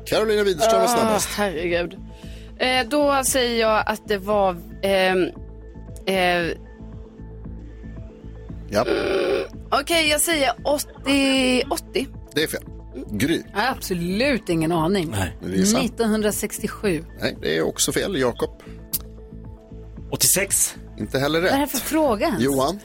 Carolina 0.06 0.44
Widerström 0.44 0.80
var 0.80 0.86
Ah, 0.88 0.98
snabbast. 0.98 1.30
herregud. 1.38 1.98
Eh, 2.60 2.88
då 2.90 3.22
säger 3.24 3.60
jag 3.62 3.84
att 3.86 4.08
det 4.08 4.18
var... 4.18 4.56
ehm, 4.84 5.20
eh, 6.10 6.58
Ja, 8.72 8.86
Okej, 9.72 10.10
jag 10.10 10.22
säger 10.22 10.52
80... 10.64 11.64
80. 11.70 12.08
det 12.36 12.44
är 12.44 12.48
fel. 12.48 12.64
Gry. 13.12 13.42
Jag 13.54 13.60
har 13.62 13.68
absolut 13.72 14.50
ingen 14.50 14.72
aning. 14.72 15.10
Nej. 15.12 15.38
Vill 15.42 15.52
du 15.52 15.58
gissa? 15.58 15.80
1967. 15.80 17.06
Nej, 17.22 17.38
det 17.42 17.58
är 17.58 17.62
också 17.62 17.92
fel. 17.92 18.20
Jakob. 18.20 18.50
86. 20.12 20.76
Inte 21.00 21.20
heller 21.20 21.40
Vad 21.40 21.48
är 21.48 21.52
det 21.52 21.58
här 21.58 21.66
rätt. 21.66 21.72
för 21.72 21.78
fråga 21.78 22.26
ens? 22.28 22.44
Johan. 22.44 22.80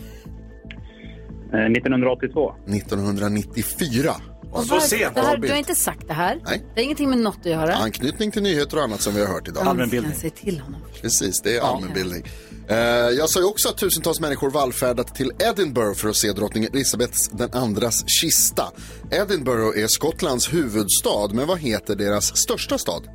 Eh, 1.53 1.61
1982. 1.73 2.55
1994. 2.67 4.15
Och 4.53 4.65
Så 4.65 4.81
sent. 4.81 5.15
det 5.15 5.21
här, 5.21 5.31
Carl 5.31 5.41
du 5.41 5.49
har 5.51 5.57
inte 5.57 5.75
sagt 5.75 6.09
det 6.09 6.15
här. 6.15 6.41
Nej. 6.47 6.63
Det 6.75 6.81
har 6.81 6.85
ingenting 6.85 7.11
med 7.11 7.19
något 7.19 7.39
att 7.41 7.47
göra. 7.47 7.75
Anknytning 7.75 8.31
till 8.31 8.43
nyheter 8.43 8.77
och 8.77 8.83
annat 8.83 9.01
som 9.01 9.15
vi 9.15 9.21
har 9.21 9.29
hört 9.35 9.49
idag. 9.49 9.67
Allmänbildning. 9.67 10.13
Till 10.35 10.61
honom. 10.61 10.81
Precis, 11.03 11.41
det 11.43 11.57
är 11.57 11.61
allmänbildning. 11.61 12.23
Eh, 12.69 12.77
jag 13.19 13.31
sa 13.31 13.41
ju 13.41 13.47
också 13.47 13.69
att 13.69 13.79
tusentals 13.79 14.21
människor 14.21 14.51
vallfärdat 14.51 15.15
till 15.15 15.33
Edinburgh 15.39 15.95
för 15.95 16.09
att 16.09 16.17
se 16.17 16.33
drottning 16.33 16.65
Elizabeths 16.65 17.29
den 17.29 17.51
andras 17.53 18.05
kista. 18.07 18.73
Edinburgh 19.11 19.83
är 19.83 19.87
Skottlands 19.87 20.53
huvudstad, 20.53 21.29
men 21.33 21.47
vad 21.47 21.59
heter 21.59 21.97
deras 21.97 22.37
största 22.37 22.79
stad? 22.79 23.09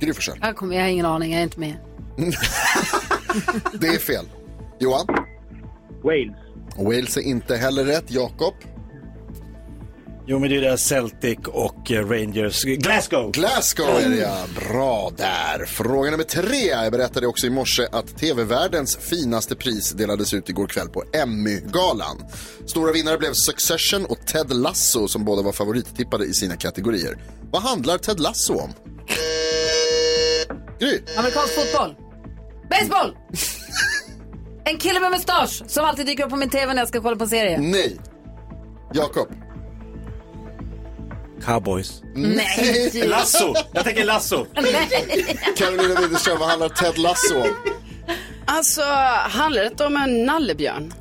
Gry 0.00 0.12
kommer, 0.54 0.76
jag 0.76 0.82
har 0.82 0.88
ingen 0.88 1.06
aning, 1.06 1.32
jag 1.32 1.38
är 1.38 1.44
inte 1.44 1.60
med. 1.60 1.76
Det 3.80 3.86
är 3.86 3.98
fel. 3.98 4.24
Johan? 4.78 5.06
Wales. 6.02 6.36
Wales 6.76 7.16
är 7.16 7.20
inte 7.20 7.56
heller 7.56 7.84
rätt. 7.84 8.04
Jakob? 8.10 8.54
Jo, 10.26 10.38
men 10.38 10.50
det 10.50 10.56
är 10.56 10.60
där 10.60 10.76
Celtic 10.76 11.38
och 11.46 11.90
eh, 11.90 12.08
Rangers. 12.08 12.64
Glasgow! 12.64 13.30
Glasgow 13.30 13.88
är 13.88 14.08
det 14.08 14.16
ja. 14.16 14.44
Bra 14.68 15.12
där. 15.16 15.66
Fråga 15.66 16.10
nummer 16.10 16.24
tre. 16.24 16.66
Jag 16.66 16.92
berättade 16.92 17.26
också 17.26 17.46
i 17.46 17.50
morse 17.50 17.86
att 17.92 18.18
TV-världens 18.18 18.96
finaste 18.96 19.56
pris 19.56 19.92
delades 19.92 20.34
ut 20.34 20.48
igår 20.48 20.66
kväll 20.66 20.88
på 20.88 21.04
Emmy-galan. 21.12 22.16
Stora 22.66 22.92
vinnare 22.92 23.18
blev 23.18 23.32
Succession 23.32 24.04
och 24.04 24.26
Ted 24.26 24.52
Lasso 24.52 25.08
som 25.08 25.24
båda 25.24 25.42
var 25.42 25.52
favorittippade 25.52 26.24
i 26.24 26.32
sina 26.34 26.56
kategorier. 26.56 27.18
Vad 27.50 27.62
handlar 27.62 27.98
Ted 27.98 28.20
Lasso 28.20 28.54
om? 28.54 28.72
Gry? 30.78 31.00
Amerikansk 31.18 31.54
fotboll. 31.54 31.94
Baseball! 32.70 33.16
en 34.64 34.78
kille 34.78 35.00
med 35.00 35.10
mustasch 35.10 35.62
som 35.66 35.84
alltid 35.84 36.06
dyker 36.06 36.24
upp 36.24 36.30
på 36.30 36.36
min 36.36 36.50
tv 36.50 36.74
när 36.74 36.80
jag 36.80 36.88
ska 36.88 37.00
kolla 37.00 37.16
på 37.16 37.24
en 37.24 37.30
serie. 37.30 37.58
Nej. 37.58 37.96
Jakob? 38.94 39.28
Cowboys. 41.44 42.02
Nej. 42.14 42.90
Lasso! 43.06 43.54
Jag 43.72 43.84
tänker 43.84 44.04
Lasso. 44.04 44.46
Nej. 44.54 44.88
Carolina 45.56 46.00
Widerström, 46.00 46.38
vad 46.38 46.48
handlar 46.48 46.68
Ted 46.68 46.98
Lasso 46.98 47.34
om? 47.34 47.48
Alltså, 48.46 48.82
handlar 49.28 49.62
det 49.76 49.84
om 49.86 49.96
en 49.96 50.24
nallebjörn? 50.24 50.92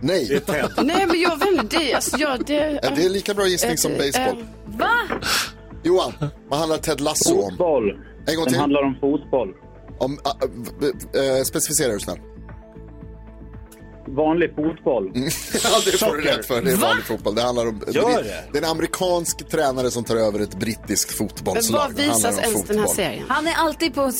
Nej. 0.00 0.26
Det 0.28 0.34
är 0.34 0.40
Ted. 0.40 0.70
Nej, 0.86 1.06
men 1.06 1.20
jag 1.20 1.36
vet 1.38 1.48
inte. 1.62 1.78
Det, 1.78 1.94
alltså, 1.94 2.16
jag, 2.18 2.44
det, 2.46 2.80
Ja, 2.82 2.90
det 2.96 3.04
är 3.04 3.08
lika 3.08 3.34
bra 3.34 3.46
gissning 3.46 3.76
som 3.78 3.92
Eh, 3.92 3.98
baseball. 3.98 4.38
eh, 4.40 4.78
Va? 4.78 4.92
Johan, 5.82 6.12
vad 6.48 6.58
handlar 6.58 6.78
Ted 6.78 7.00
Lasso 7.00 7.34
om? 7.42 7.50
Fotboll. 7.50 7.90
En 8.26 8.36
gång 8.36 8.44
Den 8.44 8.52
till. 8.52 8.60
handlar 8.60 8.82
om 8.82 8.96
fotboll. 9.00 9.48
Om, 9.98 10.18
äh, 11.14 11.42
specificera 11.44 11.92
du 11.92 12.00
snäll. 12.00 12.18
Vanlig 14.08 14.54
fotboll. 14.54 15.10
ja, 15.14 15.80
det 15.84 15.98
får 15.98 16.16
du 16.16 16.22
rätt 16.22 16.46
för. 16.46 16.62
Det 16.62 16.72
är 16.72 16.76
vanlig 16.76 17.04
fotboll. 17.04 17.34
Det 17.34 17.42
handlar 17.42 17.66
om... 17.66 17.82
Gör 17.88 18.22
det? 18.22 18.44
det 18.52 18.58
är 18.58 18.62
en 18.62 18.68
amerikansk 18.70 19.48
tränare 19.48 19.90
som 19.90 20.04
tar 20.04 20.16
över 20.16 20.40
ett 20.40 20.54
brittiskt 20.58 21.12
fotbollslag. 21.18 21.72
Men 21.72 21.96
var 21.96 22.04
Det 22.04 22.10
handlar 22.10 22.30
visas 22.32 22.44
ens 22.52 22.64
den 22.68 22.78
här 22.78 22.86
serien? 22.86 23.24
Han 23.28 23.46
är 23.46 23.54
alltid 23.54 23.94
på 23.94 24.12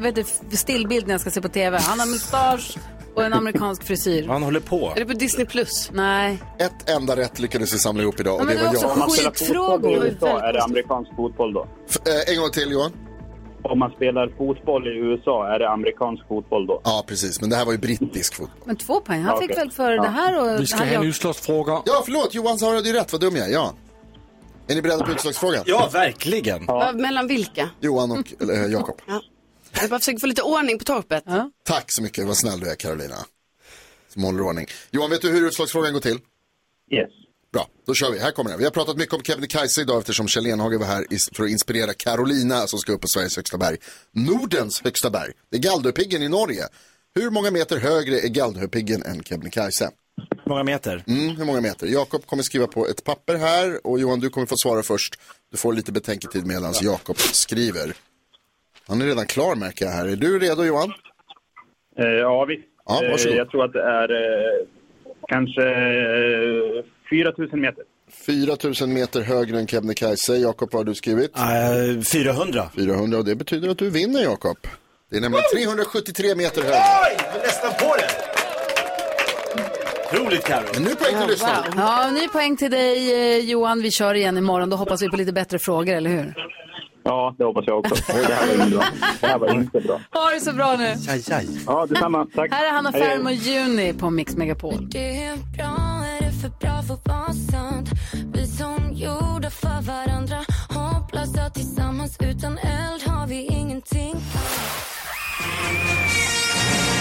vet 0.00 0.14
du, 0.14 0.24
stillbild 0.56 1.06
när 1.06 1.14
jag 1.14 1.20
ska 1.20 1.30
se 1.30 1.40
på 1.40 1.48
TV. 1.48 1.78
Han 1.78 2.00
har 2.00 2.06
mustasch 2.06 2.76
och 3.14 3.24
en 3.24 3.32
amerikansk 3.32 3.84
frisyr. 3.84 4.26
Han 4.28 4.42
håller 4.42 4.60
på. 4.60 4.92
Är 4.96 5.00
det 5.00 5.06
på 5.06 5.12
Disney 5.12 5.46
Plus? 5.46 5.90
Nej. 5.92 6.38
Ett 6.58 6.90
enda 6.90 7.16
rätt 7.16 7.38
lyckades 7.38 7.74
vi 7.74 7.78
samla 7.78 8.02
ihop 8.02 8.20
idag 8.20 8.34
och 8.34 8.40
Ja, 8.40 8.44
men 8.44 8.56
det 8.56 8.60
det 8.62 8.66
var 8.66 8.72
är 8.72 8.76
också 8.76 8.86
jag. 8.86 8.92
Om 8.92 8.98
man 8.98 9.10
spelar 9.10 9.30
Skitfrågor. 9.30 9.72
fotboll 9.72 10.06
i 10.06 10.08
USA 10.10 10.40
är 10.40 10.52
det 10.52 10.62
amerikansk 10.62 11.10
fotboll 11.16 11.52
då? 11.52 11.66
F- 11.90 11.96
eh, 12.28 12.34
en 12.34 12.40
gång 12.40 12.50
till 12.50 12.70
Johan. 12.72 12.92
Om 13.62 13.78
man 13.78 13.90
spelar 13.90 14.28
fotboll 14.38 14.86
i 14.88 14.90
USA 14.90 15.54
är 15.54 15.58
det 15.58 15.68
amerikansk 15.70 16.22
fotboll 16.28 16.66
då? 16.66 16.80
Ja, 16.84 17.04
precis. 17.06 17.40
Men 17.40 17.50
det 17.50 17.56
här 17.56 17.64
var 17.64 17.72
ju 17.72 17.78
brittisk 17.78 18.34
fotboll. 18.34 18.60
Men 18.64 18.76
två 18.76 19.00
poäng. 19.00 19.20
Han 19.22 19.34
Ja, 19.34 19.40
fick 19.40 19.50
okej. 19.50 19.64
väl 19.64 19.70
för 19.70 19.92
Ja. 19.92 20.02
det 20.02 20.08
här 20.08 20.54
och... 20.54 20.60
Vi 20.60 20.66
ska 20.66 20.78
ha 20.78 20.84
en 20.86 21.02
utslagsfråga. 21.02 21.82
Ja, 21.86 22.02
förlåt. 22.04 22.34
Johan 22.34 22.58
sa 22.58 22.74
hade 22.74 22.88
ju 22.88 22.94
rätt. 22.94 23.12
Vad 23.12 23.20
dum 23.20 23.36
jag 23.36 23.48
är. 23.48 23.52
Ja. 23.52 23.74
Är 24.68 24.74
ni 24.74 24.82
beredda 24.82 25.04
på 25.04 25.12
utslagsfrågan? 25.12 25.62
Ja, 25.66 25.88
verkligen. 25.92 26.66
Va, 26.66 26.92
Mellan 26.92 27.26
vilka? 27.26 27.68
Johan 27.80 28.10
och 28.10 28.50
äh, 28.50 28.72
Jakob. 28.72 29.00
Ja. 29.06 29.22
Jag 29.80 29.90
bara 29.90 29.98
försöker 29.98 30.18
få 30.18 30.26
lite 30.26 30.42
ordning 30.42 30.78
på 30.78 30.84
torpet. 30.84 31.24
Tack 31.64 31.84
så 31.86 32.02
mycket. 32.02 32.26
Vad 32.26 32.36
snäll 32.36 32.60
du 32.60 32.70
är, 32.70 32.74
Carolina. 32.74 33.14
Som 34.08 34.24
håller 34.24 34.42
ordning. 34.42 34.66
Johan, 34.90 35.10
vet 35.10 35.22
du 35.22 35.30
hur 35.30 35.46
utslagsfrågan 35.46 35.92
går 35.92 36.00
till? 36.00 36.18
Yes. 36.90 37.10
Bra, 37.52 37.66
då 37.86 37.94
kör 37.94 38.10
vi. 38.12 38.18
Här 38.18 38.30
kommer 38.30 38.50
den. 38.50 38.58
Vi 38.58 38.64
har 38.64 38.70
pratat 38.70 38.96
mycket 38.96 39.14
om 39.14 39.22
Kebnekaise 39.22 39.80
idag 39.80 39.98
eftersom 39.98 40.28
Kjell 40.28 40.46
Enhage 40.46 40.78
var 40.78 40.86
här 40.86 41.04
för 41.36 41.44
att 41.44 41.50
inspirera 41.50 41.92
Carolina 41.94 42.66
som 42.66 42.78
ska 42.78 42.92
upp 42.92 43.00
på 43.00 43.06
Sveriges 43.08 43.36
högsta 43.36 43.58
berg. 43.58 43.76
Nordens 44.12 44.82
högsta 44.84 45.10
berg. 45.10 45.32
Det 45.50 45.56
är 45.56 45.60
Galdhöpiggen 45.62 46.22
i 46.22 46.28
Norge. 46.28 46.64
Hur 47.14 47.30
många 47.30 47.50
meter 47.50 47.76
högre 47.76 48.20
är 48.20 48.28
Galdhöpiggen 48.28 49.02
än 49.02 49.22
Kebnekaise? 49.22 49.90
Hur 50.44 50.48
många 50.50 50.62
meter? 50.64 51.04
Mm, 51.06 51.36
hur 51.36 51.44
många 51.44 51.60
meter? 51.60 51.86
Jakob 51.86 52.26
kommer 52.26 52.42
skriva 52.42 52.66
på 52.66 52.86
ett 52.86 53.04
papper 53.04 53.34
här 53.36 53.86
och 53.86 54.00
Johan 54.00 54.20
du 54.20 54.30
kommer 54.30 54.46
få 54.46 54.56
svara 54.56 54.82
först. 54.82 55.14
Du 55.50 55.56
får 55.56 55.72
lite 55.72 55.92
betänketid 55.92 56.46
medan 56.46 56.72
Jakob 56.82 57.18
skriver. 57.18 57.92
Han 58.88 59.02
är 59.02 59.06
redan 59.06 59.26
klar 59.26 59.54
märker 59.54 59.84
jag 59.84 59.92
här. 59.92 60.06
Är 60.08 60.16
du 60.16 60.38
redo 60.38 60.64
Johan? 60.64 60.92
Eh, 61.98 62.04
ja, 62.06 62.44
visst. 62.44 62.62
Ja, 62.86 63.04
Eh, 63.04 63.10
varsågod. 63.10 63.36
jag 63.38 63.50
tror 63.50 63.64
att 63.64 63.72
det 63.72 63.82
är 63.82 64.10
eh, 64.10 64.66
kanske 65.28 65.62
eh, 65.62 66.84
4 67.10 67.32
000 67.38 67.60
meter. 67.60 67.84
4000 68.26 68.92
meter 68.92 69.20
högre 69.20 69.58
än 69.58 69.66
Kebnekaise. 69.66 70.36
Jakob, 70.36 70.68
vad 70.72 70.80
har 70.80 70.84
du 70.84 70.94
skrivit? 70.94 71.36
Uh, 71.38 72.02
400. 72.02 72.70
400 72.76 73.18
och 73.18 73.24
det 73.24 73.34
betyder 73.34 73.68
att 73.68 73.78
du 73.78 73.90
vinner 73.90 74.22
Jakob. 74.22 74.56
Det 75.10 75.16
är 75.16 75.20
nämligen 75.20 75.44
373 75.54 76.34
meter 76.34 76.62
högre. 76.62 76.76
Oj, 76.76 77.16
jag 77.34 77.42
nästan 77.42 77.70
på 77.70 77.96
det. 77.96 78.08
Roligt 80.18 80.44
Carro. 80.44 80.64
Men 80.74 80.82
nu 80.82 80.94
poäng 80.94 81.20
till 81.20 81.30
lyssnarna. 81.30 81.66
Ja, 81.76 82.10
ny 82.10 82.28
poäng 82.28 82.56
till 82.56 82.70
dig 82.70 83.12
eh, 83.36 83.38
Johan. 83.50 83.82
Vi 83.82 83.90
kör 83.90 84.14
igen 84.14 84.38
imorgon. 84.38 84.70
Då 84.70 84.76
hoppas 84.76 85.02
vi 85.02 85.08
på 85.08 85.16
lite 85.16 85.32
bättre 85.32 85.58
frågor, 85.58 85.94
eller 85.94 86.10
hur? 86.10 86.34
Ja, 87.02 87.34
det 87.38 87.44
hoppas 87.44 87.64
jag 87.66 87.78
också. 87.78 87.94
Det 88.12 88.34
här 88.34 88.46
var 88.46 88.54
inte 88.54 88.70
bra. 88.70 88.84
Det 89.20 89.26
här 89.26 89.38
var 89.38 89.54
inte 89.54 89.80
bra. 89.80 90.00
Ha 90.10 90.30
det 90.30 90.40
så 90.40 90.52
bra 90.52 90.76
nu. 90.76 90.94
Ja, 91.66 91.86
detsamma. 91.86 92.26
Tack. 92.34 92.52
Här 92.52 92.66
är 92.66 92.72
Hanna. 92.72 92.92
Ferm 92.92 93.26
och 93.26 93.32
Juni 93.32 93.92
på 93.92 94.10
Mix 94.10 94.36
Megapol. 94.36 94.88
Det 94.90 95.24
är 95.24 95.36
bra, 95.36 96.04
är 96.20 96.24
det 96.24 96.29
för 96.40 96.48
bra 96.48 96.82
för 96.82 96.94
att 96.94 97.08
vara 97.08 97.32
sant? 97.52 97.88
Vi 98.34 98.46
som 98.46 98.92
gjorda 98.92 99.50
för 99.50 99.80
varandra 99.82 100.44
Hopplösa 100.68 101.50
tillsammans 101.50 102.16
utan 102.20 102.58
eld 102.58 103.02
har 103.02 103.26
vi 103.26 103.46
ingenting 103.46 104.16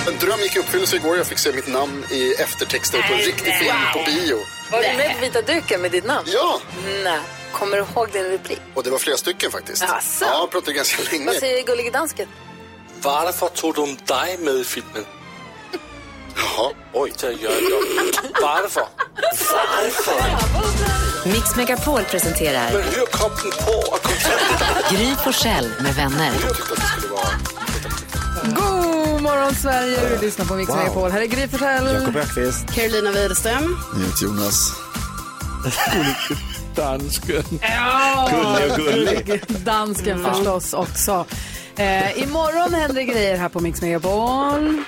En 0.07 0.17
dröm 0.19 0.39
gick 0.39 0.55
i 0.55 0.59
uppfyllelse 0.59 0.95
igår. 0.95 1.17
Jag 1.17 1.27
fick 1.27 1.39
se 1.39 1.53
mitt 1.53 1.67
namn 1.67 2.03
i 2.11 2.33
eftertexter 2.33 3.01
på 3.01 3.13
en 3.13 3.19
riktig 3.19 3.53
film 3.53 3.75
på 3.93 3.99
bio. 4.11 4.37
Var 4.71 4.81
du 4.81 4.97
med 4.97 5.15
på 5.15 5.21
vita 5.21 5.41
duken 5.41 5.81
med 5.81 5.91
ditt 5.91 6.05
namn? 6.05 6.27
Ja! 6.33 6.61
Nej. 7.03 7.19
Kommer 7.51 7.77
du 7.77 7.83
ihåg 7.83 8.09
din 8.11 8.23
replik? 8.23 8.61
Och 8.73 8.83
det 8.83 8.89
var 8.89 8.97
flera 8.97 9.17
stycken 9.17 9.51
faktiskt. 9.51 9.83
Jaså? 9.83 10.25
Ja, 10.25 10.39
jag 10.39 10.51
pratade 10.51 10.73
ganska 10.73 11.03
länge. 11.11 11.25
Vad 11.25 11.35
säger 11.35 11.65
gullige 11.65 11.91
dansken? 11.91 12.27
Varför 13.01 13.47
tog 13.47 13.75
de 13.75 13.97
dig 14.05 14.37
med 14.37 14.53
i 14.53 14.63
filmen? 14.63 15.05
Jaha. 16.35 16.71
Oj, 16.93 17.13
det 17.21 17.27
gör 17.31 17.51
jag. 17.51 18.41
Varför? 18.41 18.83
Varför? 19.51 21.29
Mix 21.29 21.55
Megapol 21.55 22.03
presenterar 22.03 22.71
Men 22.73 22.83
hur 22.83 23.05
kom 23.05 23.29
den 23.43 23.51
på 23.65 23.95
att 23.95 24.91
Gry 24.91 25.15
Forssell 25.23 25.71
med 25.79 25.95
vänner. 25.95 26.31
God 28.45 29.21
morgon 29.21 29.55
Sverige! 29.55 30.09
Du 30.09 30.25
lyssnar 30.25 30.45
på 30.45 30.53
Mix 30.53 30.69
Wow. 30.69 30.77
Megapol. 30.77 31.11
Här 31.11 31.21
är 31.21 31.25
Gry 31.25 31.47
Forssell. 31.47 31.95
Jakob 31.95 32.15
Öqvist. 32.15 32.65
Carolina 32.75 33.11
Widerström. 33.11 33.77
Jonas. 34.21 34.71
Dansken. 36.75 37.43
Ja, 37.61 38.29
Gullig 38.31 38.71
och 38.71 38.77
gullig. 38.77 39.41
Dansken 39.47 40.25
förstås 40.33 40.73
också. 40.73 41.25
Eh, 41.75 42.21
imorgon 42.23 42.73
händer 42.73 42.95
det 42.95 43.03
grejer 43.03 43.37
här 43.37 43.49
på 43.49 43.59
Mix 43.59 43.81
Megapol. 43.81 44.83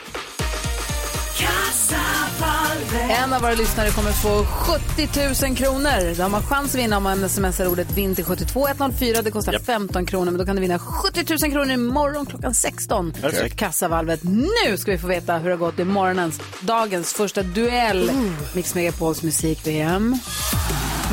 En 3.09 3.33
av 3.33 3.41
våra 3.41 3.53
lyssnare 3.53 3.89
kommer 3.89 4.11
få 4.11 4.45
70 4.45 5.45
000 5.47 5.55
kronor. 5.55 6.15
De 6.17 6.33
har 6.33 6.41
chans 6.41 6.75
att 6.75 6.79
vinna 6.79 6.97
om 6.97 7.03
man 7.03 7.29
smsar 7.29 7.67
ordet 7.67 7.91
vinn 7.91 8.15
till 8.15 8.25
72104. 8.25 9.21
Det 9.21 9.31
kostar 9.31 9.59
15 9.59 10.05
kronor, 10.05 10.31
men 10.31 10.37
då 10.37 10.45
kan 10.45 10.55
du 10.55 10.61
vinna 10.61 10.79
70 10.79 11.25
000 11.43 11.51
kronor 11.51 11.71
imorgon 11.71 12.25
klockan 12.25 12.53
16. 12.53 13.11
Perfekt. 13.11 13.55
Kassavalvet. 13.55 14.23
Nu 14.23 14.77
ska 14.77 14.91
vi 14.91 14.97
få 14.97 15.07
veta 15.07 15.37
hur 15.37 15.45
det 15.49 15.55
har 15.55 15.59
gått 15.59 15.79
i 15.79 15.83
morgonens, 15.83 16.41
dagens 16.61 17.13
första 17.13 17.43
duell. 17.43 18.11
Mix 18.55 18.75
Megapols 18.75 19.23
musik-VM. 19.23 20.17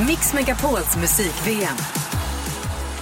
Mix 0.07 0.33
Megapols 0.33 0.97
musik-VM. 0.97 1.77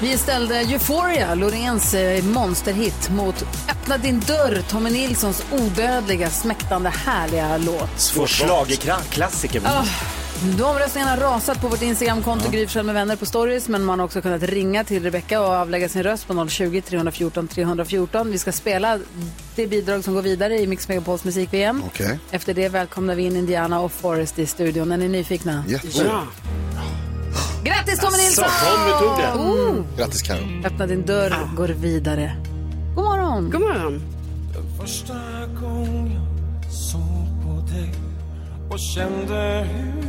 Vi 0.00 0.18
ställde 0.18 0.54
Euphoria, 0.58 1.34
Loreens 1.34 1.94
eh, 1.94 2.24
monsterhit, 2.24 3.10
mot 3.10 3.44
Öppna 3.70 3.98
din 3.98 4.20
dörr, 4.20 4.62
Tommy 4.68 4.90
Nilssons 4.90 5.44
odödliga, 5.52 6.30
smäktande, 6.30 6.88
härliga 6.88 7.56
låt. 7.56 8.12
Vår 8.16 8.26
schlagerklassiker. 8.26 9.62
Ah, 9.64 9.84
de 10.56 10.62
omröstningarna 10.62 11.10
har 11.10 11.18
rasat 11.18 11.60
på 11.60 11.68
vårt 11.68 11.82
Instagramkonto, 11.82 12.50
Gry 12.50 12.66
Forssell 12.66 12.86
med 12.86 12.94
vänner 12.94 13.16
på 13.16 13.26
stories, 13.26 13.68
men 13.68 13.84
man 13.84 13.98
har 13.98 14.06
också 14.06 14.22
kunnat 14.22 14.42
ringa 14.42 14.84
till 14.84 15.02
Rebecca 15.02 15.40
och 15.40 15.46
avlägga 15.46 15.88
sin 15.88 16.02
röst 16.02 16.26
på 16.26 16.32
020-314 16.32 17.48
314. 17.48 18.30
Vi 18.30 18.38
ska 18.38 18.52
spela 18.52 18.98
det 19.54 19.66
bidrag 19.66 20.04
som 20.04 20.14
går 20.14 20.22
vidare 20.22 20.58
i 20.58 20.66
Mix 20.66 20.88
Megapols 20.88 21.24
musik-VM. 21.24 21.82
Okej. 21.86 22.18
Efter 22.30 22.54
det 22.54 22.68
välkomnar 22.68 23.14
vi 23.14 23.22
in 23.22 23.36
Indiana 23.36 23.80
och 23.80 23.92
Forrest 23.92 24.38
i 24.38 24.46
studion. 24.46 24.92
Är 24.92 24.96
ni 24.96 25.08
nyfikna? 25.08 25.64
Jätte. 25.68 26.10
Grattis 27.64 27.98
Tommy 28.00 28.16
Nilsson! 28.16 28.44
Tommy 28.44 28.90
tog 29.00 29.18
det. 29.18 29.32
Oh! 29.38 29.84
Grattis 29.96 30.22
Karo. 30.22 30.40
Öppna 30.64 30.86
din 30.86 31.06
dörr, 31.06 31.32
går 31.56 31.68
vidare. 31.68 32.36
God 32.94 33.04
morgon! 33.04 33.50
God 33.50 33.60
morgon. 33.60 34.02
Första 34.80 35.14
gången 35.60 36.12
jag 36.62 36.72
såg 36.72 37.28
på 37.42 37.72
dig 37.74 37.94
och 38.70 38.78
kände 38.78 39.66
hur 39.72 40.05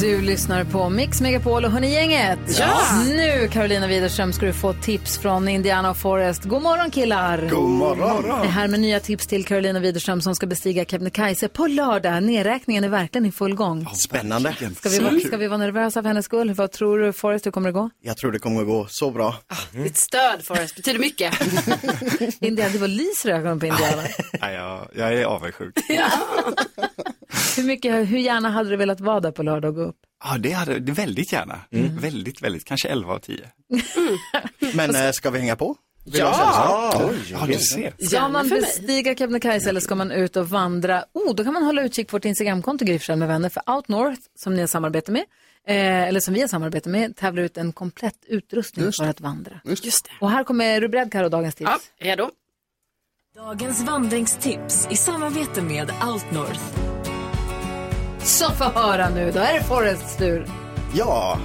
Du 0.00 0.20
lyssnar 0.20 0.64
på 0.64 0.90
Mix 0.90 1.20
Megapol 1.20 1.64
och 1.64 1.70
hörni 1.70 1.92
gänget. 1.92 2.38
Ja! 2.58 3.02
Nu 3.06 3.48
Carolina 3.48 3.86
Widerström 3.86 4.32
ska 4.32 4.46
du 4.46 4.52
få 4.52 4.72
tips 4.72 5.18
från 5.18 5.48
Indiana 5.48 5.94
Forest. 5.94 6.44
God 6.44 6.62
morgon 6.62 6.90
killar! 6.90 7.48
God 7.50 7.70
morgon. 7.70 8.40
Det 8.40 8.46
är 8.46 8.50
här 8.50 8.68
med 8.68 8.80
nya 8.80 9.00
tips 9.00 9.26
till 9.26 9.44
Carolina 9.44 9.80
Widerström 9.80 10.20
som 10.20 10.34
ska 10.34 10.46
bestiga 10.46 10.84
Kebnekaise 10.84 11.48
på 11.48 11.66
lördag. 11.66 12.22
Nedräkningen 12.22 12.84
är 12.84 12.88
verkligen 12.88 13.26
i 13.26 13.32
full 13.32 13.54
gång. 13.54 13.86
Spännande. 13.94 14.54
Ska 14.76 14.88
vi, 14.88 14.98
vara, 14.98 15.20
ska 15.20 15.36
vi 15.36 15.46
vara 15.48 15.58
nervösa 15.58 16.02
för 16.02 16.08
hennes 16.08 16.24
skull? 16.24 16.54
Vad 16.54 16.72
tror 16.72 16.98
du 16.98 17.12
Forest, 17.12 17.46
hur 17.46 17.50
kommer 17.50 17.68
det 17.68 17.72
gå? 17.72 17.90
Jag 18.02 18.16
tror 18.16 18.32
det 18.32 18.38
kommer 18.38 18.60
att 18.60 18.66
gå 18.66 18.86
så 18.88 19.10
bra. 19.10 19.34
Ditt 19.72 19.96
stöd 19.96 20.44
Forrest 20.44 20.76
betyder 20.76 20.98
mycket. 20.98 21.34
Indiana, 22.40 22.72
det 22.72 22.78
var 22.78 22.88
lyser 22.88 23.28
i 23.28 23.32
ögonen 23.32 23.60
på 23.60 23.66
Indiana. 23.66 24.02
Ja, 24.40 24.50
jag, 24.50 24.88
jag 24.94 25.14
är 25.14 25.24
avundsjuk. 25.24 25.74
hur, 27.56 27.62
mycket, 27.62 27.94
hur 28.10 28.18
gärna 28.18 28.50
hade 28.50 28.70
du 28.70 28.76
velat 28.76 29.00
vara 29.00 29.20
där 29.20 29.30
på 29.30 29.42
lördag 29.42 29.78
och? 29.78 29.87
Ja, 30.24 30.38
det 30.38 30.52
hade 30.52 30.78
det 30.78 30.92
väldigt 30.92 31.32
gärna. 31.32 31.60
Väldigt, 32.00 32.42
väldigt. 32.42 32.64
Kanske 32.64 32.88
11 32.88 33.12
av 33.14 33.18
10. 33.18 33.48
Men 34.74 34.94
äh, 35.06 35.10
ska 35.12 35.30
vi 35.30 35.38
hänga 35.38 35.56
på? 35.56 35.76
Vill 36.04 36.20
Ja! 36.20 37.08
Oj, 37.10 37.16
ja, 37.30 37.46
du 37.46 37.58
ser. 37.58 38.06
Ska 38.06 38.28
man 38.28 38.48
bestiga 38.48 39.14
Kebnekaise 39.14 39.68
eller 39.68 39.80
ska 39.80 39.94
man 39.94 40.10
ut 40.10 40.36
och 40.36 40.48
vandra? 40.48 41.04
Oh, 41.12 41.34
då 41.34 41.44
kan 41.44 41.52
man 41.52 41.62
hålla 41.62 41.82
utkik 41.82 42.08
på 42.08 42.16
vårt 42.16 42.24
Instagramkonto 42.24 42.84
Gry 42.84 42.98
Forssell 42.98 43.18
med 43.18 43.28
vänner. 43.28 43.48
För 43.48 43.62
Out 43.70 43.88
North, 43.88 44.20
som 44.34 44.54
ni 44.54 44.60
har 44.60 44.66
samarbete 44.66 45.12
med, 45.12 45.24
eh, 45.66 46.08
eller 46.08 46.20
som 46.20 46.34
vi 46.34 46.40
har 46.40 46.48
samarbete 46.48 46.88
med, 46.88 47.16
tävlar 47.16 47.42
ut 47.42 47.56
en 47.56 47.72
komplett 47.72 48.24
utrustning 48.26 48.84
Just 48.84 48.98
för 49.02 49.08
att 49.08 49.20
vandra. 49.20 49.60
Just 49.64 50.08
Och 50.20 50.30
här 50.30 50.44
kommer, 50.44 50.88
beredd 50.88 51.12
Karo, 51.12 51.28
dagens 51.28 51.54
tips? 51.54 51.70
Ja, 51.98 52.06
redo. 52.06 52.30
Dagens 53.34 53.82
vandringstips 53.82 54.88
i 54.90 54.96
samarbete 54.96 55.62
med 55.62 55.90
Outnorth. 55.90 56.87
Så 58.28 58.50
få 58.50 58.64
höra 58.64 59.08
nu, 59.08 59.30
då 59.32 59.38
är 59.38 59.54
det 59.54 59.64
Forrests 59.64 60.16
tur. 60.16 60.46
Ja. 60.94 61.38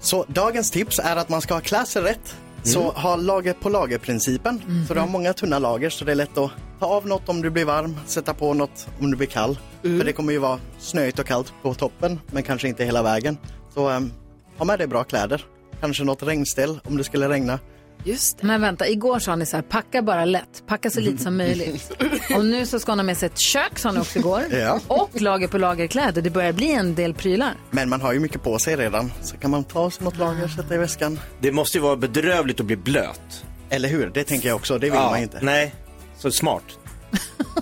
Så 0.00 0.24
dagens 0.28 0.70
tips 0.70 0.98
är 0.98 1.16
att 1.16 1.28
man 1.28 1.40
ska 1.40 1.54
ha 1.54 1.60
sig 1.86 2.02
rätt. 2.02 2.36
Så 2.62 2.80
Mm. 2.80 2.94
ha 2.94 3.16
lager 3.16 3.52
på 3.52 3.68
lager-principen. 3.68 4.62
Mhm. 4.66 4.86
Så 4.86 4.94
du 4.94 5.00
har 5.00 5.06
många 5.06 5.32
tunna 5.32 5.58
lager 5.58 5.90
så 5.90 6.04
det 6.04 6.12
är 6.12 6.16
lätt 6.16 6.38
att 6.38 6.50
ta 6.80 6.86
av 6.86 7.06
något 7.06 7.28
om 7.28 7.42
du 7.42 7.50
blir 7.50 7.64
varm, 7.64 7.96
sätta 8.06 8.34
på 8.34 8.54
något 8.54 8.88
om 9.00 9.10
du 9.10 9.16
blir 9.16 9.26
kall. 9.26 9.58
Mm. 9.84 9.98
För 9.98 10.06
det 10.06 10.12
kommer 10.12 10.32
ju 10.32 10.38
vara 10.38 10.58
snöigt 10.78 11.18
och 11.18 11.26
kallt 11.26 11.52
på 11.62 11.74
toppen 11.74 12.20
men 12.30 12.42
kanske 12.42 12.68
inte 12.68 12.84
hela 12.84 13.02
vägen. 13.02 13.38
Så 13.74 13.90
um, 13.90 14.12
ha 14.58 14.64
med 14.64 14.78
dig 14.78 14.86
bra 14.86 15.04
kläder. 15.04 15.44
Kanske 15.80 16.04
något 16.04 16.22
regnställ 16.22 16.80
om 16.84 16.96
det 16.96 17.04
skulle 17.04 17.28
regna. 17.28 17.58
Just 18.04 18.38
det. 18.38 18.46
Men 18.46 18.60
vänta, 18.60 18.88
igår 18.88 19.18
sa 19.18 19.36
ni 19.36 19.46
så 19.46 19.56
här, 19.56 19.62
packa 19.62 20.02
bara 20.02 20.24
lätt, 20.24 20.62
packa 20.66 20.90
så 20.90 21.00
lite 21.00 21.22
som 21.22 21.36
möjligt. 21.36 21.92
Och 22.36 22.44
nu 22.44 22.66
så 22.66 22.78
ska 22.80 22.94
ni 22.94 22.98
ha 22.98 23.04
med 23.04 23.16
sig 23.16 23.26
ett 23.26 23.38
kök, 23.38 23.78
sa 23.78 23.92
ni 23.92 24.00
också 24.00 24.18
igår. 24.18 24.42
Ja. 24.50 24.80
Och 24.86 25.20
lager 25.20 25.48
på 25.48 25.58
lagerkläder, 25.58 26.22
det 26.22 26.30
börjar 26.30 26.52
bli 26.52 26.72
en 26.72 26.94
del 26.94 27.14
prylar. 27.14 27.54
Men 27.70 27.88
man 27.88 28.00
har 28.00 28.12
ju 28.12 28.20
mycket 28.20 28.42
på 28.42 28.58
sig 28.58 28.76
redan. 28.76 29.12
Så 29.22 29.36
kan 29.36 29.50
man 29.50 29.64
ta 29.64 29.90
sig 29.90 30.04
något 30.04 30.18
lager, 30.18 30.48
sätta 30.48 30.74
i 30.74 30.78
väskan. 30.78 31.18
Det 31.40 31.52
måste 31.52 31.78
ju 31.78 31.82
vara 31.82 31.96
bedrövligt 31.96 32.60
att 32.60 32.66
bli 32.66 32.76
blöt. 32.76 33.44
Eller 33.70 33.88
hur? 33.88 34.10
Det 34.14 34.24
tänker 34.24 34.48
jag 34.48 34.56
också. 34.56 34.74
Det 34.78 34.86
vill 34.90 34.94
Ja, 34.94 35.10
man 35.10 35.20
inte. 35.22 35.38
Nej, 35.42 35.74
så 36.18 36.30
smart. 36.30 36.62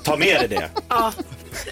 Ta 0.05 0.17
med 0.17 0.41
dig 0.41 0.49
det. 0.49 0.71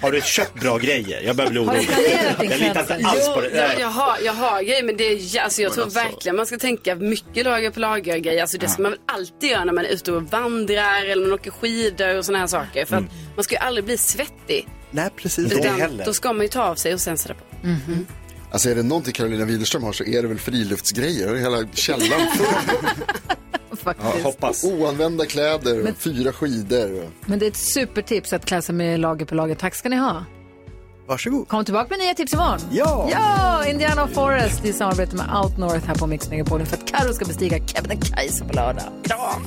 Har 0.01 0.13
du 0.13 0.21
köpt 0.21 0.61
bra 0.61 0.79
grejer? 0.79 1.23
Jag 1.23 1.37
börjar 1.37 1.51
bli 1.51 1.65
Har 1.65 1.75
du 1.75 1.81
orolig. 1.81 2.51
Jag 2.51 2.61
litar 2.61 2.81
inte 2.81 3.09
alls 3.09 3.29
på 3.35 3.41
det. 3.41 3.47
Jag, 3.49 3.69
Nej. 3.69 3.77
jag, 3.81 3.89
har, 3.89 4.19
jag 4.25 4.33
har 4.33 4.63
grejer 4.63 4.83
men 4.83 4.97
det 4.97 5.05
är, 5.05 5.41
alltså, 5.43 5.63
jag 5.63 5.69
Men 5.69 5.75
tror 5.75 5.85
alltså- 5.85 5.99
verkligen 6.01 6.37
man 6.37 6.47
ska 6.47 6.59
tänka 6.59 6.95
mycket 6.95 7.45
lager 7.45 7.71
på 7.71 7.81
lager 7.81 8.19
grejer. 8.19 8.41
Alltså, 8.43 8.59
det 8.59 8.69
ska 8.69 8.83
man 8.83 8.91
väl 8.91 9.01
alltid 9.07 9.51
göra 9.51 9.65
när 9.65 9.73
man 9.73 9.85
är 9.85 9.89
ute 9.89 10.13
och 10.13 10.23
vandrar 10.23 11.05
eller 11.05 11.23
man 11.23 11.33
åker 11.33 11.51
skidor 11.51 12.19
och 12.19 12.25
sådana 12.25 12.39
här 12.39 12.47
saker. 12.47 12.85
För 12.85 12.97
att 12.97 13.05
man 13.35 13.45
ska 13.45 13.55
ju 13.55 13.59
aldrig 13.61 13.85
bli 13.85 13.99
svettig. 13.99 14.69
Nej, 14.91 15.11
precis. 15.17 15.53
Utan, 15.53 16.03
då 16.07 16.13
ska 16.15 16.33
man 16.33 16.43
ju 16.43 16.49
ta 16.49 16.63
av 16.63 16.75
sig 16.75 16.95
och 16.95 17.01
sen 17.01 17.19
sätta 17.19 17.35
på. 17.35 17.41
Alltså 18.51 18.71
är 18.71 18.75
det 18.75 18.83
någonting 18.83 19.13
Carolina 19.13 19.45
Widerström 19.45 19.83
har 19.83 19.93
så 19.93 20.05
är 20.05 20.23
det 20.23 20.29
väl 20.29 20.39
friluftsgrejer. 20.39 21.35
Hela 21.37 21.69
källaren 21.75 22.27
full. 22.37 22.47
Faktiskt. 23.83 24.15
Ja, 24.19 24.23
hoppas. 24.25 24.65
Oanvända 24.65 25.27
kläder, 25.27 25.83
Men- 25.83 25.95
fyra 25.95 26.33
skidor. 26.33 27.11
Men 27.27 27.39
det 27.39 27.47
är 27.47 27.51
ett 27.51 27.57
supertips 27.57 28.33
att 28.33 28.45
klä 28.45 28.63
sig 28.63 28.75
med 28.75 29.01
lager 29.01 29.27
på 29.27 29.35
lager. 29.35 29.55
Tack 29.55 29.75
ska 29.75 29.89
ni 29.89 29.97
ha. 29.97 30.25
Varsågod. 31.07 31.49
Kom 31.49 31.65
tillbaka 31.65 31.87
med 31.91 31.99
nya 31.99 32.15
tips 32.15 32.33
imorgon. 32.33 32.59
Ja! 32.71 33.09
Ja, 33.13 33.67
Indiana 33.67 34.07
Forest 34.07 34.65
i 34.65 34.73
samarbete 34.73 35.17
med 35.17 35.27
Outnorth 35.45 35.87
här 35.87 35.95
på 35.95 36.07
Mix 36.07 36.31
Megapol 36.31 36.65
för 36.67 36.77
att 36.77 36.87
Karo 36.87 37.13
ska 37.13 37.25
bestiga 37.25 37.67
Kebnekaise 37.67 38.45
på 38.45 38.53
lördag. 38.53 38.85
Bra! 39.05 39.41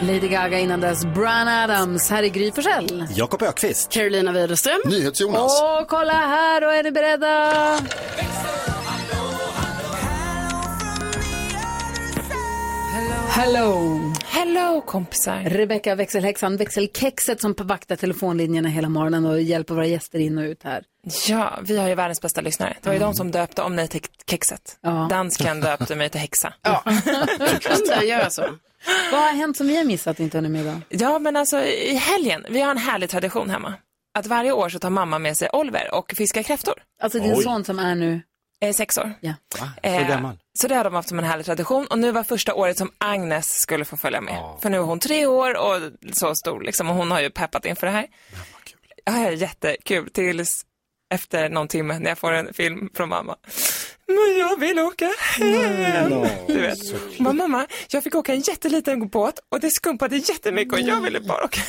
Lady 0.00 0.28
Gaga 0.28 0.58
innan 0.58 0.80
dess, 0.80 1.04
Brian 1.04 1.48
Adams. 1.48 2.10
Här 2.10 2.22
är 2.22 2.28
Gry 2.28 2.52
Forssell. 2.52 3.06
Jakob 3.16 3.42
Ökvist. 3.42 3.90
Carolina 3.90 4.32
Widerström. 4.32 4.80
NyhetsJonas. 4.84 5.62
Åh, 5.62 5.84
kolla 5.88 6.12
här, 6.12 6.64
och 6.64 6.74
är 6.74 6.82
ni 6.82 6.90
beredda? 6.90 7.54
Hello! 13.28 14.00
Hello 14.24 14.80
kompisar! 14.86 15.42
Rebecka 15.42 15.94
växelhäxan, 15.94 16.56
växelkexet 16.56 17.40
som 17.40 17.54
vaktar 17.58 17.96
telefonlinjerna 17.96 18.68
hela 18.68 18.88
morgonen 18.88 19.26
och 19.26 19.40
hjälper 19.40 19.74
våra 19.74 19.86
gäster 19.86 20.18
in 20.18 20.38
och 20.38 20.44
ut 20.44 20.62
här. 20.62 20.82
Ja, 21.28 21.58
vi 21.62 21.78
har 21.78 21.88
ju 21.88 21.94
världens 21.94 22.20
bästa 22.20 22.40
lyssnare. 22.40 22.76
Det 22.82 22.88
var 22.88 22.92
ju 22.94 22.96
Mm. 22.96 23.08
de 23.10 23.14
som 23.16 23.30
döpte 23.30 23.62
om 23.62 23.74
mig 23.74 23.88
till 23.88 24.00
kexet. 24.30 24.78
Dansken 25.10 25.60
döpte 25.60 25.94
mig 25.96 26.08
till 26.10 26.20
häxa. 26.20 26.52
Ja, 26.62 26.82
kunde 27.60 27.94
han 27.94 28.06
göra 28.08 28.30
så? 28.30 28.42
Vad 29.12 29.20
har 29.20 29.32
hänt 29.32 29.56
som 29.56 29.66
vi 29.68 29.76
har 29.76 29.84
missat 29.84 30.20
inte 30.20 30.38
hunnit 30.38 30.50
med 30.52 30.60
idag? 30.60 30.80
Ja, 30.88 31.18
men 31.18 31.36
alltså 31.36 31.60
i 31.64 31.94
helgen, 31.94 32.46
vi 32.50 32.60
har 32.60 32.70
en 32.70 32.78
härlig 32.78 33.10
tradition 33.10 33.50
hemma. 33.50 33.74
Att 34.18 34.26
varje 34.26 34.52
år 34.52 34.68
så 34.68 34.78
tar 34.78 34.90
mamma 34.90 35.18
med 35.18 35.36
sig 35.36 35.48
Oliver 35.52 35.94
och 35.94 36.12
fiskar 36.16 36.42
kräftor. 36.42 36.74
Alltså 37.02 37.18
din 37.18 37.42
son 37.42 37.64
som 37.64 37.78
är 37.78 37.94
nu? 37.94 38.20
Eh, 38.60 38.72
sex 38.72 38.98
år. 38.98 39.12
Ja. 39.20 39.32
Eh, 39.82 40.30
Så 40.58 40.68
det 40.68 40.74
har 40.74 40.84
de 40.84 40.94
haft 40.94 41.08
som 41.08 41.18
en 41.18 41.24
härlig 41.24 41.46
tradition 41.46 41.86
och 41.86 41.98
nu 41.98 42.12
var 42.12 42.22
första 42.24 42.54
året 42.54 42.78
som 42.78 42.90
Agnes 42.98 43.46
skulle 43.48 43.84
få 43.84 43.96
följa 43.96 44.20
med. 44.20 44.34
För 44.62 44.70
nu 44.70 44.76
är 44.76 44.82
hon 44.82 45.00
tre 45.00 45.26
år 45.26 45.56
och 45.56 45.80
så 46.12 46.34
stor 46.34 46.60
liksom 46.60 46.90
och 46.90 46.96
hon 46.96 47.10
har 47.10 47.20
ju 47.20 47.30
peppat 47.30 47.64
inför 47.64 47.86
det 47.86 47.92
här. 47.92 48.06
Ja, 49.04 49.30
jättekul 49.30 50.10
tills 50.10 50.64
efter 51.10 51.48
någon 51.48 51.68
timme 51.68 51.98
när 51.98 52.08
jag 52.08 52.18
får 52.18 52.32
en 52.32 52.54
film 52.54 52.90
från 52.94 53.08
mamma. 53.08 53.36
Men 54.08 54.38
jag 54.38 54.60
vill 54.60 54.78
åka 54.78 55.10
hem. 55.38 56.26
Du 56.46 56.60
vet. 56.60 56.78
Bara, 57.18 57.32
mamma, 57.34 57.66
jag 57.90 58.04
fick 58.04 58.14
åka 58.14 58.34
en 58.34 58.40
jätteliten 58.40 59.08
båt 59.08 59.34
och 59.48 59.60
det 59.60 59.70
skumpade 59.70 60.16
jättemycket 60.16 60.72
och 60.74 60.80
jag 60.80 61.00
ville 61.00 61.20
bara 61.20 61.44
åka. 61.44 61.60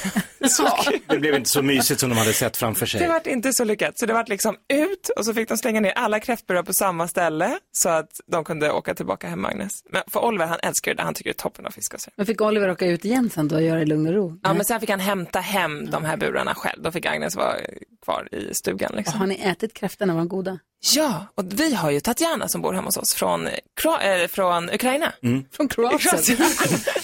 Så 0.49 0.63
kul. 0.83 0.99
Det 1.07 1.17
blev 1.19 1.35
inte 1.35 1.49
så 1.49 1.61
mysigt 1.61 1.99
som 1.99 2.09
de 2.09 2.17
hade 2.17 2.33
sett 2.33 2.57
framför 2.57 2.85
sig. 2.85 2.99
Det 3.01 3.07
vart 3.07 3.27
inte 3.27 3.53
så 3.53 3.63
lyckat. 3.63 3.99
Så 3.99 4.05
det 4.05 4.13
vart 4.13 4.29
liksom 4.29 4.55
ut 4.73 5.09
och 5.17 5.25
så 5.25 5.33
fick 5.33 5.49
de 5.49 5.57
slänga 5.57 5.79
ner 5.79 5.91
alla 5.91 6.19
kräftburar 6.19 6.63
på 6.63 6.73
samma 6.73 7.07
ställe 7.07 7.59
så 7.71 7.89
att 7.89 8.09
de 8.31 8.43
kunde 8.43 8.71
åka 8.71 8.95
tillbaka 8.95 9.27
hem, 9.27 9.45
Agnes. 9.45 9.71
Men 9.91 10.01
för 10.07 10.25
Oliver, 10.25 10.45
han 10.45 10.59
älskar 10.63 10.93
det. 10.93 11.03
Han 11.03 11.13
tycker 11.13 11.29
det 11.29 11.31
är 11.31 11.43
toppen 11.43 11.65
att 11.65 11.73
fiska. 11.73 11.97
Så. 11.97 12.11
Men 12.17 12.25
fick 12.25 12.41
Oliver 12.41 12.69
åka 12.71 12.85
ut 12.85 13.05
igen 13.05 13.29
sen 13.29 13.47
då 13.47 13.55
och 13.55 13.61
göra 13.63 13.75
det 13.75 13.81
i 13.81 13.85
lugn 13.85 14.07
och 14.07 14.13
ro? 14.13 14.39
Ja, 14.43 14.53
men 14.53 14.65
sen 14.65 14.79
fick 14.79 14.89
han 14.89 14.99
hämta 14.99 15.39
hem 15.39 15.89
de 15.89 16.05
här 16.05 16.17
burarna 16.17 16.55
själv. 16.55 16.81
Då 16.83 16.91
fick 16.91 17.05
Agnes 17.05 17.35
vara 17.35 17.55
kvar 18.05 18.27
i 18.31 18.53
stugan. 18.53 18.91
Liksom. 18.95 19.19
Har 19.19 19.27
ni 19.27 19.35
ätit 19.35 19.73
kräftorna, 19.73 20.13
var 20.13 20.19
de 20.21 20.27
goda? 20.29 20.59
Ja, 20.95 21.25
och 21.35 21.43
vi 21.59 21.73
har 21.73 21.91
ju 21.91 21.99
Tatjana 21.99 22.47
som 22.47 22.61
bor 22.61 22.73
hemma 22.73 22.87
hos 22.87 22.97
oss 22.97 23.13
från, 23.13 23.47
Kro- 23.81 24.01
äh, 24.01 24.27
från 24.27 24.69
Ukraina. 24.69 25.13
Från 25.51 25.67
Kroatien? 25.67 26.37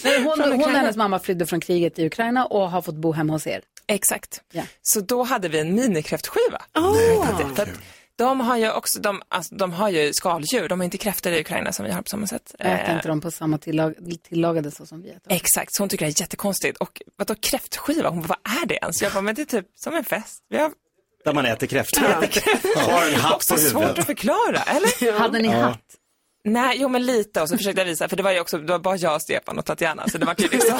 Nej, 0.03 0.23
hon, 0.23 0.37
Från 0.37 0.51
hon 0.51 0.63
och 0.63 0.69
hennes 0.69 0.95
mamma 0.95 1.19
flydde 1.19 1.45
från 1.45 1.59
kriget 1.59 1.99
i 1.99 2.05
Ukraina 2.05 2.45
och 2.45 2.71
har 2.71 2.81
fått 2.81 2.95
bo 2.95 3.11
hemma 3.11 3.33
hos 3.33 3.47
er. 3.47 3.61
Exakt. 3.87 4.41
Ja. 4.51 4.63
Så 4.81 5.01
då 5.01 5.23
hade 5.23 5.47
vi 5.49 5.59
en 5.59 5.75
minikräftskiva. 5.75 6.61
För 7.55 7.63
att 7.63 7.69
de 8.17 8.39
har 8.39 8.57
ju 8.57 8.71
också, 8.71 8.99
de, 8.99 9.21
alltså, 9.29 9.55
de 9.55 9.73
har 9.73 9.89
ju 9.89 10.13
skaldjur, 10.13 10.67
de 10.69 10.79
har 10.79 10.85
inte 10.85 10.97
kräftor 10.97 11.31
i 11.33 11.39
Ukraina 11.39 11.71
som 11.71 11.85
vi 11.85 11.91
har 11.91 12.01
på 12.01 12.09
samma 12.09 12.27
sätt. 12.27 12.55
Äter 12.59 12.89
Eh, 12.89 12.95
inte 12.95 13.07
de 13.07 13.21
på 13.21 13.31
samma 13.31 13.57
tillag, 13.57 13.93
tillagade 14.29 14.71
så 14.71 14.85
som 14.85 15.01
vi 15.01 15.09
äter? 15.09 15.31
Exakt, 15.33 15.73
så 15.75 15.81
hon 15.83 15.89
tycker 15.89 16.05
det 16.05 16.09
är 16.19 16.21
jättekonstigt. 16.21 16.77
Och 16.77 17.01
vadå 17.17 17.35
kräftskiva? 17.35 18.09
Hon 18.09 18.21
bara, 18.21 18.37
vad 18.45 18.61
är 18.63 18.65
det 18.65 18.75
ens? 18.75 19.01
Jag 19.01 19.13
bara, 19.13 19.21
men 19.21 19.35
det 19.35 19.41
är 19.41 19.45
typ 19.45 19.65
som 19.75 19.95
en 19.95 20.03
fest. 20.03 20.39
Vi 20.49 20.57
har 20.57 20.71
Där 21.25 21.33
man 21.33 21.45
äter 21.45 21.67
kräftor. 21.67 22.01
Har 22.91 23.07
en 23.07 23.15
hatt 23.15 23.33
på 23.37 23.43
så 23.43 23.57
svårt 23.57 23.83
att 23.83 23.89
huvudet. 23.89 24.05
förklara, 24.05 24.61
eller? 24.67 25.19
Hade 25.19 25.39
ni 25.39 25.47
Ja. 25.47 25.53
hatt? 25.53 25.81
Nej, 26.47 26.77
jo 26.79 26.89
men 26.89 27.05
lite 27.05 27.41
och 27.41 27.49
så 27.49 27.57
försökte 27.57 27.81
jag 27.81 27.85
visa, 27.85 28.09
för 28.09 28.15
det 28.17 28.23
var 28.23 28.31
ju 28.31 28.39
också, 28.39 28.57
det 28.57 28.71
var 28.71 28.79
bara 28.79 28.95
jag, 28.95 29.21
Stefan 29.21 29.59
och 29.59 29.65
Tatjana, 29.65 30.07
så 30.07 30.17
det 30.17 30.25
var 30.25 30.35
ju 30.37 30.47
liksom 30.47 30.79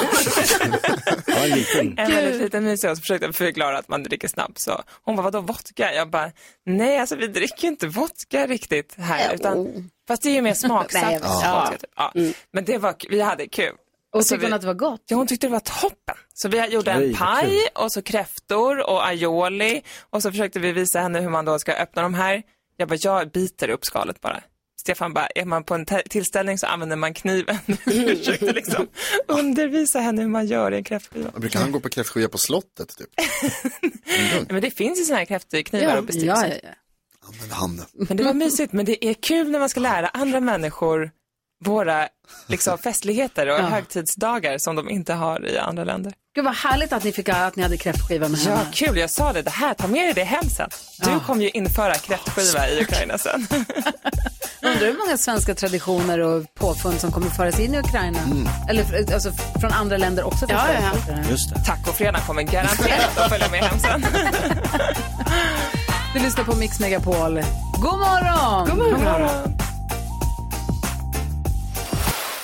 Ja, 1.26 1.34
en 1.36 1.50
liten. 1.50 1.98
en 1.98 2.10
väldigt 2.12 2.40
liten 2.42 2.64
mysig 2.64 2.90
och 2.90 2.96
så 2.96 3.00
försökte 3.00 3.26
jag 3.26 3.34
förklara 3.34 3.78
att 3.78 3.88
man 3.88 4.02
dricker 4.02 4.28
snabbt. 4.28 4.58
Så 4.58 4.82
hon 5.02 5.16
bara, 5.16 5.22
vadå 5.22 5.40
vodka? 5.40 5.94
Jag 5.94 6.10
bara, 6.10 6.30
nej 6.66 6.98
alltså 6.98 7.16
vi 7.16 7.26
dricker 7.26 7.62
ju 7.62 7.68
inte 7.68 7.86
vodka 7.86 8.46
riktigt 8.46 8.94
här, 8.98 9.34
utan, 9.34 9.68
fast 10.08 10.22
det 10.22 10.28
är 10.28 10.32
ju 10.34 10.42
mer 10.42 10.54
smaksatt 10.54 11.02
Nej, 11.02 11.12
jag 11.12 11.20
vet. 11.20 11.54
vodka. 11.54 11.70
Typ. 11.70 11.90
Ja. 11.96 12.12
Men 12.52 12.64
det 12.64 12.78
var, 12.78 12.94
vi 13.10 13.20
hade 13.20 13.46
kul. 13.48 13.72
Och 14.16 14.26
Så 14.26 14.34
tyckte 14.34 14.46
hon 14.46 14.52
att 14.52 14.60
det 14.60 14.66
var 14.66 14.74
gott? 14.74 15.02
Ja, 15.06 15.16
hon 15.16 15.26
tyckte 15.26 15.46
det 15.46 15.50
var 15.52 15.60
toppen. 15.60 16.14
Så 16.34 16.48
vi 16.48 16.66
gjorde 16.66 16.90
en 16.90 17.14
paj 17.14 17.68
och 17.74 17.92
så 17.92 18.02
kräftor 18.02 18.90
och 18.90 19.06
aioli 19.06 19.82
och 20.10 20.22
så 20.22 20.30
försökte 20.30 20.58
vi 20.58 20.72
visa 20.72 21.00
henne 21.00 21.20
hur 21.20 21.28
man 21.30 21.44
då 21.44 21.58
ska 21.58 21.72
öppna 21.72 22.02
de 22.02 22.14
här. 22.14 22.42
Jag 22.76 22.88
bara, 22.88 22.98
jag 23.02 23.30
biter 23.30 23.68
upp 23.68 23.84
skalet 23.84 24.20
bara. 24.20 24.42
Stefan 24.80 25.12
bara, 25.14 25.26
är 25.26 25.44
man 25.44 25.64
på 25.64 25.74
en 25.74 25.86
tillställning 26.10 26.58
så 26.58 26.66
använder 26.66 26.96
man 26.96 27.14
kniven. 27.14 27.58
Försökte 27.84 28.52
liksom 28.52 28.86
undervisa 29.28 30.00
henne 30.00 30.22
hur 30.22 30.28
man 30.28 30.46
gör 30.46 30.72
i 30.72 30.76
en 30.76 30.84
kräftskiva. 30.84 31.30
Brukar 31.36 31.60
han 31.60 31.72
gå 31.72 31.80
på 31.80 31.88
kräftskiva 31.88 32.28
på 32.28 32.38
slottet 32.38 32.96
typ? 32.98 33.08
Men 34.48 34.62
det 34.62 34.70
finns 34.70 35.00
ju 35.00 35.04
sådana 35.04 35.18
här 35.18 35.24
kräftknivar 35.26 35.92
Ja, 35.92 35.98
och 35.98 36.04
bestick. 36.04 36.24
ja, 36.24 36.46
ja, 36.46 36.54
ja. 36.62 36.68
Men 37.92 38.16
det 38.16 38.24
var 38.24 38.34
mysigt, 38.34 38.72
men 38.72 38.84
det 38.84 39.04
är 39.06 39.14
kul 39.14 39.50
när 39.50 39.58
man 39.58 39.68
ska 39.68 39.80
lära 39.80 40.08
andra 40.08 40.40
människor 40.40 41.10
våra 41.64 42.08
liksom, 42.46 42.78
festligheter 42.78 43.46
och 43.46 43.58
Ja. 43.58 43.62
högtidsdagar 43.62 44.58
som 44.58 44.76
de 44.76 44.90
inte 44.90 45.14
har 45.14 45.46
i 45.46 45.58
andra 45.58 45.84
länder. 45.84 46.12
Gud 46.34 46.44
vad 46.44 46.54
härligt 46.54 46.92
att 46.92 47.04
ni 47.04 47.12
fick 47.12 47.28
att 47.28 47.56
ni 47.56 47.62
hade 47.62 47.76
kräftskiva 47.76 48.28
med 48.28 48.40
Ja, 48.46 48.54
henne. 48.56 48.70
kul. 48.72 48.98
Jag 48.98 49.10
sa 49.10 49.32
det. 49.32 49.42
Det 49.42 49.50
här, 49.50 49.74
ta 49.74 49.86
med 49.86 50.06
dig 50.06 50.12
det 50.14 50.24
hem 50.24 50.44
sen. 50.50 50.70
Du 51.00 51.20
kommer 51.20 51.42
ju 51.42 51.50
införa 51.50 51.94
kräftskiva 51.94 52.68
i 52.68 52.82
Ukraina 52.82 53.18
sen. 53.18 53.46
Undrar 54.62 54.86
hur 54.86 54.98
många 55.06 55.18
svenska 55.18 55.54
traditioner 55.54 56.18
och 56.18 56.54
påfund 56.54 57.00
som 57.00 57.12
kommer 57.12 57.30
föras 57.30 57.60
in 57.60 57.74
i 57.74 57.78
Ukraina? 57.78 58.18
Eller 58.68 59.12
alltså, 59.14 59.32
från 59.60 59.72
andra 59.72 59.96
länder 59.96 60.24
också. 60.24 60.46
Ja, 60.48 60.58
förstås. 60.58 61.04
ja, 61.08 61.14
ja. 61.24 61.30
Just 61.30 61.54
det. 61.54 61.64
Tacofredag 61.64 62.20
kommer 62.26 62.42
garanterat 62.42 63.18
att 63.18 63.28
följa 63.30 63.48
med 63.50 63.60
hem 63.64 63.78
sen. 63.78 64.06
Du 66.14 66.22
lyssnar 66.22 66.44
på 66.44 66.56
Mix 66.56 66.80
Megapol. 66.80 67.42
God 67.82 67.98
morgon! 67.98 68.68
God 68.68 68.78
morgon. 68.78 69.58